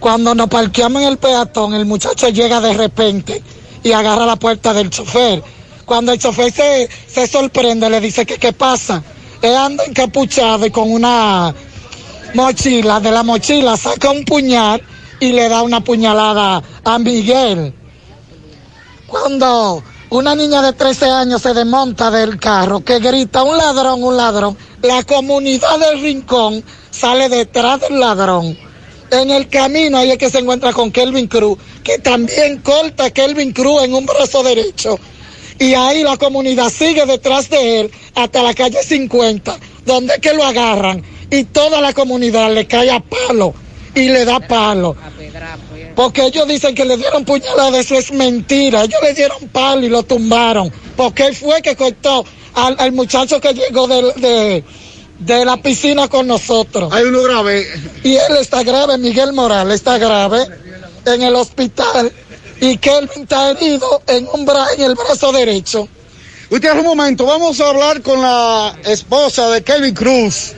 Cuando 0.00 0.34
nos 0.34 0.48
parqueamos 0.48 1.02
en 1.02 1.08
el 1.08 1.18
peatón, 1.18 1.72
el 1.74 1.86
muchacho 1.86 2.28
llega 2.30 2.60
de 2.60 2.72
repente 2.74 3.40
y 3.84 3.92
agarra 3.92 4.26
la 4.26 4.34
puerta 4.34 4.74
del 4.74 4.90
chofer. 4.90 5.40
Cuando 5.84 6.10
el 6.10 6.18
chofer 6.18 6.52
se, 6.52 6.88
se 7.06 7.28
sorprende, 7.28 7.88
le 7.88 8.00
dice 8.00 8.26
que 8.26 8.36
qué 8.36 8.52
pasa. 8.52 9.00
Él 9.40 9.54
anda 9.54 9.84
encapuchado 9.84 10.66
y 10.66 10.72
con 10.72 10.90
una 10.90 11.54
mochila, 12.34 12.98
de 12.98 13.12
la 13.12 13.22
mochila 13.22 13.76
saca 13.76 14.10
un 14.10 14.24
puñal 14.24 14.82
y 15.20 15.30
le 15.30 15.48
da 15.48 15.62
una 15.62 15.80
puñalada 15.80 16.60
a 16.82 16.98
Miguel. 16.98 17.72
Cuando 19.06 19.82
una 20.10 20.34
niña 20.34 20.62
de 20.62 20.72
13 20.72 21.06
años 21.06 21.42
se 21.42 21.52
desmonta 21.52 22.10
del 22.10 22.38
carro, 22.38 22.80
que 22.80 22.98
grita 22.98 23.42
un 23.42 23.58
ladrón, 23.58 24.02
un 24.02 24.16
ladrón, 24.16 24.56
la 24.82 25.02
comunidad 25.02 25.78
del 25.78 26.00
rincón 26.00 26.64
sale 26.90 27.28
detrás 27.28 27.80
del 27.80 28.00
ladrón. 28.00 28.56
En 29.10 29.30
el 29.30 29.48
camino 29.48 29.98
ahí 29.98 30.10
es 30.10 30.18
que 30.18 30.30
se 30.30 30.38
encuentra 30.38 30.72
con 30.72 30.92
Kelvin 30.92 31.26
Cruz, 31.26 31.58
que 31.82 31.98
también 31.98 32.58
corta 32.58 33.06
a 33.06 33.10
Kelvin 33.10 33.52
Cruz 33.52 33.82
en 33.82 33.94
un 33.94 34.06
brazo 34.06 34.42
derecho. 34.42 34.98
Y 35.58 35.74
ahí 35.74 36.02
la 36.02 36.16
comunidad 36.16 36.70
sigue 36.70 37.04
detrás 37.04 37.50
de 37.50 37.80
él 37.80 37.90
hasta 38.14 38.42
la 38.42 38.54
calle 38.54 38.82
50, 38.82 39.58
donde 39.84 40.14
es 40.14 40.20
que 40.20 40.34
lo 40.34 40.44
agarran. 40.44 41.02
Y 41.30 41.44
toda 41.44 41.80
la 41.80 41.92
comunidad 41.92 42.52
le 42.54 42.66
cae 42.66 42.90
a 42.90 43.00
palo 43.00 43.54
y 43.94 44.08
le 44.08 44.24
da 44.24 44.40
palo. 44.40 44.96
Porque 45.98 46.22
ellos 46.26 46.46
dicen 46.46 46.76
que 46.76 46.84
le 46.84 46.96
dieron 46.96 47.24
puñalada, 47.24 47.76
eso 47.76 47.96
es 47.96 48.12
mentira. 48.12 48.84
Ellos 48.84 49.00
le 49.02 49.14
dieron 49.14 49.48
palo 49.48 49.84
y 49.84 49.88
lo 49.88 50.04
tumbaron. 50.04 50.72
Porque 50.96 51.26
él 51.26 51.34
fue 51.34 51.60
que 51.60 51.74
cortó 51.74 52.24
al, 52.54 52.76
al 52.78 52.92
muchacho 52.92 53.40
que 53.40 53.52
llegó 53.52 53.88
de, 53.88 54.12
de, 54.14 54.64
de 55.18 55.44
la 55.44 55.56
piscina 55.56 56.06
con 56.06 56.28
nosotros. 56.28 56.92
Hay 56.92 57.02
uno 57.02 57.20
grave. 57.24 57.66
Y 58.04 58.14
él 58.14 58.36
está 58.40 58.62
grave, 58.62 58.96
Miguel 58.96 59.32
Morales 59.32 59.74
está 59.74 59.98
grave 59.98 60.46
en 61.04 61.22
el 61.22 61.34
hospital. 61.34 62.12
Y 62.60 62.76
Kelvin 62.78 63.22
está 63.24 63.50
herido 63.50 64.00
en, 64.06 64.28
un 64.32 64.46
bra- 64.46 64.68
en 64.76 64.82
el 64.82 64.94
brazo 64.94 65.32
derecho. 65.32 65.88
Usted 66.48 66.78
un 66.78 66.84
momento, 66.84 67.26
vamos 67.26 67.60
a 67.60 67.70
hablar 67.70 68.02
con 68.02 68.22
la 68.22 68.72
esposa 68.84 69.50
de 69.50 69.62
Kelvin 69.64 69.94
Cruz. 69.96 70.52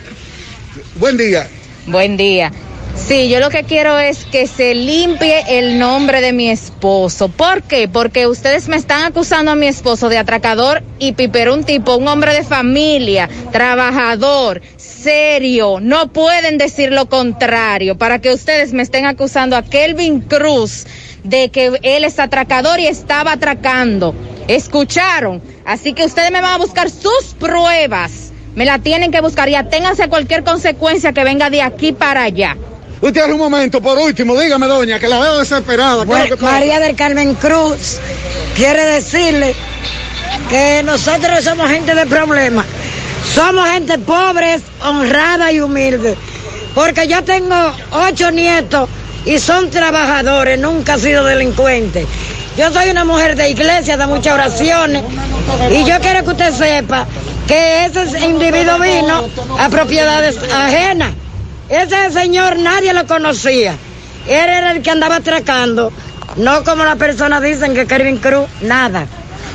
Buen 0.96 1.16
día. 1.16 1.48
Buen 1.86 2.18
día. 2.18 2.52
Sí, 2.96 3.28
yo 3.28 3.40
lo 3.40 3.50
que 3.50 3.64
quiero 3.64 3.98
es 3.98 4.24
que 4.24 4.46
se 4.46 4.74
limpie 4.74 5.58
el 5.58 5.78
nombre 5.78 6.20
de 6.20 6.32
mi 6.32 6.48
esposo. 6.48 7.28
¿Por 7.28 7.62
qué? 7.62 7.88
Porque 7.88 8.26
ustedes 8.26 8.68
me 8.68 8.76
están 8.76 9.02
acusando 9.02 9.50
a 9.50 9.56
mi 9.56 9.66
esposo 9.66 10.08
de 10.08 10.18
atracador 10.18 10.82
y 10.98 11.12
pipero, 11.12 11.54
un 11.54 11.64
tipo, 11.64 11.96
un 11.96 12.06
hombre 12.06 12.34
de 12.34 12.44
familia, 12.44 13.28
trabajador, 13.50 14.62
serio. 14.76 15.78
No 15.80 16.12
pueden 16.12 16.58
decir 16.58 16.92
lo 16.92 17.08
contrario 17.08 17.96
para 17.96 18.20
que 18.20 18.32
ustedes 18.32 18.72
me 18.72 18.82
estén 18.82 19.06
acusando 19.06 19.56
a 19.56 19.62
Kelvin 19.62 20.20
Cruz 20.20 20.86
de 21.24 21.50
que 21.50 21.72
él 21.82 22.04
es 22.04 22.18
atracador 22.18 22.80
y 22.80 22.86
estaba 22.86 23.32
atracando. 23.32 24.14
¿Escucharon? 24.46 25.42
Así 25.64 25.94
que 25.94 26.04
ustedes 26.04 26.30
me 26.30 26.40
van 26.40 26.54
a 26.54 26.58
buscar 26.58 26.90
sus 26.90 27.34
pruebas. 27.38 28.32
Me 28.54 28.64
la 28.64 28.78
tienen 28.78 29.10
que 29.10 29.20
buscar 29.20 29.48
y 29.48 29.54
aténganse 29.54 30.04
a 30.04 30.08
cualquier 30.08 30.44
consecuencia 30.44 31.12
que 31.12 31.24
venga 31.24 31.50
de 31.50 31.62
aquí 31.62 31.92
para 31.92 32.24
allá. 32.24 32.56
Usted 33.00 33.30
un 33.30 33.38
momento, 33.38 33.80
por 33.80 33.98
último, 33.98 34.38
dígame, 34.38 34.66
doña, 34.66 34.98
que 34.98 35.08
la 35.08 35.18
veo 35.18 35.38
desesperada. 35.38 36.04
María 36.40 36.80
del 36.80 36.94
Carmen 36.94 37.34
Cruz 37.34 37.98
quiere 38.54 38.84
decirle 38.84 39.54
que 40.50 40.82
nosotros 40.84 41.42
somos 41.42 41.70
gente 41.70 41.94
de 41.94 42.04
problemas. 42.04 42.66
Somos 43.34 43.68
gente 43.70 43.98
pobre, 43.98 44.60
honrada 44.84 45.50
y 45.50 45.60
humilde. 45.60 46.16
Porque 46.74 47.08
yo 47.08 47.24
tengo 47.24 47.72
ocho 47.90 48.30
nietos 48.30 48.88
y 49.24 49.38
son 49.38 49.70
trabajadores, 49.70 50.58
nunca 50.58 50.94
han 50.94 51.00
sido 51.00 51.24
delincuentes. 51.24 52.06
Yo 52.58 52.70
soy 52.70 52.90
una 52.90 53.04
mujer 53.04 53.34
de 53.34 53.48
iglesia, 53.48 53.96
de 53.96 54.06
muchas 54.06 54.34
oraciones, 54.34 55.02
y 55.70 55.84
yo 55.84 55.98
quiero 56.00 56.22
que 56.24 56.30
usted 56.30 56.52
sepa 56.52 57.06
que 57.46 57.86
ese 57.86 58.26
individuo 58.26 58.78
vino 58.78 59.26
a 59.58 59.68
propiedades 59.70 60.36
ajenas. 60.52 61.14
Ese 61.70 62.10
señor 62.12 62.58
nadie 62.58 62.92
lo 62.92 63.06
conocía. 63.06 63.76
Él 64.26 64.34
era 64.48 64.72
el 64.72 64.82
que 64.82 64.90
andaba 64.90 65.16
atracando, 65.16 65.92
no 66.36 66.64
como 66.64 66.84
las 66.84 66.96
personas 66.96 67.42
dicen 67.42 67.74
que 67.74 67.86
Kevin 67.86 68.18
Cruz, 68.18 68.46
nada. 68.60 69.06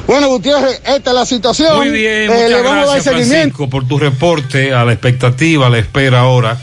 Bueno, 0.08 0.28
Gutiérrez, 0.30 0.82
esta 0.86 1.10
es 1.12 1.16
la 1.16 1.26
situación. 1.26 1.78
Muy 1.78 1.90
bien, 1.90 2.24
Eh, 2.24 2.28
muchas 2.30 2.50
le 2.50 2.62
vamos 2.62 2.72
a 2.72 2.76
dar 2.76 2.86
gracias 2.86 3.04
seguimiento. 3.04 3.36
Francisco 3.36 3.70
por 3.70 3.88
tu 3.88 4.00
reporte, 4.00 4.74
a 4.74 4.86
la 4.86 4.94
expectativa, 4.94 5.68
a 5.68 5.70
la 5.70 5.80
espera 5.80 6.22
ahora. 6.22 6.58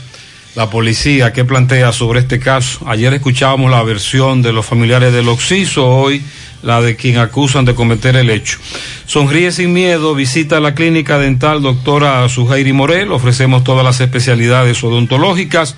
La 0.55 0.69
policía, 0.69 1.33
¿qué 1.33 1.43
plantea 1.45 1.91
sobre 1.91 2.19
este 2.21 2.39
caso? 2.39 2.79
Ayer 2.87 3.13
escuchábamos 3.13 3.71
la 3.71 3.81
versión 3.83 4.41
de 4.41 4.53
los 4.53 4.65
familiares 4.65 5.11
del 5.11 5.27
Oxiso, 5.27 5.87
hoy 5.87 6.23
la 6.63 6.81
de 6.81 6.95
quien 6.95 7.17
acusan 7.17 7.65
de 7.65 7.75
cometer 7.75 8.15
el 8.15 8.29
hecho. 8.29 8.57
Sonríe 9.05 9.51
sin 9.51 9.73
miedo, 9.73 10.15
visita 10.15 10.59
la 10.59 10.73
clínica 10.73 11.19
dental 11.19 11.61
doctora 11.61 12.27
Sujairi 12.29 12.73
Morel, 12.73 13.11
ofrecemos 13.11 13.63
todas 13.63 13.83
las 13.83 14.01
especialidades 14.01 14.83
odontológicas. 14.83 15.75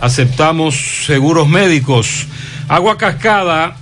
Aceptamos 0.00 1.04
seguros 1.06 1.48
médicos. 1.48 2.26
Agua 2.68 2.98
cascada 2.98 3.76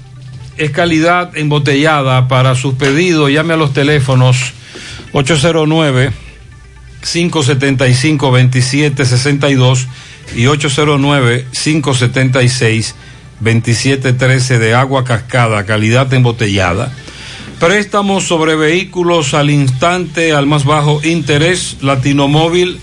es 0.58 0.70
calidad 0.70 1.36
embotellada. 1.36 2.28
Para 2.28 2.54
sus 2.54 2.74
pedidos, 2.74 3.30
llame 3.30 3.54
a 3.54 3.56
los 3.56 3.72
teléfonos 3.72 4.52
809 5.12 6.12
575 7.00 8.26
2762 8.26 9.88
y 10.36 10.46
809 10.46 11.46
576 11.50 12.94
2713 13.40 14.58
de 14.58 14.74
agua 14.74 15.04
cascada, 15.04 15.64
calidad 15.64 16.12
embotellada. 16.12 16.92
Préstamos 17.58 18.24
sobre 18.24 18.54
vehículos 18.56 19.32
al 19.32 19.48
instante, 19.50 20.32
al 20.32 20.46
más 20.46 20.64
bajo 20.64 21.00
interés, 21.02 21.78
Latinomóvil, 21.80 22.80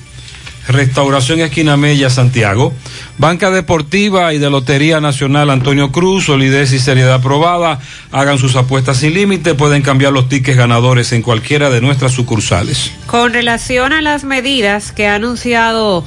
Restauración 0.67 1.39
Esquina 1.39 1.77
Mella, 1.77 2.09
Santiago. 2.09 2.73
Banca 3.17 3.51
Deportiva 3.51 4.33
y 4.33 4.39
de 4.39 4.49
Lotería 4.49 4.99
Nacional 4.99 5.49
Antonio 5.49 5.91
Cruz, 5.91 6.25
solidez 6.25 6.71
y 6.73 6.79
seriedad 6.79 7.21
probada. 7.21 7.79
Hagan 8.11 8.38
sus 8.38 8.55
apuestas 8.55 8.97
sin 8.97 9.13
límite, 9.13 9.53
pueden 9.53 9.81
cambiar 9.81 10.13
los 10.13 10.29
tickets 10.29 10.57
ganadores 10.57 11.11
en 11.11 11.21
cualquiera 11.21 11.69
de 11.69 11.81
nuestras 11.81 12.13
sucursales. 12.13 12.91
Con 13.07 13.33
relación 13.33 13.93
a 13.93 14.01
las 14.01 14.23
medidas 14.23 14.91
que 14.91 15.07
ha 15.07 15.15
anunciado 15.15 16.03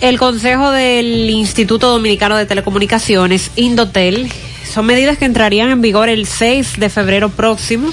el 0.00 0.18
Consejo 0.18 0.70
del 0.70 1.30
Instituto 1.30 1.90
Dominicano 1.90 2.36
de 2.36 2.46
Telecomunicaciones, 2.46 3.50
Indotel, 3.56 4.30
son 4.70 4.86
medidas 4.86 5.18
que 5.18 5.24
entrarían 5.24 5.70
en 5.70 5.80
vigor 5.80 6.08
el 6.08 6.26
6 6.26 6.78
de 6.78 6.90
febrero 6.90 7.28
próximo 7.30 7.92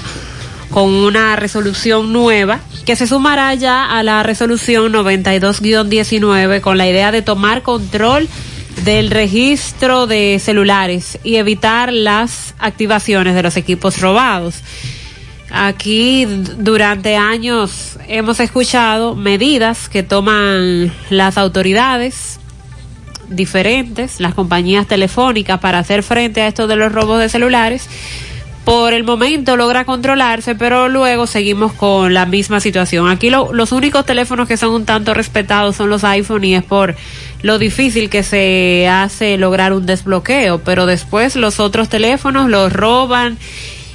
con 0.72 0.88
una 0.90 1.36
resolución 1.36 2.12
nueva 2.12 2.60
que 2.86 2.96
se 2.96 3.06
sumará 3.06 3.54
ya 3.54 3.84
a 3.84 4.02
la 4.02 4.22
resolución 4.22 4.92
92-19 4.92 6.60
con 6.62 6.78
la 6.78 6.88
idea 6.88 7.12
de 7.12 7.22
tomar 7.22 7.62
control 7.62 8.28
del 8.84 9.10
registro 9.10 10.06
de 10.06 10.40
celulares 10.42 11.18
y 11.22 11.36
evitar 11.36 11.92
las 11.92 12.54
activaciones 12.58 13.34
de 13.34 13.42
los 13.42 13.56
equipos 13.56 14.00
robados. 14.00 14.62
Aquí 15.50 16.24
durante 16.24 17.16
años 17.16 17.98
hemos 18.08 18.40
escuchado 18.40 19.14
medidas 19.14 19.90
que 19.90 20.02
toman 20.02 20.90
las 21.10 21.36
autoridades 21.36 22.40
diferentes, 23.28 24.20
las 24.20 24.34
compañías 24.34 24.86
telefónicas 24.86 25.60
para 25.60 25.78
hacer 25.78 26.02
frente 26.02 26.40
a 26.40 26.48
esto 26.48 26.66
de 26.66 26.76
los 26.76 26.90
robos 26.90 27.20
de 27.20 27.28
celulares. 27.28 27.88
Por 28.64 28.92
el 28.94 29.02
momento 29.02 29.56
logra 29.56 29.84
controlarse, 29.84 30.54
pero 30.54 30.88
luego 30.88 31.26
seguimos 31.26 31.72
con 31.72 32.14
la 32.14 32.26
misma 32.26 32.60
situación. 32.60 33.08
Aquí 33.08 33.28
lo- 33.28 33.52
los 33.52 33.72
únicos 33.72 34.06
teléfonos 34.06 34.46
que 34.46 34.56
son 34.56 34.70
un 34.70 34.84
tanto 34.84 35.14
respetados 35.14 35.74
son 35.74 35.90
los 35.90 36.04
iPhone 36.04 36.44
y 36.44 36.54
es 36.54 36.62
por 36.62 36.94
lo 37.42 37.58
difícil 37.58 38.08
que 38.08 38.22
se 38.22 38.86
hace 38.88 39.36
lograr 39.36 39.72
un 39.72 39.84
desbloqueo, 39.84 40.60
pero 40.60 40.86
después 40.86 41.34
los 41.34 41.58
otros 41.58 41.88
teléfonos 41.88 42.48
los 42.48 42.72
roban 42.72 43.36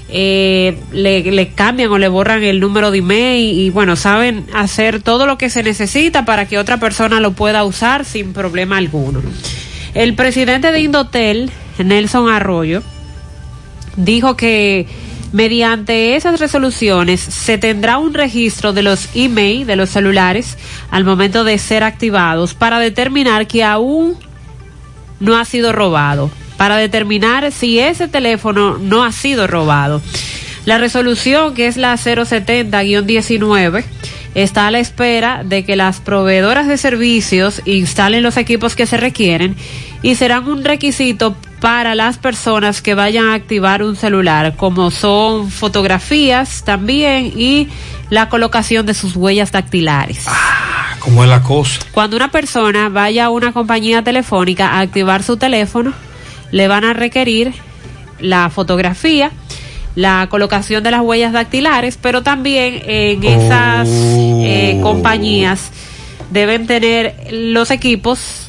eh, 0.09 0.77
le, 0.93 1.49
cambian 1.49 1.89
o 1.89 1.97
le 1.97 2.07
borran 2.09 2.43
el 2.43 2.59
número 2.59 2.91
de 2.91 2.97
email 2.99 3.59
y 3.59 3.69
bueno, 3.69 3.95
saben 3.95 4.45
hacer 4.53 5.01
todo 5.01 5.25
lo 5.25 5.37
que 5.37 5.49
se 5.49 5.63
necesita 5.63 6.23
para 6.25 6.45
que 6.45 6.57
otra 6.57 6.77
persona 6.77 7.19
lo 7.21 7.31
pueda 7.31 7.63
usar 7.63 8.03
sin 8.05 8.33
problema 8.33 8.77
alguno. 8.77 9.21
El 9.93 10.13
presidente 10.13 10.71
de 10.73 10.79
Indotel, 10.81 11.51
Nelson 11.77 12.29
Arroyo, 12.29 12.83
dijo 13.97 14.37
que 14.37 14.87
mediante 15.33 16.15
esas 16.15 16.39
resoluciones 16.39 17.19
se 17.19 17.57
tendrá 17.57 17.97
un 17.97 18.13
registro 18.13 18.71
de 18.71 18.83
los 18.83 19.09
email 19.13 19.67
de 19.67 19.75
los 19.75 19.89
celulares 19.89 20.57
al 20.89 21.03
momento 21.03 21.43
de 21.43 21.57
ser 21.57 21.83
activados 21.83 22.53
para 22.53 22.79
determinar 22.79 23.45
que 23.47 23.63
aún 23.63 24.17
no 25.19 25.37
ha 25.37 25.43
sido 25.45 25.73
robado, 25.73 26.31
para 26.57 26.77
determinar 26.77 27.51
si 27.51 27.79
ese 27.79 28.07
teléfono 28.07 28.77
no 28.77 29.03
ha 29.03 29.11
sido 29.11 29.47
robado. 29.47 30.01
La 30.65 30.77
resolución, 30.77 31.53
que 31.53 31.67
es 31.67 31.77
la 31.77 31.93
070-19, 31.95 33.83
está 34.35 34.67
a 34.67 34.71
la 34.71 34.79
espera 34.79 35.43
de 35.43 35.63
que 35.65 35.75
las 35.75 35.99
proveedoras 35.99 36.67
de 36.67 36.77
servicios 36.77 37.61
instalen 37.65 38.21
los 38.21 38.37
equipos 38.37 38.75
que 38.75 38.85
se 38.85 38.97
requieren 38.97 39.55
y 40.01 40.15
serán 40.15 40.47
un 40.47 40.63
requisito 40.63 41.35
para 41.59 41.95
las 41.95 42.17
personas 42.17 42.81
que 42.81 42.93
vayan 42.93 43.27
a 43.27 43.33
activar 43.33 43.81
un 43.83 43.95
celular, 43.95 44.55
como 44.55 44.91
son 44.91 45.49
fotografías 45.49 46.63
también 46.63 47.33
y 47.35 47.67
la 48.09 48.29
colocación 48.29 48.85
de 48.85 48.93
sus 48.93 49.15
huellas 49.15 49.51
dactilares. 49.51 50.25
¿Cómo 50.99 51.23
es 51.23 51.29
la 51.29 51.41
cosa? 51.41 51.79
Cuando 51.91 52.15
una 52.15 52.29
persona 52.29 52.89
vaya 52.89 53.25
a 53.25 53.29
una 53.29 53.53
compañía 53.53 54.03
telefónica 54.03 54.69
a 54.69 54.81
activar 54.81 55.23
su 55.23 55.37
teléfono, 55.37 55.93
le 56.51 56.67
van 56.67 56.85
a 56.85 56.93
requerir 56.93 57.53
la 58.19 58.49
fotografía, 58.49 59.31
la 59.95 60.27
colocación 60.29 60.83
de 60.83 60.91
las 60.91 61.01
huellas 61.01 61.33
dactilares, 61.33 61.97
pero 61.99 62.23
también 62.23 62.81
en 62.85 63.23
esas 63.23 63.87
eh, 63.89 64.79
compañías 64.83 65.71
deben 66.29 66.67
tener 66.67 67.15
los 67.31 67.71
equipos 67.71 68.46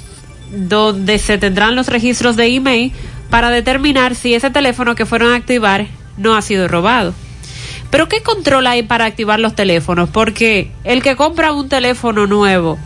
donde 0.51 1.19
se 1.19 1.39
tendrán 1.39 1.75
los 1.77 1.89
registros 1.89 2.37
de 2.37 2.47
email 2.47 2.93
para 3.31 3.51
determinar 3.51 4.15
si 4.15 4.35
ese 4.35 4.51
teléfono 4.51 4.95
que 4.95 5.07
fueron 5.07 5.33
a 5.33 5.37
activar 5.37 5.87
no 6.17 6.37
ha 6.37 6.43
sido 6.43 6.69
robado. 6.69 7.15
Pero 7.91 8.09
¿qué 8.09 8.23
control 8.23 8.67
hay 8.67 8.83
para 8.83 9.07
activar 9.07 9.41
los 9.41 9.55
teléfonos? 9.55 10.11
Porque 10.11 10.71
el 10.85 11.03
que 11.03 11.17
compra 11.17 11.53
un 11.53 11.69
teléfono 11.69 12.27
nuevo 12.27 12.79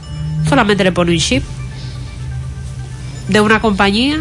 solamente 0.48 0.84
le 0.84 0.93
pone 0.93 1.12
un 1.12 1.18
chip 1.18 1.43
de 3.28 3.40
una 3.40 3.60
compañía. 3.60 4.20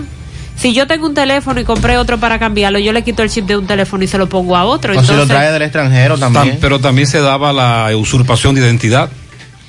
Si 0.55 0.73
yo 0.73 0.85
tengo 0.85 1.07
un 1.07 1.13
teléfono 1.15 1.59
y 1.59 1.63
compré 1.63 1.97
otro 1.97 2.19
para 2.19 2.37
cambiarlo, 2.37 2.77
yo 2.77 2.93
le 2.93 3.03
quito 3.03 3.23
el 3.23 3.29
chip 3.29 3.45
de 3.45 3.57
un 3.57 3.65
teléfono 3.65 4.03
y 4.03 4.07
se 4.07 4.17
lo 4.17 4.29
pongo 4.29 4.55
a 4.55 4.63
otro. 4.65 4.91
O 4.93 5.01
si 5.01 5.07
lo 5.07 5.13
Entonces, 5.13 5.35
trae 5.35 5.51
del 5.51 5.61
extranjero 5.63 6.17
también. 6.17 6.55
Tam- 6.55 6.57
pero 6.61 6.79
también 6.79 7.07
se 7.07 7.19
daba 7.19 7.51
la 7.51 7.95
usurpación 7.97 8.53
de 8.55 8.61
identidad. 8.61 9.09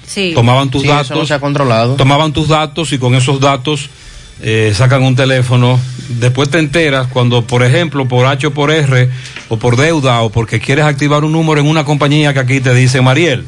Sí. 0.07 0.33
Tomaban 0.35 0.71
tus 0.71 0.83
Sí, 0.83 0.89
eso 0.89 0.97
datos. 0.97 1.17
no 1.19 1.27
se 1.27 1.35
ha 1.35 1.41
controlado. 1.41 1.95
Tomaban 1.97 2.33
tus 2.33 2.49
datos 2.49 2.93
y 2.93 2.99
con 2.99 3.15
esos 3.15 3.41
datos 3.41 3.89
eh, 4.43 4.73
sacan 4.75 5.03
un 5.03 5.15
teléfono. 5.17 5.79
Después 6.09 6.51
te 6.51 6.59
enteras 6.59 7.07
cuando, 7.07 7.43
por 7.47 7.63
ejemplo, 7.63 8.07
por 8.09 8.27
H 8.27 8.47
o 8.49 8.51
por 8.53 8.71
R, 8.71 9.09
o 9.49 9.57
por 9.59 9.77
deuda, 9.77 10.21
o 10.23 10.31
porque 10.31 10.61
quieres 10.61 10.85
activar 10.85 11.25
un 11.25 11.33
número 11.33 11.61
en 11.61 11.67
una 11.69 11.85
compañía 11.85 12.33
que 12.35 12.41
aquí 12.41 12.61
te 12.61 12.75
dice 12.75 13.01
Mariel. 13.01 13.45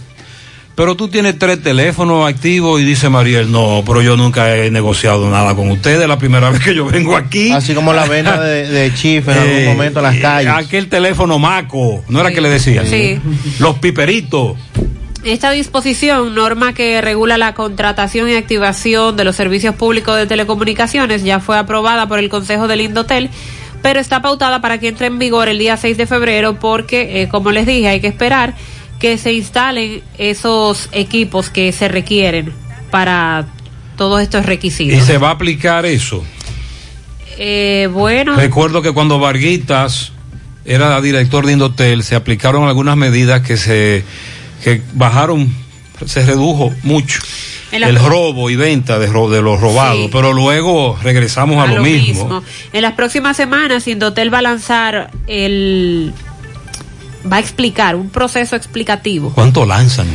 Pero 0.76 0.96
tú 0.96 1.06
tienes 1.06 1.38
tres 1.38 1.62
teléfonos 1.62 2.28
activos 2.28 2.80
y 2.80 2.84
dice 2.84 3.08
Mariel, 3.08 3.52
no, 3.52 3.84
pero 3.86 4.02
yo 4.02 4.16
nunca 4.16 4.56
he 4.56 4.72
negociado 4.72 5.30
nada 5.30 5.54
con 5.54 5.70
ustedes, 5.70 6.08
la 6.08 6.18
primera 6.18 6.50
vez 6.50 6.60
que 6.60 6.74
yo 6.74 6.84
vengo 6.86 7.16
aquí. 7.16 7.52
Así 7.52 7.74
como 7.74 7.92
la 7.92 8.06
venta 8.06 8.40
de, 8.42 8.66
de 8.68 8.92
chif 8.94 9.28
en 9.28 9.36
Eh, 9.36 9.40
algún 9.40 9.64
momento 9.76 10.00
en 10.00 10.04
las 10.04 10.16
calles. 10.16 10.52
Aquel 10.52 10.88
teléfono 10.88 11.38
maco, 11.38 12.04
¿no 12.08 12.20
era 12.20 12.32
que 12.32 12.40
le 12.40 12.48
decía? 12.48 12.84
Sí. 12.84 13.20
Los 13.60 13.78
piperitos. 13.78 14.56
Esta 15.24 15.50
disposición, 15.52 16.34
norma 16.34 16.74
que 16.74 17.00
regula 17.00 17.38
la 17.38 17.54
contratación 17.54 18.28
y 18.28 18.34
activación 18.34 19.16
de 19.16 19.24
los 19.24 19.34
servicios 19.34 19.74
públicos 19.74 20.16
de 20.18 20.26
telecomunicaciones, 20.26 21.24
ya 21.24 21.40
fue 21.40 21.56
aprobada 21.56 22.06
por 22.06 22.18
el 22.18 22.28
Consejo 22.28 22.68
del 22.68 22.82
Indotel, 22.82 23.30
pero 23.82 24.00
está 24.00 24.20
pautada 24.20 24.60
para 24.60 24.78
que 24.78 24.88
entre 24.88 25.06
en 25.06 25.18
vigor 25.18 25.48
el 25.48 25.58
día 25.58 25.78
6 25.78 25.96
de 25.96 26.06
febrero 26.06 26.58
porque, 26.58 27.22
eh, 27.22 27.28
como 27.28 27.52
les 27.52 27.64
dije, 27.66 27.88
hay 27.88 28.00
que 28.00 28.06
esperar 28.06 28.54
que 29.00 29.16
se 29.16 29.32
instalen 29.32 30.02
esos 30.18 30.90
equipos 30.92 31.48
que 31.48 31.72
se 31.72 31.88
requieren 31.88 32.52
para 32.90 33.46
todos 33.96 34.20
estos 34.20 34.42
Y 34.44 34.46
requisitos. 34.46 35.04
se 35.06 35.16
va 35.16 35.28
a 35.28 35.32
aplicar 35.32 35.86
eso. 35.86 36.22
Eh, 37.38 37.88
bueno, 37.90 38.36
Recuerdo 38.36 38.82
que 38.82 38.92
cuando 38.92 39.18
Varguitas 39.18 40.12
era 40.66 41.00
director 41.00 41.46
de 41.46 41.52
Indotel, 41.54 42.02
se 42.02 42.14
aplicaron 42.14 42.68
algunas 42.68 42.96
medidas 42.96 43.40
que 43.40 43.56
se 43.56 44.04
que 44.64 44.82
bajaron, 44.94 45.52
se 46.06 46.24
redujo 46.26 46.72
mucho 46.82 47.20
el 47.70 47.96
robo 47.96 48.50
y 48.50 48.56
venta 48.56 48.98
de, 48.98 49.06
ro- 49.08 49.28
de 49.30 49.42
los 49.42 49.60
robados, 49.60 50.04
Sí. 50.04 50.08
pero 50.12 50.32
luego 50.32 50.96
regresamos 51.02 51.56
a, 51.62 51.72
lo, 51.72 51.82
mismo. 51.82 52.42
En 52.72 52.82
las 52.82 52.92
próximas 52.94 53.36
semanas, 53.36 53.86
Indotel 53.88 54.32
va 54.32 54.38
a 54.38 54.42
lanzar 54.42 55.10
el. 55.26 56.12
va 57.30 57.36
a 57.38 57.40
explicar 57.40 57.96
un 57.96 58.10
proceso 58.10 58.54
explicativo 58.54 59.32
¿Cuánto 59.34 59.66
lanzan? 59.66 60.06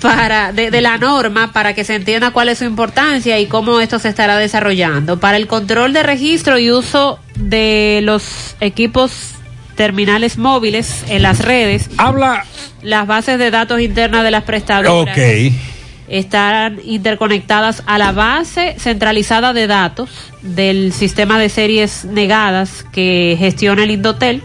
para 0.00 0.50
de, 0.52 0.70
de 0.70 0.80
la 0.80 0.96
norma 0.98 1.52
para 1.52 1.74
que 1.74 1.84
se 1.84 1.94
entienda 1.94 2.30
cuál 2.32 2.48
es 2.48 2.58
su 2.58 2.64
importancia 2.64 3.38
y 3.38 3.46
cómo 3.46 3.80
esto 3.80 3.98
se 3.98 4.08
estará 4.08 4.36
desarrollando. 4.38 5.20
Para 5.20 5.36
el 5.36 5.46
control 5.46 5.92
de 5.92 6.02
registro 6.02 6.58
y 6.58 6.70
uso 6.72 7.18
de 7.36 8.00
los 8.02 8.56
equipos 8.60 9.12
terminales 9.74 10.38
móviles 10.38 11.04
en 11.08 11.22
las 11.22 11.40
redes. 11.40 11.90
Habla. 11.96 12.44
Las 12.82 13.06
bases 13.06 13.38
de 13.38 13.50
datos 13.50 13.80
internas 13.80 14.24
de 14.24 14.30
las 14.30 14.44
prestadoras 14.44 14.92
Ok. 15.16 15.52
están 16.08 16.78
interconectadas 16.84 17.82
a 17.86 17.98
la 17.98 18.12
base 18.12 18.76
centralizada 18.78 19.52
de 19.52 19.66
datos 19.66 20.10
del 20.42 20.92
sistema 20.92 21.38
de 21.38 21.48
series 21.48 22.04
negadas 22.04 22.84
que 22.92 23.36
gestiona 23.38 23.84
el 23.84 23.90
Indotel. 23.90 24.42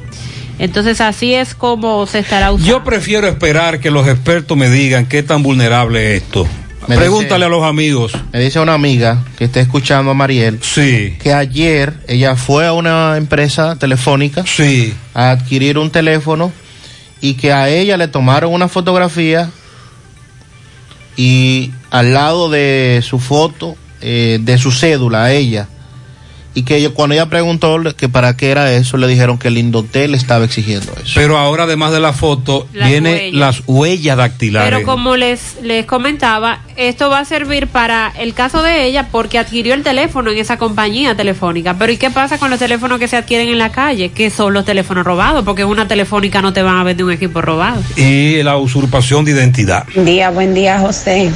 Entonces 0.58 1.00
así 1.00 1.34
es 1.34 1.56
como 1.56 2.06
se 2.06 2.20
estará 2.20 2.52
usando. 2.52 2.70
Yo 2.70 2.84
prefiero 2.84 3.28
esperar 3.28 3.80
que 3.80 3.92
los 3.92 4.08
expertos 4.08 4.58
me 4.58 4.70
digan 4.70 5.06
qué 5.06 5.24
tan 5.24 5.42
vulnerable 5.44 6.16
es 6.16 6.24
esto. 6.24 6.48
Me 6.88 6.96
Pregúntale 6.96 7.36
dice- 7.36 7.46
a 7.46 7.50
los 7.50 7.64
amigos. 7.64 8.14
Me 8.34 8.40
dice 8.40 8.60
una 8.60 8.74
amiga 8.74 9.24
que 9.38 9.46
está 9.46 9.60
escuchando 9.60 10.12
a 10.12 10.14
Mariel 10.14 10.60
Sí. 10.62 11.16
que 11.22 11.34
ayer 11.34 11.94
ella 12.08 12.36
fue 12.36 12.66
a 12.66 12.74
una 12.74 13.16
empresa 13.18 13.76
telefónica 13.78 14.44
Sí. 14.48 14.94
a 15.14 15.32
adquirir 15.32 15.78
un 15.78 15.92
teléfono 15.92 16.52
y 17.22 17.34
que 17.36 17.52
a 17.52 17.70
ella 17.70 17.98
le 17.98 18.08
tomaron 18.08 18.54
una 18.54 18.68
fotografía 18.70 19.50
y 21.18 21.72
al 21.92 22.14
lado 22.14 22.50
de 22.50 23.04
su 23.08 23.20
foto, 23.20 23.76
eh, 24.02 24.40
de 24.42 24.58
su 24.58 24.72
cédula 24.72 25.26
a 25.26 25.32
ella. 25.34 25.68
Y 26.56 26.64
que 26.64 26.78
ella- 26.78 26.90
cuando 26.90 27.14
ella 27.14 27.28
preguntó 27.28 27.78
que 27.96 28.10
para 28.10 28.36
qué 28.36 28.50
era 28.50 28.72
eso, 28.74 28.98
le 28.98 29.08
dijeron 29.08 29.38
que 29.38 29.50
el 29.50 29.58
Indotel 29.60 30.16
estaba 30.16 30.46
exigiendo 30.46 30.92
eso. 31.02 31.14
Pero 31.16 31.38
ahora, 31.38 31.64
además 31.66 31.92
de 31.92 32.00
la 32.00 32.12
foto, 32.12 32.68
Las 32.74 32.90
viene 32.90 33.14
huellas. 33.14 33.34
las 33.36 33.62
huellas 33.68 34.18
dactilares. 34.18 34.70
Pero 34.74 34.86
como 34.86 35.16
les, 35.16 35.58
les 35.62 35.86
comentaba, 35.86 36.62
esto 36.76 37.10
va 37.10 37.20
a 37.20 37.26
servir 37.26 37.68
para 37.68 38.12
el 38.18 38.34
caso 38.34 38.64
de 38.64 38.86
ella 38.86 39.10
porque 39.12 39.38
adquirió 39.38 39.74
el 39.76 39.84
teléfono 39.84 40.32
en 40.32 40.40
esa 40.40 40.58
compañía 40.58 41.16
telefónica. 41.16 41.76
Pero 41.78 41.92
¿y 41.92 41.98
qué 41.98 42.10
pasa 42.10 42.40
con 42.40 42.50
los 42.50 42.58
teléfonos 42.60 42.98
que 43.00 43.08
se 43.08 43.16
adquieren 43.18 43.50
en 43.50 43.60
la 43.60 43.72
calle? 43.72 44.10
Que 44.10 44.30
son 44.32 44.54
los 44.54 44.66
teléfonos 44.66 45.06
robados, 45.06 45.46
porque 45.46 45.62
en 45.62 45.68
una 45.68 45.88
telefónica 45.88 46.42
no 46.42 46.52
te 46.52 46.64
van 46.64 46.78
a 46.78 46.84
vender 46.84 47.06
un 47.06 47.12
equipo 47.12 47.42
robado. 47.42 47.82
Y 47.96 48.42
la 48.42 48.58
usurpación 48.58 49.24
de 49.24 49.32
identidad. 49.32 49.86
Buen 49.94 50.06
día, 50.06 50.30
buen 50.32 50.54
día, 50.56 50.80
José. 50.80 51.30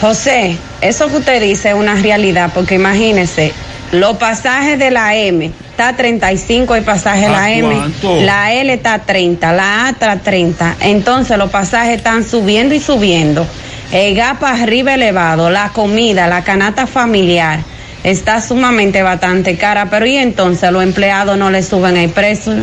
José, 0.00 0.56
eso 0.80 1.08
que 1.08 1.16
usted 1.18 1.42
dice 1.42 1.70
es 1.70 1.74
una 1.74 1.94
realidad, 1.94 2.50
porque 2.54 2.74
imagínese, 2.74 3.52
los 3.92 4.16
pasajes 4.16 4.78
de 4.78 4.90
la 4.90 5.14
M 5.14 5.50
está 5.70 5.88
a 5.88 5.96
35 5.96 6.74
el 6.74 6.84
pasaje 6.84 7.20
de 7.20 7.26
¿A 7.26 7.32
la 7.32 7.52
M, 7.52 7.74
cuánto? 7.74 8.20
la 8.22 8.52
L 8.54 8.72
está 8.72 8.94
a 8.94 8.98
30, 9.00 9.52
la 9.52 9.86
A 9.86 9.90
está 9.90 10.12
a 10.12 10.18
30. 10.18 10.76
Entonces 10.80 11.38
los 11.38 11.50
pasajes 11.50 11.96
están 11.96 12.24
subiendo 12.24 12.74
y 12.74 12.80
subiendo. 12.80 13.46
El 13.92 14.14
gas 14.14 14.38
para 14.38 14.62
arriba 14.62 14.94
elevado, 14.94 15.50
la 15.50 15.68
comida, 15.70 16.26
la 16.26 16.42
canasta 16.42 16.86
familiar 16.86 17.60
está 18.04 18.40
sumamente 18.40 19.02
bastante 19.02 19.56
cara, 19.56 19.88
pero 19.90 20.06
y 20.06 20.16
entonces 20.16 20.70
los 20.70 20.82
empleados 20.82 21.38
no 21.38 21.50
le 21.50 21.62
suben 21.62 21.96
el 21.96 22.10
precio. 22.10 22.54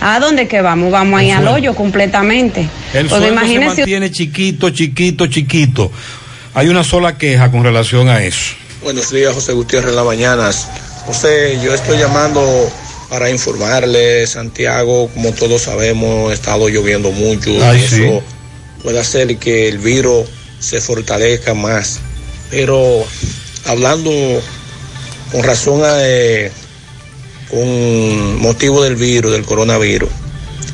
¿A 0.00 0.18
dónde 0.18 0.48
que 0.48 0.60
vamos? 0.60 0.90
Vamos 0.90 1.20
ahí 1.20 1.30
al 1.30 1.46
hoyo 1.48 1.74
completamente. 1.74 2.68
El 2.92 3.06
Porque 3.06 3.28
sueldo 3.28 3.46
se 3.46 3.60
mantiene 3.60 4.10
chiquito, 4.10 4.70
chiquito, 4.70 5.26
chiquito. 5.28 5.90
Hay 6.54 6.68
una 6.68 6.82
sola 6.82 7.16
queja 7.16 7.50
con 7.50 7.62
relación 7.62 8.08
a 8.08 8.22
eso. 8.22 8.56
Buenos 8.82 9.10
días, 9.10 9.34
José 9.34 9.52
Gutiérrez, 9.54 9.90
en 9.90 9.96
las 9.96 10.04
mañanas. 10.04 10.68
José, 11.04 11.58
yo 11.64 11.74
estoy 11.74 11.98
llamando 11.98 12.70
para 13.10 13.28
informarle, 13.28 14.26
Santiago, 14.26 15.08
como 15.12 15.32
todos 15.32 15.62
sabemos, 15.62 16.30
ha 16.30 16.34
estado 16.34 16.68
lloviendo 16.68 17.10
mucho 17.10 17.50
Ay, 17.60 17.82
eso 17.82 17.96
sí. 17.96 18.10
puede 18.82 19.00
hacer 19.00 19.36
que 19.38 19.68
el 19.68 19.78
virus 19.78 20.28
se 20.60 20.80
fortalezca 20.80 21.54
más. 21.54 21.98
Pero 22.50 23.04
hablando 23.66 24.12
con 25.32 25.42
razón 25.42 25.82
a, 25.82 25.96
eh, 26.06 26.52
con 27.50 28.40
motivo 28.40 28.84
del 28.84 28.94
virus, 28.94 29.32
del 29.32 29.44
coronavirus, 29.44 30.10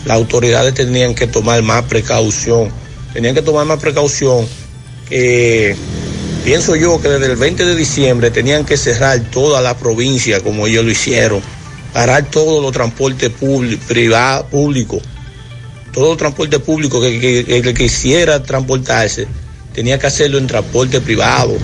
las 0.05 0.17
autoridades 0.19 0.75
tenían 0.75 1.15
que 1.15 1.27
tomar 1.27 1.63
más 1.63 1.85
precaución, 1.85 2.71
tenían 3.15 3.35
que 3.35 3.43
tomar 3.43 3.65
más 3.65 3.81
precaución 3.81 4.47
que 5.09 5.75
pienso 6.45 6.77
yo 6.77 7.01
que 7.01 7.09
desde 7.09 7.33
el 7.33 7.37
20 7.37 7.65
de 7.65 7.75
diciembre 7.75 8.31
tenían 8.31 8.65
que 8.65 8.77
cerrar 8.77 9.19
toda 9.31 9.61
la 9.61 9.77
provincia 9.77 10.41
como 10.41 10.67
ellos 10.67 10.85
lo 10.85 10.91
hicieron, 10.91 11.41
parar 11.93 12.25
todos 12.31 12.63
los 12.63 12.73
transportes 12.73 13.31
públicos, 13.31 15.03
todo 15.93 16.13
el 16.13 16.19
transporte 16.19 16.59
público 16.59 17.01
que, 17.01 17.19
que- 17.47 17.63
que 17.63 17.75
quisiera 17.75 18.43
transportarse 18.43 19.27
tenía 19.73 19.99
que 19.99 20.07
hacerlo 20.07 20.39
en 20.39 20.47
transporte 20.47 21.01
privado. 21.01 21.57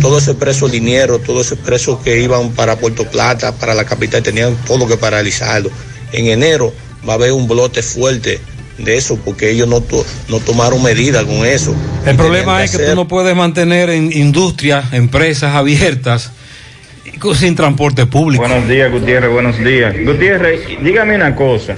Todo 0.00 0.18
ese 0.18 0.34
preso 0.34 0.68
dinero, 0.68 1.18
todo 1.18 1.40
ese 1.40 1.56
preso 1.56 2.00
que 2.02 2.20
iban 2.20 2.50
para 2.52 2.76
Puerto 2.76 3.08
Plata, 3.10 3.52
para 3.52 3.74
la 3.74 3.84
capital, 3.86 4.22
tenían 4.22 4.54
todo 4.66 4.86
que 4.86 4.96
paralizarlo. 4.98 5.70
En 6.12 6.26
enero 6.26 6.74
va 7.08 7.12
a 7.12 7.16
haber 7.16 7.32
un 7.32 7.48
blote 7.48 7.82
fuerte 7.82 8.40
de 8.78 8.96
eso, 8.96 9.18
porque 9.24 9.50
ellos 9.50 9.68
no, 9.68 9.80
to- 9.80 10.04
no 10.28 10.40
tomaron 10.40 10.82
medidas 10.82 11.24
con 11.24 11.46
eso. 11.46 11.74
El 12.06 12.16
problema 12.16 12.62
es 12.64 12.70
que 12.72 12.76
hacer- 12.78 12.90
tú 12.90 12.96
no 12.96 13.06
puedes 13.08 13.34
mantener 13.36 13.90
en 13.90 14.12
industrias, 14.12 14.92
empresas 14.92 15.54
abiertas 15.54 16.32
sin 17.36 17.54
transporte 17.54 18.06
público. 18.06 18.44
Buenos 18.46 18.68
días, 18.68 18.90
Gutiérrez, 18.90 19.30
buenos 19.30 19.58
días. 19.62 19.94
Gutiérrez, 20.04 20.60
dígame 20.82 21.14
una 21.14 21.34
cosa. 21.34 21.74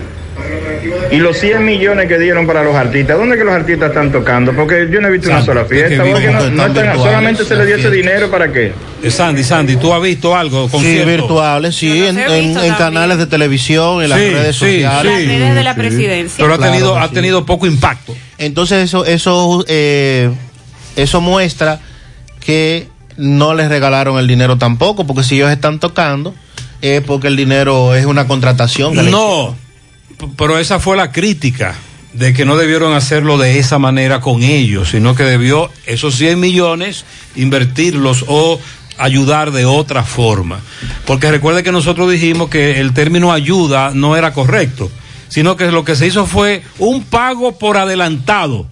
Y 1.11 1.17
los 1.17 1.37
100 1.39 1.65
millones 1.65 2.09
que 2.09 2.19
dieron 2.19 2.47
para 2.47 2.63
los 2.65 2.75
artistas, 2.75 3.17
¿dónde 3.19 3.35
es 3.35 3.39
que 3.41 3.45
los 3.45 3.55
artistas 3.55 3.89
están 3.91 4.11
tocando? 4.13 4.53
Porque 4.55 4.89
yo 4.91 5.01
no 5.01 5.09
he 5.09 5.11
visto 5.13 5.29
una 5.29 5.37
Sandy, 5.39 5.47
sola 5.47 5.61
es 5.63 5.69
que 5.69 5.75
fiesta. 5.75 6.05
porque 6.05 6.27
no- 6.27 6.51
no 6.51 6.67
están 6.67 6.97
solamente 6.97 7.45
se 7.45 7.55
le 7.57 7.67
dio 7.67 7.77
ese 7.77 7.91
dinero 7.91 8.31
para 8.31 8.53
qué. 8.53 8.73
Eh, 9.03 9.11
Sandy, 9.11 9.45
Sandy, 9.45 9.77
¿tú 9.77 9.93
has 9.93 10.03
visto 10.03 10.35
algo? 10.37 10.65
Sí, 10.67 10.73
concierto? 10.73 11.07
virtuales, 11.11 11.75
sí, 11.77 12.05
en, 12.07 12.19
en- 12.19 12.57
en 12.59 12.75
canales 12.75 13.19
de 13.19 13.27
televisión, 13.27 14.03
en 14.03 14.11
las 14.11 14.19
Sí, 14.19 14.31
redes 14.31 14.57
sí, 14.57 14.61
sociales. 14.83 15.13
sí. 15.21 15.27
Las 15.27 15.39
redes 15.39 15.55
de 15.55 15.63
la 15.65 15.75
Sí. 15.75 15.81
presidencia. 15.81 16.37
Pero 16.45 16.55
ha 16.55 16.57
Claro 16.59 16.73
tenido- 16.73 16.99
ha 16.99 17.11
tenido 17.11 17.47
poco 17.47 17.67
impacto. 17.67 18.15
Entonces 18.39 18.85
eso, 18.85 19.05
eso, 19.05 19.65
eh, 19.69 20.31
eso 20.97 21.21
muestra 21.21 21.81
que 22.41 22.89
no 23.17 23.55
les 23.55 23.69
regalaron 23.69 24.19
el 24.19 24.27
dinero 24.27 24.59
tampoco, 24.59 25.07
porque 25.07 25.23
si 25.23 25.37
ellos 25.37 25.51
están 25.51 25.79
tocando, 25.81 26.35
es 26.83 27.01
porque 27.03 27.29
el 27.29 27.37
dinero 27.37 27.95
es 27.95 28.05
una 28.07 28.27
contratación. 28.27 28.95
que 28.95 29.03
No, 29.05 29.57
pero 30.37 30.59
esa 30.59 30.79
fue 30.81 30.97
la 30.97 31.13
crítica 31.13 31.75
de 32.13 32.33
que 32.33 32.45
no 32.45 32.57
debieron 32.57 32.95
hacerlo 32.95 33.37
de 33.37 33.59
esa 33.59 33.79
manera 33.79 34.21
con 34.21 34.43
ellos, 34.43 34.91
sino 34.91 35.15
que 35.15 35.25
debió 35.25 35.71
esos 35.85 36.17
100 36.17 36.41
millones 36.41 37.05
invertirlos 37.35 38.25
o 38.27 38.59
ayudar 38.99 39.51
de 39.51 39.67
otra 39.67 40.03
forma. 40.03 40.61
Porque 41.05 41.31
recuerde 41.31 41.63
que 41.63 41.73
nosotros 41.73 42.11
dijimos 42.11 42.49
que 42.49 42.81
el 42.81 42.95
término 42.95 43.33
ayuda 43.33 43.91
no 43.93 44.17
era 44.17 44.33
correcto, 44.33 44.91
sino 45.29 45.57
que 45.57 45.71
lo 45.71 45.85
que 45.85 45.97
se 45.97 46.07
hizo 46.07 46.25
fue 46.25 46.63
un 46.79 47.03
pago 47.03 47.59
por 47.59 47.77
adelantado 47.77 48.67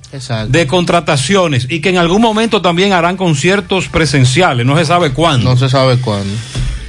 de 0.49 0.67
contrataciones 0.67 1.67
y 1.69 1.81
que 1.81 1.91
en 1.91 1.99
algún 1.99 2.23
momento 2.23 2.63
también 2.63 2.93
harán 2.93 3.17
conciertos 3.17 3.89
presenciales, 3.89 4.65
no 4.65 4.79
se 4.79 4.87
sabe 4.87 5.11
cuándo. 5.11 5.51
No 5.51 5.57
se 5.57 5.69
sabe 5.69 5.99
cuándo. 5.99 6.33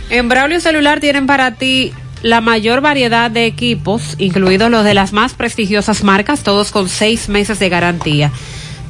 En 0.09 0.29
Braulio 0.29 0.61
Celular 0.61 0.99
tienen 0.99 1.25
para 1.25 1.55
ti 1.55 1.91
la 2.25 2.41
mayor 2.41 2.81
variedad 2.81 3.29
de 3.29 3.45
equipos, 3.45 4.15
incluidos 4.17 4.71
los 4.71 4.83
de 4.83 4.95
las 4.95 5.13
más 5.13 5.35
prestigiosas 5.35 6.03
marcas, 6.03 6.41
todos 6.41 6.71
con 6.71 6.89
seis 6.89 7.29
meses 7.29 7.59
de 7.59 7.69
garantía. 7.69 8.31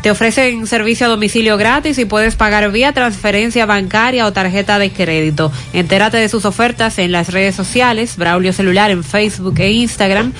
Te 0.01 0.09
ofrecen 0.09 0.65
servicio 0.67 1.05
a 1.05 1.09
domicilio 1.09 1.57
gratis 1.57 1.97
y 1.97 2.05
puedes 2.05 2.37
pagar 2.37 2.71
vía 2.71 2.93
transferencia 2.93 3.65
bancaria 3.65 4.25
o 4.25 4.31
tarjeta 4.31 4.79
de 4.79 4.89
crédito. 4.89 5.51
Entérate 5.73 6.15
de 6.15 6.29
sus 6.29 6.45
ofertas 6.45 6.97
en 6.97 7.11
las 7.11 7.33
redes 7.33 7.55
sociales, 7.55 8.15
Braulio 8.15 8.53
Celular 8.53 8.89
en 8.89 9.03
Facebook 9.03 9.59
e 9.59 9.69
Instagram 9.69 10.31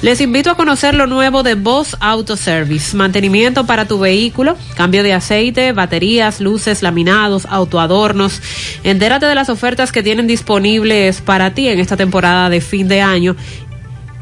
Les 0.00 0.20
invito 0.20 0.50
a 0.50 0.56
conocer 0.56 0.94
lo 0.94 1.08
nuevo 1.08 1.42
de 1.42 1.56
Boss 1.56 1.96
Auto 1.98 2.36
Service. 2.36 2.96
Mantenimiento 2.96 3.66
para 3.66 3.88
tu 3.88 3.98
vehículo, 3.98 4.56
cambio 4.76 5.02
de 5.02 5.12
aceite, 5.12 5.72
baterías, 5.72 6.40
luces, 6.40 6.82
laminados, 6.82 7.46
autoadornos. 7.50 8.40
Entérate 8.84 9.26
de 9.26 9.34
las 9.34 9.48
ofertas 9.48 9.90
que 9.90 10.04
tienen 10.04 10.28
disponibles 10.28 11.20
para 11.20 11.52
ti 11.52 11.66
en 11.66 11.80
esta 11.80 11.96
temporada 11.96 12.48
de 12.48 12.60
fin 12.60 12.86
de 12.86 13.00
año. 13.00 13.34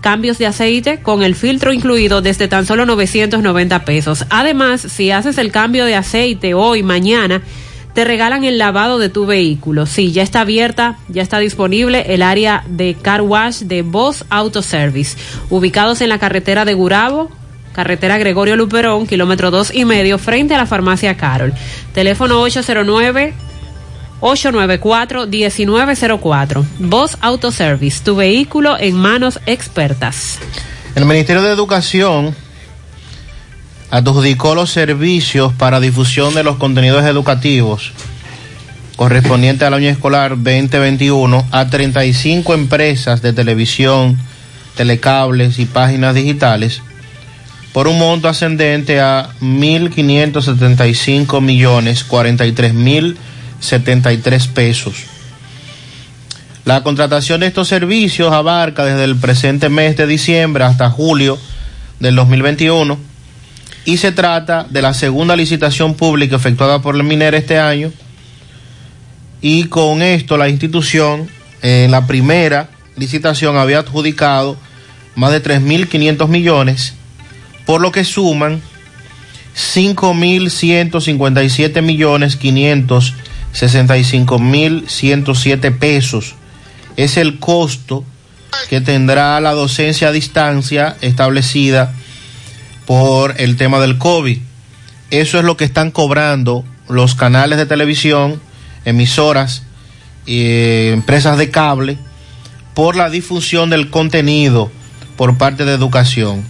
Cambios 0.01 0.39
de 0.39 0.47
aceite 0.47 1.03
con 1.03 1.23
el 1.23 1.35
filtro 1.35 1.75
incluido 1.75 2.23
desde 2.23 2.49
tan 2.49 2.65
solo 2.65 2.87
990 2.87 3.85
pesos. 3.85 4.25
Además, 4.31 4.81
si 4.81 5.11
haces 5.11 5.37
el 5.37 5.53
cambio 5.53 5.85
de 5.85 5.95
aceite 5.95 6.55
hoy, 6.55 6.83
mañana, 6.85 7.43
te 7.97 8.05
regalan 8.05 8.45
el 8.45 8.59
lavado 8.59 8.99
de 8.99 9.09
tu 9.09 9.25
vehículo. 9.25 9.87
Sí, 9.87 10.13
ya 10.13 10.23
está 10.23 10.43
abierta, 10.43 10.99
ya 11.09 11.23
está 11.23 11.39
disponible 11.39 12.13
el 12.13 12.21
área 12.21 12.63
de 12.69 12.95
car 12.95 13.23
wash 13.23 13.61
de 13.61 13.81
Boss 13.81 14.27
Auto 14.29 14.61
Service, 14.61 15.17
ubicados 15.49 16.03
en 16.03 16.11
la 16.11 16.19
carretera 16.19 16.67
de 16.67 16.75
Gurabo, 16.75 17.31
carretera 17.73 18.19
Gregorio 18.19 18.55
Luperón, 18.55 19.07
kilómetro 19.07 19.51
dos 19.51 19.75
y 19.75 19.87
medio, 19.87 20.19
frente 20.19 20.55
a 20.55 20.59
la 20.59 20.67
farmacia 20.67 21.17
Carol. 21.17 21.55
Teléfono 21.95 22.43
809 22.43 23.33
894-1904. 24.21 26.65
Voz 26.81 27.17
Auto 27.23 27.51
Service, 27.51 28.05
tu 28.05 28.15
vehículo 28.15 28.77
en 28.79 28.95
manos 28.95 29.41
expertas. 29.47 30.39
El 30.95 31.07
Ministerio 31.07 31.41
de 31.41 31.51
Educación 31.51 32.35
adjudicó 33.91 34.55
los 34.55 34.71
servicios 34.71 35.53
para 35.53 35.81
difusión 35.81 36.35
de 36.35 36.45
los 36.45 36.57
contenidos 36.57 37.05
educativos 37.05 37.93
correspondientes 38.97 39.67
al 39.67 39.75
año 39.75 39.91
escolar 39.91 40.31
2021 40.31 41.47
a 41.51 41.69
35 41.69 42.55
empresas 42.55 43.21
de 43.23 43.35
televisión, 43.35 44.17
telecables 44.75 45.59
y 45.59 45.67
páginas 45.67 46.15
digitales 46.15 46.81
por 47.73 47.89
un 47.89 47.99
monto 47.99 48.29
ascendente 48.29 49.01
a 49.01 49.31
1.575 49.43 51.43
millones 51.43 52.05
43 52.05 52.73
mil 52.73 53.19
73 53.61 54.47
pesos. 54.49 55.05
La 56.65 56.83
contratación 56.83 57.41
de 57.41 57.47
estos 57.47 57.69
servicios 57.69 58.33
abarca 58.33 58.85
desde 58.85 59.05
el 59.05 59.17
presente 59.17 59.69
mes 59.69 59.97
de 59.97 60.07
diciembre 60.07 60.65
hasta 60.65 60.91
julio 60.91 61.39
del 62.01 62.17
2021 62.17 62.99
y 63.87 63.97
se 63.97 64.13
trata 64.13 64.67
de 64.69 64.83
la 64.83 64.93
segunda 64.93 65.35
licitación 65.37 65.95
pública 65.95 66.37
efectuada 66.37 66.83
por 66.83 66.95
el 66.97 67.05
MINER 67.05 67.37
este 67.37 67.59
año. 67.59 67.91
Y 69.41 69.69
con 69.69 70.03
esto 70.03 70.37
la 70.37 70.49
institución 70.49 71.31
en 71.63 71.93
la 71.93 72.07
primera 72.07 72.69
licitación 72.97 73.57
había 73.57 73.79
adjudicado 73.79 74.59
más 75.15 75.33
de 75.33 75.43
3.500 75.43 76.29
millones 76.29 76.93
por 77.65 77.81
lo 77.81 77.91
que 77.93 78.05
suman 78.05 78.61
5.157 79.55 81.81
millones 81.83 82.37
565 82.37 84.39
mil 84.39 84.85
107 84.89 85.71
pesos. 85.73 86.35
Es 86.97 87.17
el 87.17 87.39
costo 87.39 88.05
que 88.69 88.81
tendrá 88.81 89.41
la 89.41 89.53
docencia 89.53 90.09
a 90.09 90.13
distancia 90.13 90.97
establecida 91.01 91.95
por 92.87 93.41
el 93.41 93.57
tema 93.57 93.81
del 93.81 93.99
COVID. 93.99 94.39
Eso 95.11 95.39
es 95.39 95.45
lo 95.45 95.57
que 95.57 95.65
están 95.65 95.91
cobrando 95.91 96.65
los 96.89 97.15
canales 97.15 97.59
de 97.59 97.67
televisión, 97.67 98.41
emisoras, 98.85 99.65
eh, 100.27 100.91
empresas 100.93 101.37
de 101.39 101.51
cable, 101.51 101.99
por 102.75 102.97
la 102.97 103.11
difusión 103.11 103.71
del 103.71 103.91
contenido 103.91 104.71
por 105.17 105.39
parte 105.39 105.65
de 105.65 105.75
educación. 105.75 106.45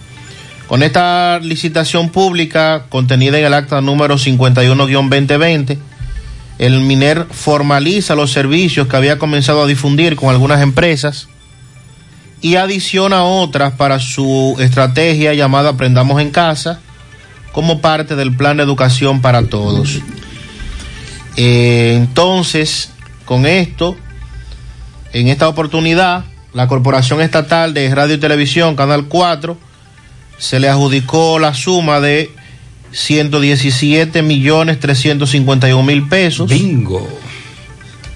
Con 0.67 0.83
esta 0.83 1.39
licitación 1.39 2.09
pública 2.09 2.85
contenida 2.89 3.39
en 3.39 3.45
el 3.45 3.53
acta 3.53 3.79
número 3.81 4.17
51-2020, 4.17 5.77
el 6.59 6.81
MINER 6.81 7.27
formaliza 7.31 8.15
los 8.15 8.31
servicios 8.31 8.87
que 8.87 8.97
había 8.97 9.17
comenzado 9.17 9.63
a 9.63 9.67
difundir 9.67 10.15
con 10.15 10.29
algunas 10.29 10.61
empresas 10.61 11.29
y 12.41 12.55
adiciona 12.55 13.23
otras 13.23 13.73
para 13.73 13.99
su 13.99 14.55
estrategia 14.59 15.33
llamada 15.33 15.69
Aprendamos 15.71 16.21
en 16.21 16.31
Casa 16.31 16.79
como 17.51 17.81
parte 17.81 18.15
del 18.15 18.35
plan 18.35 18.57
de 18.57 18.63
educación 18.63 19.21
para 19.21 19.43
todos. 19.43 19.99
Eh, 21.35 21.93
entonces, 21.95 22.91
con 23.25 23.45
esto, 23.45 23.95
en 25.13 25.27
esta 25.27 25.47
oportunidad, 25.47 26.25
la 26.53 26.67
Corporación 26.67 27.21
Estatal 27.21 27.73
de 27.73 27.93
Radio 27.93 28.15
y 28.15 28.19
Televisión, 28.19 28.75
Canal 28.75 29.05
4, 29.05 29.57
se 30.37 30.59
le 30.59 30.69
adjudicó 30.69 31.39
la 31.39 31.53
suma 31.53 31.99
de 31.99 32.31
117 32.91 34.21
millones 34.21 34.79
351 34.79 35.83
mil 35.83 36.07
pesos. 36.07 36.49
Bingo. 36.49 37.07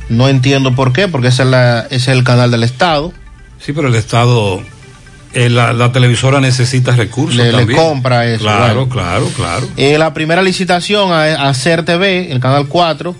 No 0.10 0.28
entiendo 0.30 0.76
por 0.76 0.92
qué, 0.94 1.08
porque 1.08 1.28
ese 1.30 1.44
es, 1.44 1.50
la- 1.50 1.82
ese 1.90 1.96
es 1.96 2.08
el 2.18 2.24
canal 2.24 2.52
del 2.52 2.64
Estado. 2.64 3.14
Sí, 3.66 3.74
pero 3.74 3.88
el 3.88 3.96
Estado, 3.96 4.62
eh, 5.34 5.50
la, 5.50 5.74
la 5.74 5.92
televisora 5.92 6.40
necesita 6.42 6.96
recursos 6.96 7.36
Le- 7.38 7.76
compra 7.76 8.26
eso, 8.26 8.44
Claro, 8.44 8.74
bueno. 8.86 8.90
claro, 8.90 9.30
claro. 9.36 9.68
Eh, 9.78 9.98
la 9.98 10.14
primera 10.14 10.42
licitación 10.42 11.12
a, 11.12 11.50
a 11.50 11.54
CER 11.54 11.84
TV, 11.86 12.32
el 12.32 12.40
canal 12.40 12.68
4, 12.68 13.16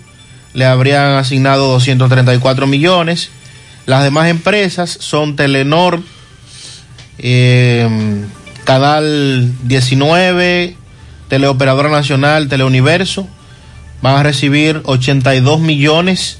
le 0.54 0.64
habrían 0.66 1.12
asignado 1.12 1.68
234 1.68 2.66
millones. 2.66 3.30
Las 3.86 4.02
demás 4.04 4.28
empresas 4.28 4.96
son 5.00 5.36
Telenor, 5.36 6.00
eh, 7.18 7.88
Canal 8.64 9.52
19, 9.64 10.76
Teleoperadora 11.28 11.88
Nacional, 11.88 12.48
Teleuniverso. 12.48 13.26
Van 14.02 14.16
a 14.16 14.22
recibir 14.22 14.82
82 14.84 15.60
millones 15.60 16.38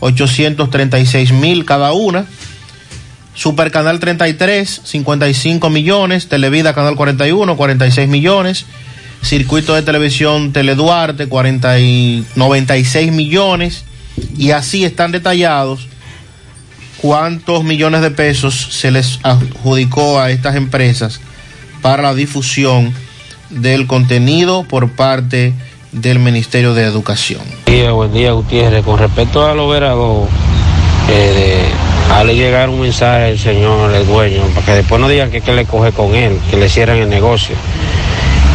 836 0.00 1.32
mil 1.32 1.64
cada 1.64 1.92
una. 1.92 2.24
Supercanal 3.40 4.00
33, 4.00 4.82
55 4.84 5.70
millones. 5.70 6.28
Televida 6.28 6.74
Canal 6.74 6.94
41, 6.94 7.56
46 7.56 8.06
millones. 8.06 8.66
Circuito 9.22 9.74
de 9.74 9.80
Televisión 9.80 10.52
Teleduarte, 10.52 11.26
40 11.26 11.78
y 11.78 12.26
96 12.34 13.10
millones. 13.12 13.84
Y 14.36 14.50
así 14.50 14.84
están 14.84 15.10
detallados 15.10 15.88
cuántos 16.98 17.64
millones 17.64 18.02
de 18.02 18.10
pesos 18.10 18.54
se 18.72 18.90
les 18.90 19.20
adjudicó 19.22 20.20
a 20.20 20.30
estas 20.30 20.56
empresas 20.56 21.22
para 21.80 22.02
la 22.02 22.12
difusión 22.12 22.92
del 23.48 23.86
contenido 23.86 24.64
por 24.64 24.90
parte 24.90 25.54
del 25.92 26.18
Ministerio 26.18 26.74
de 26.74 26.84
Educación. 26.84 27.40
Buen 27.64 27.78
día, 27.78 27.92
buen 27.92 28.12
día, 28.12 28.32
Gutiérrez. 28.32 28.84
Con 28.84 28.98
respecto 28.98 29.46
a 29.46 29.54
los 29.54 29.72
verados, 29.72 30.28
eh, 31.08 31.72
de, 31.74 31.89
hazle 32.10 32.34
llegar 32.34 32.68
un 32.68 32.80
mensaje 32.80 33.26
al 33.26 33.38
señor, 33.38 33.94
el 33.94 34.06
dueño, 34.06 34.42
para 34.54 34.66
que 34.66 34.72
después 34.72 35.00
no 35.00 35.08
digan 35.08 35.30
que, 35.30 35.40
que 35.40 35.52
le 35.52 35.64
coge 35.64 35.92
con 35.92 36.14
él, 36.14 36.38
que 36.50 36.56
le 36.56 36.68
cierren 36.68 36.98
el 36.98 37.08
negocio. 37.08 37.54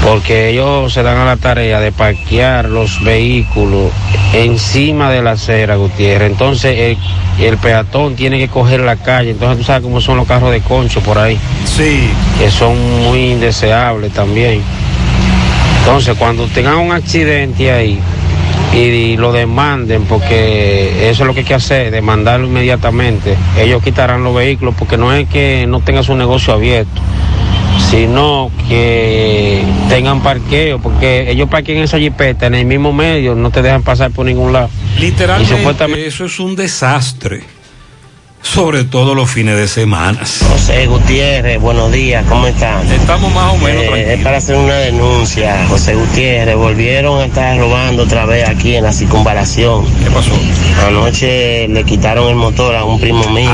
Porque 0.03 0.49
ellos 0.49 0.93
se 0.93 1.01
dan 1.01 1.17
a 1.17 1.25
la 1.25 1.37
tarea 1.37 1.79
de 1.79 1.91
parquear 1.91 2.69
los 2.69 3.03
vehículos 3.03 3.91
encima 4.33 5.09
de 5.09 5.23
la 5.23 5.31
acera, 5.31 5.77
Gutiérrez. 5.77 6.29
Entonces 6.29 6.77
el, 6.77 6.97
el 7.43 7.57
peatón 7.57 8.15
tiene 8.15 8.37
que 8.37 8.47
coger 8.47 8.81
la 8.81 8.97
calle. 8.97 9.31
Entonces 9.31 9.57
tú 9.57 9.63
sabes 9.63 9.81
cómo 9.81 9.99
son 10.01 10.17
los 10.17 10.27
carros 10.27 10.51
de 10.51 10.61
concho 10.61 10.99
por 11.01 11.17
ahí. 11.17 11.39
Sí. 11.65 12.07
Que 12.37 12.51
son 12.51 12.77
muy 13.03 13.31
indeseables 13.31 14.13
también. 14.13 14.61
Entonces, 15.79 16.15
cuando 16.17 16.47
tengan 16.47 16.77
un 16.77 16.91
accidente 16.91 17.71
ahí 17.71 17.99
y, 18.73 19.17
lo 19.17 19.31
demanden, 19.31 20.03
porque 20.03 21.09
eso 21.09 21.23
es 21.23 21.27
lo 21.27 21.33
que 21.33 21.41
hay 21.41 21.45
que 21.45 21.53
hacer, 21.53 21.91
demandarlo 21.91 22.47
inmediatamente, 22.47 23.37
ellos 23.57 23.81
quitarán 23.83 24.23
los 24.23 24.35
vehículos, 24.35 24.75
porque 24.77 24.97
no 24.97 25.13
es 25.13 25.27
que 25.29 25.65
no 25.67 25.79
tengan 25.79 26.03
su 26.03 26.15
negocio 26.15 26.53
abierto, 26.53 27.01
sino 27.89 28.51
que 28.67 29.63
tengan 29.89 30.21
parqueo, 30.21 30.79
porque 30.79 31.29
ellos 31.29 31.49
parquean 31.49 31.83
esa 31.83 31.99
jipeta 31.99 32.47
en 32.47 32.55
el 32.55 32.65
mismo 32.65 32.91
medio, 32.91 33.35
no 33.35 33.51
te 33.51 33.61
dejan 33.61 33.83
pasar 33.83 34.11
por 34.11 34.25
ningún 34.25 34.51
lado. 34.53 34.69
Y 34.97 35.01
Literalmente, 35.01 35.57
supuestamente- 35.57 36.07
eso 36.07 36.25
es 36.25 36.39
un 36.39 36.55
desastre. 36.55 37.43
Sobre 38.45 38.83
todo 38.83 39.15
los 39.15 39.29
fines 39.29 39.57
de 39.57 39.67
semana. 39.67 40.19
José 40.19 40.85
Gutiérrez, 40.85 41.59
buenos 41.59 41.91
días, 41.91 42.23
¿cómo 42.29 42.45
están? 42.45 42.89
Estamos 42.91 43.33
más 43.33 43.53
o 43.53 43.57
menos 43.57 43.83
Eh, 43.83 44.13
es 44.13 44.23
para 44.23 44.37
hacer 44.37 44.55
una 44.55 44.75
denuncia. 44.75 45.65
José 45.67 45.95
Gutiérrez, 45.95 46.55
volvieron 46.55 47.19
a 47.19 47.25
estar 47.25 47.57
robando 47.57 48.03
otra 48.03 48.25
vez 48.25 48.47
aquí 48.47 48.75
en 48.75 48.83
la 48.83 48.93
circunvalación. 48.93 49.85
¿Qué 50.03 50.11
pasó? 50.11 50.31
Anoche 50.87 51.67
le 51.67 51.83
quitaron 51.83 52.29
el 52.29 52.35
motor 52.35 52.75
a 52.75 52.85
un 52.85 52.99
primo 53.01 53.27
mío. 53.31 53.49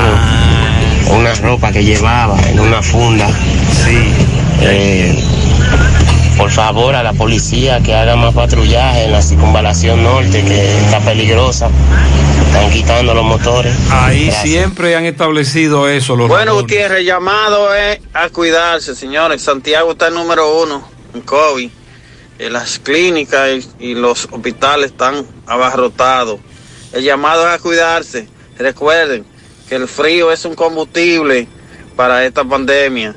Una 1.08 1.34
ropa 1.34 1.72
que 1.72 1.82
llevaba 1.82 2.38
en 2.48 2.60
una 2.60 2.82
funda. 2.82 3.28
Sí. 3.84 3.98
por 6.36 6.50
favor, 6.50 6.94
a 6.94 7.02
la 7.02 7.14
policía 7.14 7.80
que 7.80 7.94
haga 7.94 8.14
más 8.16 8.34
patrullaje 8.34 9.04
en 9.04 9.12
la 9.12 9.22
circunvalación 9.22 10.02
norte, 10.02 10.44
que 10.44 10.78
está 10.84 11.00
peligrosa. 11.00 11.70
Están 12.54 12.70
quitando 12.70 13.14
los 13.14 13.24
motores. 13.24 13.74
Ahí 13.90 14.26
Gracias. 14.26 14.42
siempre 14.42 14.94
han 14.94 15.04
establecido 15.06 15.88
eso 15.88 16.16
los 16.16 16.28
Bueno, 16.28 16.44
ladrones. 16.46 16.62
Gutiérrez, 16.62 16.98
el 17.00 17.06
llamado 17.06 17.74
es 17.74 18.00
a 18.12 18.28
cuidarse, 18.28 18.94
señores. 18.94 19.42
Santiago 19.42 19.92
está 19.92 20.08
el 20.08 20.14
número 20.14 20.60
uno 20.62 20.86
en 21.14 21.22
COVID. 21.22 21.70
Eh, 22.38 22.50
las 22.50 22.78
clínicas 22.78 23.48
y, 23.78 23.86
y 23.90 23.94
los 23.94 24.28
hospitales 24.30 24.90
están 24.92 25.26
abarrotados. 25.46 26.40
El 26.92 27.02
llamado 27.04 27.48
es 27.48 27.54
a 27.54 27.58
cuidarse. 27.58 28.28
Recuerden 28.58 29.24
que 29.68 29.76
el 29.76 29.88
frío 29.88 30.30
es 30.30 30.44
un 30.44 30.54
combustible 30.54 31.48
para 31.96 32.24
esta 32.26 32.44
pandemia. 32.44 33.16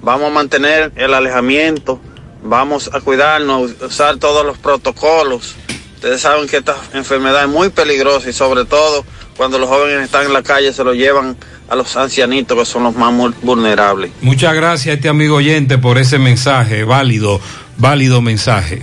Vamos 0.00 0.28
a 0.30 0.34
mantener 0.34 0.92
el 0.96 1.12
alejamiento, 1.14 2.00
vamos 2.42 2.90
a 2.92 3.00
cuidarnos, 3.00 3.72
usar 3.82 4.16
todos 4.16 4.44
los 4.46 4.56
protocolos. 4.58 5.54
Ustedes 6.02 6.22
saben 6.22 6.48
que 6.48 6.56
esta 6.56 6.74
enfermedad 6.94 7.44
es 7.44 7.48
muy 7.48 7.68
peligrosa 7.68 8.28
y 8.28 8.32
sobre 8.32 8.64
todo 8.64 9.04
cuando 9.36 9.56
los 9.60 9.68
jóvenes 9.68 10.02
están 10.02 10.26
en 10.26 10.32
la 10.32 10.42
calle 10.42 10.72
se 10.72 10.82
lo 10.82 10.94
llevan 10.94 11.36
a 11.68 11.76
los 11.76 11.96
ancianitos 11.96 12.58
que 12.58 12.64
son 12.64 12.82
los 12.82 12.96
más 12.96 13.14
vulnerables. 13.40 14.10
Muchas 14.20 14.52
gracias 14.52 14.94
a 14.94 14.96
este 14.96 15.08
amigo 15.08 15.36
oyente 15.36 15.78
por 15.78 15.98
ese 15.98 16.18
mensaje, 16.18 16.82
válido, 16.82 17.40
válido 17.78 18.20
mensaje. 18.20 18.82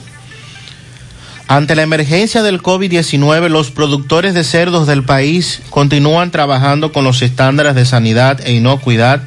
Ante 1.48 1.76
la 1.76 1.84
emergencia 1.84 2.42
del 2.42 2.64
COVID-19, 2.64 3.50
los 3.50 3.70
productores 3.70 4.34
de 4.34 4.44
cerdos 4.44 4.88
del 4.88 5.04
país 5.04 5.62
continúan 5.70 6.32
trabajando 6.32 6.92
con 6.92 7.04
los 7.04 7.22
estándares 7.22 7.76
de 7.76 7.86
sanidad 7.86 8.42
e 8.44 8.54
inocuidad 8.54 9.22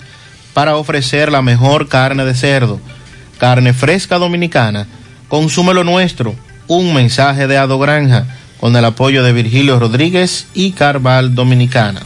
para 0.53 0.77
ofrecer 0.77 1.31
la 1.31 1.43
mejor 1.43 1.87
carne 1.87 2.25
de 2.25 2.35
cerdo, 2.35 2.81
carne 3.39 3.73
fresca 3.73 4.19
dominicana. 4.19 4.89
Consume 5.29 5.75
lo 5.75 5.85
nuestro. 5.85 6.35
Un 6.67 6.93
mensaje 6.93 7.47
de 7.47 7.57
Ado 7.57 7.79
Granja 7.79 8.27
con 8.59 8.75
el 8.75 8.85
apoyo 8.85 9.23
de 9.23 9.33
Virgilio 9.33 9.79
Rodríguez 9.79 10.49
y 10.55 10.73
Carval 10.73 11.37
Dominicana. 11.37 12.03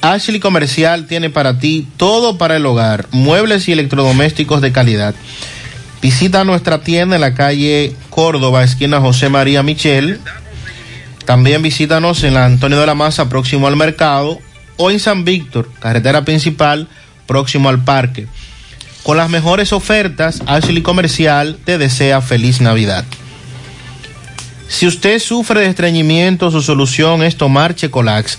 Ashley 0.00 0.40
Comercial 0.40 1.06
tiene 1.06 1.30
para 1.30 1.58
ti 1.58 1.86
todo 1.96 2.38
para 2.38 2.56
el 2.56 2.66
hogar, 2.66 3.06
muebles 3.10 3.68
y 3.68 3.72
electrodomésticos 3.72 4.60
de 4.60 4.72
calidad. 4.72 5.14
Visita 6.02 6.44
nuestra 6.44 6.82
tienda 6.82 7.16
en 7.16 7.22
la 7.22 7.34
calle 7.34 7.94
Córdoba, 8.10 8.62
esquina 8.62 9.00
José 9.00 9.28
María 9.28 9.62
Michel. 9.62 10.20
También 11.24 11.62
visítanos 11.62 12.22
en 12.22 12.34
la 12.34 12.44
Antonio 12.44 12.78
de 12.78 12.86
la 12.86 12.94
Maza, 12.94 13.28
próximo 13.28 13.66
al 13.66 13.76
mercado, 13.76 14.38
o 14.76 14.90
en 14.90 15.00
San 15.00 15.24
Víctor, 15.24 15.68
carretera 15.80 16.24
principal, 16.24 16.88
próximo 17.26 17.68
al 17.68 17.82
parque. 17.82 18.26
Con 19.02 19.16
las 19.16 19.30
mejores 19.30 19.72
ofertas, 19.72 20.42
Ashley 20.46 20.82
Comercial 20.82 21.58
te 21.64 21.78
desea 21.78 22.20
feliz 22.20 22.60
Navidad. 22.60 23.04
Si 24.68 24.86
usted 24.86 25.20
sufre 25.20 25.60
de 25.60 25.68
estreñimiento, 25.68 26.50
su 26.50 26.60
solución 26.60 27.22
es 27.22 27.36
tomar 27.36 27.74
Checolax, 27.74 28.38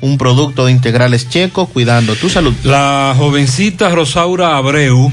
Un 0.00 0.18
producto 0.18 0.66
de 0.66 0.72
integrales 0.72 1.28
checo 1.28 1.66
cuidando 1.66 2.14
tu 2.16 2.28
salud. 2.28 2.52
La 2.64 3.14
jovencita 3.16 3.88
Rosaura 3.90 4.56
Abreu, 4.56 5.10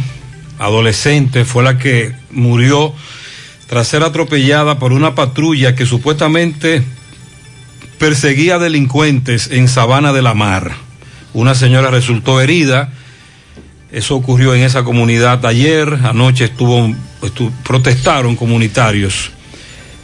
adolescente, 0.60 1.46
fue 1.46 1.64
la 1.64 1.78
que 1.78 2.12
murió 2.32 2.94
tras 3.68 3.88
ser 3.88 4.04
atropellada 4.04 4.80
por 4.80 4.92
una 4.92 5.16
patrulla 5.16 5.76
que 5.76 5.86
supuestamente 5.86 6.84
perseguía 7.98 8.60
delincuentes 8.60 9.50
en 9.52 9.68
Sabana 9.70 10.12
de 10.12 10.22
la 10.22 10.34
Mar. 10.34 10.72
Una 11.34 11.56
señora 11.56 11.90
resultó 11.90 12.42
herida. 12.42 12.92
Eso 13.94 14.16
ocurrió 14.16 14.54
en 14.56 14.62
esa 14.64 14.84
comunidad 14.84 15.46
ayer. 15.46 16.00
Anoche 16.04 16.46
estuvo, 16.46 16.88
estu- 17.22 17.52
protestaron 17.64 18.36
comunitarios. 18.36 19.32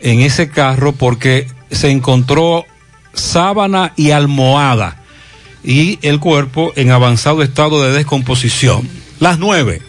en 0.00 0.20
ese 0.20 0.48
carro 0.48 0.92
porque 0.92 1.46
se 1.70 1.90
encontró 1.90 2.66
sábana 3.12 3.92
y 3.96 4.10
almohada 4.10 5.02
y 5.62 5.98
el 6.02 6.20
cuerpo 6.20 6.72
en 6.76 6.90
avanzado 6.90 7.42
estado 7.42 7.82
de 7.82 7.92
descomposición. 7.92 8.88
Las 9.18 9.38
nueve. 9.38 9.82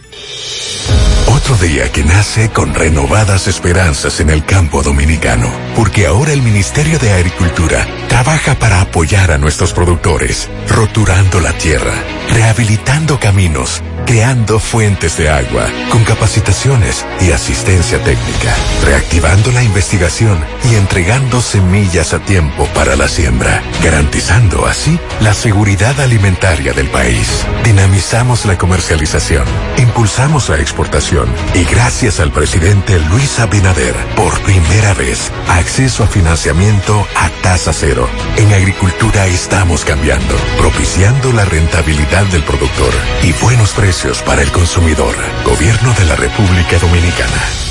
Otro 1.27 1.55
día 1.55 1.91
que 1.91 2.03
nace 2.03 2.49
con 2.49 2.73
renovadas 2.73 3.47
esperanzas 3.47 4.19
en 4.19 4.29
el 4.29 4.45
campo 4.45 4.83
dominicano, 4.83 5.49
porque 5.75 6.05
ahora 6.05 6.33
el 6.33 6.41
Ministerio 6.41 6.99
de 6.99 7.13
Agricultura 7.13 7.87
trabaja 8.09 8.59
para 8.59 8.81
apoyar 8.81 9.31
a 9.31 9.37
nuestros 9.37 9.73
productores, 9.73 10.49
roturando 10.67 11.39
la 11.39 11.57
tierra, 11.57 11.93
rehabilitando 12.29 13.19
caminos, 13.19 13.81
creando 14.05 14.59
fuentes 14.59 15.17
de 15.17 15.29
agua, 15.29 15.67
con 15.89 16.03
capacitaciones 16.03 17.05
y 17.21 17.31
asistencia 17.31 18.03
técnica, 18.03 18.53
reactivando 18.85 19.51
la 19.51 19.63
investigación 19.63 20.43
y 20.69 20.75
entregando 20.75 21.41
semillas 21.41 22.13
a 22.13 22.19
tiempo 22.19 22.65
para 22.73 22.95
la 22.95 23.07
siembra, 23.07 23.61
garantizando 23.83 24.65
así 24.65 24.99
la 25.19 25.33
seguridad 25.33 25.99
alimentaria 25.99 26.73
del 26.73 26.87
país. 26.87 27.45
Dinamizamos 27.63 28.45
la 28.45 28.57
comercialización, 28.57 29.45
impulsamos 29.77 30.49
la 30.49 30.57
exportación 30.57 31.27
y 31.53 31.63
gracias 31.65 32.19
al 32.19 32.31
presidente 32.31 32.99
Luis 33.09 33.39
Abinader, 33.39 33.95
por 34.15 34.39
primera 34.41 34.93
vez, 34.93 35.31
acceso 35.47 36.03
a 36.03 36.07
financiamiento 36.07 37.05
a 37.15 37.29
tasa 37.41 37.71
cero. 37.71 38.09
En 38.37 38.51
agricultura 38.53 39.27
estamos 39.27 39.85
cambiando, 39.85 40.35
propiciando 40.57 41.31
la 41.33 41.45
rentabilidad 41.45 42.25
del 42.25 42.43
productor 42.43 42.93
y 43.23 43.31
buenos 43.43 43.71
precios 43.71 43.90
para 44.25 44.41
el 44.41 44.49
consumidor. 44.53 45.13
Gobierno 45.43 45.93
de 45.95 46.05
la 46.05 46.15
República 46.15 46.79
Dominicana. 46.79 47.70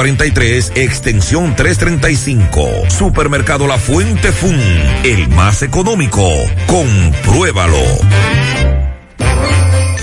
809-247-5943, 0.00 0.76
extensión 0.76 1.56
335. 1.56 2.68
Supermercado 2.88 3.66
La 3.66 3.78
Fuente 3.78 4.32
Fun, 4.32 4.58
el 5.04 5.28
más 5.28 5.62
económico. 5.62 6.28
Compruébalo. 6.66 7.76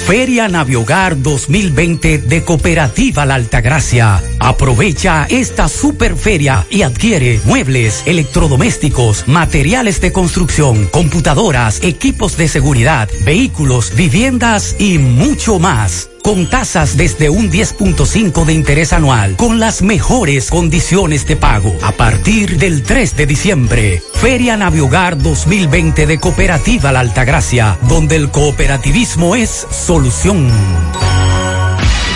Feria 0.06 0.48
Naviogar 0.48 1.22
2020 1.22 2.19
de 2.19 2.44
Cooperativa 2.45 3.26
La 3.26 3.36
Altagracia. 3.36 4.24
Aprovecha 4.40 5.28
esta 5.30 5.68
superferia 5.68 6.65
y 6.69 6.84
adquiere 6.84 7.41
muebles, 7.44 8.03
electrodomésticos, 8.06 9.28
materiales 9.28 9.99
de 9.99 10.14
construcción, 10.14 10.88
computadoras, 10.88 11.84
equipos 11.84 12.38
de 12.38 12.48
seguridad, 12.48 13.10
vehículos, 13.26 13.94
viviendas 13.98 14.78
y 14.80 14.98
mucho 14.98 15.60
más 15.60 16.10
con 16.28 16.49
tasas 16.49 16.98
desde 16.98 17.30
un 17.30 17.49
10.5 17.49 18.44
de 18.44 18.52
interés 18.52 18.91
anual, 18.91 19.38
con 19.38 19.62
las 19.62 19.82
mejores 19.82 20.49
condiciones 20.49 21.26
de 21.26 21.38
pago. 21.38 21.74
A 21.82 21.94
partir 21.94 22.58
del 22.58 22.84
3 22.84 23.16
de 23.16 23.26
diciembre, 23.26 24.04
Feria 24.16 24.58
Naviogar 24.58 25.18
2020 25.18 26.06
de 26.06 26.20
Cooperativa 26.20 26.91
La 26.91 26.99
Altagracia, 26.99 27.78
donde 27.84 28.18
el 28.18 28.30
cooperativismo 28.30 29.38
es 29.38 29.68
solución. 29.72 30.52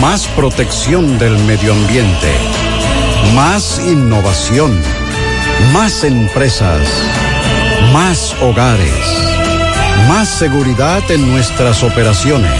Más 0.00 0.26
protección 0.28 1.18
del 1.18 1.36
medio 1.38 1.72
ambiente. 1.72 2.28
Más 3.34 3.80
innovación. 3.86 4.80
Más 5.72 6.04
empresas. 6.04 6.80
Más 7.92 8.34
hogares. 8.42 8.92
Más 10.08 10.28
seguridad 10.28 11.02
en 11.10 11.30
nuestras 11.30 11.82
operaciones. 11.82 12.50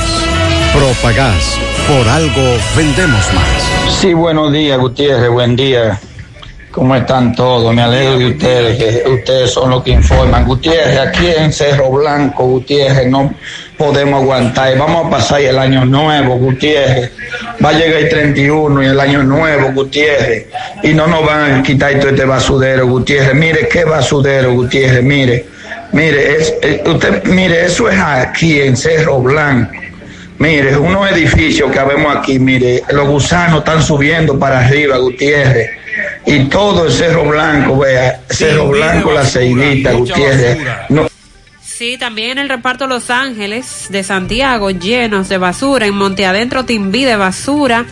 Propagás, 0.73 1.59
por 1.89 2.09
algo 2.09 2.43
vendemos 2.77 3.33
más. 3.35 3.93
Sí, 4.01 4.15
buenos 4.15 4.53
días, 4.53 4.79
Gutiérrez, 4.79 5.31
buen 5.31 5.57
día. 5.57 5.99
¿Cómo 6.71 6.97
están 6.97 7.35
todos? 7.35 7.75
Me 7.75 7.83
alegro 7.83 8.19
de 8.19 8.27
ustedes, 8.31 8.79
que 8.79 9.11
ustedes 9.11 9.53
son 9.53 9.71
los 9.71 9.83
que 9.83 9.91
informan. 9.91 10.47
Gutiérrez, 10.47 10.99
aquí 10.99 11.27
en 11.37 11.53
Cerro 11.53 11.91
Blanco, 11.91 12.45
Gutiérrez, 12.45 13.09
no 13.09 13.35
podemos 13.83 14.23
aguantar. 14.23 14.75
Y 14.75 14.79
vamos 14.79 15.07
a 15.07 15.11
pasar 15.11 15.41
el 15.41 15.59
año 15.59 15.85
nuevo, 15.85 16.37
Gutiérrez. 16.37 17.11
Va 17.63 17.71
a 17.71 17.73
llegar 17.73 18.03
el 18.03 18.09
31 18.09 18.83
y 18.83 18.87
el 18.87 19.01
año 19.01 19.25
nuevo, 19.25 19.73
Gutiérrez. 19.73 20.47
Y 20.85 20.95
no 20.95 21.09
nos 21.09 21.27
van 21.27 21.55
a 21.55 21.63
quitar 21.65 21.99
todo 21.99 22.11
este 22.11 22.25
basudero, 22.25 22.87
Gutiérrez. 22.87 23.35
Mire 23.35 23.69
qué 23.69 23.85
basudero, 23.85 24.53
Gutiérrez, 24.53 25.03
mire. 25.03 25.47
Mire, 25.91 26.37
es, 26.37 26.55
eh, 26.63 26.83
usted, 26.87 27.25
mire, 27.25 27.67
eso 27.67 27.91
es 27.91 27.99
aquí 27.99 28.61
en 28.61 28.77
Cerro 28.77 29.19
Blanco. 29.21 29.73
Mire, 30.39 30.77
unos 30.77 31.11
edificios 31.11 31.71
que 31.73 31.81
vemos 31.81 32.17
aquí, 32.17 32.39
mire, 32.39 32.83
los 32.91 33.09
gusanos 33.09 33.59
están 33.59 33.83
subiendo 33.83 34.39
para 34.39 34.61
arriba, 34.61 34.97
Gutiérrez. 34.99 35.71
Y 36.25 36.45
todo 36.45 36.87
el 36.87 36.93
Cerro 36.93 37.25
Blanco, 37.25 37.79
vea, 37.79 38.21
Cerro 38.31 38.69
Blanco, 38.69 39.13
la 39.13 39.25
Ceidita, 39.25 39.93
Gutiérrez. 39.93 40.59
No, 40.89 41.12
Sí, 41.83 41.99
también 41.99 42.31
en 42.31 42.39
el 42.39 42.49
reparto 42.49 42.87
Los 42.87 43.11
Ángeles 43.11 43.89
de 43.91 44.05
Santiago, 44.05 44.71
llenos 44.71 45.29
de 45.29 45.37
basura. 45.37 45.85
En 45.85 45.97
Monte 45.97 46.25
Adentro, 46.25 46.65
Timbí 46.65 47.03
de 47.03 47.17
basura. 47.17 47.87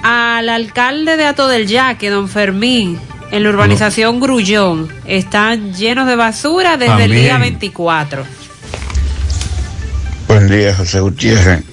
Al 0.00 0.48
alcalde 0.48 1.16
de 1.16 1.24
Ato 1.24 1.48
del 1.48 1.66
Yaque, 1.66 2.08
don 2.08 2.28
Fermín, 2.28 2.96
en 3.32 3.42
la 3.42 3.48
urbanización 3.48 4.20
Grullón, 4.20 4.88
están 5.06 5.74
llenos 5.74 6.06
de 6.06 6.14
basura 6.14 6.76
desde 6.76 7.06
el 7.06 7.10
día 7.10 7.36
24. 7.38 8.24
Buen 10.28 10.48
día, 10.48 10.72
José 10.72 11.00
Gutiérrez. 11.00 11.64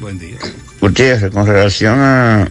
Buen 0.00 0.18
día. 0.18 0.38
Gutiérrez, 0.80 1.30
con 1.30 1.46
relación 1.46 2.00
a, 2.00 2.48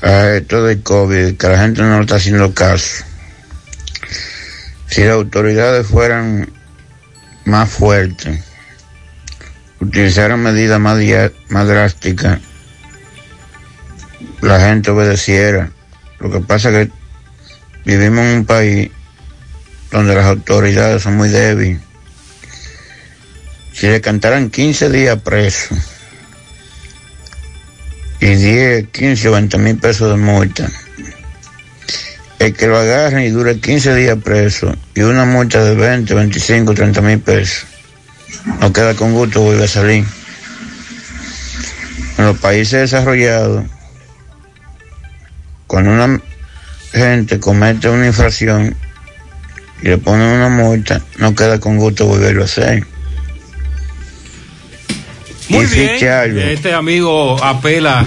a 0.00 0.30
esto 0.30 0.64
del 0.64 0.82
COVID, 0.82 1.36
que 1.36 1.46
la 1.46 1.58
gente 1.58 1.82
no 1.82 2.00
está 2.00 2.14
haciendo 2.14 2.54
caso. 2.54 3.04
Si 4.96 5.02
las 5.02 5.12
autoridades 5.12 5.88
fueran 5.88 6.50
más 7.44 7.68
fuertes, 7.68 8.42
utilizaran 9.78 10.40
medidas 10.40 10.80
más, 10.80 11.68
drásticas, 11.68 12.40
la 14.40 14.58
gente 14.58 14.90
obedeciera. 14.90 15.70
Lo 16.18 16.30
que 16.30 16.40
pasa 16.40 16.70
es 16.70 16.88
que 16.88 16.92
vivimos 17.84 18.24
en 18.24 18.38
un 18.38 18.46
país 18.46 18.90
donde 19.90 20.14
las 20.14 20.24
autoridades 20.24 21.02
son 21.02 21.18
muy 21.18 21.28
débiles. 21.28 21.82
Si 23.74 23.88
le 23.88 24.00
cantaran 24.00 24.48
15 24.48 24.88
días 24.88 25.20
preso 25.20 25.74
y 28.18 28.34
10, 28.34 28.88
15 28.88 29.28
o 29.28 29.32
20 29.32 29.58
mil 29.58 29.76
pesos 29.76 30.08
de 30.08 30.16
multa, 30.16 30.70
el 32.38 32.54
que 32.54 32.66
lo 32.66 32.78
agarren 32.78 33.24
y 33.24 33.30
dure 33.30 33.58
15 33.58 33.94
días 33.94 34.18
preso 34.22 34.74
y 34.94 35.00
una 35.00 35.24
multa 35.24 35.64
de 35.64 35.74
20, 35.74 36.14
25, 36.14 36.74
30 36.74 37.00
mil 37.00 37.18
pesos, 37.20 37.66
no 38.60 38.72
queda 38.72 38.94
con 38.94 39.12
gusto, 39.12 39.40
vuelve 39.40 39.64
a 39.64 39.68
salir. 39.68 40.04
En 42.18 42.24
los 42.24 42.38
países 42.38 42.80
desarrollados, 42.90 43.64
cuando 45.66 45.90
una 45.90 46.20
gente 46.92 47.38
comete 47.40 47.88
una 47.88 48.06
infracción 48.06 48.76
y 49.82 49.88
le 49.88 49.98
ponen 49.98 50.28
una 50.28 50.48
multa, 50.48 51.00
no 51.18 51.34
queda 51.34 51.60
con 51.60 51.76
gusto 51.76 52.06
volverlo 52.06 52.42
a 52.42 52.46
hacer. 52.46 52.86
Muy 55.48 55.64
Y 55.64 55.68
bien. 55.68 56.38
Este 56.48 56.72
amigo 56.72 57.42
apela 57.42 58.06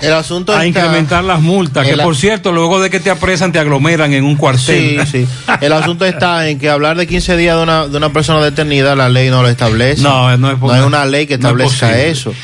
el 0.00 0.12
asunto 0.12 0.52
a 0.52 0.64
está- 0.64 0.66
incrementar 0.66 1.22
las 1.24 1.40
multas, 1.40 1.84
que 1.86 1.92
El 1.92 2.00
por 2.00 2.16
cierto, 2.16 2.52
luego 2.52 2.80
de 2.80 2.90
que 2.90 3.00
te 3.00 3.10
apresan, 3.10 3.52
te 3.52 3.58
aglomeran 3.58 4.12
en 4.12 4.24
un 4.24 4.36
cuartel. 4.36 5.00
Sí, 5.06 5.24
sí. 5.24 5.28
El 5.60 5.72
asunto 5.72 6.04
está 6.04 6.48
en 6.48 6.58
que 6.58 6.68
hablar 6.70 6.96
de 6.96 7.06
15 7.06 7.36
días 7.36 7.56
de 7.56 7.62
una, 7.62 7.86
de 7.86 7.96
una 7.96 8.12
persona 8.12 8.42
detenida, 8.44 8.94
la 8.96 9.08
ley 9.08 9.28
no 9.30 9.42
lo 9.42 9.48
establece. 9.48 10.02
No, 10.02 10.36
no 10.36 10.50
es 10.50 10.58
por- 10.58 10.74
hay 10.74 10.80
una 10.82 11.04
ley 11.04 11.26
que 11.26 11.36
no 11.38 11.48
es 11.48 11.54
establezca 11.54 11.86
posible. 11.88 12.10
eso. 12.10 12.34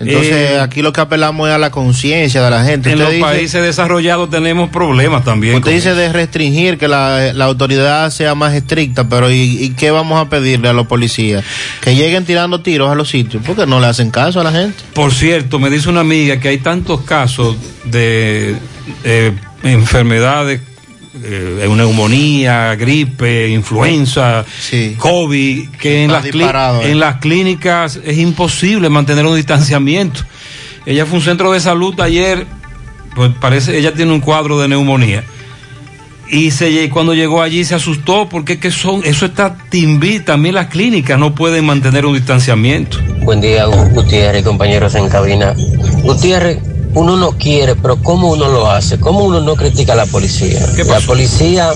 Entonces, 0.00 0.32
Eh, 0.32 0.58
aquí 0.60 0.80
lo 0.82 0.92
que 0.94 1.00
apelamos 1.02 1.46
es 1.48 1.54
a 1.54 1.58
la 1.58 1.70
conciencia 1.70 2.42
de 2.42 2.50
la 2.50 2.64
gente. 2.64 2.88
En 2.90 2.94
Usted 2.94 3.04
los 3.04 3.12
dice- 3.12 3.22
países 3.24 3.62
desarrollados 3.62 4.30
tenemos 4.30 4.70
problemas 4.70 5.24
también. 5.24 5.56
Usted 5.56 5.72
dice 5.72 5.94
de 5.94 6.10
restringir 6.12 6.78
que 6.78 6.88
la, 6.88 7.32
la 7.34 7.44
autoridad 7.44 8.10
sea 8.10 8.34
más 8.34 8.54
estricta, 8.54 9.08
pero 9.08 9.30
¿y, 9.30 9.36
y 9.62 9.70
qué 9.70 9.90
vamos 9.90 10.18
a 10.24 10.30
pedirle 10.30 10.70
a 10.70 10.72
los 10.72 10.86
policías? 10.86 11.44
Que 11.82 11.94
lleguen 11.94 12.24
tirando 12.24 12.62
tiros 12.62 12.90
a 12.90 12.94
los 12.94 13.10
sitios, 13.10 13.42
porque 13.46 13.66
no 13.66 13.78
le 13.78 13.86
hacen 13.88 14.10
caso 14.10 14.40
a 14.40 14.44
la 14.44 14.52
gente. 14.52 14.82
Por 14.94 15.12
cierto, 15.12 15.58
me 15.58 15.68
dice 15.68 15.88
una 15.90 16.00
amiga 16.00 16.40
que 16.40 16.48
hay 16.48 16.58
tantos 16.58 17.02
casos 17.02 17.56
de 17.84 18.56
eh, 19.04 19.32
enfermedades, 19.62 20.60
eh, 21.22 21.66
neumonía, 21.68 22.76
gripe, 22.76 23.48
influenza, 23.48 24.44
COVID, 24.96 25.70
que 25.70 26.04
en 26.04 26.12
las, 26.12 26.24
disparado, 26.24 26.82
eh. 26.82 26.92
en 26.92 27.00
las 27.00 27.16
clínicas 27.16 27.98
es 28.04 28.18
imposible 28.18 28.88
mantener 28.88 29.26
un 29.26 29.36
distanciamiento. 29.36 30.20
Ella 30.86 31.04
fue 31.06 31.16
a 31.16 31.18
un 31.18 31.24
centro 31.24 31.52
de 31.52 31.60
salud 31.60 31.98
ayer, 32.00 32.46
pues 33.14 33.32
parece, 33.40 33.76
ella 33.76 33.92
tiene 33.92 34.12
un 34.12 34.20
cuadro 34.20 34.60
de 34.60 34.68
neumonía. 34.68 35.24
Y 36.28 36.52
se, 36.52 36.88
cuando 36.90 37.12
llegó 37.12 37.42
allí 37.42 37.64
se 37.64 37.74
asustó 37.74 38.28
porque 38.28 38.52
es 38.52 38.58
que 38.60 38.70
son, 38.70 39.02
eso 39.04 39.26
está 39.26 39.56
timbí, 39.68 40.20
también 40.20 40.54
las 40.54 40.68
clínicas 40.68 41.18
no 41.18 41.34
pueden 41.34 41.64
mantener 41.64 42.06
un 42.06 42.14
distanciamiento. 42.14 42.98
Buen 43.22 43.40
día, 43.40 43.64
Gutiérrez, 43.64 44.44
compañeros 44.44 44.94
en 44.94 45.08
cabina. 45.08 45.56
Gutiérrez, 46.02 46.58
uno 46.94 47.16
no 47.16 47.32
quiere, 47.32 47.76
pero 47.76 47.96
¿cómo 48.02 48.30
uno 48.30 48.48
lo 48.48 48.70
hace? 48.70 48.98
¿Cómo 48.98 49.24
uno 49.24 49.40
no 49.40 49.54
critica 49.54 49.92
a 49.92 49.96
la 49.96 50.06
policía? 50.06 50.60
La 50.86 51.00
policía 51.00 51.72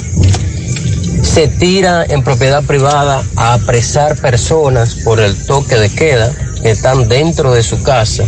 se 1.22 1.48
tira 1.48 2.04
en 2.04 2.22
propiedad 2.22 2.62
privada 2.64 3.22
a 3.36 3.54
apresar 3.54 4.16
personas 4.16 4.96
por 5.04 5.20
el 5.20 5.34
toque 5.46 5.76
de 5.76 5.90
queda 5.90 6.32
que 6.62 6.70
están 6.70 7.08
dentro 7.08 7.52
de 7.52 7.62
su 7.62 7.82
casa. 7.82 8.24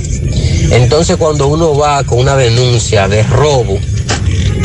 Entonces 0.70 1.16
cuando 1.16 1.48
uno 1.48 1.76
va 1.76 2.04
con 2.04 2.18
una 2.18 2.36
denuncia 2.36 3.08
de 3.08 3.22
robo, 3.24 3.78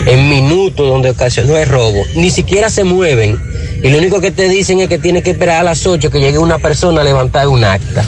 en 0.06 0.30
minutos 0.30 0.88
donde 0.88 1.12
ocasionó 1.12 1.58
el 1.58 1.68
robo, 1.68 2.04
ni 2.16 2.30
siquiera 2.30 2.70
se 2.70 2.84
mueven. 2.84 3.40
Y 3.84 3.90
lo 3.90 3.98
único 3.98 4.20
que 4.22 4.32
te 4.32 4.48
dicen 4.48 4.80
es 4.80 4.90
que 4.90 4.98
tiene 4.98 5.24
que 5.24 5.32
esperar 5.32 5.62
a 5.62 5.64
las 5.64 5.86
8 5.86 6.10
que 6.12 6.20
llegue 6.20 6.38
una 6.38 6.60
persona 6.60 7.02
a 7.02 7.04
levantar 7.04 7.48
un 7.48 7.64
acta. 7.64 8.04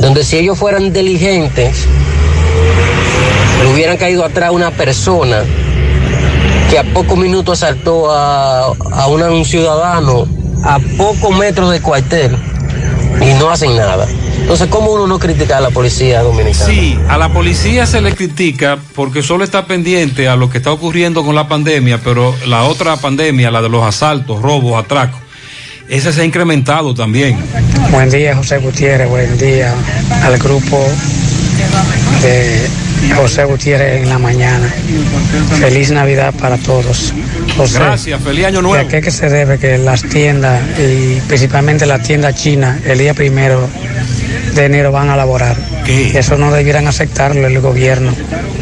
Donde 0.00 0.24
si 0.24 0.36
ellos 0.38 0.58
fueran 0.58 0.92
diligentes, 0.92 1.86
le 3.64 3.72
hubieran 3.72 3.96
caído 3.96 4.24
atrás 4.24 4.50
una 4.52 4.70
persona 4.70 5.42
que 6.70 6.78
a 6.78 6.84
pocos 6.84 7.16
minutos 7.16 7.62
asaltó 7.62 8.10
a, 8.12 8.66
a 8.66 9.06
una- 9.08 9.30
un 9.30 9.44
ciudadano 9.44 10.26
a 10.64 10.78
pocos 10.98 11.36
metros 11.36 11.70
del 11.70 11.80
cuartel 11.82 12.36
y 13.20 13.32
no 13.38 13.50
hacen 13.50 13.76
nada. 13.76 14.06
Entonces, 14.40 14.66
¿cómo 14.68 14.92
uno 14.92 15.06
no 15.06 15.18
critica 15.18 15.56
a 15.56 15.60
la 15.60 15.70
policía 15.70 16.22
dominicana? 16.22 16.66
Sí, 16.66 16.98
a 17.08 17.16
la 17.16 17.32
policía 17.32 17.86
se 17.86 18.00
le 18.02 18.14
critica 18.14 18.78
porque 18.94 19.22
solo 19.22 19.44
está 19.44 19.66
pendiente 19.66 20.28
a 20.28 20.36
lo 20.36 20.50
que 20.50 20.58
está 20.58 20.70
ocurriendo 20.72 21.24
con 21.24 21.34
la 21.34 21.48
pandemia, 21.48 22.00
pero 22.04 22.34
la 22.46 22.64
otra 22.64 22.96
pandemia, 22.96 23.50
la 23.50 23.62
de 23.62 23.70
los 23.70 23.82
asaltos, 23.84 24.42
robos, 24.42 24.82
atracos, 24.82 25.20
esa 25.88 26.12
se 26.12 26.20
ha 26.22 26.24
incrementado 26.24 26.94
también. 26.94 27.38
Buen 27.90 28.10
día, 28.10 28.34
José 28.36 28.58
Gutiérrez. 28.58 29.08
Buen 29.08 29.38
día 29.38 29.74
al 30.22 30.36
grupo 30.38 30.78
de 32.22 32.68
José 33.12 33.44
Gutiérrez 33.44 34.02
en 34.02 34.08
la 34.08 34.18
mañana. 34.18 34.72
Feliz 35.58 35.90
Navidad 35.90 36.34
para 36.34 36.56
todos. 36.58 37.12
José, 37.56 37.78
Gracias, 37.78 38.22
feliz 38.22 38.46
año 38.46 38.62
nuevo. 38.62 38.76
¿y 38.82 38.86
¿A 38.86 38.88
qué 38.88 39.00
que 39.00 39.10
se 39.10 39.28
debe 39.28 39.58
que 39.58 39.78
las 39.78 40.02
tiendas, 40.02 40.60
y 40.78 41.20
principalmente 41.26 41.86
las 41.86 42.02
tiendas 42.02 42.34
chinas, 42.34 42.80
el 42.84 42.98
día 42.98 43.14
primero 43.14 43.68
de 44.54 44.64
enero 44.64 44.92
van 44.92 45.10
a 45.10 45.16
laborar? 45.16 45.56
Eso 45.86 46.36
no 46.36 46.50
debieran 46.50 46.86
aceptarlo 46.88 47.46
el 47.46 47.60
gobierno 47.60 48.14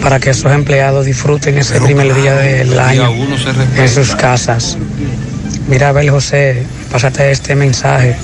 para 0.03 0.19
que 0.19 0.31
esos 0.31 0.53
empleados 0.53 1.07
disfruten 1.07 1.59
ese 1.59 1.81
primer 1.81 2.15
día 2.15 2.35
del 2.35 2.79
año 2.79 3.11
en 3.77 3.89
sus 3.89 4.15
casas. 4.17 4.77
Mira, 5.69 5.91
a 5.91 5.93
ver, 5.93 6.11
José, 6.11 6.65
pásate 6.91 7.31
este 7.31 7.55
mensaje. 7.55 8.17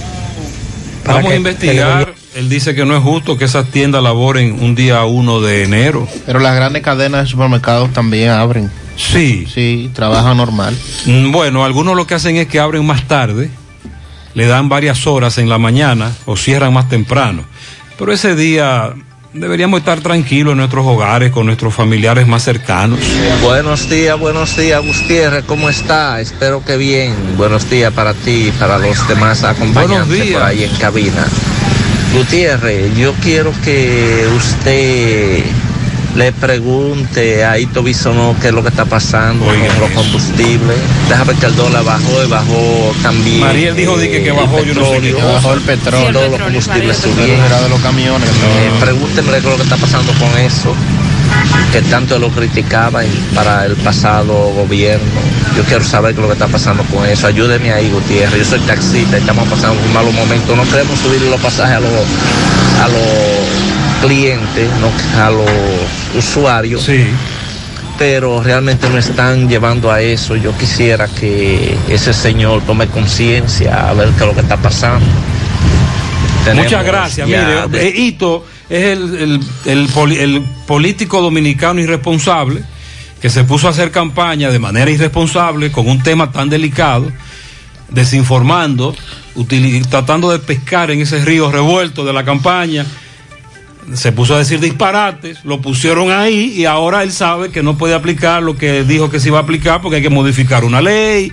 para 1.05 1.19
Vamos 1.19 1.32
a 1.32 1.36
investigar. 1.36 2.18
Él 2.34 2.48
dice 2.48 2.74
que 2.74 2.84
no 2.84 2.96
es 2.96 3.02
justo 3.02 3.36
que 3.38 3.46
esas 3.46 3.66
tiendas 3.70 4.02
laboren 4.02 4.62
un 4.62 4.74
día 4.74 5.05
1 5.05 5.40
de 5.40 5.64
enero. 5.64 6.06
Pero 6.26 6.38
las 6.40 6.55
grandes 6.55 6.82
cadenas 6.82 7.22
de 7.24 7.26
supermercados 7.30 7.92
también 7.92 8.30
abren. 8.30 8.70
Sí. 8.96 9.46
Sí, 9.52 9.90
trabajan 9.94 10.36
normal. 10.36 10.76
Mm, 11.06 11.32
Bueno, 11.32 11.64
algunos 11.64 11.96
lo 11.96 12.06
que 12.06 12.14
hacen 12.14 12.36
es 12.36 12.46
que 12.48 12.60
abren 12.60 12.84
más 12.86 13.09
tarde, 13.09 13.50
le 14.34 14.46
dan 14.46 14.68
varias 14.68 15.06
horas 15.06 15.38
en 15.38 15.48
la 15.48 15.59
mañana 15.59 16.12
o 16.26 16.36
cierran 16.36 16.72
más 16.72 16.88
temprano. 16.88 17.44
Pero 17.98 18.12
ese 18.12 18.36
día 18.36 18.92
deberíamos 19.32 19.80
estar 19.80 20.00
tranquilos 20.00 20.52
en 20.52 20.59
nuestros 20.59 20.86
hogares, 20.86 21.30
con 21.32 21.46
nuestros 21.46 21.74
familiares 21.74 22.26
más 22.28 22.44
cercanos. 22.44 23.00
Buenos 23.42 23.88
días, 23.88 24.18
buenos 24.18 24.56
días, 24.56 24.84
Gutiérrez, 24.84 25.44
¿cómo 25.44 25.68
está? 25.68 26.20
Espero 26.20 26.64
que 26.64 26.76
bien. 26.76 27.14
Buenos 27.36 27.68
días 27.70 27.92
para 27.92 28.14
ti 28.14 28.48
y 28.48 28.50
para 28.52 28.78
los 28.78 29.09
demás 29.09 29.42
acompañantes 29.44 30.06
Buenos 30.09 30.26
días. 30.26 30.32
por 30.40 30.42
ahí 30.42 30.64
en 30.64 30.76
cabina. 30.76 31.26
Gutiérrez, 32.14 32.97
yo 32.97 33.12
quiero 33.22 33.52
que 33.64 34.26
usted 34.36 35.43
le 36.16 36.32
pregunte 36.32 37.44
a 37.44 37.59
Ito 37.59 37.82
Bisonó 37.82 38.35
qué 38.40 38.48
es 38.48 38.55
lo 38.55 38.62
que 38.62 38.70
está 38.70 38.85
pasando 38.86 39.44
con 39.44 39.80
los 39.80 39.90
combustibles. 39.90 40.76
Déjame 41.09 41.35
que 41.35 41.47
el 41.47 41.55
dólar 41.55 41.85
bajó 41.85 42.24
y 42.24 42.28
bajó 42.28 42.93
también. 43.02 43.40
Mariel 43.40 43.76
dijo 43.76 43.97
de 43.97 44.10
que- 44.10 44.22
que 44.24 44.32
bajó, 44.32 44.64
yo 44.64 44.74
no 44.74 44.80
sé 44.86 45.01
qué. 45.01 45.12
Bajó 45.12 45.52
el 45.55 45.60
petróleo, 45.60 46.12
todos 46.12 46.30
los 46.30 46.40
combustibles 46.40 46.97
subieron. 46.97 47.44
Era 47.47 47.60
de 47.60 47.68
los 47.68 47.80
camiones. 47.80 48.28
Eh, 48.30 48.70
qué 48.80 49.36
es 49.36 49.44
lo 49.44 49.56
que 49.56 49.62
está 49.62 49.76
pasando 49.76 50.12
con 50.14 50.36
eso, 50.39 50.74
que 51.72 51.82
tanto 51.82 52.18
lo 52.18 52.28
criticaban 52.30 53.06
para 53.34 53.66
el 53.66 53.74
pasado 53.76 54.32
gobierno. 54.55 55.05
Yo 55.56 55.62
quiero 55.64 55.84
saber 55.84 56.14
qué 56.14 56.20
es 56.20 56.22
lo 56.22 56.28
que 56.28 56.34
está 56.34 56.46
pasando 56.48 56.82
con 56.84 57.05
eso. 57.06 57.26
Ayúdeme 57.26 57.72
ahí, 57.72 57.90
Gutiérrez. 57.90 58.38
Yo 58.38 58.44
soy 58.44 58.60
taxista 58.60 59.16
estamos 59.18 59.46
pasando 59.48 59.80
un 59.84 59.92
malos 59.92 60.14
momentos. 60.14 60.56
No 60.56 60.64
queremos 60.64 60.98
subir 60.98 61.20
los 61.22 61.40
pasajes 61.40 61.76
a 61.76 61.80
los, 61.80 61.90
a 61.90 62.88
los 62.88 64.09
clientes, 64.09 64.68
no 64.80 65.22
a 65.22 65.30
los 65.30 65.50
usuarios. 66.16 66.82
Sí. 66.84 67.05
Pero 67.98 68.40
realmente 68.42 68.88
no 68.88 68.96
están 68.98 69.48
llevando 69.48 69.90
a 69.90 70.00
eso. 70.00 70.36
Yo 70.36 70.56
quisiera 70.56 71.09
que 71.09 71.76
ese 71.88 72.12
señor 72.12 72.62
tome 72.62 72.86
conciencia 72.86 73.88
a 73.90 73.92
ver 73.94 74.09
qué 74.10 74.20
es 74.22 74.26
lo 74.26 74.34
que 74.34 74.40
está 74.42 74.56
pasando. 74.56 75.05
Tenemos 76.44 76.66
Muchas 76.66 76.84
gracias. 76.84 77.26
Mire, 77.26 77.66
de- 77.68 77.88
eh, 77.88 77.92
Hito 77.96 78.46
es 78.70 78.85
el, 78.99 79.15
el- 79.16 79.40
el 79.66 79.89
poli- 79.89 80.19
el 80.19 80.43
político 80.66 81.20
dominicano 81.23 81.81
irresponsable 81.81 82.62
que 83.20 83.31
se 83.31 83.45
puso 83.45 83.66
a 83.66 83.70
hacer 83.70 83.90
campaña 83.90 84.51
de 84.51 84.59
manera 84.59 84.90
irresponsable 84.90 85.73
con 85.73 85.89
un 85.89 86.03
tema 86.03 86.31
tan 86.31 86.49
delicado, 86.49 87.11
desinformando, 87.89 88.95
tratando 89.90 90.31
de 90.31 90.39
pescar 90.39 90.90
en 90.90 91.01
ese 91.01 91.24
río 91.24 91.51
revuelto 91.51 92.05
de 92.05 92.12
la 92.12 92.24
campaña. 92.24 92.86
Se 93.94 94.12
puso 94.12 94.35
a 94.35 94.39
decir 94.39 94.60
disparates, 94.60 95.44
lo 95.44 95.60
pusieron 95.60 96.10
ahí 96.10 96.52
y 96.56 96.65
ahora 96.65 97.02
él 97.02 97.12
sabe 97.12 97.51
que 97.51 97.62
no 97.62 97.78
puede 97.78 97.94
aplicar 97.94 98.43
lo 98.43 98.56
que 98.56 98.85
dijo 98.85 99.10
que 99.10 99.20
se 99.20 99.28
iba 99.28 99.39
a 99.39 99.43
aplicar 99.43 99.81
porque 99.81 99.97
hay 99.97 100.02
que 100.02 100.10
modificar 100.10 100.65
una 100.65 100.81
ley, 100.81 101.32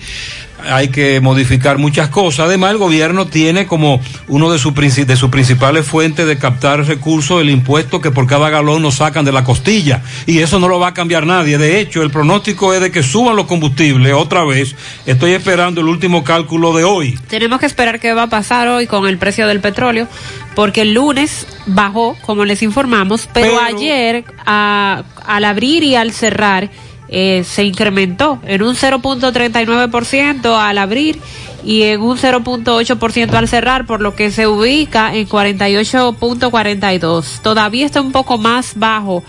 hay 0.69 0.87
que 0.89 1.19
modificar 1.21 1.77
muchas 1.77 2.09
cosas. 2.09 2.47
Además, 2.47 2.71
el 2.71 2.77
gobierno 2.77 3.27
tiene 3.27 3.67
como 3.67 4.01
uno 4.27 4.51
de, 4.51 4.57
de 5.05 5.15
sus 5.15 5.29
principales 5.29 5.85
fuentes 5.85 6.25
de 6.25 6.37
captar 6.37 6.85
recursos 6.85 7.41
el 7.41 7.49
impuesto 7.49 8.01
que 8.01 8.11
por 8.11 8.27
cada 8.27 8.49
galón 8.49 8.81
nos 8.81 8.95
sacan 8.95 9.25
de 9.25 9.31
la 9.31 9.43
costilla. 9.43 10.01
Y 10.25 10.39
eso 10.39 10.59
no 10.59 10.67
lo 10.67 10.79
va 10.79 10.89
a 10.89 10.93
cambiar 10.93 11.25
nadie. 11.25 11.57
De 11.57 11.79
hecho, 11.79 12.01
el 12.01 12.11
pronóstico 12.11 12.73
es 12.73 12.81
de 12.81 12.91
que 12.91 13.03
suban 13.03 13.35
los 13.35 13.45
combustibles 13.45 14.13
otra 14.13 14.43
vez. 14.43 14.75
Estoy 15.05 15.31
esperando 15.31 15.81
el 15.81 15.87
último 15.87 16.23
cálculo 16.23 16.75
de 16.75 16.83
hoy. 16.83 17.19
Tenemos 17.27 17.59
que 17.59 17.65
esperar 17.65 17.99
qué 17.99 18.13
va 18.13 18.23
a 18.23 18.29
pasar 18.29 18.67
hoy 18.67 18.87
con 18.87 19.07
el 19.07 19.17
precio 19.17 19.47
del 19.47 19.59
petróleo, 19.59 20.07
porque 20.55 20.81
el 20.81 20.93
lunes 20.93 21.47
bajó, 21.65 22.15
como 22.25 22.45
les 22.45 22.61
informamos, 22.63 23.27
pero, 23.33 23.57
Pero- 23.57 23.77
ayer 23.77 24.23
a- 24.45 25.03
al 25.25 25.43
abrir 25.45 25.83
y 25.83 25.95
al 25.95 26.11
cerrar 26.13 26.69
eh, 27.07 27.43
se 27.47 27.63
incrementó 27.63 28.39
en 28.47 28.63
un 28.63 28.75
0.39% 28.75 30.57
al 30.59 30.77
abrir 30.79 31.19
y 31.63 31.83
en 31.83 32.01
un 32.01 32.17
0.8% 32.17 33.35
al 33.35 33.47
cerrar, 33.47 33.85
por 33.85 34.01
lo 34.01 34.15
que 34.15 34.31
se 34.31 34.47
ubica 34.47 35.13
en 35.15 35.27
48.42. 35.27 37.41
Todavía 37.41 37.85
está 37.85 38.01
un 38.01 38.11
poco 38.11 38.37
más 38.37 38.73
bajo 38.75 39.23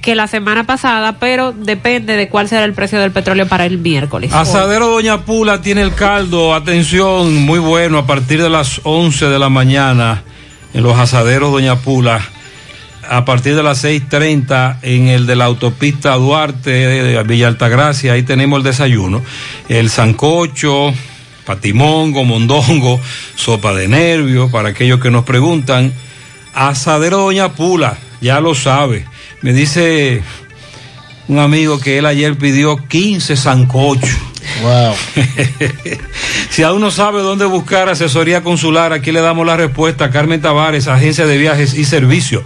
que 0.00 0.14
la 0.16 0.26
semana 0.26 0.64
pasada, 0.64 1.18
pero 1.20 1.52
depende 1.52 2.16
de 2.16 2.28
cuál 2.28 2.48
será 2.48 2.64
el 2.64 2.72
precio 2.72 2.98
del 3.00 3.12
petróleo 3.12 3.46
para 3.46 3.66
el 3.66 3.78
miércoles. 3.78 4.32
Asadero 4.32 4.88
Doña 4.88 5.24
Pula 5.24 5.62
tiene 5.62 5.82
el 5.82 5.94
caldo, 5.94 6.54
atención, 6.54 7.36
muy 7.42 7.60
bueno, 7.60 7.98
a 7.98 8.06
partir 8.06 8.42
de 8.42 8.50
las 8.50 8.80
11 8.82 9.26
de 9.26 9.38
la 9.38 9.48
mañana 9.48 10.24
en 10.74 10.82
los 10.82 10.98
asaderos 10.98 11.52
Doña 11.52 11.76
Pula. 11.76 12.20
A 13.08 13.24
partir 13.24 13.56
de 13.56 13.62
las 13.62 13.84
6.30 13.84 14.78
en 14.82 15.08
el 15.08 15.26
de 15.26 15.36
la 15.36 15.46
autopista 15.46 16.14
Duarte, 16.14 16.70
de 16.70 17.22
Villa 17.24 17.48
Altagracia, 17.48 18.12
ahí 18.12 18.22
tenemos 18.22 18.58
el 18.58 18.62
desayuno. 18.62 19.22
El 19.68 19.90
sancocho, 19.90 20.94
patimongo, 21.44 22.24
mondongo, 22.24 23.00
sopa 23.34 23.74
de 23.74 23.88
nervio, 23.88 24.50
para 24.50 24.70
aquellos 24.70 25.00
que 25.00 25.10
nos 25.10 25.24
preguntan. 25.24 25.92
Asadero 26.54 27.18
Doña 27.18 27.52
Pula, 27.52 27.98
ya 28.20 28.40
lo 28.40 28.54
sabe. 28.54 29.06
Me 29.40 29.52
dice 29.52 30.22
un 31.28 31.38
amigo 31.38 31.80
que 31.80 31.98
él 31.98 32.06
ayer 32.06 32.36
pidió 32.36 32.76
15 32.76 33.36
sancochos. 33.36 34.31
Wow. 34.62 34.94
si 36.50 36.62
aún 36.62 36.80
no 36.80 36.90
sabe 36.90 37.22
dónde 37.22 37.44
buscar 37.44 37.88
asesoría 37.88 38.42
consular, 38.42 38.92
aquí 38.92 39.12
le 39.12 39.20
damos 39.20 39.46
la 39.46 39.56
respuesta. 39.56 40.10
Carmen 40.10 40.40
Tavares, 40.40 40.88
agencia 40.88 41.26
de 41.26 41.38
viajes 41.38 41.74
y 41.74 41.84
servicio. 41.84 42.42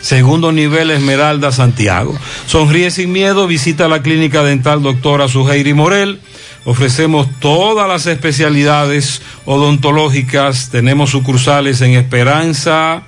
segundo 0.01 0.51
nivel 0.51 0.91
Esmeralda, 0.91 1.51
Santiago. 1.51 2.17
Sonríe 2.45 2.91
sin 2.91 3.11
miedo, 3.11 3.47
visita 3.47 3.87
la 3.87 4.01
clínica 4.01 4.43
dental 4.43 4.81
doctora 4.81 5.27
Suheiri 5.27 5.73
Morel. 5.73 6.19
Ofrecemos 6.65 7.27
todas 7.39 7.87
las 7.87 8.05
especialidades 8.05 9.21
odontológicas. 9.45 10.69
Tenemos 10.69 11.09
sucursales 11.09 11.81
en 11.81 11.93
Esperanza, 11.93 13.03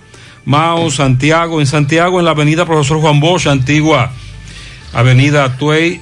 Mao, 0.46 0.90
Santiago. 0.90 1.60
En 1.60 1.68
Santiago, 1.68 2.20
en 2.20 2.26
la 2.26 2.32
avenida 2.32 2.66
Profesor 2.66 3.00
Juan 3.00 3.20
Bosch, 3.20 3.48
antigua 3.48 4.12
avenida 4.94 5.58
Tuey, 5.58 6.02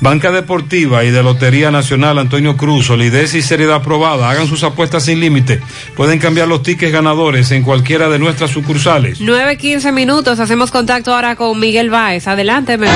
Banca 0.00 0.32
Deportiva 0.32 1.04
y 1.04 1.10
de 1.12 1.22
Lotería 1.22 1.70
Nacional 1.70 2.18
Antonio 2.18 2.56
Cruz, 2.56 2.86
solidez 2.86 3.34
y 3.34 3.42
seriedad 3.42 3.76
aprobada. 3.76 4.28
Hagan 4.30 4.48
sus 4.48 4.64
apuestas 4.64 5.04
sin 5.04 5.20
límite. 5.20 5.60
Pueden 5.96 6.18
cambiar 6.18 6.48
los 6.48 6.62
tickets 6.64 6.92
ganadores 6.92 7.50
en 7.52 7.62
cualquiera 7.62 8.08
de 8.08 8.18
nuestras 8.18 8.50
sucursales. 8.50 9.20
9.15 9.20 9.92
minutos, 9.92 10.40
hacemos 10.40 10.70
contacto 10.70 11.14
ahora 11.14 11.36
con 11.36 11.60
Miguel 11.60 11.90
Báez. 11.90 12.26
Adelante, 12.26 12.78
me- 12.78 12.88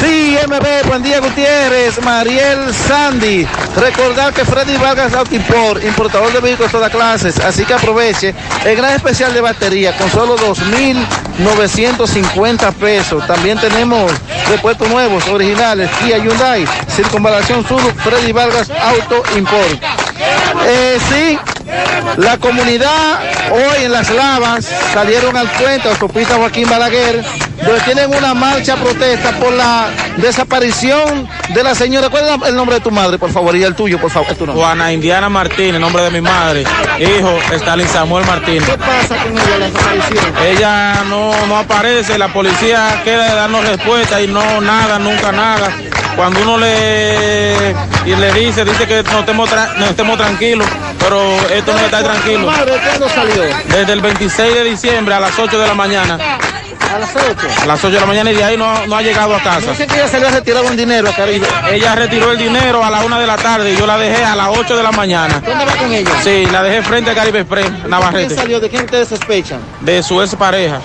Sí, 0.00 0.36
MB, 0.46 0.86
buen 0.86 1.02
día 1.02 1.18
Gutiérrez, 1.18 2.00
Mariel 2.04 2.72
Sandy. 2.72 3.44
Recordar 3.76 4.32
que 4.32 4.44
Freddy 4.44 4.76
Vargas 4.76 5.12
Autoimport, 5.12 5.84
importador 5.84 6.32
de 6.32 6.38
vehículos 6.40 6.70
de 6.70 6.78
todas 6.78 6.92
clases, 6.98 7.38
así 7.38 7.64
que 7.64 7.72
aproveche 7.74 8.34
el 8.64 8.74
gran 8.74 8.92
especial 8.92 9.32
de 9.32 9.40
batería 9.40 9.96
con 9.96 10.10
solo 10.10 10.36
2.950 10.36 12.74
pesos. 12.74 13.24
También 13.24 13.56
tenemos 13.60 14.10
repuestos 14.48 14.88
nuevos, 14.88 15.24
originales, 15.28 15.88
Kia 16.00 16.18
Hyundai, 16.18 16.66
Circunvalación 16.88 17.64
Sur, 17.68 17.80
Freddy 18.02 18.32
Vargas 18.32 18.68
Auto 18.70 19.22
Import. 19.36 19.80
Eh, 20.66 20.98
sí, 21.08 21.38
la 22.16 22.36
comunidad 22.38 23.20
hoy 23.52 23.84
en 23.84 23.92
Las 23.92 24.10
Lavas 24.10 24.68
salieron 24.92 25.36
al 25.36 25.48
puente, 25.52 25.88
autopista 25.88 26.34
Joaquín 26.34 26.68
Balaguer, 26.68 27.24
donde 27.68 27.84
tienen 27.84 28.14
una 28.14 28.34
marcha 28.34 28.76
protesta 28.76 29.32
por 29.32 29.52
la 29.52 29.88
desaparición 30.16 31.28
de 31.50 31.62
la 31.62 31.74
señora. 31.74 32.08
¿Cuál 32.08 32.24
es 32.24 32.48
el 32.48 32.56
nombre 32.56 32.76
de 32.76 32.80
tu 32.80 32.90
madre, 32.90 33.18
por 33.18 33.30
favor? 33.30 33.54
Y 33.56 33.62
el 33.64 33.74
tuyo, 33.74 33.98
por 34.00 34.10
favor. 34.10 34.34
tu 34.34 34.46
nombre. 34.46 34.62
Juana 34.64 34.92
Indiana 34.92 35.28
Martínez, 35.28 35.80
nombre 35.80 36.02
de 36.04 36.10
mi 36.10 36.20
madre. 36.20 36.64
Hijo, 36.98 37.38
Stalin 37.52 37.88
Samuel 37.88 38.24
Martínez. 38.26 38.64
¿Qué 38.68 38.78
pasa 38.78 39.16
con 39.22 39.32
ella, 39.32 39.58
la 39.58 39.66
desaparición? 39.70 40.34
Ella 40.46 41.04
no, 41.08 41.46
no 41.46 41.58
aparece, 41.58 42.18
la 42.18 42.28
policía 42.28 43.00
queda 43.04 43.28
de 43.28 43.34
darnos 43.34 43.64
respuesta 43.66 44.20
y 44.22 44.26
no, 44.28 44.60
nada, 44.60 44.98
nunca 44.98 45.32
nada. 45.32 45.70
Cuando 46.16 46.40
uno 46.42 46.58
le, 46.58 47.74
y 48.06 48.14
le 48.16 48.32
dice, 48.32 48.64
dice 48.64 48.86
que 48.86 49.02
no 49.04 49.20
estemos, 49.20 49.48
tra- 49.48 49.74
no 49.76 49.86
estemos 49.86 50.16
tranquilos, 50.18 50.66
pero 50.98 51.20
esto 51.50 51.72
no 51.72 51.78
está 51.78 52.02
tranquilo. 52.02 52.46
¿Madre 52.46 52.72
cuándo 52.84 53.08
salió? 53.08 53.42
Desde 53.68 53.92
el 53.92 54.00
26 54.00 54.54
de 54.54 54.64
diciembre 54.64 55.14
a 55.14 55.20
las 55.20 55.38
8 55.38 55.58
de 55.58 55.66
la 55.68 55.74
mañana. 55.74 56.18
A 56.94 56.98
las 56.98 57.10
8. 57.14 57.48
A 57.62 57.66
las 57.66 57.78
8 57.84 57.94
de 57.94 58.00
la 58.00 58.06
mañana 58.06 58.30
y 58.32 58.34
de 58.34 58.44
ahí 58.44 58.56
no, 58.56 58.86
no 58.86 58.96
ha 58.96 59.02
llegado 59.02 59.34
a 59.34 59.40
casa. 59.42 59.74
Sé 59.74 59.86
que 59.86 59.94
ella 59.96 60.08
se 60.08 60.18
le 60.20 60.26
ha 60.28 60.30
retirado 60.30 60.66
un 60.66 60.76
dinero 60.76 61.08
a 61.10 61.12
Caribe. 61.14 61.46
Ella 61.70 61.94
retiró 61.94 62.32
el 62.32 62.38
dinero 62.38 62.82
a 62.84 62.90
la 62.90 63.00
1 63.04 63.20
de 63.20 63.26
la 63.26 63.36
tarde 63.36 63.72
y 63.72 63.76
yo 63.76 63.86
la 63.86 63.98
dejé 63.98 64.24
a 64.24 64.34
las 64.34 64.48
8 64.48 64.76
de 64.76 64.82
la 64.82 64.90
mañana. 64.92 65.40
¿Dónde 65.44 65.64
va 65.64 65.72
con 65.76 65.92
ella? 65.92 66.10
Sí, 66.24 66.46
la 66.50 66.62
dejé 66.62 66.82
frente 66.82 67.10
a 67.10 67.14
Caribe 67.14 67.40
Express, 67.40 67.66
¿Quién 67.66 67.90
Navarrete. 67.90 68.34
salió? 68.34 68.58
¿De 68.60 68.68
quién 68.70 68.84
ustedes 68.84 69.08
sospechan? 69.08 69.60
De 69.80 70.02
su 70.02 70.20
ex 70.22 70.34
pareja. 70.34 70.80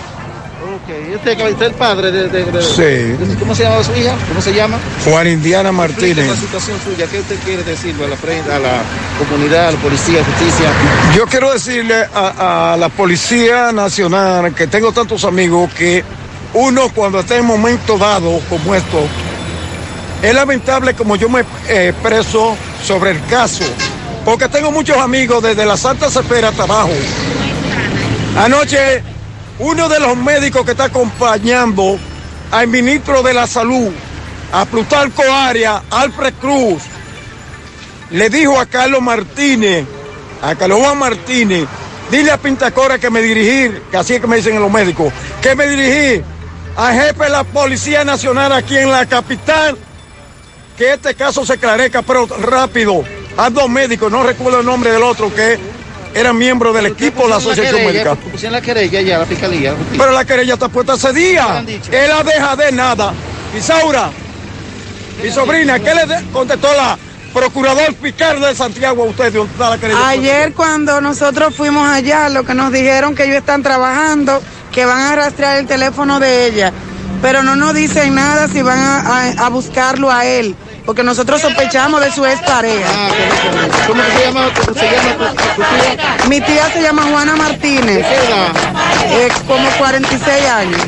Este 0.88 1.38
que 1.38 1.48
es 1.48 1.62
el 1.62 1.72
padre 1.74 2.12
de, 2.12 2.28
de- 2.28 2.44
de- 2.46 2.62
Sí. 2.62 2.82
de- 2.82 3.36
¿Cómo 3.40 3.56
se 3.56 3.64
llama 3.64 3.82
su 3.84 3.94
hija? 3.96 4.16
¿Cómo 4.28 4.42
se 4.42 4.54
llama? 4.54 4.78
Juan 5.06 5.28
Indiana 5.28 5.72
Martínez. 5.72 6.28
la 6.28 6.36
situación 6.36 6.78
suya. 6.84 7.08
¿Qué 7.08 7.20
usted 7.20 7.38
quiere 7.46 7.64
decirle 7.64 8.04
a 8.06 8.10
la, 8.10 8.16
a 8.56 8.60
la 8.60 8.82
comunidad, 9.18 9.68
a 9.70 9.72
la 9.72 9.78
policía, 9.78 10.24
justicia? 10.26 10.70
Yo 11.16 11.26
quiero 11.28 11.54
decirle 11.54 11.96
a, 12.14 12.74
a 12.74 12.78
la 12.78 12.90
Policía 12.90 13.72
Nacional 13.72 14.54
que 14.54 14.68
tengo 14.68 14.92
tantos 14.92 15.24
amigos 15.24 15.72
que 15.74 16.04
uno 16.54 16.90
cuando 16.94 17.22
está 17.22 17.38
en 17.38 17.46
momentos 17.46 17.98
dados 18.00 18.42
como 18.50 18.76
esto, 18.76 19.08
es 20.22 20.34
lamentable 20.36 20.94
como 20.96 21.16
yo 21.16 21.30
me 21.30 21.42
eh, 21.70 21.90
expreso 21.90 22.58
sobre 22.86 23.12
el 23.12 23.26
caso, 23.28 23.64
porque 24.26 24.50
tengo 24.50 24.70
muchos 24.72 24.98
amigos 24.98 25.42
desde 25.42 25.66
la 25.66 25.78
Santa 25.78 26.08
Espera 26.08 26.50
hasta 26.50 26.64
abajo. 26.64 26.92
Anoche, 28.38 29.02
uno 29.60 29.90
de 29.90 30.00
los 30.00 30.18
médicos 30.18 30.66
que 30.66 30.72
está 30.72 30.86
acompañando 30.86 31.98
al 32.52 32.68
ministro 32.68 33.22
de 33.24 33.34
la 33.34 33.48
Salud, 33.48 33.92
a 34.52 34.66
Plutarco 34.66 35.24
Aria, 35.24 35.84
Alfred 35.90 36.34
Cruz, 36.40 36.84
le 38.12 38.30
dijo 38.30 38.60
a 38.60 38.66
Carlos 38.66 39.02
Martínez, 39.02 39.86
a 40.42 40.56
Carlos 40.56 40.80
Juan 40.80 40.98
Martínez, 40.98 41.66
dile 42.12 42.32
a 42.32 42.38
Pintacora 42.38 43.00
que 43.00 43.10
me 43.10 43.22
dirigí, 43.22 43.72
que 43.90 43.98
así 43.98 44.16
es 44.16 44.22
que 44.22 44.28
me 44.28 44.38
dicen 44.38 44.60
los 44.60 44.72
médicos, 44.72 45.12
que 45.42 45.56
me 45.56 45.68
dirigí 45.68 46.24
al 46.76 46.94
jefe 46.94 47.24
de 47.24 47.30
la 47.30 47.44
Policía 47.44 48.04
Nacional 48.04 48.52
aquí 48.52 48.78
en 48.78 48.92
la 48.92 49.06
capital, 49.06 49.78
que 50.78 50.94
este 50.94 51.16
caso 51.16 51.46
se 51.46 51.58
clarezca, 51.58 52.02
pero 52.02 52.26
rápido, 52.26 53.04
a 53.38 53.50
dos 53.50 53.70
médicos, 53.70 54.12
no 54.12 54.24
recuerdo 54.24 54.60
el 54.60 54.66
nombre 54.66 54.92
del 54.92 55.04
otro, 55.04 55.34
que 55.34 55.60
era 56.16 56.34
miembro 56.34 56.74
del 56.74 56.88
equipo 56.88 57.24
de 57.24 57.30
la 57.30 57.36
Asociación 57.38 57.76
Médica. 57.94 58.16
Pusieron 58.16 58.54
la 58.54 58.62
querella 58.62 59.02
ya, 59.02 59.18
la 59.20 59.26
fiscalía. 59.26 59.74
Pero 59.98 60.12
la 60.12 60.26
querella 60.26 60.54
está 60.54 60.70
puesta 60.70 60.94
hace 60.94 61.12
días. 61.14 61.48
Él 61.92 62.10
la 62.10 62.24
deja 62.24 62.56
de 62.56 62.72
nada. 62.72 63.14
Isaura, 63.58 64.10
mi 65.24 65.30
sobrina, 65.32 65.80
¿qué 65.80 65.94
le 65.94 66.24
contestó 66.32 66.68
la 66.76 66.98
procurador 67.34 67.94
fiscal 67.96 68.40
de 68.42 68.56
Santiago 68.56 69.04
a 69.04 69.08
usted? 69.08 69.34
¿Dónde 69.34 69.52
está 69.54 69.70
la 69.70 69.78
querella? 69.78 70.08
Ayer 70.10 70.54
cuando 70.54 71.02
nosotros 71.02 71.56
fuimos 71.56 71.88
allá, 71.88 72.30
lo 72.30 72.44
que 72.44 72.54
nos 72.54 72.72
dijeron 72.72 73.16
que 73.16 73.24
ellos 73.26 73.38
están 73.38 73.64
trabajando, 73.64 74.42
que 74.72 74.86
van 74.86 75.02
a 75.02 75.16
rastrear 75.16 75.58
el 75.60 75.68
teléfono 75.68 76.20
de 76.20 76.48
ella, 76.48 76.72
pero 77.22 77.44
no 77.44 77.56
nos 77.56 77.74
dicen 77.74 78.16
nada 78.16 78.48
si 78.48 78.62
van 78.62 78.80
a, 78.80 79.00
a- 79.00 79.46
a 79.46 79.50
buscarlo 79.50 80.12
a 80.12 80.26
él, 80.26 80.56
porque 80.86 81.04
nosotros 81.04 81.42
sospechamos 81.42 82.02
de 82.02 82.12
su 82.12 82.26
expareja. 82.26 82.90
¿Cómo 83.88 84.02
que 84.04 84.12
se 84.12 84.26
llama, 84.26 84.50
cómo 84.54 84.80
se 84.80 84.92
llama 84.92 85.30
tu, 85.30 85.36
tu 85.36 85.62
tía? 85.62 86.18
Mi 86.28 86.42
tía 86.42 86.70
se 86.72 86.82
llama 86.82 87.04
Juana 87.04 87.36
Martínez. 87.36 87.96
¿De 87.96 88.02
qué 88.02 88.16
edad? 88.16 88.54
Eh, 89.12 89.30
como 89.48 89.70
46 89.78 90.50
años. 90.50 90.82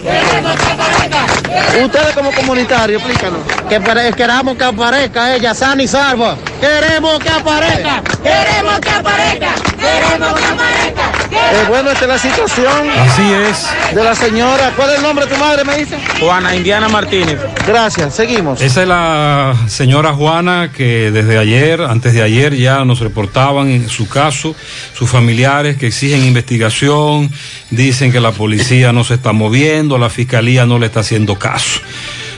Ustedes 1.83 2.15
como 2.15 2.31
comunitarios, 2.31 3.01
explícanos. 3.01 3.39
Que 3.69 4.13
queramos 4.15 4.57
que 4.57 4.63
aparezca 4.63 5.35
ella 5.35 5.53
sana 5.53 5.83
y 5.83 5.87
salva. 5.87 6.35
Queremos 6.59 7.19
que 7.19 7.29
aparezca. 7.29 8.01
Queremos 8.23 8.79
que 8.79 8.89
aparezca. 8.89 9.49
Queremos 9.79 10.39
que 10.39 10.45
aparezca. 10.45 11.04
Eh, 11.35 11.65
bueno, 11.67 11.91
esta 11.91 12.05
es 12.05 12.09
la 12.09 12.17
situación 12.17 12.89
Así 12.89 13.21
es. 13.33 13.67
de 13.95 14.03
la 14.03 14.15
señora. 14.15 14.71
¿Cuál 14.75 14.91
es 14.91 14.97
el 14.97 15.03
nombre 15.03 15.25
de 15.25 15.33
tu 15.33 15.39
madre, 15.39 15.63
me 15.63 15.77
dice? 15.77 15.97
Juana 16.19 16.55
Indiana 16.55 16.87
Martínez. 16.89 17.39
Gracias, 17.67 18.15
seguimos. 18.15 18.61
Esa 18.61 18.81
es 18.83 18.87
la 18.87 19.55
señora 19.67 20.13
Juana 20.13 20.71
que 20.75 21.11
desde 21.11 21.37
ayer, 21.37 21.81
antes 21.81 22.13
de 22.13 22.21
ayer 22.21 22.55
ya 22.55 22.83
nos 22.85 22.99
reportaban 22.99 23.69
en 23.69 23.89
su 23.89 24.07
caso, 24.07 24.55
sus 24.93 25.09
familiares 25.09 25.77
que 25.77 25.87
exigen 25.87 26.23
investigación, 26.25 27.31
dicen 27.69 28.11
que 28.11 28.19
la 28.19 28.31
policía 28.31 28.91
no 28.93 29.03
se 29.03 29.15
está 29.15 29.33
moviendo, 29.33 29.97
la 29.97 30.09
fiscalía 30.09 30.65
no 30.65 30.79
le 30.79 30.87
está 30.87 31.01
haciendo 31.01 31.37
caso. 31.37 31.79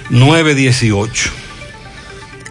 918. 0.09 1.46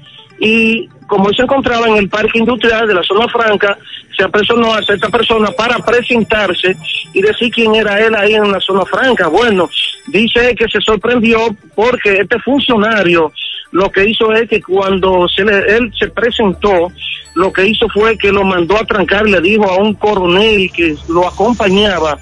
y 0.44 0.88
como 1.06 1.28
él 1.28 1.36
se 1.36 1.42
encontraba 1.42 1.86
en 1.88 1.98
el 1.98 2.08
parque 2.08 2.38
industrial 2.40 2.88
de 2.88 2.94
la 2.94 3.02
zona 3.04 3.28
franca, 3.28 3.78
se 4.16 4.24
apresionó 4.24 4.74
a 4.74 4.80
esta 4.80 5.08
persona 5.08 5.50
para 5.52 5.78
presentarse 5.78 6.76
y 7.12 7.22
decir 7.22 7.50
quién 7.52 7.74
era 7.76 8.00
él 8.04 8.12
ahí 8.16 8.34
en 8.34 8.50
la 8.50 8.58
zona 8.58 8.84
franca. 8.84 9.28
Bueno, 9.28 9.70
dice 10.08 10.54
que 10.56 10.68
se 10.68 10.80
sorprendió 10.80 11.38
porque 11.76 12.16
este 12.16 12.40
funcionario 12.40 13.32
lo 13.70 13.88
que 13.90 14.08
hizo 14.10 14.32
es 14.32 14.48
que 14.48 14.60
cuando 14.60 15.28
se 15.28 15.44
le- 15.44 15.76
él 15.76 15.92
se 15.98 16.08
presentó, 16.08 16.88
lo 17.34 17.52
que 17.52 17.66
hizo 17.68 17.88
fue 17.88 18.18
que 18.18 18.32
lo 18.32 18.42
mandó 18.42 18.76
a 18.76 18.84
trancar, 18.84 19.24
le 19.26 19.40
dijo 19.40 19.64
a 19.70 19.76
un 19.76 19.94
coronel 19.94 20.70
que 20.72 20.96
lo 21.08 21.26
acompañaba 21.28 22.18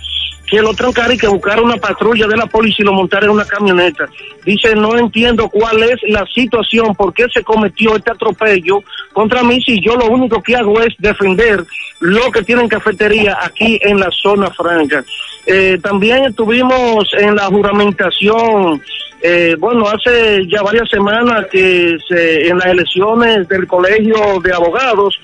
que 0.50 0.60
lo 0.60 0.74
trancara 0.74 1.14
y 1.14 1.16
que 1.16 1.28
buscara 1.28 1.62
una 1.62 1.76
patrulla 1.76 2.26
de 2.26 2.36
la 2.36 2.46
policía 2.46 2.82
y 2.82 2.84
lo 2.84 2.92
montara 2.92 3.26
en 3.26 3.30
una 3.30 3.44
camioneta. 3.44 4.08
Dice, 4.44 4.74
no 4.74 4.98
entiendo 4.98 5.48
cuál 5.48 5.80
es 5.84 6.00
la 6.08 6.26
situación, 6.26 6.94
por 6.96 7.14
qué 7.14 7.26
se 7.32 7.44
cometió 7.44 7.94
este 7.94 8.10
atropello 8.10 8.82
contra 9.12 9.44
mí 9.44 9.62
si 9.62 9.80
yo 9.80 9.94
lo 9.94 10.06
único 10.06 10.42
que 10.42 10.56
hago 10.56 10.80
es 10.80 10.94
defender 10.98 11.64
lo 12.00 12.32
que 12.32 12.42
tienen 12.42 12.68
cafetería 12.68 13.38
aquí 13.40 13.78
en 13.82 14.00
la 14.00 14.08
zona 14.10 14.50
franca. 14.50 15.04
Eh, 15.46 15.78
también 15.80 16.24
estuvimos 16.24 17.08
en 17.16 17.36
la 17.36 17.44
juramentación, 17.46 18.82
eh, 19.22 19.54
bueno, 19.58 19.86
hace 19.86 20.46
ya 20.48 20.62
varias 20.62 20.88
semanas 20.90 21.46
que 21.50 21.96
se, 22.08 22.48
en 22.48 22.58
las 22.58 22.66
elecciones 22.66 23.48
del 23.48 23.66
Colegio 23.68 24.40
de 24.42 24.52
Abogados, 24.52 25.18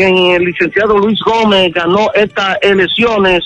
quien 0.00 0.16
el 0.30 0.44
licenciado 0.44 0.98
Luis 0.98 1.20
Gómez 1.20 1.72
ganó 1.74 2.10
estas 2.14 2.56
elecciones. 2.62 3.40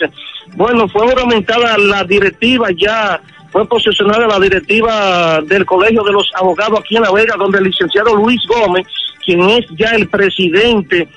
Bueno, 0.55 0.89
fue 0.89 1.09
juramentada 1.09 1.77
la 1.79 2.05
directiva 2.05 2.69
ya, 2.77 3.21
fue 3.51 3.67
posesionada 3.67 4.27
la 4.27 4.39
directiva 4.39 5.41
del 5.43 5.67
Colegio 5.67 6.05
de 6.05 6.13
los 6.13 6.31
Abogados 6.37 6.81
aquí 6.81 6.97
en 6.97 7.03
La 7.03 7.13
Vega, 7.13 7.35
donde 7.37 7.59
el 7.59 7.65
licenciado 7.65 8.15
Luis 8.15 8.41
Gómez, 8.47 8.87
quien 9.25 9.41
es 9.51 9.65
ya 9.77 9.91
el 9.91 10.09
presidente 10.09 11.09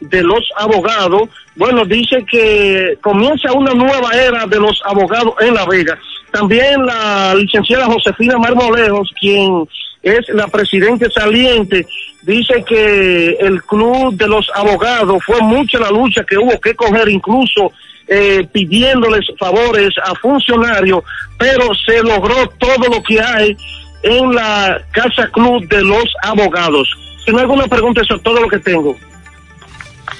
de 0.00 0.22
los 0.22 0.48
abogados, 0.56 1.28
bueno, 1.56 1.84
dice 1.84 2.24
que 2.30 2.98
comienza 3.02 3.52
una 3.52 3.72
nueva 3.72 4.10
era 4.12 4.46
de 4.46 4.60
los 4.60 4.80
abogados 4.84 5.34
en 5.40 5.54
La 5.54 5.66
Vega. 5.66 5.98
También 6.30 6.84
la 6.86 7.34
licenciada 7.34 7.86
Josefina 7.86 8.38
Marmolejos, 8.38 9.10
quien 9.18 9.66
es 10.06 10.28
la 10.28 10.46
presidenta 10.46 11.10
saliente, 11.10 11.84
dice 12.22 12.64
que 12.64 13.36
el 13.40 13.60
club 13.64 14.14
de 14.14 14.28
los 14.28 14.48
abogados 14.54 15.18
fue 15.26 15.40
mucha 15.40 15.80
la 15.80 15.90
lucha 15.90 16.22
que 16.24 16.38
hubo 16.38 16.60
que 16.60 16.76
coger, 16.76 17.08
incluso 17.08 17.72
eh, 18.06 18.46
pidiéndoles 18.52 19.26
favores 19.36 19.90
a 20.04 20.14
funcionarios, 20.14 21.02
pero 21.36 21.74
se 21.74 22.00
logró 22.04 22.46
todo 22.58 22.88
lo 22.88 23.02
que 23.02 23.20
hay 23.20 23.56
en 24.04 24.32
la 24.32 24.80
Casa 24.92 25.28
Club 25.32 25.66
de 25.68 25.82
los 25.82 26.04
Abogados. 26.22 26.88
Si 27.24 27.32
no 27.32 27.40
alguna 27.40 27.66
pregunta, 27.66 28.02
eso 28.02 28.14
es 28.14 28.22
todo 28.22 28.40
lo 28.40 28.48
que 28.48 28.60
tengo. 28.60 28.96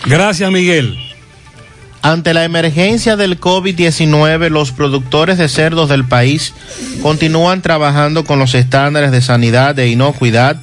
Gracias, 0.06 0.50
Miguel. 0.50 0.98
Ante 2.02 2.34
la 2.34 2.44
emergencia 2.44 3.16
del 3.16 3.40
COVID-19, 3.40 4.48
los 4.48 4.70
productores 4.70 5.38
de 5.38 5.48
cerdos 5.48 5.88
del 5.88 6.04
país 6.04 6.54
continúan 7.02 7.62
trabajando 7.62 8.24
con 8.24 8.38
los 8.38 8.54
estándares 8.54 9.10
de 9.10 9.20
sanidad 9.20 9.78
e 9.78 9.88
inocuidad 9.88 10.56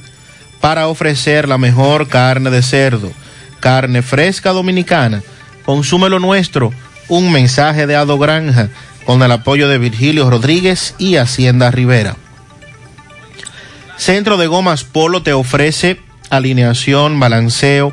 para 0.60 0.88
ofrecer 0.88 1.46
la 1.48 1.58
mejor 1.58 2.08
carne 2.08 2.50
de 2.50 2.62
cerdo, 2.62 3.12
carne 3.60 4.00
fresca 4.00 4.52
dominicana. 4.52 5.22
Consúmelo 5.66 6.18
nuestro, 6.18 6.72
un 7.08 7.30
mensaje 7.30 7.86
de 7.86 7.96
Ado 7.96 8.18
Granja 8.18 8.70
con 9.04 9.22
el 9.22 9.30
apoyo 9.30 9.68
de 9.68 9.78
Virgilio 9.78 10.30
Rodríguez 10.30 10.94
y 10.98 11.16
Hacienda 11.16 11.70
Rivera. 11.70 12.16
Centro 13.96 14.36
de 14.36 14.46
Gomas 14.46 14.84
Polo 14.84 15.22
te 15.22 15.32
ofrece 15.32 16.00
alineación, 16.30 17.20
balanceo, 17.20 17.92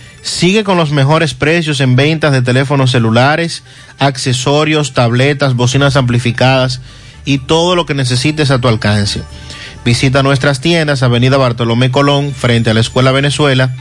sigue 0.21 0.63
con 0.63 0.77
los 0.77 0.91
mejores 0.91 1.33
precios 1.33 1.79
en 1.81 1.95
ventas 1.95 2.31
de 2.31 2.41
teléfonos 2.41 2.91
celulares, 2.91 3.63
accesorios, 3.99 4.93
tabletas, 4.93 5.55
bocinas 5.55 5.95
amplificadas 5.95 6.81
y 7.25 7.39
todo 7.39 7.75
lo 7.75 7.85
que 7.85 7.93
necesites 7.93 8.51
a 8.51 8.59
tu 8.59 8.67
alcance. 8.67 9.21
Visita 9.83 10.23
nuestras 10.23 10.61
tiendas, 10.61 11.03
Avenida 11.03 11.37
Bartolomé 11.37 11.91
Colón, 11.91 12.33
frente 12.33 12.69
a 12.69 12.73
la 12.73 12.81
Escuela 12.81 13.11
Venezuela, 13.11 13.75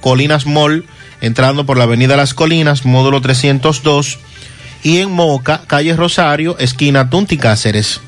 Colinas 0.00 0.46
Mall, 0.46 0.84
entrando 1.20 1.64
por 1.64 1.78
la 1.78 1.84
Avenida 1.84 2.16
Las 2.16 2.34
Colinas, 2.34 2.84
módulo 2.84 3.20
302, 3.20 4.18
y 4.82 4.98
en 4.98 5.10
Moca, 5.10 5.62
calle 5.66 5.96
Rosario, 5.96 6.56
esquina 6.58 7.10
Tunti 7.10 7.38
Cáceres. 7.38 8.00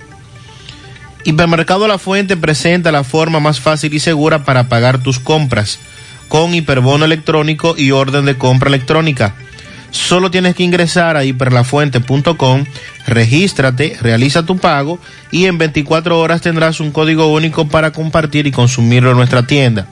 Hipermercado 1.25 1.89
La 1.89 1.99
Fuente 1.99 2.37
presenta 2.37 2.93
la 2.93 3.05
forma 3.05 3.41
más 3.41 3.61
fácil 3.61 3.93
y 3.93 4.01
segura 4.01 4.45
para 4.45 4.69
pagar 4.69 5.03
tus 5.03 5.19
compras 5.19 5.79
con 6.31 6.55
hiperbono 6.55 7.05
electrónico 7.05 7.75
y 7.77 7.91
orden 7.91 8.25
de 8.25 8.39
compra 8.39 8.69
electrónica. 8.69 9.35
Solo 9.91 10.31
tienes 10.31 10.55
que 10.55 10.63
ingresar 10.63 11.17
a 11.17 11.25
hiperlafuente.com, 11.25 12.65
regístrate, 13.09 13.99
realiza 14.01 14.47
tu 14.47 14.57
pago 14.57 15.01
y 15.33 15.47
en 15.47 15.59
24 15.59 16.21
horas 16.21 16.41
tendrás 16.41 16.79
un 16.79 16.93
código 16.93 17.27
único 17.27 17.67
para 17.67 17.91
compartir 17.91 18.47
y 18.47 18.53
consumirlo 18.53 19.11
en 19.11 19.17
nuestra 19.17 19.45
tienda. 19.49 19.89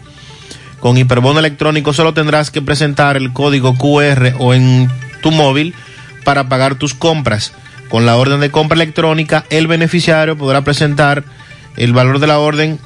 Con 0.79 0.97
hiperbono 0.97 1.41
electrónico 1.41 1.93
solo 1.93 2.15
tendrás 2.15 2.53
que 2.53 2.63
presentar 2.63 3.17
el 3.17 3.33
código 3.33 3.75
QR 3.75 4.35
o 4.39 4.55
en 4.55 4.89
tu 5.21 5.33
móvil 5.33 5.75
para 6.23 6.49
pagar 6.49 6.77
tus 6.77 6.95
compras. 6.95 7.53
Con 7.89 8.07
la 8.07 8.17
orden 8.17 8.39
de 8.39 8.53
compra 8.53 8.77
electrónica, 8.77 9.45
el 9.51 9.67
beneficiario 9.67 10.39
podrá 10.39 10.63
presentar 10.63 11.25
el 11.77 11.93
valor 11.93 12.21
de 12.21 12.29
la 12.29 12.39
orden 12.39 12.79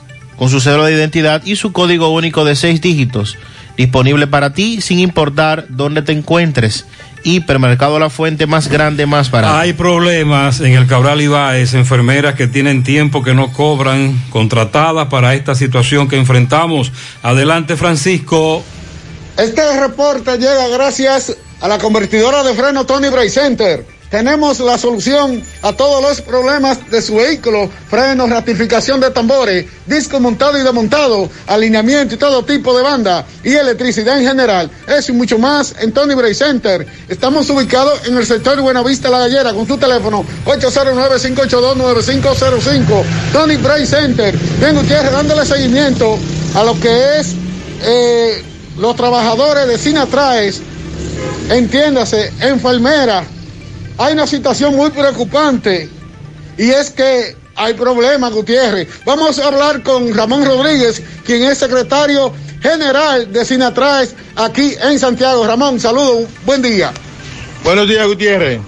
con 0.43 0.51
su 0.51 0.61
cédula 0.61 0.87
de 0.87 0.95
identidad 0.95 1.41
y 1.45 1.55
su 1.55 1.73
código 1.73 2.09
único 2.09 2.45
de 2.45 2.57
seis 2.57 2.81
dígitos, 2.81 3.39
disponible 3.77 4.27
para 4.27 4.53
ti 4.53 4.81
sin 4.81 4.99
importar 4.99 5.67
dónde 5.69 6.03
te 6.03 6.11
encuentres. 6.11 6.85
hipermercado 7.23 8.01
La 8.01 8.11
Fuente 8.11 8.49
más 8.49 8.67
grande, 8.67 9.07
más 9.07 9.31
barato. 9.31 9.55
Hay 9.55 9.73
problemas 9.73 10.59
en 10.59 10.73
el 10.73 10.89
Cabral 10.89 11.21
Ibáez, 11.21 11.75
enfermeras 11.75 12.35
que 12.35 12.49
tienen 12.49 12.83
tiempo 12.83 13.23
que 13.23 13.35
no 13.35 13.53
cobran, 13.53 14.21
contratadas 14.31 15.07
para 15.07 15.37
esta 15.37 15.55
situación 15.55 16.09
que 16.09 16.17
enfrentamos. 16.17 16.91
Adelante, 17.23 17.77
Francisco. 17.77 18.65
Este 19.37 19.81
reporte 19.81 20.39
llega 20.39 20.67
gracias 20.67 21.37
a 21.61 21.69
la 21.69 21.79
convertidora 21.79 22.43
de 22.43 22.53
freno 22.55 22.85
Tony 22.85 23.11
Bray 23.11 23.31
Center. 23.31 23.87
Tenemos 24.12 24.60
la 24.60 24.76
solución 24.76 25.42
a 25.62 25.73
todos 25.73 26.02
los 26.02 26.20
problemas 26.20 26.91
de 26.91 27.00
su 27.00 27.15
vehículo, 27.15 27.70
frenos, 27.89 28.28
ratificación 28.28 29.00
de 29.00 29.10
tambores, 29.10 29.65
disco 29.86 30.20
montado 30.20 30.58
y 30.58 30.62
desmontado, 30.62 31.31
alineamiento 31.47 32.16
y 32.16 32.18
todo 32.18 32.44
tipo 32.44 32.76
de 32.76 32.82
banda 32.82 33.24
y 33.42 33.55
electricidad 33.55 34.18
en 34.18 34.28
general. 34.28 34.70
Eso 34.86 35.12
y 35.12 35.15
mucho 35.15 35.39
más 35.39 35.74
en 35.81 35.92
Tony 35.92 36.15
Bray 36.15 36.34
Center. 36.34 36.86
Estamos 37.08 37.49
ubicados 37.49 38.07
en 38.07 38.18
el 38.18 38.26
sector 38.26 38.60
Buenavista 38.60 39.08
La 39.08 39.20
Gallera 39.20 39.55
con 39.55 39.66
su 39.66 39.78
teléfono 39.78 40.26
809-582-9505. 40.44 43.05
Tony 43.32 43.57
Bray 43.57 43.86
Center. 43.86 44.36
Bien, 44.60 44.76
ustedes 44.76 45.10
dándole 45.10 45.47
seguimiento 45.47 46.18
a 46.55 46.62
lo 46.65 46.78
que 46.78 47.18
es 47.18 47.34
eh, 47.82 48.44
los 48.76 48.94
trabajadores 48.94 49.66
de 49.68 49.78
Sinatraes, 49.78 50.60
entiéndase, 51.49 52.31
enfermera 52.41 53.24
hay 53.99 54.15
una 54.15 54.27
situación 54.27 54.75
muy 54.77 54.91
preocupante 54.91 55.89
y 56.57 56.71
es 56.71 56.91
que 56.91 57.37
hay 57.57 57.75
problemas, 57.75 58.33
Gutiérrez. 58.33 58.89
Vamos 59.05 59.39
a 59.39 59.49
hablar 59.49 59.83
con 59.83 60.15
Ramón 60.15 60.45
Rodríguez, 60.45 61.03
quien 61.25 61.45
es 61.45 61.59
secretario 61.59 62.33
general 62.61 63.33
de 63.33 63.45
Sinatraes 63.45 64.15
aquí 64.37 64.75
en 64.83 64.99
Santiago. 64.99 65.47
Ramón, 65.47 65.79
saludos, 65.81 66.29
buen 66.45 66.62
día. 66.62 66.93
Buenos 67.65 67.89
días, 67.89 68.07
Gutiérrez. 68.07 68.61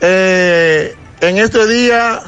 Eh, 0.00 0.94
en 1.20 1.38
este 1.38 1.66
día, 1.66 2.22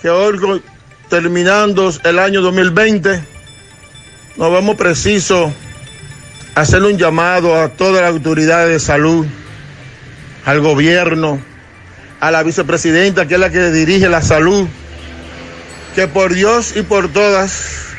que 0.00 0.10
hoy 0.10 0.62
terminando 1.08 1.92
el 2.04 2.18
año 2.18 2.40
2020, 2.40 3.24
nos 4.36 4.52
vemos 4.52 4.76
preciso 4.76 5.52
hacer 6.54 6.82
un 6.82 6.96
llamado 6.96 7.60
a 7.60 7.68
todas 7.70 8.02
las 8.02 8.10
autoridades 8.10 8.68
de 8.68 8.80
salud 8.80 9.26
al 10.44 10.60
gobierno, 10.60 11.40
a 12.20 12.30
la 12.30 12.42
vicepresidenta, 12.42 13.26
que 13.26 13.34
es 13.34 13.40
la 13.40 13.50
que 13.50 13.70
dirige 13.70 14.08
la 14.08 14.22
salud, 14.22 14.66
que 15.94 16.06
por 16.08 16.34
Dios 16.34 16.74
y 16.76 16.82
por 16.82 17.12
todas 17.12 17.90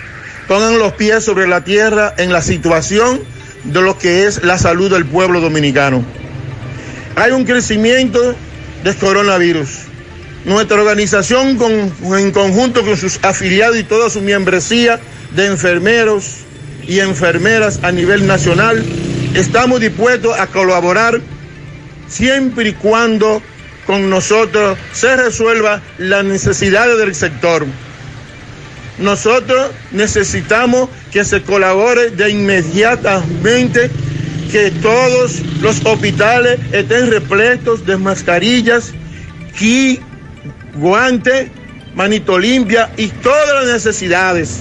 pongan 0.48 0.80
los 0.80 0.94
pies 0.94 1.24
sobre 1.24 1.48
la 1.48 1.64
tierra 1.64 2.14
en 2.18 2.32
la 2.32 2.42
situación 2.42 3.22
de 3.64 3.82
lo 3.82 3.98
que 3.98 4.26
es 4.26 4.44
la 4.44 4.58
salud 4.58 4.92
del 4.92 5.06
pueblo 5.06 5.40
dominicano. 5.40 6.04
Hay 7.16 7.32
un 7.32 7.46
crecimiento 7.46 8.36
del 8.84 8.96
coronavirus. 8.96 9.70
Nuestra 10.46 10.82
organización, 10.82 11.60
en 12.18 12.32
conjunto 12.32 12.84
con 12.84 12.98
sus 12.98 13.20
afiliados 13.24 13.78
y 13.78 13.84
toda 13.84 14.10
su 14.10 14.22
membresía 14.22 15.00
de 15.36 15.46
enfermeros 15.46 16.38
y 16.88 17.00
enfermeras 17.00 17.80
a 17.84 17.92
nivel 17.92 18.26
nacional, 18.26 18.84
estamos 19.36 19.80
dispuestos 19.80 20.38
a 20.40 20.48
colaborar 20.48 21.22
siempre 22.12 22.70
y 22.70 22.74
cuando 22.74 23.42
con 23.88 24.10
nosotros 24.10 24.78
se 24.94 25.16
resuelva 25.16 25.82
las 25.98 26.24
necesidades 26.24 26.98
del 27.00 27.16
sector. 27.16 27.66
Nosotros 29.00 29.72
necesitamos 29.92 30.90
que 31.12 31.26
se 31.26 31.42
colabore 31.42 32.12
de 32.12 32.30
inmediatamente, 32.30 33.90
que 34.52 34.70
todos 34.70 35.40
los 35.62 35.84
hospitales 35.86 36.60
estén 36.72 37.10
repletos 37.10 37.86
de 37.86 37.98
mascarillas, 37.98 38.94
y 39.60 40.00
guantes, 40.76 41.50
manito 41.96 42.40
limpia 42.40 42.92
y 42.98 43.08
todas 43.08 43.64
las 43.64 43.74
necesidades. 43.74 44.60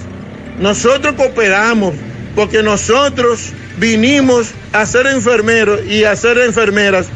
Nosotros 0.59 1.15
cooperamos 1.15 1.95
porque 2.35 2.63
nosotros 2.63 3.53
vinimos 3.79 4.51
a 4.73 4.87
ser 4.87 5.07
enfermeros 5.07 5.81
y 5.87 6.05
a 6.05 6.15
ser 6.17 6.39
enfermeras 6.39 7.07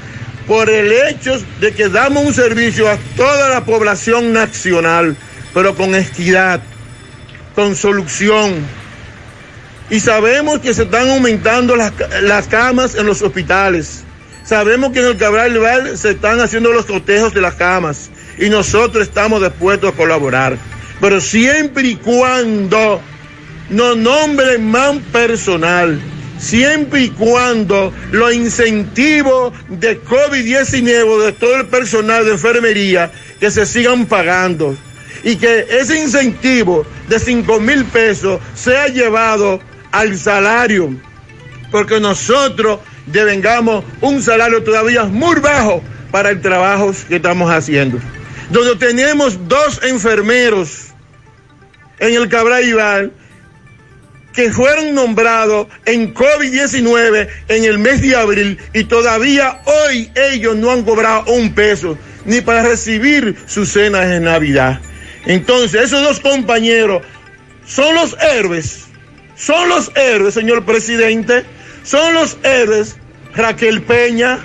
por 0.46 0.68
el 0.68 0.92
hecho 0.92 1.38
de 1.60 1.72
que 1.72 1.88
damos 1.88 2.24
un 2.24 2.34
servicio 2.34 2.88
a 2.88 2.98
toda 3.16 3.48
la 3.48 3.64
población 3.64 4.32
nacional, 4.32 5.16
pero 5.52 5.74
con 5.74 5.94
equidad, 5.94 6.60
con 7.54 7.74
solución. 7.74 8.54
Y 9.90 10.00
sabemos 10.00 10.60
que 10.60 10.74
se 10.74 10.82
están 10.84 11.08
aumentando 11.10 11.76
las, 11.76 12.46
camas 12.48 12.94
en 12.94 13.06
los 13.06 13.22
hospitales. 13.22 14.04
Sabemos 14.44 14.92
que 14.92 15.00
en 15.00 15.06
el 15.06 15.16
Cabral 15.16 15.58
Val 15.58 15.96
se 15.96 16.10
están 16.10 16.40
haciendo 16.40 16.72
los 16.72 16.84
cotejos 16.84 17.32
de 17.32 17.40
las 17.40 17.54
camas 17.54 18.10
y 18.38 18.50
nosotros 18.50 19.06
estamos 19.06 19.42
dispuestos 19.42 19.92
a 19.92 19.96
colaborar. 19.96 20.58
Pero 21.00 21.20
siempre 21.20 21.88
y 21.88 21.96
cuando 21.96 23.00
nos 23.70 23.96
nombren 23.96 24.70
más 24.70 24.96
personal, 25.12 26.00
siempre 26.38 27.02
y 27.02 27.10
cuando 27.10 27.92
los 28.12 28.34
incentivos 28.34 29.52
de 29.68 30.02
COVID-19 30.02 31.24
de 31.24 31.32
todo 31.32 31.56
el 31.56 31.66
personal 31.66 32.24
de 32.24 32.32
enfermería 32.32 33.12
que 33.40 33.50
se 33.50 33.66
sigan 33.66 34.06
pagando 34.06 34.76
y 35.22 35.36
que 35.36 35.66
ese 35.70 36.00
incentivo 36.02 36.86
de 37.08 37.18
5 37.18 37.60
mil 37.60 37.84
pesos 37.86 38.40
sea 38.54 38.88
llevado 38.88 39.60
al 39.90 40.18
salario, 40.18 40.94
porque 41.70 42.00
nosotros 42.00 42.80
devengamos 43.06 43.84
un 44.00 44.22
salario 44.22 44.62
todavía 44.62 45.04
muy 45.04 45.40
bajo 45.40 45.82
para 46.10 46.30
el 46.30 46.40
trabajo 46.40 46.92
que 47.08 47.16
estamos 47.16 47.50
haciendo. 47.50 47.98
Donde 48.50 48.76
tenemos 48.76 49.48
dos 49.48 49.80
enfermeros 49.82 50.88
en 51.98 52.14
el 52.14 52.28
Cabral 52.28 53.12
que 54.34 54.50
fueron 54.50 54.94
nombrados 54.94 55.68
en 55.86 56.12
COVID-19 56.12 57.28
en 57.48 57.64
el 57.64 57.78
mes 57.78 58.02
de 58.02 58.16
abril 58.16 58.58
y 58.72 58.84
todavía 58.84 59.62
hoy 59.64 60.10
ellos 60.32 60.56
no 60.56 60.72
han 60.72 60.82
cobrado 60.82 61.32
un 61.32 61.54
peso 61.54 61.96
ni 62.24 62.40
para 62.40 62.62
recibir 62.62 63.36
sus 63.46 63.70
cenas 63.70 64.08
de 64.08 64.20
Navidad. 64.20 64.80
Entonces, 65.26 65.82
esos 65.82 66.02
dos 66.02 66.20
compañeros 66.20 67.02
son 67.64 67.94
los 67.94 68.16
héroes, 68.20 68.86
son 69.36 69.68
los 69.68 69.92
héroes, 69.94 70.34
señor 70.34 70.64
presidente, 70.64 71.44
son 71.84 72.14
los 72.14 72.36
héroes 72.42 72.96
Raquel 73.34 73.82
Peña, 73.82 74.40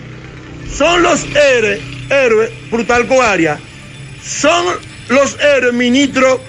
son 0.72 1.02
los 1.02 1.26
héroes, 1.36 1.82
héroes 2.10 2.52
Brutal 2.70 3.08
Arias, 3.24 3.60
son 4.24 4.66
los 5.10 5.38
héroes 5.40 5.74
ministro 5.74 6.40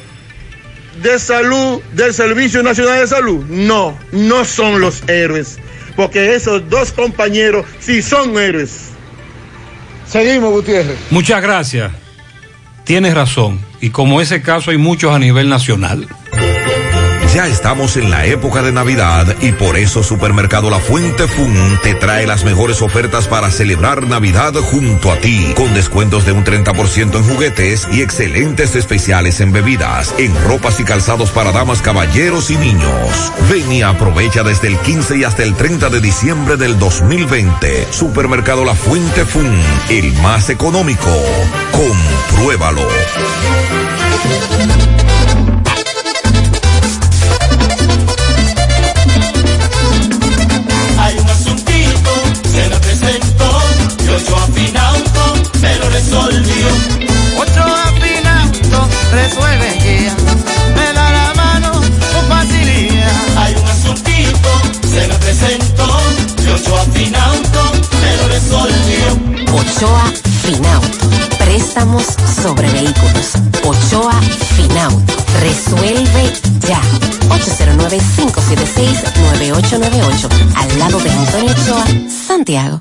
de 1.03 1.19
salud 1.19 1.81
del 1.93 2.13
Servicio 2.15 2.63
Nacional 2.63 3.01
de 3.01 3.07
Salud? 3.07 3.45
No, 3.47 3.97
no 4.13 4.45
son 4.45 4.81
los 4.81 5.03
héroes, 5.09 5.59
porque 5.97 6.35
esos 6.35 6.69
dos 6.69 6.93
compañeros 6.93 7.67
sí 7.79 8.03
son 8.03 8.39
héroes. 8.39 8.91
Seguimos, 10.07 10.51
Gutiérrez. 10.53 10.99
Muchas 11.11 11.41
gracias. 11.43 11.93
Tienes 12.85 13.15
razón, 13.15 13.61
y 13.81 13.91
como 13.91 14.21
ese 14.21 14.43
caso 14.43 14.71
hay 14.71 14.77
muchos 14.77 15.15
a 15.15 15.19
nivel 15.19 15.49
nacional. 15.49 16.09
Ya 17.35 17.47
estamos 17.47 17.97
en 17.97 18.11
la 18.11 18.27
época 18.27 18.61
de 18.61 18.73
Navidad 18.73 19.37
y 19.41 19.53
por 19.53 19.77
eso 19.77 20.03
Supermercado 20.03 20.69
La 20.69 20.81
Fuente 20.81 21.29
Fun 21.29 21.79
te 21.81 21.95
trae 21.95 22.27
las 22.27 22.45
mejores 22.45 22.83
ofertas 22.83 23.29
para 23.29 23.53
celebrar 23.53 24.09
Navidad 24.09 24.53
junto 24.55 25.13
a 25.13 25.17
ti, 25.17 25.53
con 25.55 25.73
descuentos 25.73 26.27
de 26.27 26.33
un 26.33 26.45
30% 26.45 27.15
en 27.15 27.23
juguetes 27.23 27.87
y 27.93 28.03
excelentes 28.03 28.75
especiales 28.75 29.39
en 29.39 29.53
bebidas, 29.53 30.13
en 30.19 30.35
ropas 30.43 30.81
y 30.81 30.85
calzados 30.85 31.31
para 31.31 31.53
damas, 31.53 31.83
caballeros 31.83 32.51
y 32.51 32.57
niños. 32.57 33.33
Ven 33.49 33.71
y 33.71 33.83
aprovecha 33.83 34.43
desde 34.43 34.67
el 34.67 34.79
15 34.79 35.19
y 35.19 35.25
hasta 35.25 35.45
el 35.45 35.55
30 35.55 35.89
de 35.89 36.01
diciembre 36.01 36.57
del 36.57 36.81
2020. 36.81 37.93
Supermercado 37.93 38.65
La 38.65 38.75
Fuente 38.75 39.25
Fun, 39.25 39.57
el 39.89 40.13
más 40.15 40.51
económico. 40.51 41.17
Compruébalo. 41.71 42.89
Resolvió. 55.91 56.67
Ocho 57.39 57.63
afinauto 57.63 58.89
resuelve 59.13 59.79
ya. 59.79 60.15
Me 60.75 60.93
da 60.93 61.11
la 61.11 61.35
mano 61.35 61.73
con 61.73 62.25
facilidad. 62.29 63.13
Hay 63.37 63.55
un 63.55 63.69
asuntito, 63.69 64.51
se 64.89 65.09
me 65.09 65.15
presentó. 65.15 65.87
Y 66.43 66.49
Ochoa 66.49 66.85
Finauto 66.93 67.63
me 68.01 68.17
lo 68.17 68.29
resolvió. 68.29 69.07
Ochoa 69.55 70.13
Finauto. 70.43 71.11
Préstamos 71.39 72.05
sobre 72.43 72.71
vehículos. 72.71 73.35
Ochoa 73.65 74.21
Finauto. 74.57 75.15
Resuelve 75.41 76.33
ya. 76.67 76.81
809 77.31 77.99
809-576-9898. 79.61 80.29
Al 80.57 80.79
lado 80.79 80.99
de 80.99 81.11
Antonio 81.11 81.53
Ochoa, 81.53 81.85
Santiago. 82.27 82.81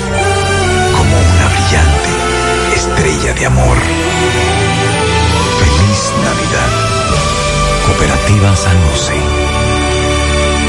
estrella 3.11 3.33
de 3.33 3.45
amor. 3.45 3.77
Feliz 5.59 6.13
Navidad. 6.23 6.69
Cooperativa 7.85 8.55
San 8.55 8.77
José. 8.89 9.13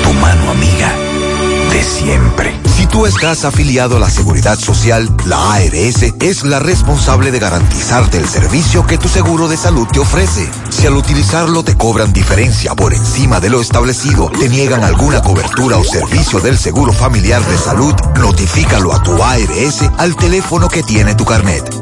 Tu 0.02 0.12
mano 0.14 0.50
amiga 0.50 0.92
de 1.70 1.82
siempre. 1.82 2.54
Si 2.76 2.86
tú 2.86 3.06
estás 3.06 3.44
afiliado 3.44 3.96
a 3.96 4.00
la 4.00 4.10
Seguridad 4.10 4.58
Social, 4.58 5.08
la 5.24 5.54
ARS 5.54 6.02
es 6.20 6.44
la 6.44 6.58
responsable 6.58 7.30
de 7.30 7.38
garantizarte 7.38 8.18
el 8.18 8.28
servicio 8.28 8.86
que 8.86 8.98
tu 8.98 9.08
seguro 9.08 9.48
de 9.48 9.56
salud 9.56 9.86
te 9.92 10.00
ofrece. 10.00 10.48
Si 10.70 10.86
al 10.86 10.96
utilizarlo 10.96 11.62
te 11.62 11.76
cobran 11.76 12.12
diferencia 12.12 12.74
por 12.74 12.92
encima 12.92 13.40
de 13.40 13.50
lo 13.50 13.60
establecido, 13.60 14.30
te 14.30 14.48
niegan 14.48 14.82
alguna 14.82 15.22
cobertura 15.22 15.76
o 15.76 15.84
servicio 15.84 16.40
del 16.40 16.58
seguro 16.58 16.92
familiar 16.92 17.44
de 17.46 17.56
salud, 17.56 17.94
notifícalo 18.18 18.92
a 18.92 19.02
tu 19.02 19.22
ARS 19.22 19.82
al 19.98 20.16
teléfono 20.16 20.68
que 20.68 20.82
tiene 20.82 21.14
tu 21.14 21.24
carnet. 21.24 21.81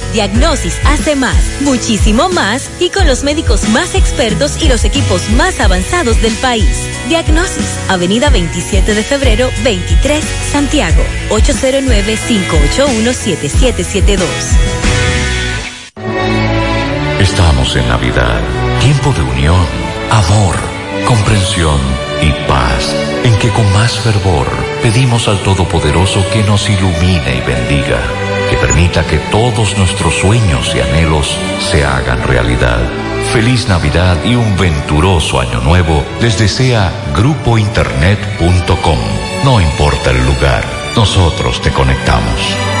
Diagnosis 0.13 0.79
hace 0.85 1.15
más, 1.15 1.61
muchísimo 1.61 2.29
más 2.29 2.69
y 2.79 2.89
con 2.89 3.07
los 3.07 3.23
médicos 3.23 3.67
más 3.69 3.95
expertos 3.95 4.61
y 4.61 4.67
los 4.67 4.83
equipos 4.83 5.29
más 5.31 5.61
avanzados 5.61 6.21
del 6.21 6.33
país. 6.35 6.85
Diagnosis, 7.07 7.79
Avenida 7.89 8.29
27 8.29 8.93
de 8.93 9.03
febrero, 9.03 9.49
23, 9.63 10.23
Santiago, 10.51 11.01
809-581-7772. 11.29 14.19
Estamos 17.19 17.75
en 17.75 17.87
Navidad, 17.87 18.41
tiempo 18.81 19.11
de 19.13 19.21
unión, 19.21 19.65
amor, 20.09 20.55
comprensión 21.05 21.79
y 22.21 22.31
paz, 22.47 22.95
en 23.23 23.37
que 23.37 23.49
con 23.49 23.71
más 23.73 23.99
fervor 23.99 24.47
pedimos 24.81 25.27
al 25.27 25.37
Todopoderoso 25.43 26.25
que 26.33 26.41
nos 26.43 26.67
ilumine 26.69 27.35
y 27.37 27.41
bendiga, 27.41 28.01
que 28.51 28.57
permita 28.57 29.07
que 29.07 29.17
todos 29.31 29.77
nuestros 29.77 30.13
sueños 30.15 30.75
y 30.75 30.81
anhelos 30.81 31.37
se 31.71 31.85
hagan 31.85 32.21
realidad. 32.21 32.81
Feliz 33.31 33.69
Navidad 33.69 34.17
y 34.25 34.35
un 34.35 34.57
venturoso 34.57 35.39
año 35.39 35.61
nuevo 35.61 36.03
les 36.19 36.37
desea 36.37 36.91
grupointernet.com. 37.15 38.99
No 39.45 39.61
importa 39.61 40.11
el 40.11 40.25
lugar, 40.25 40.65
nosotros 40.97 41.61
te 41.61 41.71
conectamos. 41.71 42.80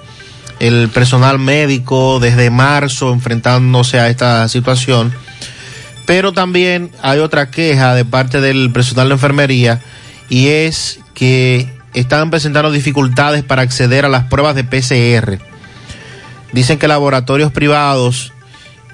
el 0.60 0.90
personal 0.90 1.40
médico 1.40 2.20
desde 2.20 2.50
marzo 2.50 3.12
enfrentándose 3.12 4.00
a 4.00 4.10
esta 4.10 4.48
situación. 4.48 5.12
Pero 6.06 6.34
también 6.34 6.92
hay 7.02 7.20
otra 7.20 7.50
queja 7.50 7.96
de 7.96 8.06
parte 8.06 8.42
del 8.42 8.72
personal 8.72 9.08
de 9.08 9.14
enfermería 9.16 9.82
y 10.30 10.48
es 10.48 11.00
que 11.14 11.81
están 11.94 12.30
presentando 12.30 12.72
dificultades 12.72 13.44
para 13.44 13.62
acceder 13.62 14.06
a 14.06 14.10
las 14.10 14.26
pruebas 14.26 14.56
de 14.56 14.64
PCR. 14.64 15.40
Dicen 16.52 16.78
que 16.80 16.88
laboratorios 16.88 17.52
privados 17.52 18.34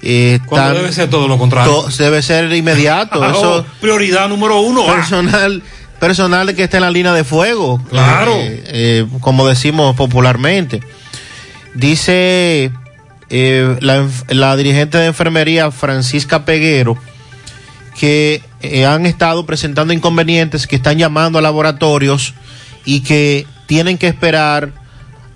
eh, 0.04 0.40
están- 0.44 0.74
debe 0.76 0.92
ser 0.94 1.10
todo 1.10 1.28
lo 1.28 1.38
contrario. 1.38 1.72
to- 1.72 1.90
debe 1.98 2.22
ser 2.22 2.52
inmediato. 2.54 3.20
Ah, 3.24 3.32
Eso, 3.36 3.58
oh, 3.60 3.66
prioridad 3.82 4.30
número 4.30 4.60
uno. 4.62 4.84
ah. 4.88 4.94
personal, 4.96 5.64
personal 6.00 6.54
que 6.56 6.64
está 6.64 6.78
en 6.78 6.84
la 6.84 6.92
línea 6.92 7.14
de 7.14 7.24
fuego. 7.24 7.82
Claro. 7.90 8.34
Eh, 8.36 8.64
eh, 8.68 9.06
como 9.22 9.48
decimos 9.48 9.96
popularmente. 9.96 10.82
Dice 11.74 12.72
eh, 13.30 13.78
la, 13.82 14.08
la 14.30 14.56
dirigente 14.56 14.98
de 14.98 15.06
enfermería 15.08 15.70
Francisca 15.72 16.46
Peguero 16.46 16.98
que 18.00 18.44
han 18.88 19.06
estado 19.08 19.46
presentando 19.48 19.92
inconvenientes, 19.94 20.68
que 20.68 20.76
están 20.76 20.98
llamando 21.00 21.40
a 21.40 21.42
laboratorios 21.42 22.36
y 22.88 23.02
que 23.02 23.46
tienen 23.68 23.98
que 23.98 24.08
esperar 24.08 24.72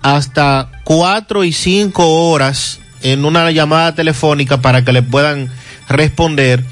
hasta 0.00 0.70
cuatro 0.82 1.44
y 1.44 1.52
cinco 1.52 2.30
horas 2.30 2.80
en 3.02 3.24
una 3.26 3.48
llamada 3.50 3.94
telefónica 3.94 4.62
para 4.62 4.84
que 4.84 4.92
le 4.92 5.02
puedan 5.02 5.50
responder 5.86 6.64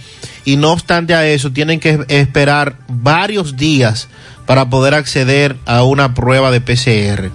y 0.44 0.56
no 0.56 0.72
obstante 0.72 1.14
a 1.14 1.28
eso 1.28 1.52
tienen 1.52 1.80
que 1.80 2.04
esperar 2.08 2.76
varios 2.88 3.58
días 3.58 4.08
para 4.46 4.70
poder 4.70 4.94
acceder 4.94 5.56
a 5.66 5.84
una 5.84 6.14
prueba 6.14 6.50
de 6.50 6.62
PCR. 6.62 7.30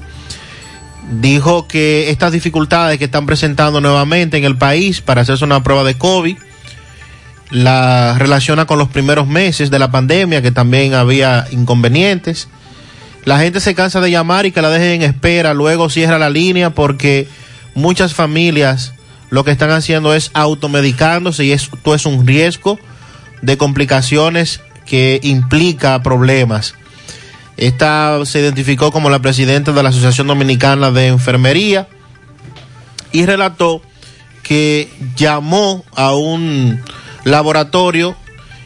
Dijo 1.22 1.68
que 1.68 2.10
estas 2.10 2.32
dificultades 2.32 2.98
que 2.98 3.06
están 3.06 3.28
presentando 3.28 3.80
nuevamente 3.80 4.38
en 4.38 4.44
el 4.44 4.58
país 4.58 5.02
para 5.02 5.22
hacerse 5.22 5.46
una 5.46 5.62
prueba 5.62 5.84
de 5.84 5.98
COVID 5.98 6.36
la 7.52 8.16
relaciona 8.18 8.66
con 8.66 8.80
los 8.80 8.90
primeros 8.90 9.28
meses 9.28 9.70
de 9.70 9.78
la 9.78 9.92
pandemia, 9.92 10.42
que 10.42 10.52
también 10.52 10.96
había 10.96 11.46
inconvenientes. 11.52 12.48
La 13.26 13.40
gente 13.40 13.60
se 13.60 13.74
cansa 13.74 14.02
de 14.02 14.12
llamar 14.12 14.46
y 14.46 14.52
que 14.52 14.62
la 14.62 14.70
dejen 14.70 15.02
en 15.02 15.10
espera, 15.10 15.56
luego 15.56 15.90
cierra 15.90 16.20
la 16.20 16.30
línea 16.30 16.70
porque 16.70 17.28
muchas 17.74 18.14
familias 18.14 18.94
lo 19.32 19.44
que 19.44 19.52
están 19.52 19.72
haciendo 19.72 20.14
es 20.14 20.30
automedicándose 20.34 21.44
y 21.44 21.52
esto 21.52 21.96
es 21.96 22.06
un 22.06 22.28
riesgo 22.28 22.80
de 23.42 23.58
complicaciones 23.58 24.62
que 24.86 25.20
implica 25.24 26.02
problemas. 26.04 26.76
Esta 27.58 28.24
se 28.26 28.42
identificó 28.42 28.92
como 28.92 29.10
la 29.10 29.20
presidenta 29.20 29.72
de 29.72 29.82
la 29.82 29.90
Asociación 29.90 30.28
Dominicana 30.28 30.92
de 30.92 31.08
Enfermería 31.08 31.88
y 33.12 33.26
relató 33.26 33.82
que 34.44 34.90
llamó 35.16 35.84
a 35.96 36.14
un 36.14 36.80
laboratorio 37.24 38.16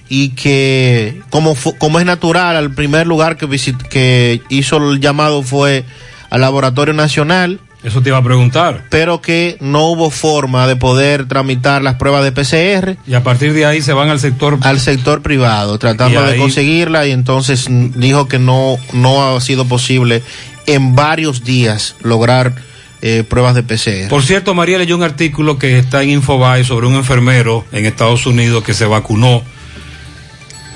y 0.10 0.30
que 0.30 1.22
como, 1.30 1.56
como 1.78 2.00
es 2.00 2.06
natural, 2.06 2.56
al 2.58 2.74
primer 2.74 3.06
lugar 3.08 3.38
que, 3.38 3.48
visit- 3.48 3.88
que 3.90 4.42
hizo 4.50 4.78
el 4.92 5.00
llamado 5.00 5.44
fue 5.44 5.86
al 6.32 6.42
Laboratorio 6.42 6.94
Nacional, 6.94 7.60
Eso 7.84 8.02
te 8.02 8.10
iba 8.10 8.18
a 8.18 8.24
preguntar. 8.24 8.86
pero 8.90 9.22
que 9.22 9.58
no 9.62 9.86
hubo 9.86 10.10
forma 10.10 10.68
de 10.68 10.76
poder 10.76 11.28
tramitar 11.28 11.82
las 11.84 11.96
pruebas 11.96 12.24
de 12.24 12.32
PCR 12.32 12.98
Y 13.08 13.14
a 13.14 13.24
partir 13.24 13.54
de 13.54 13.66
ahí 13.66 13.82
se 13.82 13.94
van 13.94 14.10
al 14.10 14.20
sector. 14.20 14.58
al 14.62 14.80
sector 14.80 15.22
privado, 15.22 15.78
tratando 15.80 16.22
de 16.24 16.38
conseguirla 16.38 17.06
y 17.08 17.12
entonces 17.12 17.68
dijo 17.70 18.28
que 18.28 18.40
no, 18.40 18.78
no 18.94 19.36
ha 19.36 19.42
sido 19.42 19.66
posible 19.66 20.24
en 20.66 20.96
varios 20.96 21.44
días 21.44 21.96
lograr 22.02 22.54
eh, 23.02 23.24
pruebas 23.28 23.56
de 23.56 23.64
PCR. 23.64 24.10
Por 24.10 24.24
cierto, 24.24 24.54
María 24.54 24.78
leyó 24.78 24.96
un 24.98 25.04
artículo 25.04 25.58
que 25.58 25.78
está 25.80 26.04
en 26.04 26.10
Infobae 26.10 26.64
sobre 26.66 26.86
un 26.88 26.96
enfermero 26.96 27.64
en 27.72 27.86
Estados 27.86 28.26
Unidos 28.26 28.64
que 28.64 28.74
se 28.74 28.86
vacunó 28.86 29.42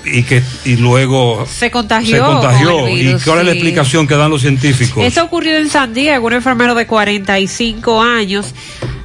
y 0.06 0.23
que 0.23 0.41
y 0.65 0.75
luego 0.75 1.45
Se 1.45 1.72
contagió. 1.72 2.15
se 2.17 2.22
contagió. 2.33 2.85
virus, 2.85 3.22
¿Y 3.22 3.25
cuál 3.25 3.40
es 3.40 3.45
la 3.45 3.51
explicación 3.53 4.07
que 4.07 4.15
dan 4.15 4.30
los 4.30 4.41
científicos? 4.41 5.03
Esto 5.03 5.23
ocurrió 5.23 5.56
en 5.57 5.69
San 5.69 5.93
Diego, 5.93 6.27
un 6.27 6.33
enfermero 6.33 6.75
de 6.75 6.85
45 6.88 8.01
años. 8.01 8.53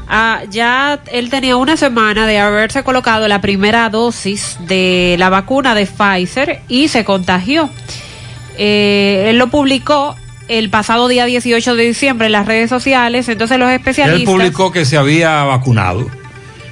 Ah, 0.08 0.40
ya 0.50 1.00
él 1.12 1.28
tenía 1.28 1.56
una 1.56 1.76
semana 1.76 2.26
de 2.26 2.38
haberse 2.38 2.82
colocado 2.82 3.28
la 3.28 3.40
primera 3.42 3.90
dosis 3.90 4.56
de 4.66 5.16
la 5.18 5.28
vacuna 5.28 5.74
de 5.74 5.86
Pfizer 5.86 6.60
y 6.68 6.88
se 6.88 7.04
contagió. 7.04 7.68
Eh, 8.56 9.26
él 9.28 9.38
lo 9.38 9.48
publicó 9.48 10.16
el 10.48 10.70
pasado 10.70 11.08
día 11.08 11.26
18 11.26 11.76
de 11.76 11.84
diciembre 11.84 12.26
en 12.26 12.32
las 12.32 12.46
redes 12.46 12.70
sociales, 12.70 13.28
entonces 13.28 13.58
los 13.58 13.68
Él 13.68 13.76
especialistas... 13.76 14.32
publicó 14.34 14.72
que 14.72 14.84
se 14.86 14.96
había 14.96 15.44
vacunado. 15.44 16.08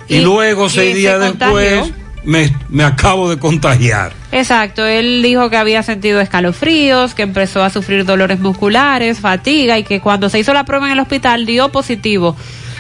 Y, 0.09 0.17
Y- 0.17 0.21
luego, 0.23 0.69
seis 0.71 0.93
se 0.93 0.99
días 0.99 1.21
después, 1.21 1.81
contagió. 1.81 2.06
Me, 2.27 2.53
me 2.69 2.85
acabo 2.85 3.31
de 3.31 3.39
contagiar. 3.39 4.13
Exacto, 4.33 4.85
él 4.85 5.23
dijo 5.23 5.49
que 5.49 5.57
había 5.57 5.83
sentido 5.83 6.21
escalofríos, 6.21 7.15
que 7.15 7.23
empezó 7.23 7.63
a 7.63 7.71
sufrir 7.71 8.05
dolores 8.05 8.41
musculares, 8.41 9.21
fatiga 9.21 9.79
y 9.79 9.85
que 9.85 10.01
cuando 10.01 10.29
se 10.29 10.39
hizo 10.39 10.53
la 10.53 10.65
prueba 10.65 10.87
en 10.87 10.93
el 10.93 11.01
hospital 11.01 11.47
dio 11.47 11.71
positivo 11.71 12.37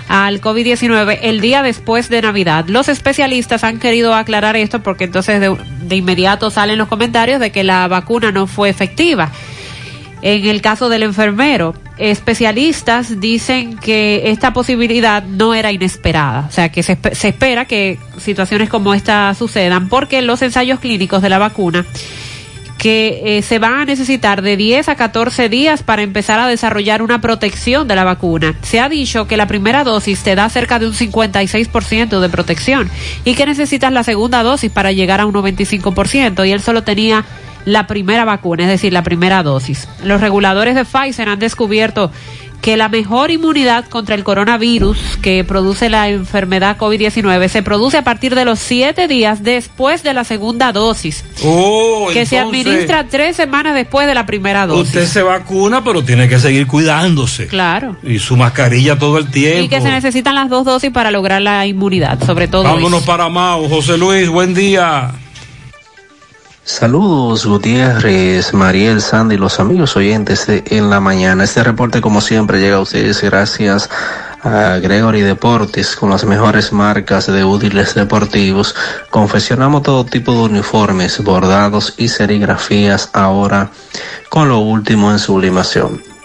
al 0.08 0.40
COVID-19 0.40 1.18
el 1.22 1.40
día 1.40 1.62
después 1.62 2.08
de 2.08 2.22
Navidad. 2.22 2.66
Los 2.68 2.88
especialistas 2.88 3.64
han 3.64 3.78
querido 3.78 4.14
aclarar 4.14 4.56
esto 4.56 4.82
porque 4.82 5.04
entonces 5.04 5.40
de, 5.40 5.56
de 5.82 5.96
inmediato 5.96 6.50
salen 6.50 6.78
los 6.78 6.88
comentarios 6.88 7.40
de 7.40 7.50
que 7.50 7.64
la 7.64 7.88
vacuna 7.88 8.32
no 8.32 8.46
fue 8.46 8.68
efectiva. 8.68 9.30
En 10.22 10.44
el 10.46 10.60
caso 10.60 10.88
del 10.88 11.04
enfermero, 11.04 11.74
especialistas 11.98 13.20
dicen 13.20 13.78
que 13.78 14.30
esta 14.30 14.52
posibilidad 14.52 15.22
no 15.24 15.54
era 15.54 15.72
inesperada, 15.72 16.46
o 16.48 16.52
sea, 16.52 16.70
que 16.70 16.82
se, 16.82 16.98
se 17.12 17.28
espera 17.28 17.64
que 17.64 17.98
situaciones 18.18 18.68
como 18.68 18.94
esta 18.94 19.34
sucedan 19.34 19.88
porque 19.88 20.22
los 20.22 20.42
ensayos 20.42 20.80
clínicos 20.80 21.22
de 21.22 21.28
la 21.28 21.38
vacuna 21.38 21.84
que 22.78 23.38
eh, 23.38 23.42
se 23.42 23.58
van 23.58 23.74
a 23.74 23.84
necesitar 23.84 24.42
de 24.42 24.56
10 24.56 24.88
a 24.88 24.96
14 24.96 25.48
días 25.48 25.82
para 25.82 26.02
empezar 26.02 26.38
a 26.38 26.46
desarrollar 26.46 27.02
una 27.02 27.20
protección 27.20 27.88
de 27.88 27.96
la 27.96 28.04
vacuna. 28.04 28.54
Se 28.62 28.80
ha 28.80 28.88
dicho 28.88 29.26
que 29.26 29.36
la 29.36 29.46
primera 29.46 29.84
dosis 29.84 30.22
te 30.22 30.34
da 30.34 30.48
cerca 30.50 30.78
de 30.78 30.86
un 30.86 30.92
56% 30.92 32.20
de 32.20 32.28
protección 32.28 32.90
y 33.24 33.34
que 33.34 33.46
necesitas 33.46 33.92
la 33.92 34.04
segunda 34.04 34.42
dosis 34.42 34.70
para 34.70 34.92
llegar 34.92 35.20
a 35.20 35.26
un 35.26 35.34
95% 35.34 36.46
y 36.46 36.52
él 36.52 36.60
solo 36.60 36.82
tenía 36.82 37.24
la 37.66 37.86
primera 37.86 38.24
vacuna, 38.24 38.62
es 38.62 38.70
decir, 38.70 38.92
la 38.94 39.02
primera 39.02 39.42
dosis. 39.42 39.86
Los 40.02 40.22
reguladores 40.22 40.74
de 40.74 40.84
Pfizer 40.84 41.28
han 41.28 41.40
descubierto 41.40 42.10
que 42.62 42.76
la 42.76 42.88
mejor 42.88 43.30
inmunidad 43.30 43.84
contra 43.86 44.14
el 44.14 44.24
coronavirus 44.24 45.18
que 45.20 45.44
produce 45.44 45.88
la 45.90 46.08
enfermedad 46.08 46.76
COVID-19 46.78 47.48
se 47.48 47.62
produce 47.62 47.98
a 47.98 48.02
partir 48.02 48.34
de 48.34 48.44
los 48.44 48.58
siete 48.58 49.08
días 49.08 49.42
después 49.42 50.02
de 50.02 50.14
la 50.14 50.24
segunda 50.24 50.72
dosis 50.72 51.24
Oh, 51.44 52.08
que 52.12 52.24
se 52.24 52.38
administra 52.38 53.06
tres 53.08 53.36
semanas 53.36 53.74
después 53.74 54.06
de 54.06 54.14
la 54.14 54.26
primera 54.26 54.66
dosis. 54.66 54.88
Usted 54.88 55.06
se 55.06 55.22
vacuna, 55.22 55.84
pero 55.84 56.02
tiene 56.02 56.28
que 56.28 56.38
seguir 56.38 56.66
cuidándose. 56.66 57.46
Claro. 57.46 57.96
Y 58.02 58.18
su 58.18 58.36
mascarilla 58.36 58.98
todo 58.98 59.18
el 59.18 59.30
tiempo. 59.30 59.64
Y 59.64 59.68
que 59.68 59.80
se 59.80 59.90
necesitan 59.90 60.34
las 60.34 60.48
dos 60.48 60.64
dosis 60.64 60.90
para 60.90 61.10
lograr 61.10 61.42
la 61.42 61.66
inmunidad, 61.66 62.24
sobre 62.24 62.48
todo. 62.48 62.62
Vámonos 62.64 63.00
eso. 63.00 63.06
para 63.06 63.28
Mao. 63.28 63.68
José 63.68 63.98
Luis, 63.98 64.28
buen 64.28 64.54
día. 64.54 65.12
Saludos 66.66 67.46
Gutiérrez, 67.46 68.52
Mariel, 68.52 69.00
Sandy, 69.00 69.36
los 69.36 69.60
amigos 69.60 69.96
oyentes 69.96 70.48
de 70.48 70.64
En 70.66 70.90
la 70.90 70.98
Mañana. 70.98 71.44
Este 71.44 71.62
reporte 71.62 72.00
como 72.00 72.20
siempre 72.20 72.58
llega 72.58 72.78
a 72.78 72.80
ustedes 72.80 73.22
gracias 73.22 73.88
a 74.42 74.76
Gregory 74.78 75.20
Deportes 75.20 75.94
con 75.94 76.10
las 76.10 76.24
mejores 76.24 76.72
marcas 76.72 77.28
de 77.28 77.44
útiles 77.44 77.94
deportivos. 77.94 78.74
Confeccionamos 79.10 79.84
todo 79.84 80.04
tipo 80.06 80.32
de 80.32 80.40
uniformes, 80.40 81.22
bordados 81.22 81.94
y 81.98 82.08
serigrafías 82.08 83.10
ahora 83.12 83.70
con 84.28 84.48
lo 84.48 84.58
último 84.58 85.12
en 85.12 85.20
sublimación. 85.20 86.15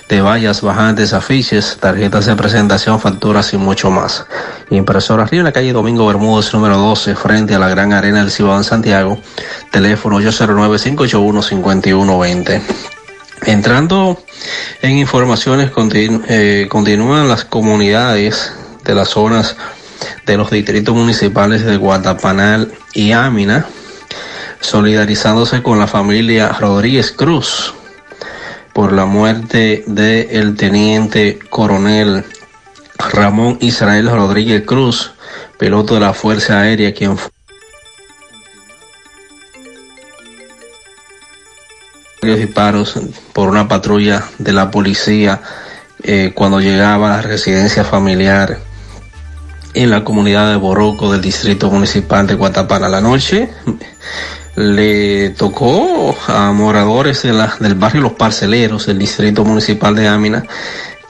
de 0.06 0.20
vallas, 0.20 0.60
bajantes, 0.60 1.14
afiches, 1.14 1.78
tarjetas 1.80 2.26
de 2.26 2.36
presentación, 2.36 3.00
facturas 3.00 3.54
y 3.54 3.56
mucho 3.56 3.90
más. 3.90 4.26
Impresora 4.68 5.24
Río 5.24 5.40
en 5.40 5.46
la 5.46 5.52
calle 5.52 5.72
Domingo 5.72 6.06
Bermúdez 6.06 6.52
número 6.52 6.76
12 6.76 7.16
frente 7.16 7.54
a 7.54 7.58
la 7.58 7.70
Gran 7.70 7.94
Arena 7.94 8.18
del 8.18 8.30
Cibao 8.30 8.58
en 8.58 8.64
Santiago, 8.64 9.18
teléfono 9.72 10.20
809-581-5120. 10.20 12.60
Entrando 13.46 14.22
en 14.82 14.98
informaciones, 14.98 15.70
eh, 16.28 16.66
continúan 16.68 17.28
las 17.28 17.46
comunidades 17.46 18.52
de 18.84 18.94
las 18.94 19.08
zonas 19.08 19.56
de 20.26 20.36
los 20.36 20.50
distritos 20.50 20.94
municipales 20.94 21.64
de 21.64 21.78
Guatapanal 21.78 22.74
y 22.92 23.12
Ámina, 23.12 23.64
solidarizándose 24.64 25.62
con 25.62 25.78
la 25.78 25.86
familia 25.86 26.48
Rodríguez 26.48 27.12
Cruz 27.12 27.74
por 28.72 28.92
la 28.92 29.04
muerte 29.04 29.84
del 29.86 30.26
el 30.30 30.56
teniente 30.56 31.38
coronel 31.50 32.24
Ramón 32.98 33.58
Israel 33.60 34.10
Rodríguez 34.10 34.62
Cruz, 34.64 35.12
piloto 35.58 35.94
de 35.94 36.00
la 36.00 36.14
Fuerza 36.14 36.60
Aérea, 36.60 36.94
quien 36.94 37.18
fue 37.18 37.30
disparos 42.22 42.98
por 43.34 43.50
una 43.50 43.68
patrulla 43.68 44.24
de 44.38 44.54
la 44.54 44.70
policía 44.70 45.42
eh, 46.02 46.32
cuando 46.34 46.60
llegaba 46.60 47.12
a 47.12 47.16
la 47.16 47.22
residencia 47.22 47.84
familiar 47.84 48.58
en 49.74 49.90
la 49.90 50.04
comunidad 50.04 50.50
de 50.50 50.56
Boroco 50.56 51.12
del 51.12 51.20
distrito 51.20 51.70
municipal 51.70 52.26
de 52.26 52.34
Guatapana 52.34 52.88
la 52.88 53.02
noche 53.02 53.50
le 54.56 55.30
tocó 55.30 56.16
a 56.28 56.52
moradores 56.52 57.22
del 57.22 57.74
barrio 57.74 58.02
Los 58.02 58.12
Parceleros 58.12 58.86
del 58.86 58.98
distrito 58.98 59.44
municipal 59.44 59.94
de 59.94 60.08
Ámina 60.08 60.44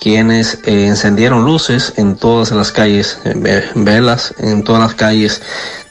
quienes 0.01 0.61
eh, 0.65 0.87
encendieron 0.87 1.45
luces 1.45 1.95
en 1.97 2.17
todas 2.17 2.51
las 2.51 2.73
calles, 2.73 3.19
eh, 3.25 3.65
velas 3.75 4.35
en 4.39 4.63
todas 4.63 4.83
las 4.83 4.95
calles 4.95 5.43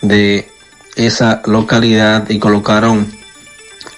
de 0.02 0.48
esa 0.96 1.42
localidad 1.46 2.30
y 2.30 2.38
colocaron 2.38 3.12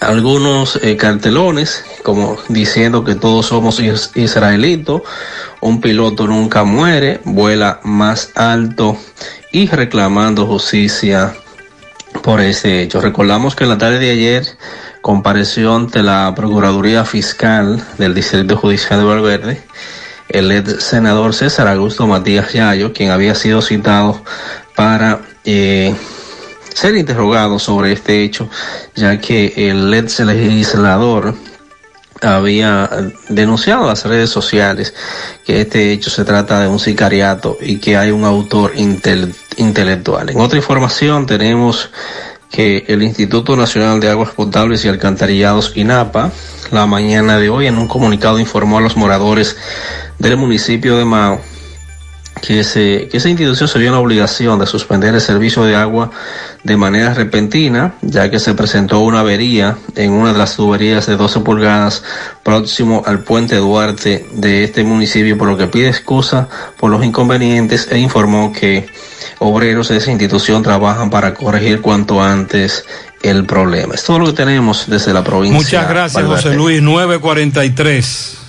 algunos 0.00 0.76
eh, 0.82 0.96
cartelones 0.96 1.84
como 2.02 2.38
diciendo 2.48 3.04
que 3.04 3.14
todos 3.14 3.46
somos 3.46 3.80
is 3.80 4.10
israelitos, 4.14 5.02
un 5.60 5.80
piloto 5.80 6.26
nunca 6.26 6.64
muere, 6.64 7.20
vuela 7.24 7.80
más 7.82 8.30
alto 8.36 8.96
y 9.52 9.66
reclamando 9.66 10.46
justicia 10.46 11.36
por 12.26 12.40
ese 12.40 12.82
hecho. 12.82 13.00
Recordamos 13.00 13.54
que 13.54 13.62
en 13.62 13.70
la 13.70 13.78
tarde 13.78 14.00
de 14.00 14.10
ayer 14.10 14.44
compareció 15.00 15.76
ante 15.76 16.02
la 16.02 16.34
Procuraduría 16.34 17.04
Fiscal 17.04 17.80
del 17.98 18.14
Distrito 18.14 18.56
Judicial 18.56 18.98
de 18.98 19.06
Valverde 19.06 19.62
el 20.28 20.50
ex 20.50 20.82
senador 20.82 21.34
César 21.34 21.68
Augusto 21.68 22.04
Matías 22.08 22.52
Yayo, 22.52 22.92
quien 22.92 23.12
había 23.12 23.36
sido 23.36 23.62
citado 23.62 24.20
para 24.74 25.20
eh, 25.44 25.94
ser 26.74 26.96
interrogado 26.96 27.60
sobre 27.60 27.92
este 27.92 28.24
hecho, 28.24 28.50
ya 28.96 29.20
que 29.20 29.70
el 29.70 29.94
ex 29.94 30.18
legislador 30.18 31.32
había 32.26 32.90
denunciado 33.28 33.84
a 33.84 33.88
las 33.88 34.04
redes 34.04 34.30
sociales 34.30 34.94
que 35.44 35.60
este 35.60 35.92
hecho 35.92 36.10
se 36.10 36.24
trata 36.24 36.60
de 36.60 36.68
un 36.68 36.78
sicariato 36.78 37.56
y 37.60 37.78
que 37.78 37.96
hay 37.96 38.10
un 38.10 38.24
autor 38.24 38.72
intel 38.76 39.34
intelectual. 39.56 40.30
En 40.30 40.40
otra 40.40 40.58
información 40.58 41.26
tenemos 41.26 41.90
que 42.50 42.84
el 42.88 43.02
Instituto 43.02 43.56
Nacional 43.56 44.00
de 44.00 44.10
Aguas 44.10 44.30
Potables 44.30 44.84
y 44.84 44.88
Alcantarillados 44.88 45.76
INAPA 45.76 46.32
la 46.70 46.86
mañana 46.86 47.38
de 47.38 47.48
hoy 47.48 47.66
en 47.66 47.78
un 47.78 47.86
comunicado 47.86 48.40
informó 48.40 48.78
a 48.78 48.80
los 48.80 48.96
moradores 48.96 49.56
del 50.18 50.36
municipio 50.36 50.96
de 50.96 51.04
Mao 51.04 51.40
que, 52.40 52.64
se, 52.64 53.08
que 53.08 53.16
esa 53.16 53.28
institución 53.28 53.68
se 53.68 53.78
vio 53.78 53.88
en 53.88 53.94
la 53.94 54.00
obligación 54.00 54.58
de 54.58 54.66
suspender 54.66 55.14
el 55.14 55.20
servicio 55.20 55.64
de 55.64 55.76
agua 55.76 56.10
de 56.62 56.76
manera 56.76 57.14
repentina, 57.14 57.94
ya 58.02 58.30
que 58.30 58.38
se 58.38 58.54
presentó 58.54 59.00
una 59.00 59.20
avería 59.20 59.76
en 59.94 60.12
una 60.12 60.32
de 60.32 60.38
las 60.38 60.56
tuberías 60.56 61.06
de 61.06 61.16
12 61.16 61.40
pulgadas 61.40 62.02
próximo 62.42 63.02
al 63.06 63.20
puente 63.20 63.56
Duarte 63.56 64.26
de 64.32 64.64
este 64.64 64.84
municipio, 64.84 65.38
por 65.38 65.48
lo 65.48 65.56
que 65.56 65.66
pide 65.66 65.88
excusa 65.88 66.48
por 66.76 66.90
los 66.90 67.04
inconvenientes 67.04 67.88
e 67.90 67.98
informó 67.98 68.52
que 68.52 68.86
obreros 69.38 69.88
de 69.88 69.98
esa 69.98 70.10
institución 70.10 70.62
trabajan 70.62 71.10
para 71.10 71.34
corregir 71.34 71.80
cuanto 71.80 72.22
antes 72.22 72.84
el 73.22 73.44
problema. 73.44 73.94
Es 73.94 74.04
todo 74.04 74.18
lo 74.18 74.26
que 74.26 74.32
tenemos 74.32 74.86
desde 74.88 75.12
la 75.12 75.24
provincia. 75.24 75.58
Muchas 75.58 75.88
gracias, 75.88 76.22
Valverde. 76.22 76.42
José 76.42 76.54
Luis. 76.54 76.82
943. 76.82 78.45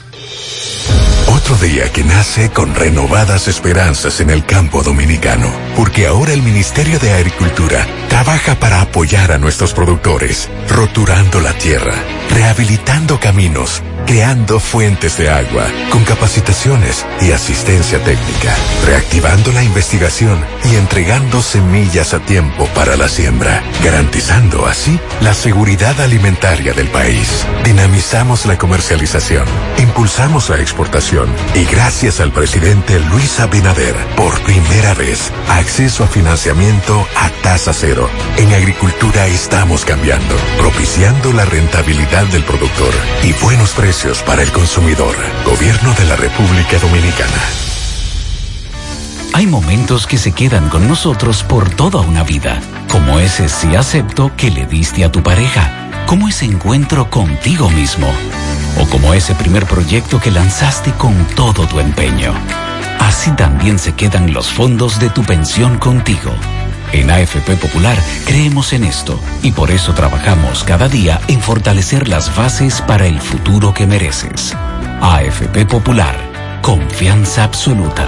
Otro 1.27 1.55
día 1.55 1.91
que 1.91 2.03
nace 2.03 2.49
con 2.49 2.75
renovadas 2.75 3.47
esperanzas 3.47 4.19
en 4.19 4.29
el 4.29 4.45
campo 4.45 4.83
dominicano, 4.83 5.49
porque 5.75 6.07
ahora 6.07 6.33
el 6.33 6.41
Ministerio 6.41 6.99
de 6.99 7.13
Agricultura 7.13 7.87
trabaja 8.09 8.55
para 8.55 8.81
apoyar 8.81 9.31
a 9.31 9.37
nuestros 9.37 9.73
productores, 9.73 10.49
roturando 10.69 11.39
la 11.39 11.53
tierra, 11.53 11.93
rehabilitando 12.29 13.19
caminos, 13.19 13.81
creando 14.07 14.61
fuentes 14.61 15.17
de 15.17 15.29
agua, 15.29 15.65
con 15.91 16.03
capacitaciones 16.05 17.05
y 17.19 17.31
asistencia 17.31 18.01
técnica, 18.03 18.55
reactivando 18.85 19.51
la 19.51 19.63
investigación 19.63 20.43
y 20.63 20.75
entregando 20.75 21.41
semillas 21.41 22.13
a 22.13 22.19
tiempo 22.19 22.65
para 22.73 22.95
la 22.95 23.09
siembra, 23.09 23.61
garantizando 23.83 24.65
así 24.65 24.97
la 25.19 25.33
seguridad 25.33 25.99
alimentaria 25.99 26.73
del 26.73 26.87
país. 26.87 27.45
Dinamizamos 27.65 28.45
la 28.45 28.57
comercialización, 28.57 29.45
impulsamos 29.77 30.49
la 30.49 30.59
exportación 30.61 31.27
y 31.53 31.65
gracias 31.65 32.21
al 32.21 32.31
presidente 32.31 32.99
Luis 33.11 33.39
Abinader, 33.41 33.95
por 34.15 34.39
primera 34.43 34.93
vez, 34.93 35.31
acceso 35.49 36.05
a 36.05 36.07
financiamiento 36.07 37.05
a 37.17 37.29
tasa 37.43 37.73
cero. 37.73 38.09
En 38.37 38.53
agricultura 38.53 39.27
estamos 39.27 39.83
cambiando, 39.83 40.35
propiciando 40.57 41.33
la 41.33 41.43
rentabilidad 41.43 42.25
del 42.27 42.43
productor 42.43 42.93
y 43.21 43.33
buenos 43.43 43.71
precios 43.71 43.96
para 44.27 44.43
el 44.43 44.51
consumidor. 44.51 45.15
Gobierno 45.43 45.91
de 45.93 46.05
la 46.05 46.15
República 46.15 46.77
Dominicana. 46.77 47.41
Hay 49.33 49.47
momentos 49.47 50.05
que 50.05 50.19
se 50.19 50.33
quedan 50.33 50.69
con 50.69 50.87
nosotros 50.87 51.41
por 51.41 51.71
toda 51.71 52.01
una 52.01 52.23
vida, 52.23 52.61
como 52.91 53.19
ese 53.19 53.49
sí 53.49 53.75
acepto 53.75 54.31
que 54.37 54.51
le 54.51 54.67
diste 54.67 55.03
a 55.03 55.11
tu 55.11 55.23
pareja, 55.23 56.05
como 56.05 56.27
ese 56.27 56.45
encuentro 56.45 57.09
contigo 57.09 57.71
mismo, 57.71 58.07
o 58.79 58.87
como 58.87 59.15
ese 59.15 59.33
primer 59.33 59.65
proyecto 59.65 60.19
que 60.19 60.29
lanzaste 60.29 60.91
con 60.91 61.15
todo 61.35 61.65
tu 61.65 61.79
empeño. 61.79 62.35
Así 62.99 63.31
también 63.31 63.79
se 63.79 63.95
quedan 63.95 64.31
los 64.31 64.47
fondos 64.47 64.99
de 64.99 65.09
tu 65.09 65.23
pensión 65.23 65.79
contigo. 65.79 66.31
En 66.93 67.11
AFP 67.11 67.57
Popular 67.57 67.97
creemos 68.25 68.71
en 68.73 68.83
esto 68.83 69.19
y 69.43 69.51
por 69.51 69.71
eso 69.71 69.93
trabajamos 69.93 70.63
cada 70.63 70.87
día 70.87 71.19
en 71.27 71.41
fortalecer 71.41 72.07
las 72.07 72.35
bases 72.35 72.81
para 72.81 73.07
el 73.07 73.19
futuro 73.19 73.73
que 73.73 73.85
mereces. 73.85 74.55
AFP 75.01 75.65
Popular, 75.65 76.15
confianza 76.61 77.43
absoluta. 77.43 78.07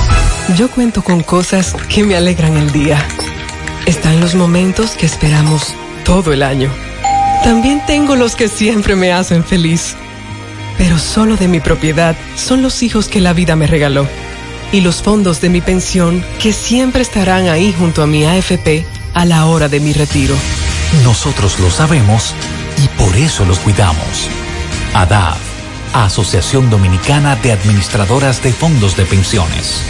Yo 0.57 0.69
cuento 0.69 1.01
con 1.01 1.23
cosas 1.23 1.77
que 1.87 2.03
me 2.03 2.17
alegran 2.17 2.57
el 2.57 2.73
día. 2.73 3.01
Están 3.85 4.19
los 4.19 4.35
momentos 4.35 4.97
que 4.97 5.05
esperamos 5.05 5.73
todo 6.03 6.33
el 6.33 6.43
año. 6.43 6.69
También 7.43 7.81
tengo 7.85 8.15
los 8.15 8.35
que 8.35 8.47
siempre 8.47 8.95
me 8.95 9.11
hacen 9.11 9.43
feliz. 9.43 9.95
Pero 10.77 10.97
solo 10.99 11.37
de 11.37 11.47
mi 11.47 11.59
propiedad 11.59 12.15
son 12.35 12.61
los 12.61 12.83
hijos 12.83 13.07
que 13.07 13.19
la 13.19 13.33
vida 13.33 13.55
me 13.55 13.67
regaló. 13.67 14.07
Y 14.71 14.81
los 14.81 15.01
fondos 15.01 15.41
de 15.41 15.49
mi 15.49 15.61
pensión 15.61 16.23
que 16.39 16.53
siempre 16.53 17.01
estarán 17.01 17.47
ahí 17.47 17.73
junto 17.77 18.03
a 18.03 18.07
mi 18.07 18.25
AFP 18.25 18.85
a 19.13 19.25
la 19.25 19.45
hora 19.45 19.67
de 19.67 19.79
mi 19.79 19.91
retiro. 19.93 20.35
Nosotros 21.03 21.59
lo 21.59 21.69
sabemos 21.69 22.33
y 22.83 22.87
por 22.89 23.15
eso 23.17 23.43
los 23.45 23.59
cuidamos. 23.59 24.29
ADAF, 24.93 25.37
Asociación 25.93 26.69
Dominicana 26.69 27.35
de 27.35 27.51
Administradoras 27.51 28.41
de 28.43 28.53
Fondos 28.53 28.95
de 28.95 29.05
Pensiones. 29.05 29.83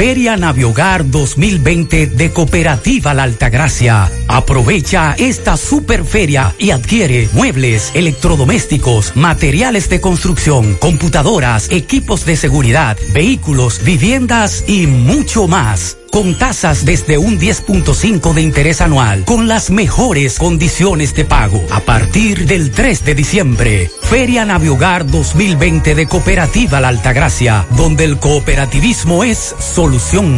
Feria 0.00 0.34
Naviogar 0.34 1.10
2020 1.10 2.06
de 2.06 2.32
Cooperativa 2.32 3.12
La 3.12 3.24
Altagracia. 3.24 4.10
Aprovecha 4.28 5.14
esta 5.18 5.58
super 5.58 6.06
feria 6.06 6.54
y 6.56 6.70
adquiere 6.70 7.28
muebles, 7.34 7.92
electrodomésticos, 7.94 9.14
materiales 9.14 9.90
de 9.90 10.00
construcción, 10.00 10.74
computadoras, 10.76 11.70
equipos 11.70 12.24
de 12.24 12.36
seguridad, 12.36 12.96
vehículos, 13.12 13.84
viviendas 13.84 14.64
y 14.66 14.86
mucho 14.86 15.46
más 15.46 15.99
con 16.10 16.36
tasas 16.36 16.84
desde 16.84 17.18
un 17.18 17.38
10.5 17.38 18.34
de 18.34 18.42
interés 18.42 18.80
anual, 18.80 19.24
con 19.24 19.48
las 19.48 19.70
mejores 19.70 20.38
condiciones 20.38 21.14
de 21.14 21.24
pago. 21.24 21.64
A 21.70 21.80
partir 21.80 22.46
del 22.46 22.70
3 22.70 23.04
de 23.04 23.14
diciembre, 23.14 23.90
Feria 24.02 24.44
Naviogar 24.44 25.06
2020 25.06 25.94
de 25.94 26.06
Cooperativa 26.06 26.80
La 26.80 26.88
Altagracia, 26.88 27.66
donde 27.76 28.04
el 28.04 28.18
cooperativismo 28.18 29.24
es 29.24 29.54
solución. 29.58 30.36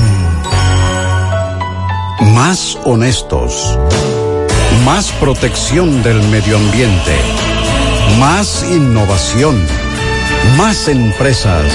Más 2.35 2.79
honestos. 2.85 3.79
Más 4.85 5.13
protección 5.13 6.03
del 6.03 6.23
medio 6.29 6.57
ambiente. 6.57 7.17
Más 8.19 8.65
innovación. 8.71 9.61
Más 10.57 10.89
empresas. 10.89 11.73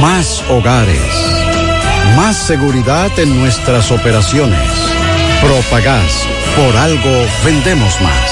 Más 0.00 0.42
hogares. 0.48 1.45
Más 2.14 2.36
seguridad 2.36 3.10
en 3.18 3.38
nuestras 3.40 3.90
operaciones. 3.90 4.60
Propagás. 5.40 6.26
Por 6.54 6.76
algo 6.76 7.26
vendemos 7.44 8.00
más. 8.00 8.30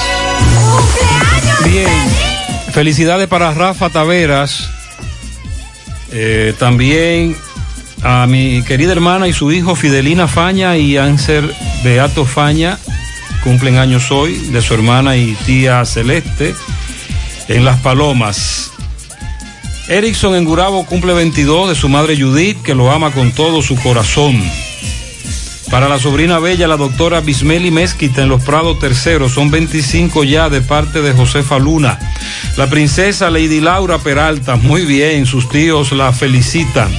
Bien. 1.65 1.89
Felicidades 2.71 3.27
para 3.27 3.53
Rafa 3.53 3.89
Taveras. 3.89 4.69
Eh, 6.11 6.53
también 6.57 7.35
a 8.03 8.27
mi 8.27 8.61
querida 8.63 8.91
hermana 8.91 9.27
y 9.27 9.33
su 9.33 9.51
hijo 9.51 9.75
Fidelina 9.75 10.27
Faña 10.27 10.77
y 10.77 10.97
Anser 10.97 11.53
Beato 11.83 12.25
Faña. 12.25 12.77
Cumplen 13.43 13.77
años 13.77 14.11
hoy 14.11 14.35
de 14.51 14.61
su 14.61 14.73
hermana 14.73 15.17
y 15.17 15.33
tía 15.45 15.83
Celeste 15.85 16.55
en 17.47 17.65
Las 17.65 17.79
Palomas. 17.79 18.71
Erickson 19.87 20.33
en 20.33 20.45
Gurabo 20.45 20.83
cumple 20.85 21.13
22 21.13 21.69
de 21.69 21.75
su 21.75 21.89
madre 21.89 22.19
Judith, 22.19 22.61
que 22.63 22.73
lo 22.73 22.91
ama 22.91 23.11
con 23.11 23.31
todo 23.31 23.61
su 23.61 23.75
corazón. 23.75 24.41
Para 25.69 25.87
la 25.87 25.99
sobrina 25.99 26.39
bella, 26.39 26.67
la 26.67 26.77
doctora 26.77 27.21
Bismeli 27.21 27.69
Mezquita 27.69 28.23
en 28.23 28.29
Los 28.29 28.43
Prados 28.43 28.79
Terceros, 28.79 29.33
son 29.33 29.51
25 29.51 30.23
ya 30.23 30.49
de 30.49 30.61
parte 30.61 31.01
de 31.01 31.13
Josefa 31.13 31.59
Luna. 31.59 31.99
La 32.57 32.67
princesa 32.67 33.29
Lady 33.29 33.59
Laura 33.59 33.99
Peralta, 33.99 34.55
muy 34.55 34.85
bien, 34.85 35.27
sus 35.27 35.49
tíos 35.49 35.91
la 35.91 36.11
felicitan. 36.13 36.89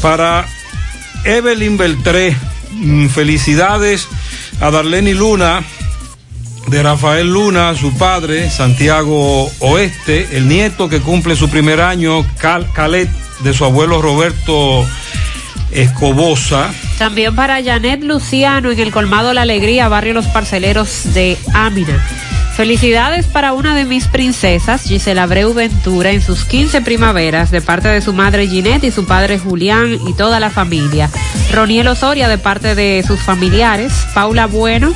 Para 0.00 0.46
Evelyn 1.24 1.76
Beltré, 1.76 2.34
mm, 2.72 3.08
felicidades 3.08 4.08
a 4.60 4.70
Darlene 4.70 5.12
Luna, 5.12 5.62
de 6.70 6.82
Rafael 6.82 7.32
Luna, 7.32 7.74
su 7.74 7.94
padre, 7.94 8.50
Santiago 8.50 9.50
Oeste, 9.60 10.28
el 10.32 10.48
nieto 10.48 10.88
que 10.88 11.00
cumple 11.00 11.36
su 11.36 11.48
primer 11.48 11.80
año, 11.80 12.26
Cal 12.38 12.70
Calet, 12.72 13.08
de 13.40 13.54
su 13.54 13.64
abuelo 13.64 14.02
Roberto 14.02 14.86
Escobosa. 15.70 16.70
También 16.98 17.34
para 17.34 17.62
Janet 17.62 18.02
Luciano 18.02 18.70
en 18.70 18.78
el 18.78 18.90
Colmado 18.90 19.32
La 19.32 19.42
Alegría, 19.42 19.88
barrio 19.88 20.14
Los 20.14 20.26
Parceleros 20.26 21.14
de 21.14 21.38
Ámina. 21.54 22.04
Felicidades 22.54 23.26
para 23.26 23.52
una 23.52 23.76
de 23.76 23.84
mis 23.84 24.06
princesas, 24.06 24.82
Gisela 24.82 25.22
Abreu 25.22 25.54
Ventura, 25.54 26.10
en 26.10 26.20
sus 26.20 26.44
15 26.44 26.82
primaveras, 26.82 27.50
de 27.50 27.60
parte 27.60 27.88
de 27.88 28.02
su 28.02 28.12
madre 28.12 28.48
Ginette 28.48 28.84
y 28.84 28.90
su 28.90 29.06
padre 29.06 29.38
Julián 29.38 29.96
y 30.06 30.12
toda 30.14 30.40
la 30.40 30.50
familia. 30.50 31.08
Roniel 31.52 31.86
Osoria, 31.86 32.28
de 32.28 32.36
parte 32.36 32.74
de 32.74 33.04
sus 33.06 33.20
familiares. 33.20 33.92
Paula 34.12 34.46
Bueno, 34.46 34.92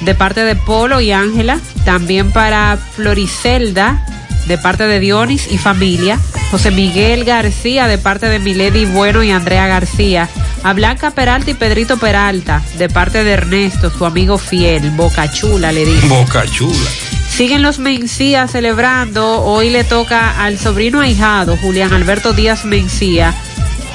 de 0.00 0.14
parte 0.14 0.44
de 0.44 0.56
Polo 0.56 1.00
y 1.00 1.12
Ángela. 1.12 1.58
También 1.84 2.32
para 2.32 2.76
Floricelda, 2.76 4.04
de 4.46 4.58
parte 4.58 4.86
de 4.86 5.00
Dionis 5.00 5.50
y 5.50 5.58
familia. 5.58 6.18
José 6.50 6.70
Miguel 6.70 7.24
García, 7.24 7.86
de 7.86 7.98
parte 7.98 8.26
de 8.28 8.38
Milady 8.38 8.86
Bueno 8.86 9.22
y 9.22 9.30
Andrea 9.30 9.66
García. 9.66 10.28
A 10.62 10.72
Blanca 10.72 11.10
Peralta 11.10 11.50
y 11.50 11.54
Pedrito 11.54 11.98
Peralta, 11.98 12.62
de 12.78 12.88
parte 12.88 13.22
de 13.22 13.32
Ernesto, 13.32 13.90
su 13.90 14.04
amigo 14.04 14.38
fiel. 14.38 14.90
Boca 14.90 15.30
Chula, 15.30 15.72
le 15.72 15.84
dice. 15.84 16.06
Boca 16.08 16.44
Chula. 16.46 16.90
Siguen 17.28 17.62
los 17.62 17.78
Mencía 17.78 18.48
celebrando. 18.48 19.42
Hoy 19.44 19.70
le 19.70 19.84
toca 19.84 20.42
al 20.42 20.58
sobrino 20.58 21.00
ahijado, 21.00 21.56
Julián 21.56 21.92
Alberto 21.92 22.32
Díaz 22.32 22.64
Mencía. 22.64 23.34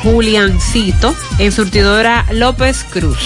Juliancito, 0.04 1.16
en 1.40 1.52
surtidora 1.52 2.26
López 2.32 2.86
Cruz. 2.90 3.18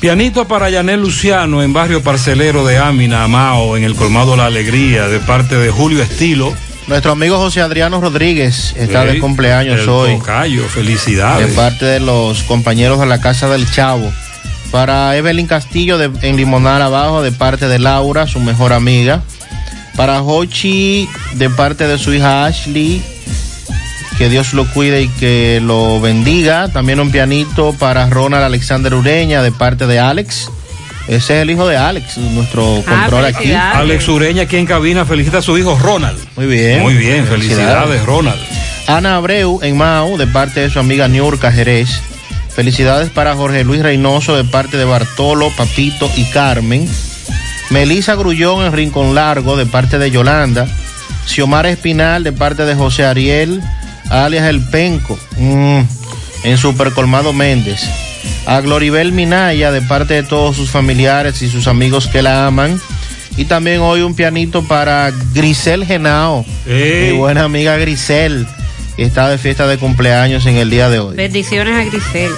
Pianito 0.00 0.46
para 0.46 0.68
Yanel 0.68 1.00
Luciano 1.00 1.62
en 1.62 1.72
barrio 1.72 2.02
parcelero 2.02 2.66
de 2.66 2.76
Ámina, 2.76 3.24
Amao, 3.24 3.76
en 3.76 3.84
el 3.84 3.94
colmado 3.94 4.36
La 4.36 4.46
Alegría, 4.46 5.06
de 5.08 5.20
parte 5.20 5.54
de 5.56 5.70
Julio 5.70 6.02
Estilo. 6.02 6.52
Nuestro 6.88 7.12
amigo 7.12 7.38
José 7.38 7.62
Adriano 7.62 8.00
Rodríguez 8.00 8.74
está 8.76 9.02
Sí, 9.02 9.14
de 9.14 9.18
cumpleaños 9.20 9.80
el 9.80 9.88
hoy. 9.88 10.18
tocayo, 10.18 10.64
felicidades. 10.68 11.48
De 11.48 11.54
parte 11.54 11.86
de 11.86 12.00
los 12.00 12.42
compañeros 12.42 13.00
de 13.00 13.06
la 13.06 13.20
Casa 13.20 13.48
del 13.48 13.70
Chavo. 13.70 14.12
Para 14.70 15.16
Evelyn 15.16 15.46
Castillo 15.46 15.96
de, 15.98 16.10
en 16.28 16.36
Limonar 16.36 16.82
Abajo, 16.82 17.22
de 17.22 17.30
parte 17.32 17.68
de 17.68 17.78
Laura, 17.78 18.26
su 18.26 18.40
mejor 18.40 18.72
amiga. 18.72 19.22
Para 19.96 20.20
Hochi, 20.22 21.08
de 21.34 21.48
parte 21.48 21.86
de 21.86 21.96
su 21.96 22.12
hija 22.12 22.44
Ashley. 22.44 23.00
Que 24.18 24.28
Dios 24.28 24.54
lo 24.54 24.66
cuide 24.72 25.02
y 25.02 25.08
que 25.08 25.60
lo 25.62 26.00
bendiga. 26.00 26.68
También 26.68 27.00
un 27.00 27.10
pianito 27.10 27.72
para 27.72 28.08
Ronald 28.08 28.44
Alexander 28.44 28.94
Ureña, 28.94 29.42
de 29.42 29.52
parte 29.52 29.86
de 29.86 29.98
Alex. 29.98 30.50
Ese 31.06 31.36
es 31.36 31.42
el 31.42 31.50
hijo 31.50 31.68
de 31.68 31.76
Alex, 31.76 32.16
nuestro 32.16 32.82
control 32.88 33.26
aquí. 33.26 33.52
Alex 33.52 34.08
Ureña 34.08 34.42
aquí 34.42 34.56
en 34.56 34.66
cabina 34.66 35.04
felicita 35.04 35.38
a 35.38 35.42
su 35.42 35.58
hijo 35.58 35.78
Ronald. 35.78 36.18
Muy 36.36 36.46
bien. 36.46 36.80
Muy 36.80 36.94
bien, 36.94 37.26
felicidades, 37.26 38.04
Ronald. 38.06 38.40
Ana 38.86 39.16
Abreu 39.16 39.60
en 39.62 39.76
Mau, 39.76 40.16
de 40.16 40.26
parte 40.26 40.60
de 40.60 40.70
su 40.70 40.78
amiga 40.78 41.08
Niurka 41.08 41.52
Jerez. 41.52 42.00
Felicidades 42.54 43.10
para 43.10 43.34
Jorge 43.34 43.64
Luis 43.64 43.82
Reynoso, 43.82 44.36
de 44.36 44.44
parte 44.44 44.76
de 44.76 44.84
Bartolo, 44.84 45.50
Papito 45.56 46.10
y 46.16 46.24
Carmen. 46.26 46.88
Melisa 47.70 48.14
Grullón 48.14 48.64
en 48.64 48.72
Rincón 48.72 49.14
Largo, 49.14 49.56
de 49.56 49.66
parte 49.66 49.98
de 49.98 50.10
Yolanda. 50.10 50.66
Xiomara 51.26 51.70
Espinal, 51.70 52.22
de 52.22 52.32
parte 52.32 52.64
de 52.64 52.74
José 52.74 53.04
Ariel, 53.04 53.62
alias 54.10 54.48
El 54.48 54.60
Penco, 54.68 55.18
mm, 55.36 55.80
en 56.44 56.58
Super 56.58 56.92
Colmado 56.92 57.32
Méndez. 57.32 57.82
A 58.46 58.60
Gloribel 58.60 59.12
Minaya, 59.12 59.70
de 59.70 59.82
parte 59.82 60.14
de 60.14 60.22
todos 60.22 60.56
sus 60.56 60.70
familiares 60.70 61.40
y 61.42 61.48
sus 61.48 61.66
amigos 61.66 62.06
que 62.06 62.22
la 62.22 62.46
aman. 62.46 62.80
Y 63.36 63.46
también 63.46 63.80
hoy 63.80 64.02
un 64.02 64.14
pianito 64.14 64.62
para 64.62 65.12
Grisel 65.32 65.84
Genao, 65.84 66.44
mi 66.66 67.12
buena 67.12 67.44
amiga 67.44 67.76
Grisel, 67.76 68.46
que 68.96 69.02
está 69.02 69.28
de 69.28 69.38
fiesta 69.38 69.66
de 69.66 69.78
cumpleaños 69.78 70.46
en 70.46 70.56
el 70.56 70.70
día 70.70 70.88
de 70.88 71.00
hoy. 71.00 71.16
Bendiciones 71.16 71.74
a 71.74 71.84
Grisel. 71.84 72.30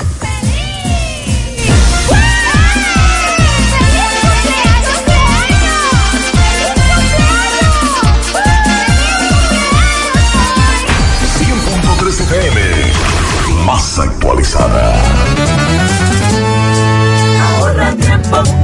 actualizada. 14.37 14.93
Ahorra 17.59 17.95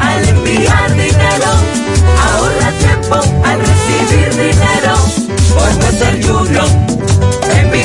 al 0.01 0.29
enviar 0.29 0.91
dinero. 0.91 1.51
Ahorra 2.35 2.73
tiempo 2.79 3.17
ser 5.99 6.21
en 7.57 7.71
mi. 7.71 7.83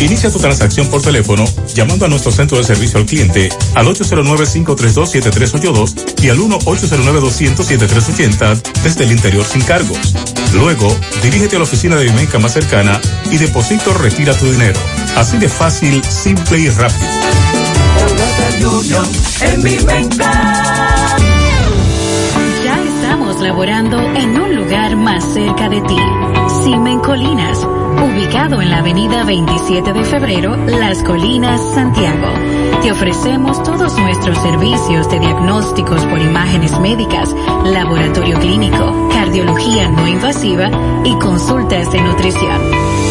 Inicia 0.00 0.30
tu 0.30 0.38
transacción 0.38 0.86
por 0.88 1.02
teléfono 1.02 1.44
llamando 1.74 2.06
a 2.06 2.08
nuestro 2.08 2.32
centro 2.32 2.56
de 2.56 2.64
servicio 2.64 2.98
al 2.98 3.04
cliente 3.04 3.50
al 3.74 3.86
809-532-7382 3.86 6.22
y 6.22 6.30
al 6.30 6.38
1-809-200-7380 6.38 8.62
desde 8.82 9.04
el 9.04 9.12
interior 9.12 9.44
sin 9.44 9.60
cargos. 9.60 10.14
Luego, 10.54 10.94
dirígete 11.22 11.56
a 11.56 11.58
la 11.60 11.64
oficina 11.64 11.96
de 11.96 12.04
Vimenca 12.04 12.38
más 12.38 12.52
cercana 12.52 13.00
y 13.30 13.38
deposito 13.38 13.94
retira 13.94 14.34
tu 14.34 14.50
dinero. 14.50 14.78
Así 15.16 15.38
de 15.38 15.48
fácil, 15.48 16.02
simple 16.04 16.58
y 16.58 16.68
rápido. 16.68 17.08
Ya 22.64 22.82
estamos 22.82 23.40
laborando 23.40 23.98
en 23.98 24.40
un 24.40 24.54
lugar 24.56 24.96
más 24.96 25.24
cerca 25.32 25.68
de 25.68 25.80
ti. 25.82 25.96
Simen 26.62 27.00
Colinas, 27.00 27.58
ubicado 27.58 28.60
en 28.60 28.70
la 28.70 28.78
avenida 28.78 29.24
27 29.24 29.92
de 29.92 30.04
febrero, 30.04 30.56
Las 30.66 31.02
Colinas, 31.02 31.60
Santiago. 31.74 32.28
Te 32.82 32.92
ofrecemos 32.92 33.62
todos 33.62 33.96
nuestros 33.98 34.38
servicios 34.38 35.08
de 35.10 35.20
diagnósticos 35.20 36.04
por 36.06 36.20
imágenes 36.20 36.78
médicas, 36.80 37.34
laboratorio 37.64 38.38
clínico, 38.40 39.09
cardiología 39.30 39.88
no 39.90 40.08
invasiva 40.08 40.72
y 41.04 41.16
consultas 41.20 41.92
de 41.92 42.00
nutrición. 42.00 42.60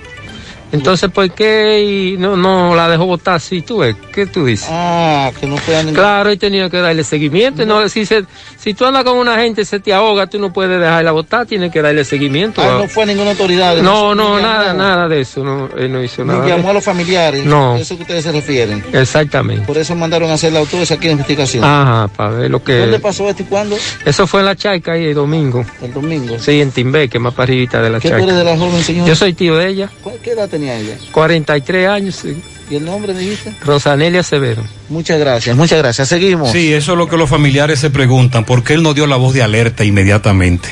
Entonces, 0.72 1.10
¿por 1.10 1.30
qué 1.32 2.16
no, 2.18 2.36
no 2.36 2.74
la 2.74 2.88
dejó 2.88 3.06
votar 3.06 3.36
así? 3.36 3.62
¿Tú 3.62 3.78
ves? 3.78 3.96
¿Qué 4.12 4.26
tú 4.26 4.44
dices? 4.44 4.68
Ah, 4.70 5.30
que 5.38 5.46
no 5.46 5.56
puedan... 5.56 5.92
Claro, 5.92 6.30
y 6.32 6.36
tenía 6.36 6.70
que 6.70 6.78
darle 6.78 7.04
seguimiento. 7.04 7.66
No. 7.66 7.88
si, 7.88 8.06
se, 8.06 8.24
si 8.58 8.74
tú 8.74 8.84
andas 8.84 9.04
con 9.04 9.16
una 9.16 9.36
gente 9.36 9.62
y 9.62 9.64
se 9.64 9.80
te 9.80 9.92
ahoga, 9.92 10.26
tú 10.26 10.38
no 10.38 10.52
puedes 10.52 10.80
dejarla 10.80 11.12
votar, 11.12 11.46
tienes 11.46 11.72
que 11.72 11.82
darle 11.82 12.04
seguimiento. 12.04 12.62
Ah, 12.62 12.78
no 12.80 12.88
fue 12.88 13.06
ninguna 13.06 13.30
autoridad. 13.30 13.76
No, 13.78 14.14
no, 14.14 14.38
nada, 14.40 14.72
nada 14.72 15.08
de 15.08 15.20
eso. 15.20 15.42
No, 15.42 15.68
él 15.76 15.92
no 15.92 16.02
hizo 16.02 16.24
nada. 16.24 16.44
Ni 16.44 16.50
llamó 16.50 16.70
a 16.70 16.74
los 16.74 16.84
familiares. 16.84 17.44
No. 17.44 17.76
Eso 17.76 17.96
que 17.96 18.02
ustedes 18.02 18.24
se 18.24 18.32
refieren. 18.32 18.84
Exactamente. 18.92 19.66
Por 19.66 19.78
eso 19.78 19.94
mandaron 19.94 20.30
a 20.30 20.34
hacer 20.34 20.52
la 20.52 20.60
autopsia 20.60 20.96
aquí 20.96 21.06
en 21.06 21.12
investigación. 21.12 21.64
Ajá, 21.64 22.08
para 22.08 22.30
ver 22.30 22.50
lo 22.50 22.62
que... 22.62 22.78
¿Dónde 22.78 23.00
pasó 23.00 23.28
esto 23.28 23.42
y 23.42 23.46
cuándo? 23.46 23.76
Eso 24.04 24.26
fue 24.26 24.40
en 24.40 24.46
la 24.46 24.56
Chaica 24.56 24.92
ahí 24.92 25.06
el 25.06 25.14
domingo. 25.14 25.64
¿El 25.82 25.92
domingo? 25.92 26.38
Sí, 26.38 26.60
en 26.60 26.70
Timbé, 26.70 27.08
que 27.08 27.18
es 27.18 27.22
más 27.22 27.34
para 27.34 27.50
de 27.50 27.90
la 27.90 27.98
¿Qué 27.98 28.08
Chaica. 28.08 28.22
eres 28.22 28.36
de 28.36 28.44
la 28.44 28.56
joven 28.56 28.82
señora? 28.82 29.08
Yo 29.08 29.16
soy 29.16 29.34
tío 29.34 29.56
de 29.56 29.68
ella. 29.68 29.90
¿Qué 30.22 30.32
edad 30.32 30.48
tenía 30.60 30.76
ella? 30.78 30.96
43 31.12 31.88
años. 31.88 32.16
Sí. 32.16 32.36
¿Y 32.70 32.76
el 32.76 32.84
nombre 32.84 33.14
dijiste? 33.14 33.54
Rosanelia 33.64 34.22
Severo. 34.22 34.62
Muchas 34.88 35.18
gracias, 35.18 35.56
muchas 35.56 35.78
gracias. 35.78 36.08
Seguimos. 36.08 36.52
Sí, 36.52 36.72
eso 36.72 36.92
es 36.92 36.98
lo 36.98 37.08
que 37.08 37.16
los 37.16 37.28
familiares 37.28 37.80
se 37.80 37.90
preguntan. 37.90 38.44
¿Por 38.44 38.62
qué 38.62 38.74
él 38.74 38.82
no 38.82 38.94
dio 38.94 39.06
la 39.06 39.16
voz 39.16 39.34
de 39.34 39.42
alerta 39.42 39.84
inmediatamente? 39.84 40.68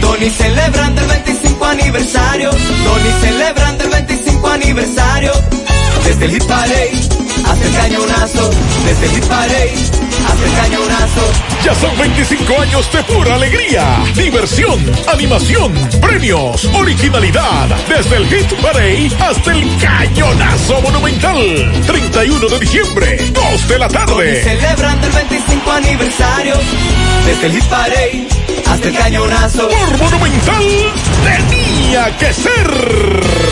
Tony 0.00 0.30
celebrando 0.30 1.00
el 1.00 1.08
25 1.08 1.64
aniversario. 1.64 2.50
Tony 2.50 3.10
celebrando 3.20 3.84
el 3.84 3.90
25 3.90 4.48
aniversario. 4.48 5.32
Desde 6.04 6.24
el 6.26 6.30
Hit 6.30 6.44
Parade 6.44 7.21
hasta 7.52 7.66
el 7.66 7.74
cañonazo. 7.74 8.50
Desde 8.84 9.06
el 9.06 9.12
Hit 9.12 9.26
Parade 9.26 9.74
hasta 10.26 10.44
el 10.46 10.54
cañonazo. 10.54 11.32
Ya 11.64 11.74
son 11.74 11.98
25 11.98 12.60
años 12.60 12.92
de 12.92 13.02
pura 13.04 13.34
alegría, 13.34 14.04
diversión, 14.16 14.80
animación, 15.06 15.72
premios, 16.00 16.64
originalidad. 16.74 17.68
Desde 17.88 18.16
el 18.16 18.26
Hit 18.26 18.52
Parade 18.60 19.10
hasta 19.20 19.52
el 19.52 19.78
Cañonazo 19.78 20.80
Monumental. 20.80 21.82
31 21.86 22.48
de 22.48 22.58
diciembre, 22.58 23.16
2 23.32 23.68
de 23.68 23.78
la 23.78 23.88
tarde. 23.88 24.42
celebrando 24.42 25.06
el 25.06 25.12
25 25.12 25.70
aniversario. 25.72 26.54
Desde 27.26 27.46
el 27.46 27.52
Hit 27.52 27.64
Parade 27.64 28.28
hasta 28.66 28.88
el 28.88 28.96
cañonazo. 28.96 29.68
Por 29.68 29.98
Monumental 29.98 30.64
tenía 31.24 32.16
que 32.16 32.32
ser. 32.32 33.51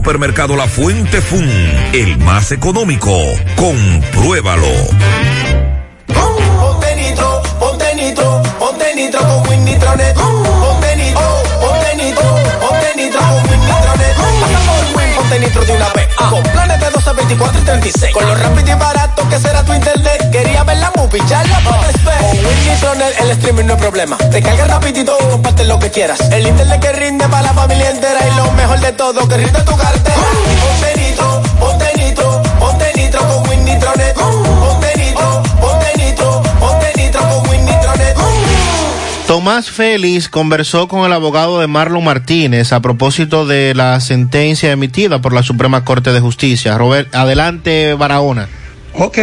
Supermercado 0.01 0.55
La 0.55 0.67
Fuente 0.67 1.21
Fun, 1.21 1.47
el 1.93 2.17
más 2.17 2.51
económico. 2.51 3.15
Compruébalo. 3.55 4.65
Ponte 6.07 6.95
nitro, 6.95 7.43
ponte 7.59 7.95
nitro, 7.95 8.41
ponte 8.57 8.95
nitro 8.95 9.19
con 9.19 9.47
Win 9.47 9.63
Nitronet. 9.63 10.15
Ponte 10.15 10.95
nitro, 10.95 11.43
ponte 11.61 11.95
nitro, 11.97 12.35
ponte 12.61 12.95
nitro 12.95 13.19
con 13.19 13.35
Win 13.47 13.59
Nitronet. 13.59 15.10
Nitro 15.39 15.63
de 15.63 15.73
una 15.73 15.89
vez. 15.93 16.07
Con 16.15 16.43
planes 16.43 16.79
de 16.79 16.89
12, 16.89 17.13
24 17.13 17.61
y 17.61 17.63
36. 17.63 18.13
Con 18.13 18.25
lo 18.25 18.35
rápido 18.35 18.69
y 18.69 18.79
barato 18.79 19.27
que 19.29 19.39
será 19.39 19.63
tu 19.63 19.73
internet. 19.73 20.29
Quería 20.31 20.63
ver 20.63 20.77
la 20.77 20.91
movie, 20.95 21.21
ya 21.27 21.43
la 21.43 21.59
puedes 21.59 22.03
ver. 22.03 22.17
Con 22.19 22.45
Win 22.45 22.69
Nitronet 22.69 23.21
el 23.21 23.31
streaming 23.31 23.65
no 23.65 23.73
es 23.73 23.79
problema. 23.79 24.17
Te 24.17 24.41
carga 24.41 24.65
rapidito 24.65 25.17
y 25.19 25.29
comparte 25.29 25.63
lo 25.65 25.79
que 25.79 25.89
quieras. 25.89 26.19
El 26.31 26.47
internet 26.47 26.81
que 26.81 26.91
rinde 26.91 27.27
para 27.29 27.43
la 27.43 27.53
familia 27.53 27.89
entera. 27.89 28.19
Y 28.27 28.35
lo 28.35 28.51
mejor 28.51 28.79
de 28.81 28.91
todo, 28.91 29.27
que 29.27 29.37
rinde 29.37 29.61
tu 29.61 29.75
cartera. 29.77 30.17
Ponte 30.61 31.01
nitro, 31.01 31.41
ponte 31.59 31.91
nitro, 31.97 32.41
ponte 32.59 32.91
nitro 32.95 33.27
con 33.27 33.49
Win 33.49 33.65
Nitronet. 33.65 34.13
Ponte 34.15 34.97
nitro, 34.97 35.43
ponte 35.61 35.70
Tomás 39.43 39.71
Félix 39.71 40.29
conversó 40.29 40.87
con 40.87 41.03
el 41.03 41.11
abogado 41.13 41.59
de 41.59 41.65
Marlon 41.65 42.03
Martínez 42.03 42.71
a 42.73 42.79
propósito 42.79 43.47
de 43.47 43.73
la 43.73 43.99
sentencia 43.99 44.71
emitida 44.71 45.19
por 45.19 45.33
la 45.33 45.41
Suprema 45.41 45.83
Corte 45.83 46.13
de 46.13 46.19
Justicia. 46.19 46.77
Robert, 46.77 47.15
adelante, 47.15 47.95
Barahona. 47.95 48.47
Ok, 48.93 49.17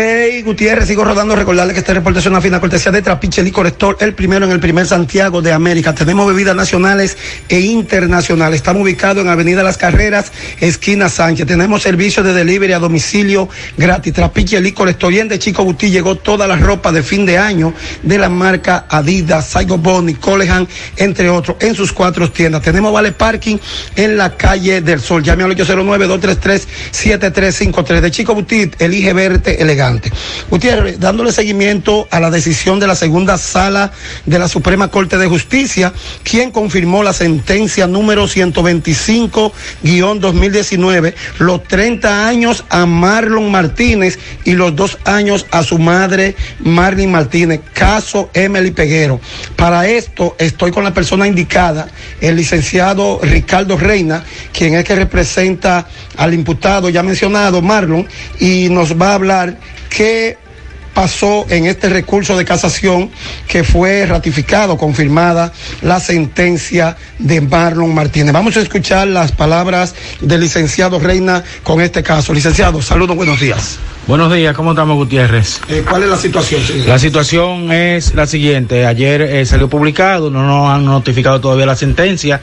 Gutiérrez, 0.44 0.88
sigo 0.88 1.04
rodando. 1.04 1.36
Recordarle 1.36 1.74
que 1.74 1.80
este 1.80 1.92
reporte 1.92 2.20
es 2.20 2.26
una 2.26 2.40
fina 2.40 2.58
cortesía 2.58 2.90
de 2.90 3.02
Trapiche 3.02 3.42
Licor 3.42 3.66
Store, 3.66 3.98
el 4.00 4.14
primero 4.14 4.46
en 4.46 4.52
el 4.52 4.60
primer 4.60 4.86
Santiago 4.86 5.42
de 5.42 5.52
América. 5.52 5.94
Tenemos 5.94 6.26
bebidas 6.26 6.56
nacionales 6.56 7.18
e 7.50 7.60
internacionales. 7.60 8.56
Estamos 8.56 8.82
ubicados 8.82 9.22
en 9.22 9.28
Avenida 9.28 9.62
Las 9.62 9.76
Carreras, 9.76 10.32
esquina 10.60 11.10
Sánchez. 11.10 11.46
Tenemos 11.46 11.82
servicio 11.82 12.22
de 12.22 12.32
delivery 12.32 12.72
a 12.72 12.78
domicilio 12.78 13.50
gratis. 13.76 14.14
Trapiche 14.14 14.58
Licor 14.58 14.88
Store. 14.88 15.14
Y 15.14 15.18
en 15.20 15.28
de 15.28 15.38
Chico 15.38 15.62
Buti 15.64 15.90
llegó 15.90 16.16
toda 16.16 16.46
la 16.46 16.56
ropa 16.56 16.90
de 16.90 17.02
fin 17.02 17.26
de 17.26 17.36
año 17.36 17.74
de 18.02 18.16
la 18.16 18.30
marca 18.30 18.86
Adidas, 18.88 19.48
Saigo 19.48 19.76
Boni, 19.76 20.14
Colehan, 20.14 20.66
entre 20.96 21.28
otros, 21.28 21.58
en 21.60 21.74
sus 21.74 21.92
cuatro 21.92 22.30
tiendas. 22.30 22.62
Tenemos 22.62 22.90
Vale 22.90 23.12
Parking 23.12 23.58
en 23.96 24.16
la 24.16 24.34
calle 24.34 24.80
del 24.80 25.00
Sol. 25.00 25.22
Llame 25.22 25.44
al 25.44 25.54
809-233-7353. 25.54 28.00
De 28.00 28.10
Chico 28.10 28.34
Buti, 28.34 28.70
elige 28.78 29.12
verte 29.12 29.57
elegante. 29.58 30.12
Gutiérrez, 30.50 31.00
dándole 31.00 31.32
seguimiento 31.32 32.06
a 32.10 32.20
la 32.20 32.30
decisión 32.30 32.80
de 32.80 32.86
la 32.86 32.94
segunda 32.94 33.36
sala 33.38 33.92
de 34.26 34.38
la 34.38 34.48
Suprema 34.48 34.88
Corte 34.88 35.16
de 35.18 35.26
Justicia, 35.26 35.92
quien 36.22 36.50
confirmó 36.50 37.02
la 37.02 37.12
sentencia 37.12 37.86
número 37.86 38.26
125-2019, 38.26 41.14
los 41.38 41.62
30 41.64 42.26
años 42.26 42.64
a 42.70 42.86
Marlon 42.86 43.50
Martínez 43.50 44.18
y 44.44 44.52
los 44.52 44.74
dos 44.74 44.96
años 45.04 45.44
a 45.50 45.62
su 45.62 45.78
madre 45.78 46.34
Marlene 46.60 47.12
Martínez, 47.12 47.60
caso 47.72 48.30
Emily 48.34 48.70
Peguero. 48.70 49.20
Para 49.56 49.86
esto 49.86 50.36
estoy 50.38 50.70
con 50.70 50.84
la 50.84 50.94
persona 50.94 51.26
indicada, 51.26 51.88
el 52.20 52.36
licenciado 52.36 53.20
Ricardo 53.22 53.76
Reina, 53.76 54.24
quien 54.52 54.74
es 54.74 54.84
que 54.84 54.94
representa 54.94 55.86
al 56.16 56.34
imputado 56.34 56.88
ya 56.88 57.02
mencionado, 57.02 57.62
Marlon, 57.62 58.06
y 58.40 58.68
nos 58.70 59.00
va 59.00 59.10
a 59.10 59.14
hablar 59.14 59.47
qué 59.88 60.38
pasó 60.98 61.46
en 61.48 61.66
este 61.66 61.88
recurso 61.88 62.36
de 62.36 62.44
casación 62.44 63.08
que 63.46 63.62
fue 63.62 64.04
ratificado, 64.04 64.76
confirmada 64.76 65.52
la 65.80 66.00
sentencia 66.00 66.96
de 67.20 67.40
Marlon 67.40 67.94
Martínez. 67.94 68.32
Vamos 68.32 68.56
a 68.56 68.60
escuchar 68.62 69.06
las 69.06 69.30
palabras 69.30 69.94
del 70.20 70.40
licenciado 70.40 70.98
Reina 70.98 71.44
con 71.62 71.80
este 71.80 72.02
caso. 72.02 72.34
Licenciado, 72.34 72.82
saludos, 72.82 73.14
buenos 73.14 73.38
días. 73.38 73.78
Buenos 74.08 74.32
días, 74.32 74.56
¿cómo 74.56 74.70
estamos, 74.70 74.96
Gutiérrez? 74.96 75.60
Eh, 75.68 75.84
¿Cuál 75.88 76.02
es 76.02 76.08
la 76.08 76.16
situación? 76.16 76.62
señor? 76.62 76.88
La 76.88 76.98
situación 76.98 77.70
es 77.70 78.16
la 78.16 78.26
siguiente. 78.26 78.84
Ayer 78.84 79.22
eh, 79.22 79.46
salió 79.46 79.68
publicado, 79.68 80.30
no 80.30 80.44
nos 80.44 80.68
han 80.68 80.84
notificado 80.84 81.40
todavía 81.40 81.66
la 81.66 81.76
sentencia 81.76 82.40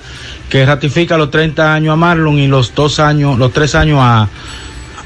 que 0.48 0.66
ratifica 0.66 1.18
los 1.18 1.30
30 1.30 1.74
años 1.74 1.92
a 1.92 1.96
Marlon 1.98 2.40
y 2.40 2.48
los 2.48 2.74
dos 2.74 3.02
años, 3.02 3.38
los 3.38 3.52
tres 3.52 3.76
años 3.76 4.00
a, 4.00 4.30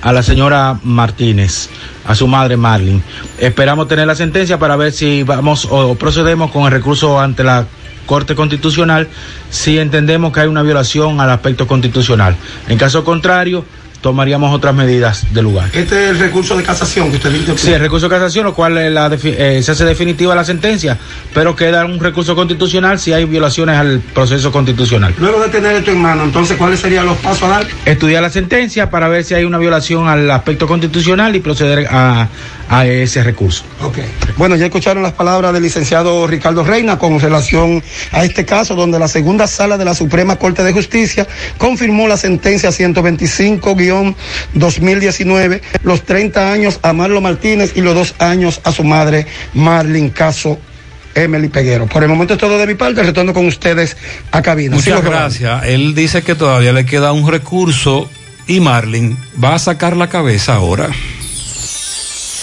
a 0.01 0.13
la 0.13 0.23
señora 0.23 0.79
Martínez, 0.83 1.69
a 2.05 2.15
su 2.15 2.27
madre 2.27 2.57
Marlene. 2.57 3.01
Esperamos 3.37 3.87
tener 3.87 4.07
la 4.07 4.15
sentencia 4.15 4.59
para 4.59 4.75
ver 4.75 4.91
si 4.91 5.23
vamos 5.23 5.67
o 5.69 5.95
procedemos 5.95 6.51
con 6.51 6.63
el 6.65 6.71
recurso 6.71 7.19
ante 7.19 7.43
la 7.43 7.65
Corte 8.05 8.33
Constitucional 8.33 9.07
si 9.51 9.77
entendemos 9.77 10.33
que 10.33 10.39
hay 10.39 10.47
una 10.47 10.63
violación 10.63 11.21
al 11.21 11.29
aspecto 11.29 11.67
constitucional. 11.67 12.35
En 12.67 12.77
caso 12.79 13.03
contrario, 13.03 13.65
tomaríamos 14.01 14.53
otras 14.53 14.73
medidas 14.73 15.33
de 15.33 15.41
lugar. 15.41 15.69
Este 15.73 16.05
es 16.05 16.09
el 16.11 16.19
recurso 16.19 16.55
de 16.57 16.63
casación 16.63 17.09
que 17.09 17.17
usted 17.17 17.31
dice. 17.31 17.57
Sí, 17.57 17.71
el 17.71 17.79
recurso 17.79 18.07
de 18.07 18.15
casación, 18.15 18.45
lo 18.45 18.53
cual 18.53 18.77
es 18.77 18.91
la 18.91 19.09
eh, 19.23 19.61
se 19.63 19.71
hace 19.71 19.85
definitiva 19.85 20.35
la 20.35 20.45
sentencia, 20.45 20.97
pero 21.33 21.55
queda 21.55 21.85
un 21.85 21.99
recurso 21.99 22.35
constitucional 22.35 22.99
si 22.99 23.13
hay 23.13 23.25
violaciones 23.25 23.75
al 23.77 23.99
proceso 23.99 24.51
constitucional. 24.51 25.13
Luego 25.19 25.41
de 25.41 25.49
tener 25.49 25.75
esto 25.75 25.91
en 25.91 26.01
mano, 26.01 26.23
entonces, 26.23 26.57
¿cuáles 26.57 26.79
serían 26.79 27.05
los 27.05 27.17
pasos 27.17 27.43
a 27.43 27.47
dar? 27.47 27.67
Estudiar 27.85 28.21
la 28.21 28.29
sentencia 28.29 28.89
para 28.89 29.07
ver 29.09 29.23
si 29.23 29.33
hay 29.33 29.43
una 29.43 29.57
violación 29.57 30.07
al 30.07 30.29
aspecto 30.31 30.67
constitucional 30.67 31.35
y 31.35 31.39
proceder 31.39 31.87
a, 31.89 32.27
a 32.69 32.85
ese 32.85 33.23
recurso. 33.23 33.65
Ok. 33.81 33.97
Bueno, 34.37 34.55
ya 34.55 34.67
escucharon 34.67 35.03
las 35.03 35.11
palabras 35.13 35.51
del 35.53 35.63
licenciado 35.63 36.27
Ricardo 36.27 36.63
Reina 36.63 36.99
con 36.99 37.19
relación 37.19 37.83
a 38.11 38.23
este 38.23 38.45
caso 38.45 38.75
donde 38.75 38.99
la 38.99 39.07
segunda 39.07 39.47
sala 39.47 39.75
de 39.77 39.85
la 39.85 39.95
Suprema 39.95 40.35
Corte 40.37 40.63
de 40.63 40.71
Justicia 40.71 41.27
confirmó 41.57 42.07
la 42.07 42.15
sentencia 42.15 42.69
125-2019, 42.69 45.61
los 45.83 46.03
30 46.03 46.53
años 46.53 46.79
a 46.83 46.93
Marlo 46.93 47.21
Martínez 47.21 47.71
y 47.75 47.81
los 47.81 47.95
dos 47.95 48.13
años 48.19 48.61
a 48.63 48.71
su 48.71 48.83
madre 48.83 49.25
Marlin 49.53 50.11
Caso 50.11 50.59
Emily 51.15 51.47
Peguero. 51.49 51.87
Por 51.87 52.03
el 52.03 52.09
momento 52.09 52.35
es 52.35 52.39
todo 52.39 52.59
de 52.59 52.67
mi 52.67 52.75
parte, 52.75 53.01
retorno 53.01 53.33
con 53.33 53.47
ustedes 53.47 53.97
a 54.31 54.43
cabina. 54.43 54.75
Muchas 54.75 55.03
gracias. 55.03 55.63
Él 55.65 55.95
dice 55.95 56.21
que 56.21 56.35
todavía 56.35 56.71
le 56.71 56.85
queda 56.85 57.13
un 57.13 57.27
recurso 57.29 58.07
y 58.45 58.59
Marlin 58.59 59.17
va 59.43 59.55
a 59.55 59.59
sacar 59.59 59.97
la 59.97 60.07
cabeza 60.07 60.53
ahora. 60.53 60.91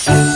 Thank 0.06 0.28
you. 0.28 0.35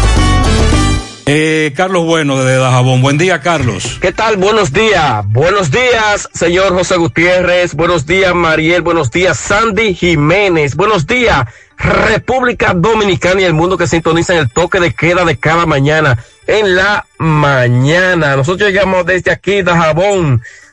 Eh, 1.29 1.73
Carlos 1.75 2.05
Bueno 2.05 2.41
de 2.41 2.55
Dajabón. 2.55 3.01
Buen 3.01 3.17
día, 3.17 3.41
Carlos. 3.41 3.97
¿Qué 3.99 4.13
tal? 4.13 4.37
Buenos 4.37 4.71
días. 4.71 5.25
Buenos 5.27 5.71
días, 5.71 6.29
señor 6.33 6.73
José 6.73 6.95
Gutiérrez. 6.95 7.73
Buenos 7.73 8.05
días, 8.05 8.33
Mariel. 8.33 8.81
Buenos 8.81 9.11
días, 9.11 9.37
Sandy 9.37 9.93
Jiménez. 9.93 10.77
Buenos 10.77 11.05
días, 11.05 11.45
República 11.77 12.73
Dominicana 12.73 13.41
y 13.41 13.45
el 13.45 13.53
mundo 13.53 13.77
que 13.77 13.87
sintoniza 13.87 14.33
en 14.33 14.39
el 14.39 14.49
toque 14.49 14.79
de 14.79 14.93
queda 14.93 15.25
de 15.25 15.37
cada 15.37 15.65
mañana. 15.65 16.17
En 16.47 16.75
la 16.75 17.05
mañana. 17.17 18.35
Nosotros 18.35 18.69
llegamos 18.69 19.05
desde 19.05 19.31
aquí, 19.31 19.61
Dajabón, 19.61 20.41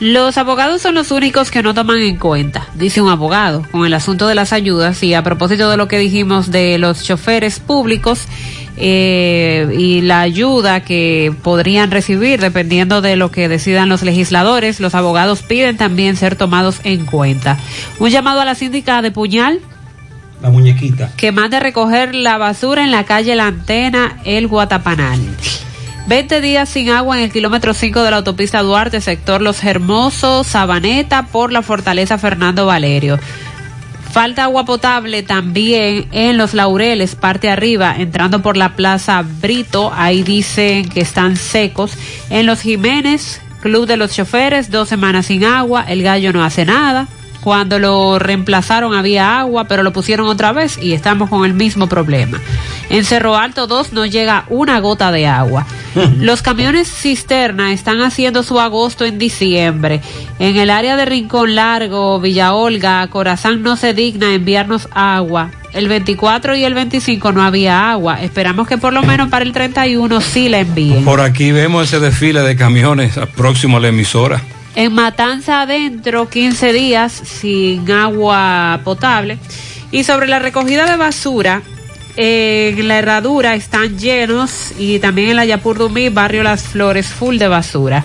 Los 0.00 0.38
abogados 0.38 0.80
son 0.80 0.94
los 0.94 1.10
únicos 1.10 1.50
que 1.50 1.62
no 1.62 1.74
toman 1.74 2.00
en 2.00 2.16
cuenta, 2.16 2.66
dice 2.74 3.02
un 3.02 3.10
abogado, 3.10 3.66
con 3.70 3.84
el 3.84 3.92
asunto 3.92 4.26
de 4.26 4.34
las 4.34 4.54
ayudas 4.54 5.02
y 5.02 5.12
a 5.12 5.22
propósito 5.22 5.68
de 5.70 5.76
lo 5.76 5.88
que 5.88 5.98
dijimos 5.98 6.50
de 6.50 6.78
los 6.78 7.02
choferes 7.04 7.60
públicos 7.60 8.26
eh, 8.78 9.68
y 9.78 10.00
la 10.00 10.22
ayuda 10.22 10.80
que 10.80 11.34
podrían 11.42 11.90
recibir 11.90 12.40
dependiendo 12.40 13.02
de 13.02 13.16
lo 13.16 13.30
que 13.30 13.50
decidan 13.50 13.90
los 13.90 14.02
legisladores, 14.02 14.80
los 14.80 14.94
abogados 14.94 15.42
piden 15.42 15.76
también 15.76 16.16
ser 16.16 16.34
tomados 16.34 16.80
en 16.84 17.04
cuenta. 17.04 17.58
Un 17.98 18.08
llamado 18.08 18.40
a 18.40 18.46
la 18.46 18.54
síndica 18.54 19.02
de 19.02 19.10
Puñal 19.10 19.60
la 20.40 20.48
muñequita. 20.48 21.12
Que 21.18 21.32
mande 21.32 21.60
recoger 21.60 22.14
la 22.14 22.38
basura 22.38 22.82
en 22.82 22.90
la 22.90 23.04
calle 23.04 23.36
La 23.36 23.48
Antena, 23.48 24.18
el 24.24 24.48
Guatapanal. 24.48 25.20
20 26.10 26.40
días 26.40 26.68
sin 26.68 26.90
agua 26.90 27.16
en 27.16 27.22
el 27.22 27.30
kilómetro 27.30 27.72
5 27.72 28.02
de 28.02 28.10
la 28.10 28.16
autopista 28.16 28.62
Duarte, 28.62 29.00
sector 29.00 29.40
Los 29.40 29.62
Hermosos, 29.62 30.48
Sabaneta, 30.48 31.26
por 31.28 31.52
la 31.52 31.62
fortaleza 31.62 32.18
Fernando 32.18 32.66
Valerio. 32.66 33.16
Falta 34.10 34.42
agua 34.42 34.64
potable 34.64 35.22
también 35.22 36.08
en 36.10 36.36
Los 36.36 36.52
Laureles, 36.52 37.14
parte 37.14 37.48
arriba, 37.48 37.94
entrando 37.96 38.42
por 38.42 38.56
la 38.56 38.74
Plaza 38.74 39.22
Brito. 39.22 39.92
Ahí 39.94 40.24
dicen 40.24 40.88
que 40.88 41.00
están 41.00 41.36
secos. 41.36 41.92
En 42.28 42.44
Los 42.44 42.62
Jiménez, 42.62 43.40
Club 43.60 43.86
de 43.86 43.96
los 43.96 44.12
Choferes, 44.12 44.68
dos 44.68 44.88
semanas 44.88 45.26
sin 45.26 45.44
agua. 45.44 45.84
El 45.86 46.02
gallo 46.02 46.32
no 46.32 46.42
hace 46.42 46.64
nada. 46.64 47.06
Cuando 47.40 47.78
lo 47.78 48.18
reemplazaron 48.18 48.94
había 48.94 49.40
agua, 49.40 49.64
pero 49.64 49.82
lo 49.82 49.92
pusieron 49.92 50.26
otra 50.26 50.52
vez 50.52 50.78
y 50.80 50.92
estamos 50.92 51.30
con 51.30 51.44
el 51.44 51.54
mismo 51.54 51.88
problema. 51.88 52.38
En 52.90 53.04
Cerro 53.04 53.36
Alto 53.36 53.66
2 53.66 53.92
no 53.92 54.04
llega 54.04 54.44
una 54.48 54.78
gota 54.80 55.10
de 55.12 55.26
agua. 55.26 55.66
Los 56.18 56.42
camiones 56.42 56.88
cisterna 56.88 57.72
están 57.72 58.00
haciendo 58.02 58.42
su 58.42 58.60
agosto 58.60 59.04
en 59.04 59.18
diciembre. 59.18 60.00
En 60.38 60.56
el 60.56 60.70
área 60.70 60.96
de 60.96 61.04
Rincón 61.04 61.54
Largo, 61.54 62.20
Villa 62.20 62.52
Olga, 62.52 63.06
Corazán 63.08 63.62
no 63.62 63.76
se 63.76 63.94
digna 63.94 64.34
enviarnos 64.34 64.88
agua. 64.92 65.50
El 65.72 65.88
24 65.88 66.56
y 66.56 66.64
el 66.64 66.74
25 66.74 67.32
no 67.32 67.42
había 67.42 67.90
agua. 67.92 68.20
Esperamos 68.20 68.66
que 68.66 68.76
por 68.76 68.92
lo 68.92 69.02
menos 69.02 69.28
para 69.30 69.44
el 69.44 69.52
31 69.52 70.20
sí 70.20 70.48
la 70.48 70.60
envíen. 70.60 71.04
Por 71.04 71.20
aquí 71.20 71.52
vemos 71.52 71.84
ese 71.84 72.00
desfile 72.00 72.42
de 72.42 72.56
camiones 72.56 73.18
próximo 73.36 73.76
a 73.76 73.80
la 73.80 73.88
emisora. 73.88 74.42
En 74.76 74.92
Matanza 74.92 75.62
adentro, 75.62 76.28
15 76.28 76.72
días 76.72 77.12
sin 77.12 77.90
agua 77.90 78.80
potable. 78.84 79.38
Y 79.90 80.04
sobre 80.04 80.28
la 80.28 80.38
recogida 80.38 80.88
de 80.88 80.96
basura, 80.96 81.62
en 82.16 82.88
la 82.88 82.98
herradura 82.98 83.54
están 83.54 83.98
llenos 83.98 84.72
y 84.78 84.98
también 84.98 85.30
en 85.30 85.36
la 85.36 85.44
Yapur 85.44 85.78
Dumí, 85.78 86.08
barrio 86.08 86.42
Las 86.42 86.64
Flores, 86.64 87.08
full 87.08 87.38
de 87.38 87.48
basura. 87.48 88.04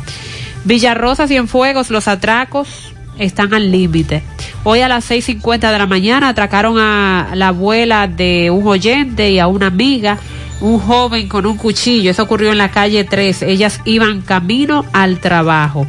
Villarrosa, 0.64 1.28
Cienfuegos, 1.28 1.92
los 1.92 2.08
atracos 2.08 2.94
están 3.20 3.54
al 3.54 3.72
límite. 3.72 4.24
Hoy 4.64 4.82
a 4.82 4.88
las 4.88 5.10
6.50 5.10 5.72
de 5.72 5.78
la 5.78 5.86
mañana 5.86 6.30
atracaron 6.30 6.80
a 6.80 7.32
la 7.36 7.50
abuela 7.50 8.08
de 8.08 8.50
un 8.50 8.66
oyente 8.68 9.30
y 9.30 9.40
a 9.40 9.48
una 9.48 9.68
amiga, 9.68 10.18
un 10.62 10.80
joven 10.80 11.28
con 11.28 11.46
un 11.46 11.58
cuchillo. 11.58 12.10
Eso 12.10 12.24
ocurrió 12.24 12.52
en 12.52 12.58
la 12.58 12.72
calle 12.72 13.04
3. 13.04 13.44
Ellas 13.44 13.80
iban 13.86 14.22
camino 14.22 14.86
al 14.92 15.20
trabajo. 15.20 15.86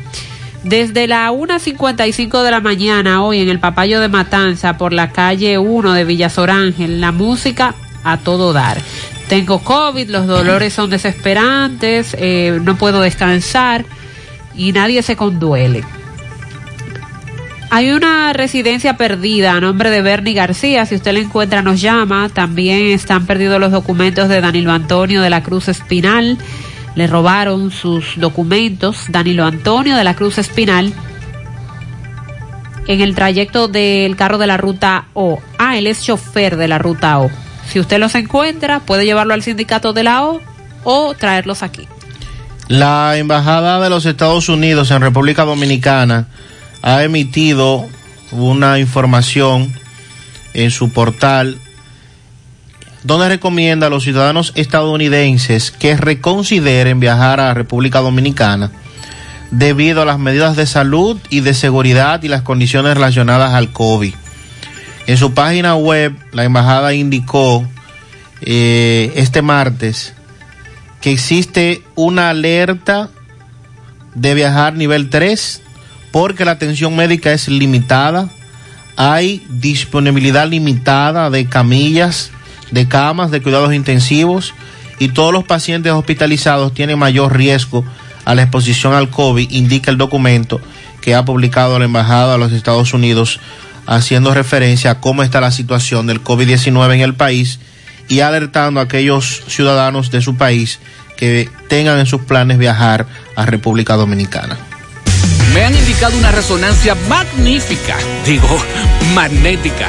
Desde 0.67 1.07
la 1.07 1.31
1.55 1.31 2.43
de 2.43 2.51
la 2.51 2.59
mañana 2.59 3.23
hoy 3.23 3.39
en 3.39 3.49
el 3.49 3.61
Papayo 3.61 4.01
de 4.01 4.09
Matanza 4.09 4.77
por 4.77 4.93
la 4.93 5.12
calle 5.12 5.59
1 5.59 5.93
de 5.93 6.05
Villasorángel, 6.05 7.01
la 7.01 7.12
música 7.12 7.77
a 8.03 8.17
todo 8.17 8.53
dar. 8.53 8.78
Tengo 9.28 9.61
COVID, 9.61 10.11
los 10.11 10.27
dolores 10.27 10.73
son 10.73 10.91
desesperantes, 10.91 12.17
eh, 12.19 12.59
no 12.65 12.77
puedo 12.77 13.01
descansar 13.01 13.85
y 14.57 14.73
nadie 14.73 15.03
se 15.03 15.15
conduele. 15.15 15.85
Hay 17.70 17.93
una 17.93 18.33
residencia 18.33 18.97
perdida 18.97 19.53
a 19.53 19.61
nombre 19.61 19.91
de 19.91 20.03
Bernie 20.03 20.35
García. 20.35 20.85
Si 20.85 20.97
usted 20.97 21.12
la 21.12 21.20
encuentra, 21.20 21.62
nos 21.62 21.81
llama. 21.81 22.28
También 22.28 22.86
están 22.86 23.27
perdidos 23.27 23.61
los 23.61 23.70
documentos 23.70 24.28
de 24.28 24.41
Danilo 24.41 24.73
Antonio 24.73 25.23
de 25.23 25.31
la 25.31 25.45
Cruz 25.45 25.69
Espinal 25.69 26.39
le 26.97 27.07
robaron 27.07 27.70
sus 27.70 28.18
documentos 28.18 29.05
Danilo 29.08 29.44
Antonio 29.44 29.97
de 29.97 30.02
la 30.02 30.15
Cruz 30.15 30.39
Espinal 30.39 30.92
en 32.89 33.00
el 33.00 33.15
trayecto 33.15 33.68
del 33.68 34.16
carro 34.16 34.39
de 34.39 34.47
la 34.47 34.57
ruta 34.57 35.07
O. 35.12 35.41
Ah, 35.58 35.76
él 35.76 35.86
es 35.86 36.02
chofer 36.02 36.57
de 36.57 36.68
la 36.68 36.78
ruta 36.78 37.20
O. 37.20 37.31
Si 37.68 37.78
usted 37.78 37.99
los 37.99 38.15
encuentra, 38.15 38.81
puede 38.81 39.05
llevarlo 39.05 39.34
al 39.34 39.42
sindicato 39.42 39.92
de 39.92 40.05
la 40.05 40.25
O 40.25 40.41
o 40.84 41.15
traerlos 41.15 41.62
aquí. 41.62 41.86
La 42.68 43.16
Embajada 43.16 43.81
de 43.81 43.91
los 43.91 44.07
Estados 44.07 44.49
Unidos 44.49 44.91
en 44.91 45.02
República 45.02 45.44
Dominicana 45.44 46.26
ha 46.83 47.05
emitido 47.05 47.86
una 48.33 48.78
información 48.78 49.73
en 50.55 50.70
su 50.70 50.91
portal 50.91 51.58
donde 53.07 53.28
recomienda 53.28 53.86
a 53.86 53.91
los 53.91 54.02
ciudadanos 54.02 54.52
estadounidenses 54.57 55.70
que 55.70 55.97
reconsideren 55.97 56.99
viajar 56.99 57.39
a 57.39 57.47
la 57.47 57.55
República 57.55 58.01
Dominicana 58.01 58.73
debido 59.52 60.02
a 60.02 60.05
las 60.05 60.18
medidas 60.18 60.57
de 60.57 60.67
salud 60.67 61.17
y 61.31 61.41
de 61.41 61.55
seguridad 61.55 62.25
y 62.25 62.28
las 62.28 62.43
condiciones 62.43 62.94
relacionadas 62.94 63.55
al 63.55 63.73
COVID. 63.73 64.12
En 65.07 65.17
su 65.17 65.35
página 65.35 65.76
web, 65.76 66.17
la 66.33 66.43
embajada 66.43 66.94
indicó 66.94 67.65
eh, 68.41 69.12
este 69.15 69.41
martes 69.41 70.12
que 71.01 71.12
existe 71.12 71.83
una 71.94 72.31
alerta 72.31 73.10
de 74.17 74.35
viajar 74.35 74.75
nivel 74.75 75.10
3 75.10 75.62
porque 76.10 76.44
la 76.44 76.52
atención 76.52 76.97
médica 76.97 77.33
es 77.33 77.47
limitada, 77.47 78.31
hay 78.97 79.47
disponibilidad 79.49 80.49
limitada 80.49 81.31
de 81.31 81.47
camillas 81.47 82.33
de 82.70 82.89
camas 82.89 83.31
de 83.31 83.43
cuidados 83.43 83.75
intensivos 83.75 84.55
y 84.99 85.09
todos 85.09 85.33
los 85.33 85.45
pacientes 85.45 85.93
hospitalizados 85.93 86.73
tienen 86.73 86.99
mayor 86.99 87.36
riesgo 87.36 87.85
a 88.25 88.35
la 88.35 88.43
exposición 88.43 88.93
al 88.95 89.11
COVID, 89.11 89.51
indica 89.51 89.91
el 89.91 89.99
documento 89.99 90.61
que 91.01 91.15
ha 91.15 91.25
publicado 91.25 91.78
la 91.78 91.85
Embajada 91.85 92.33
de 92.33 92.39
los 92.39 92.53
Estados 92.53 92.93
Unidos 92.93 93.39
haciendo 93.86 94.35
referencia 94.35 94.91
a 94.91 95.01
cómo 95.01 95.23
está 95.23 95.41
la 95.41 95.53
situación 95.53 96.07
del 96.07 96.23
COVID-19 96.23 96.95
en 96.95 97.01
el 97.01 97.15
país 97.15 97.61
y 98.09 98.20
alertando 98.20 98.81
a 98.81 98.85
aquellos 98.85 99.43
ciudadanos 99.47 100.11
de 100.11 100.23
su 100.23 100.36
país 100.36 100.81
que 101.17 101.49
tengan 101.69 101.99
en 101.99 102.07
sus 102.07 102.23
planes 102.23 102.59
viajar 102.59 103.07
a 103.36 103.47
República 103.47 103.95
Dominicana. 103.95 104.57
Me 105.55 105.65
han 105.65 105.75
indicado 105.75 106.17
una 106.19 106.33
resonancia 106.33 106.95
magnífica, 107.09 107.97
digo, 108.27 108.59
magnética. 109.15 109.89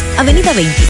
Avenida 0.17 0.53
27 0.53 0.71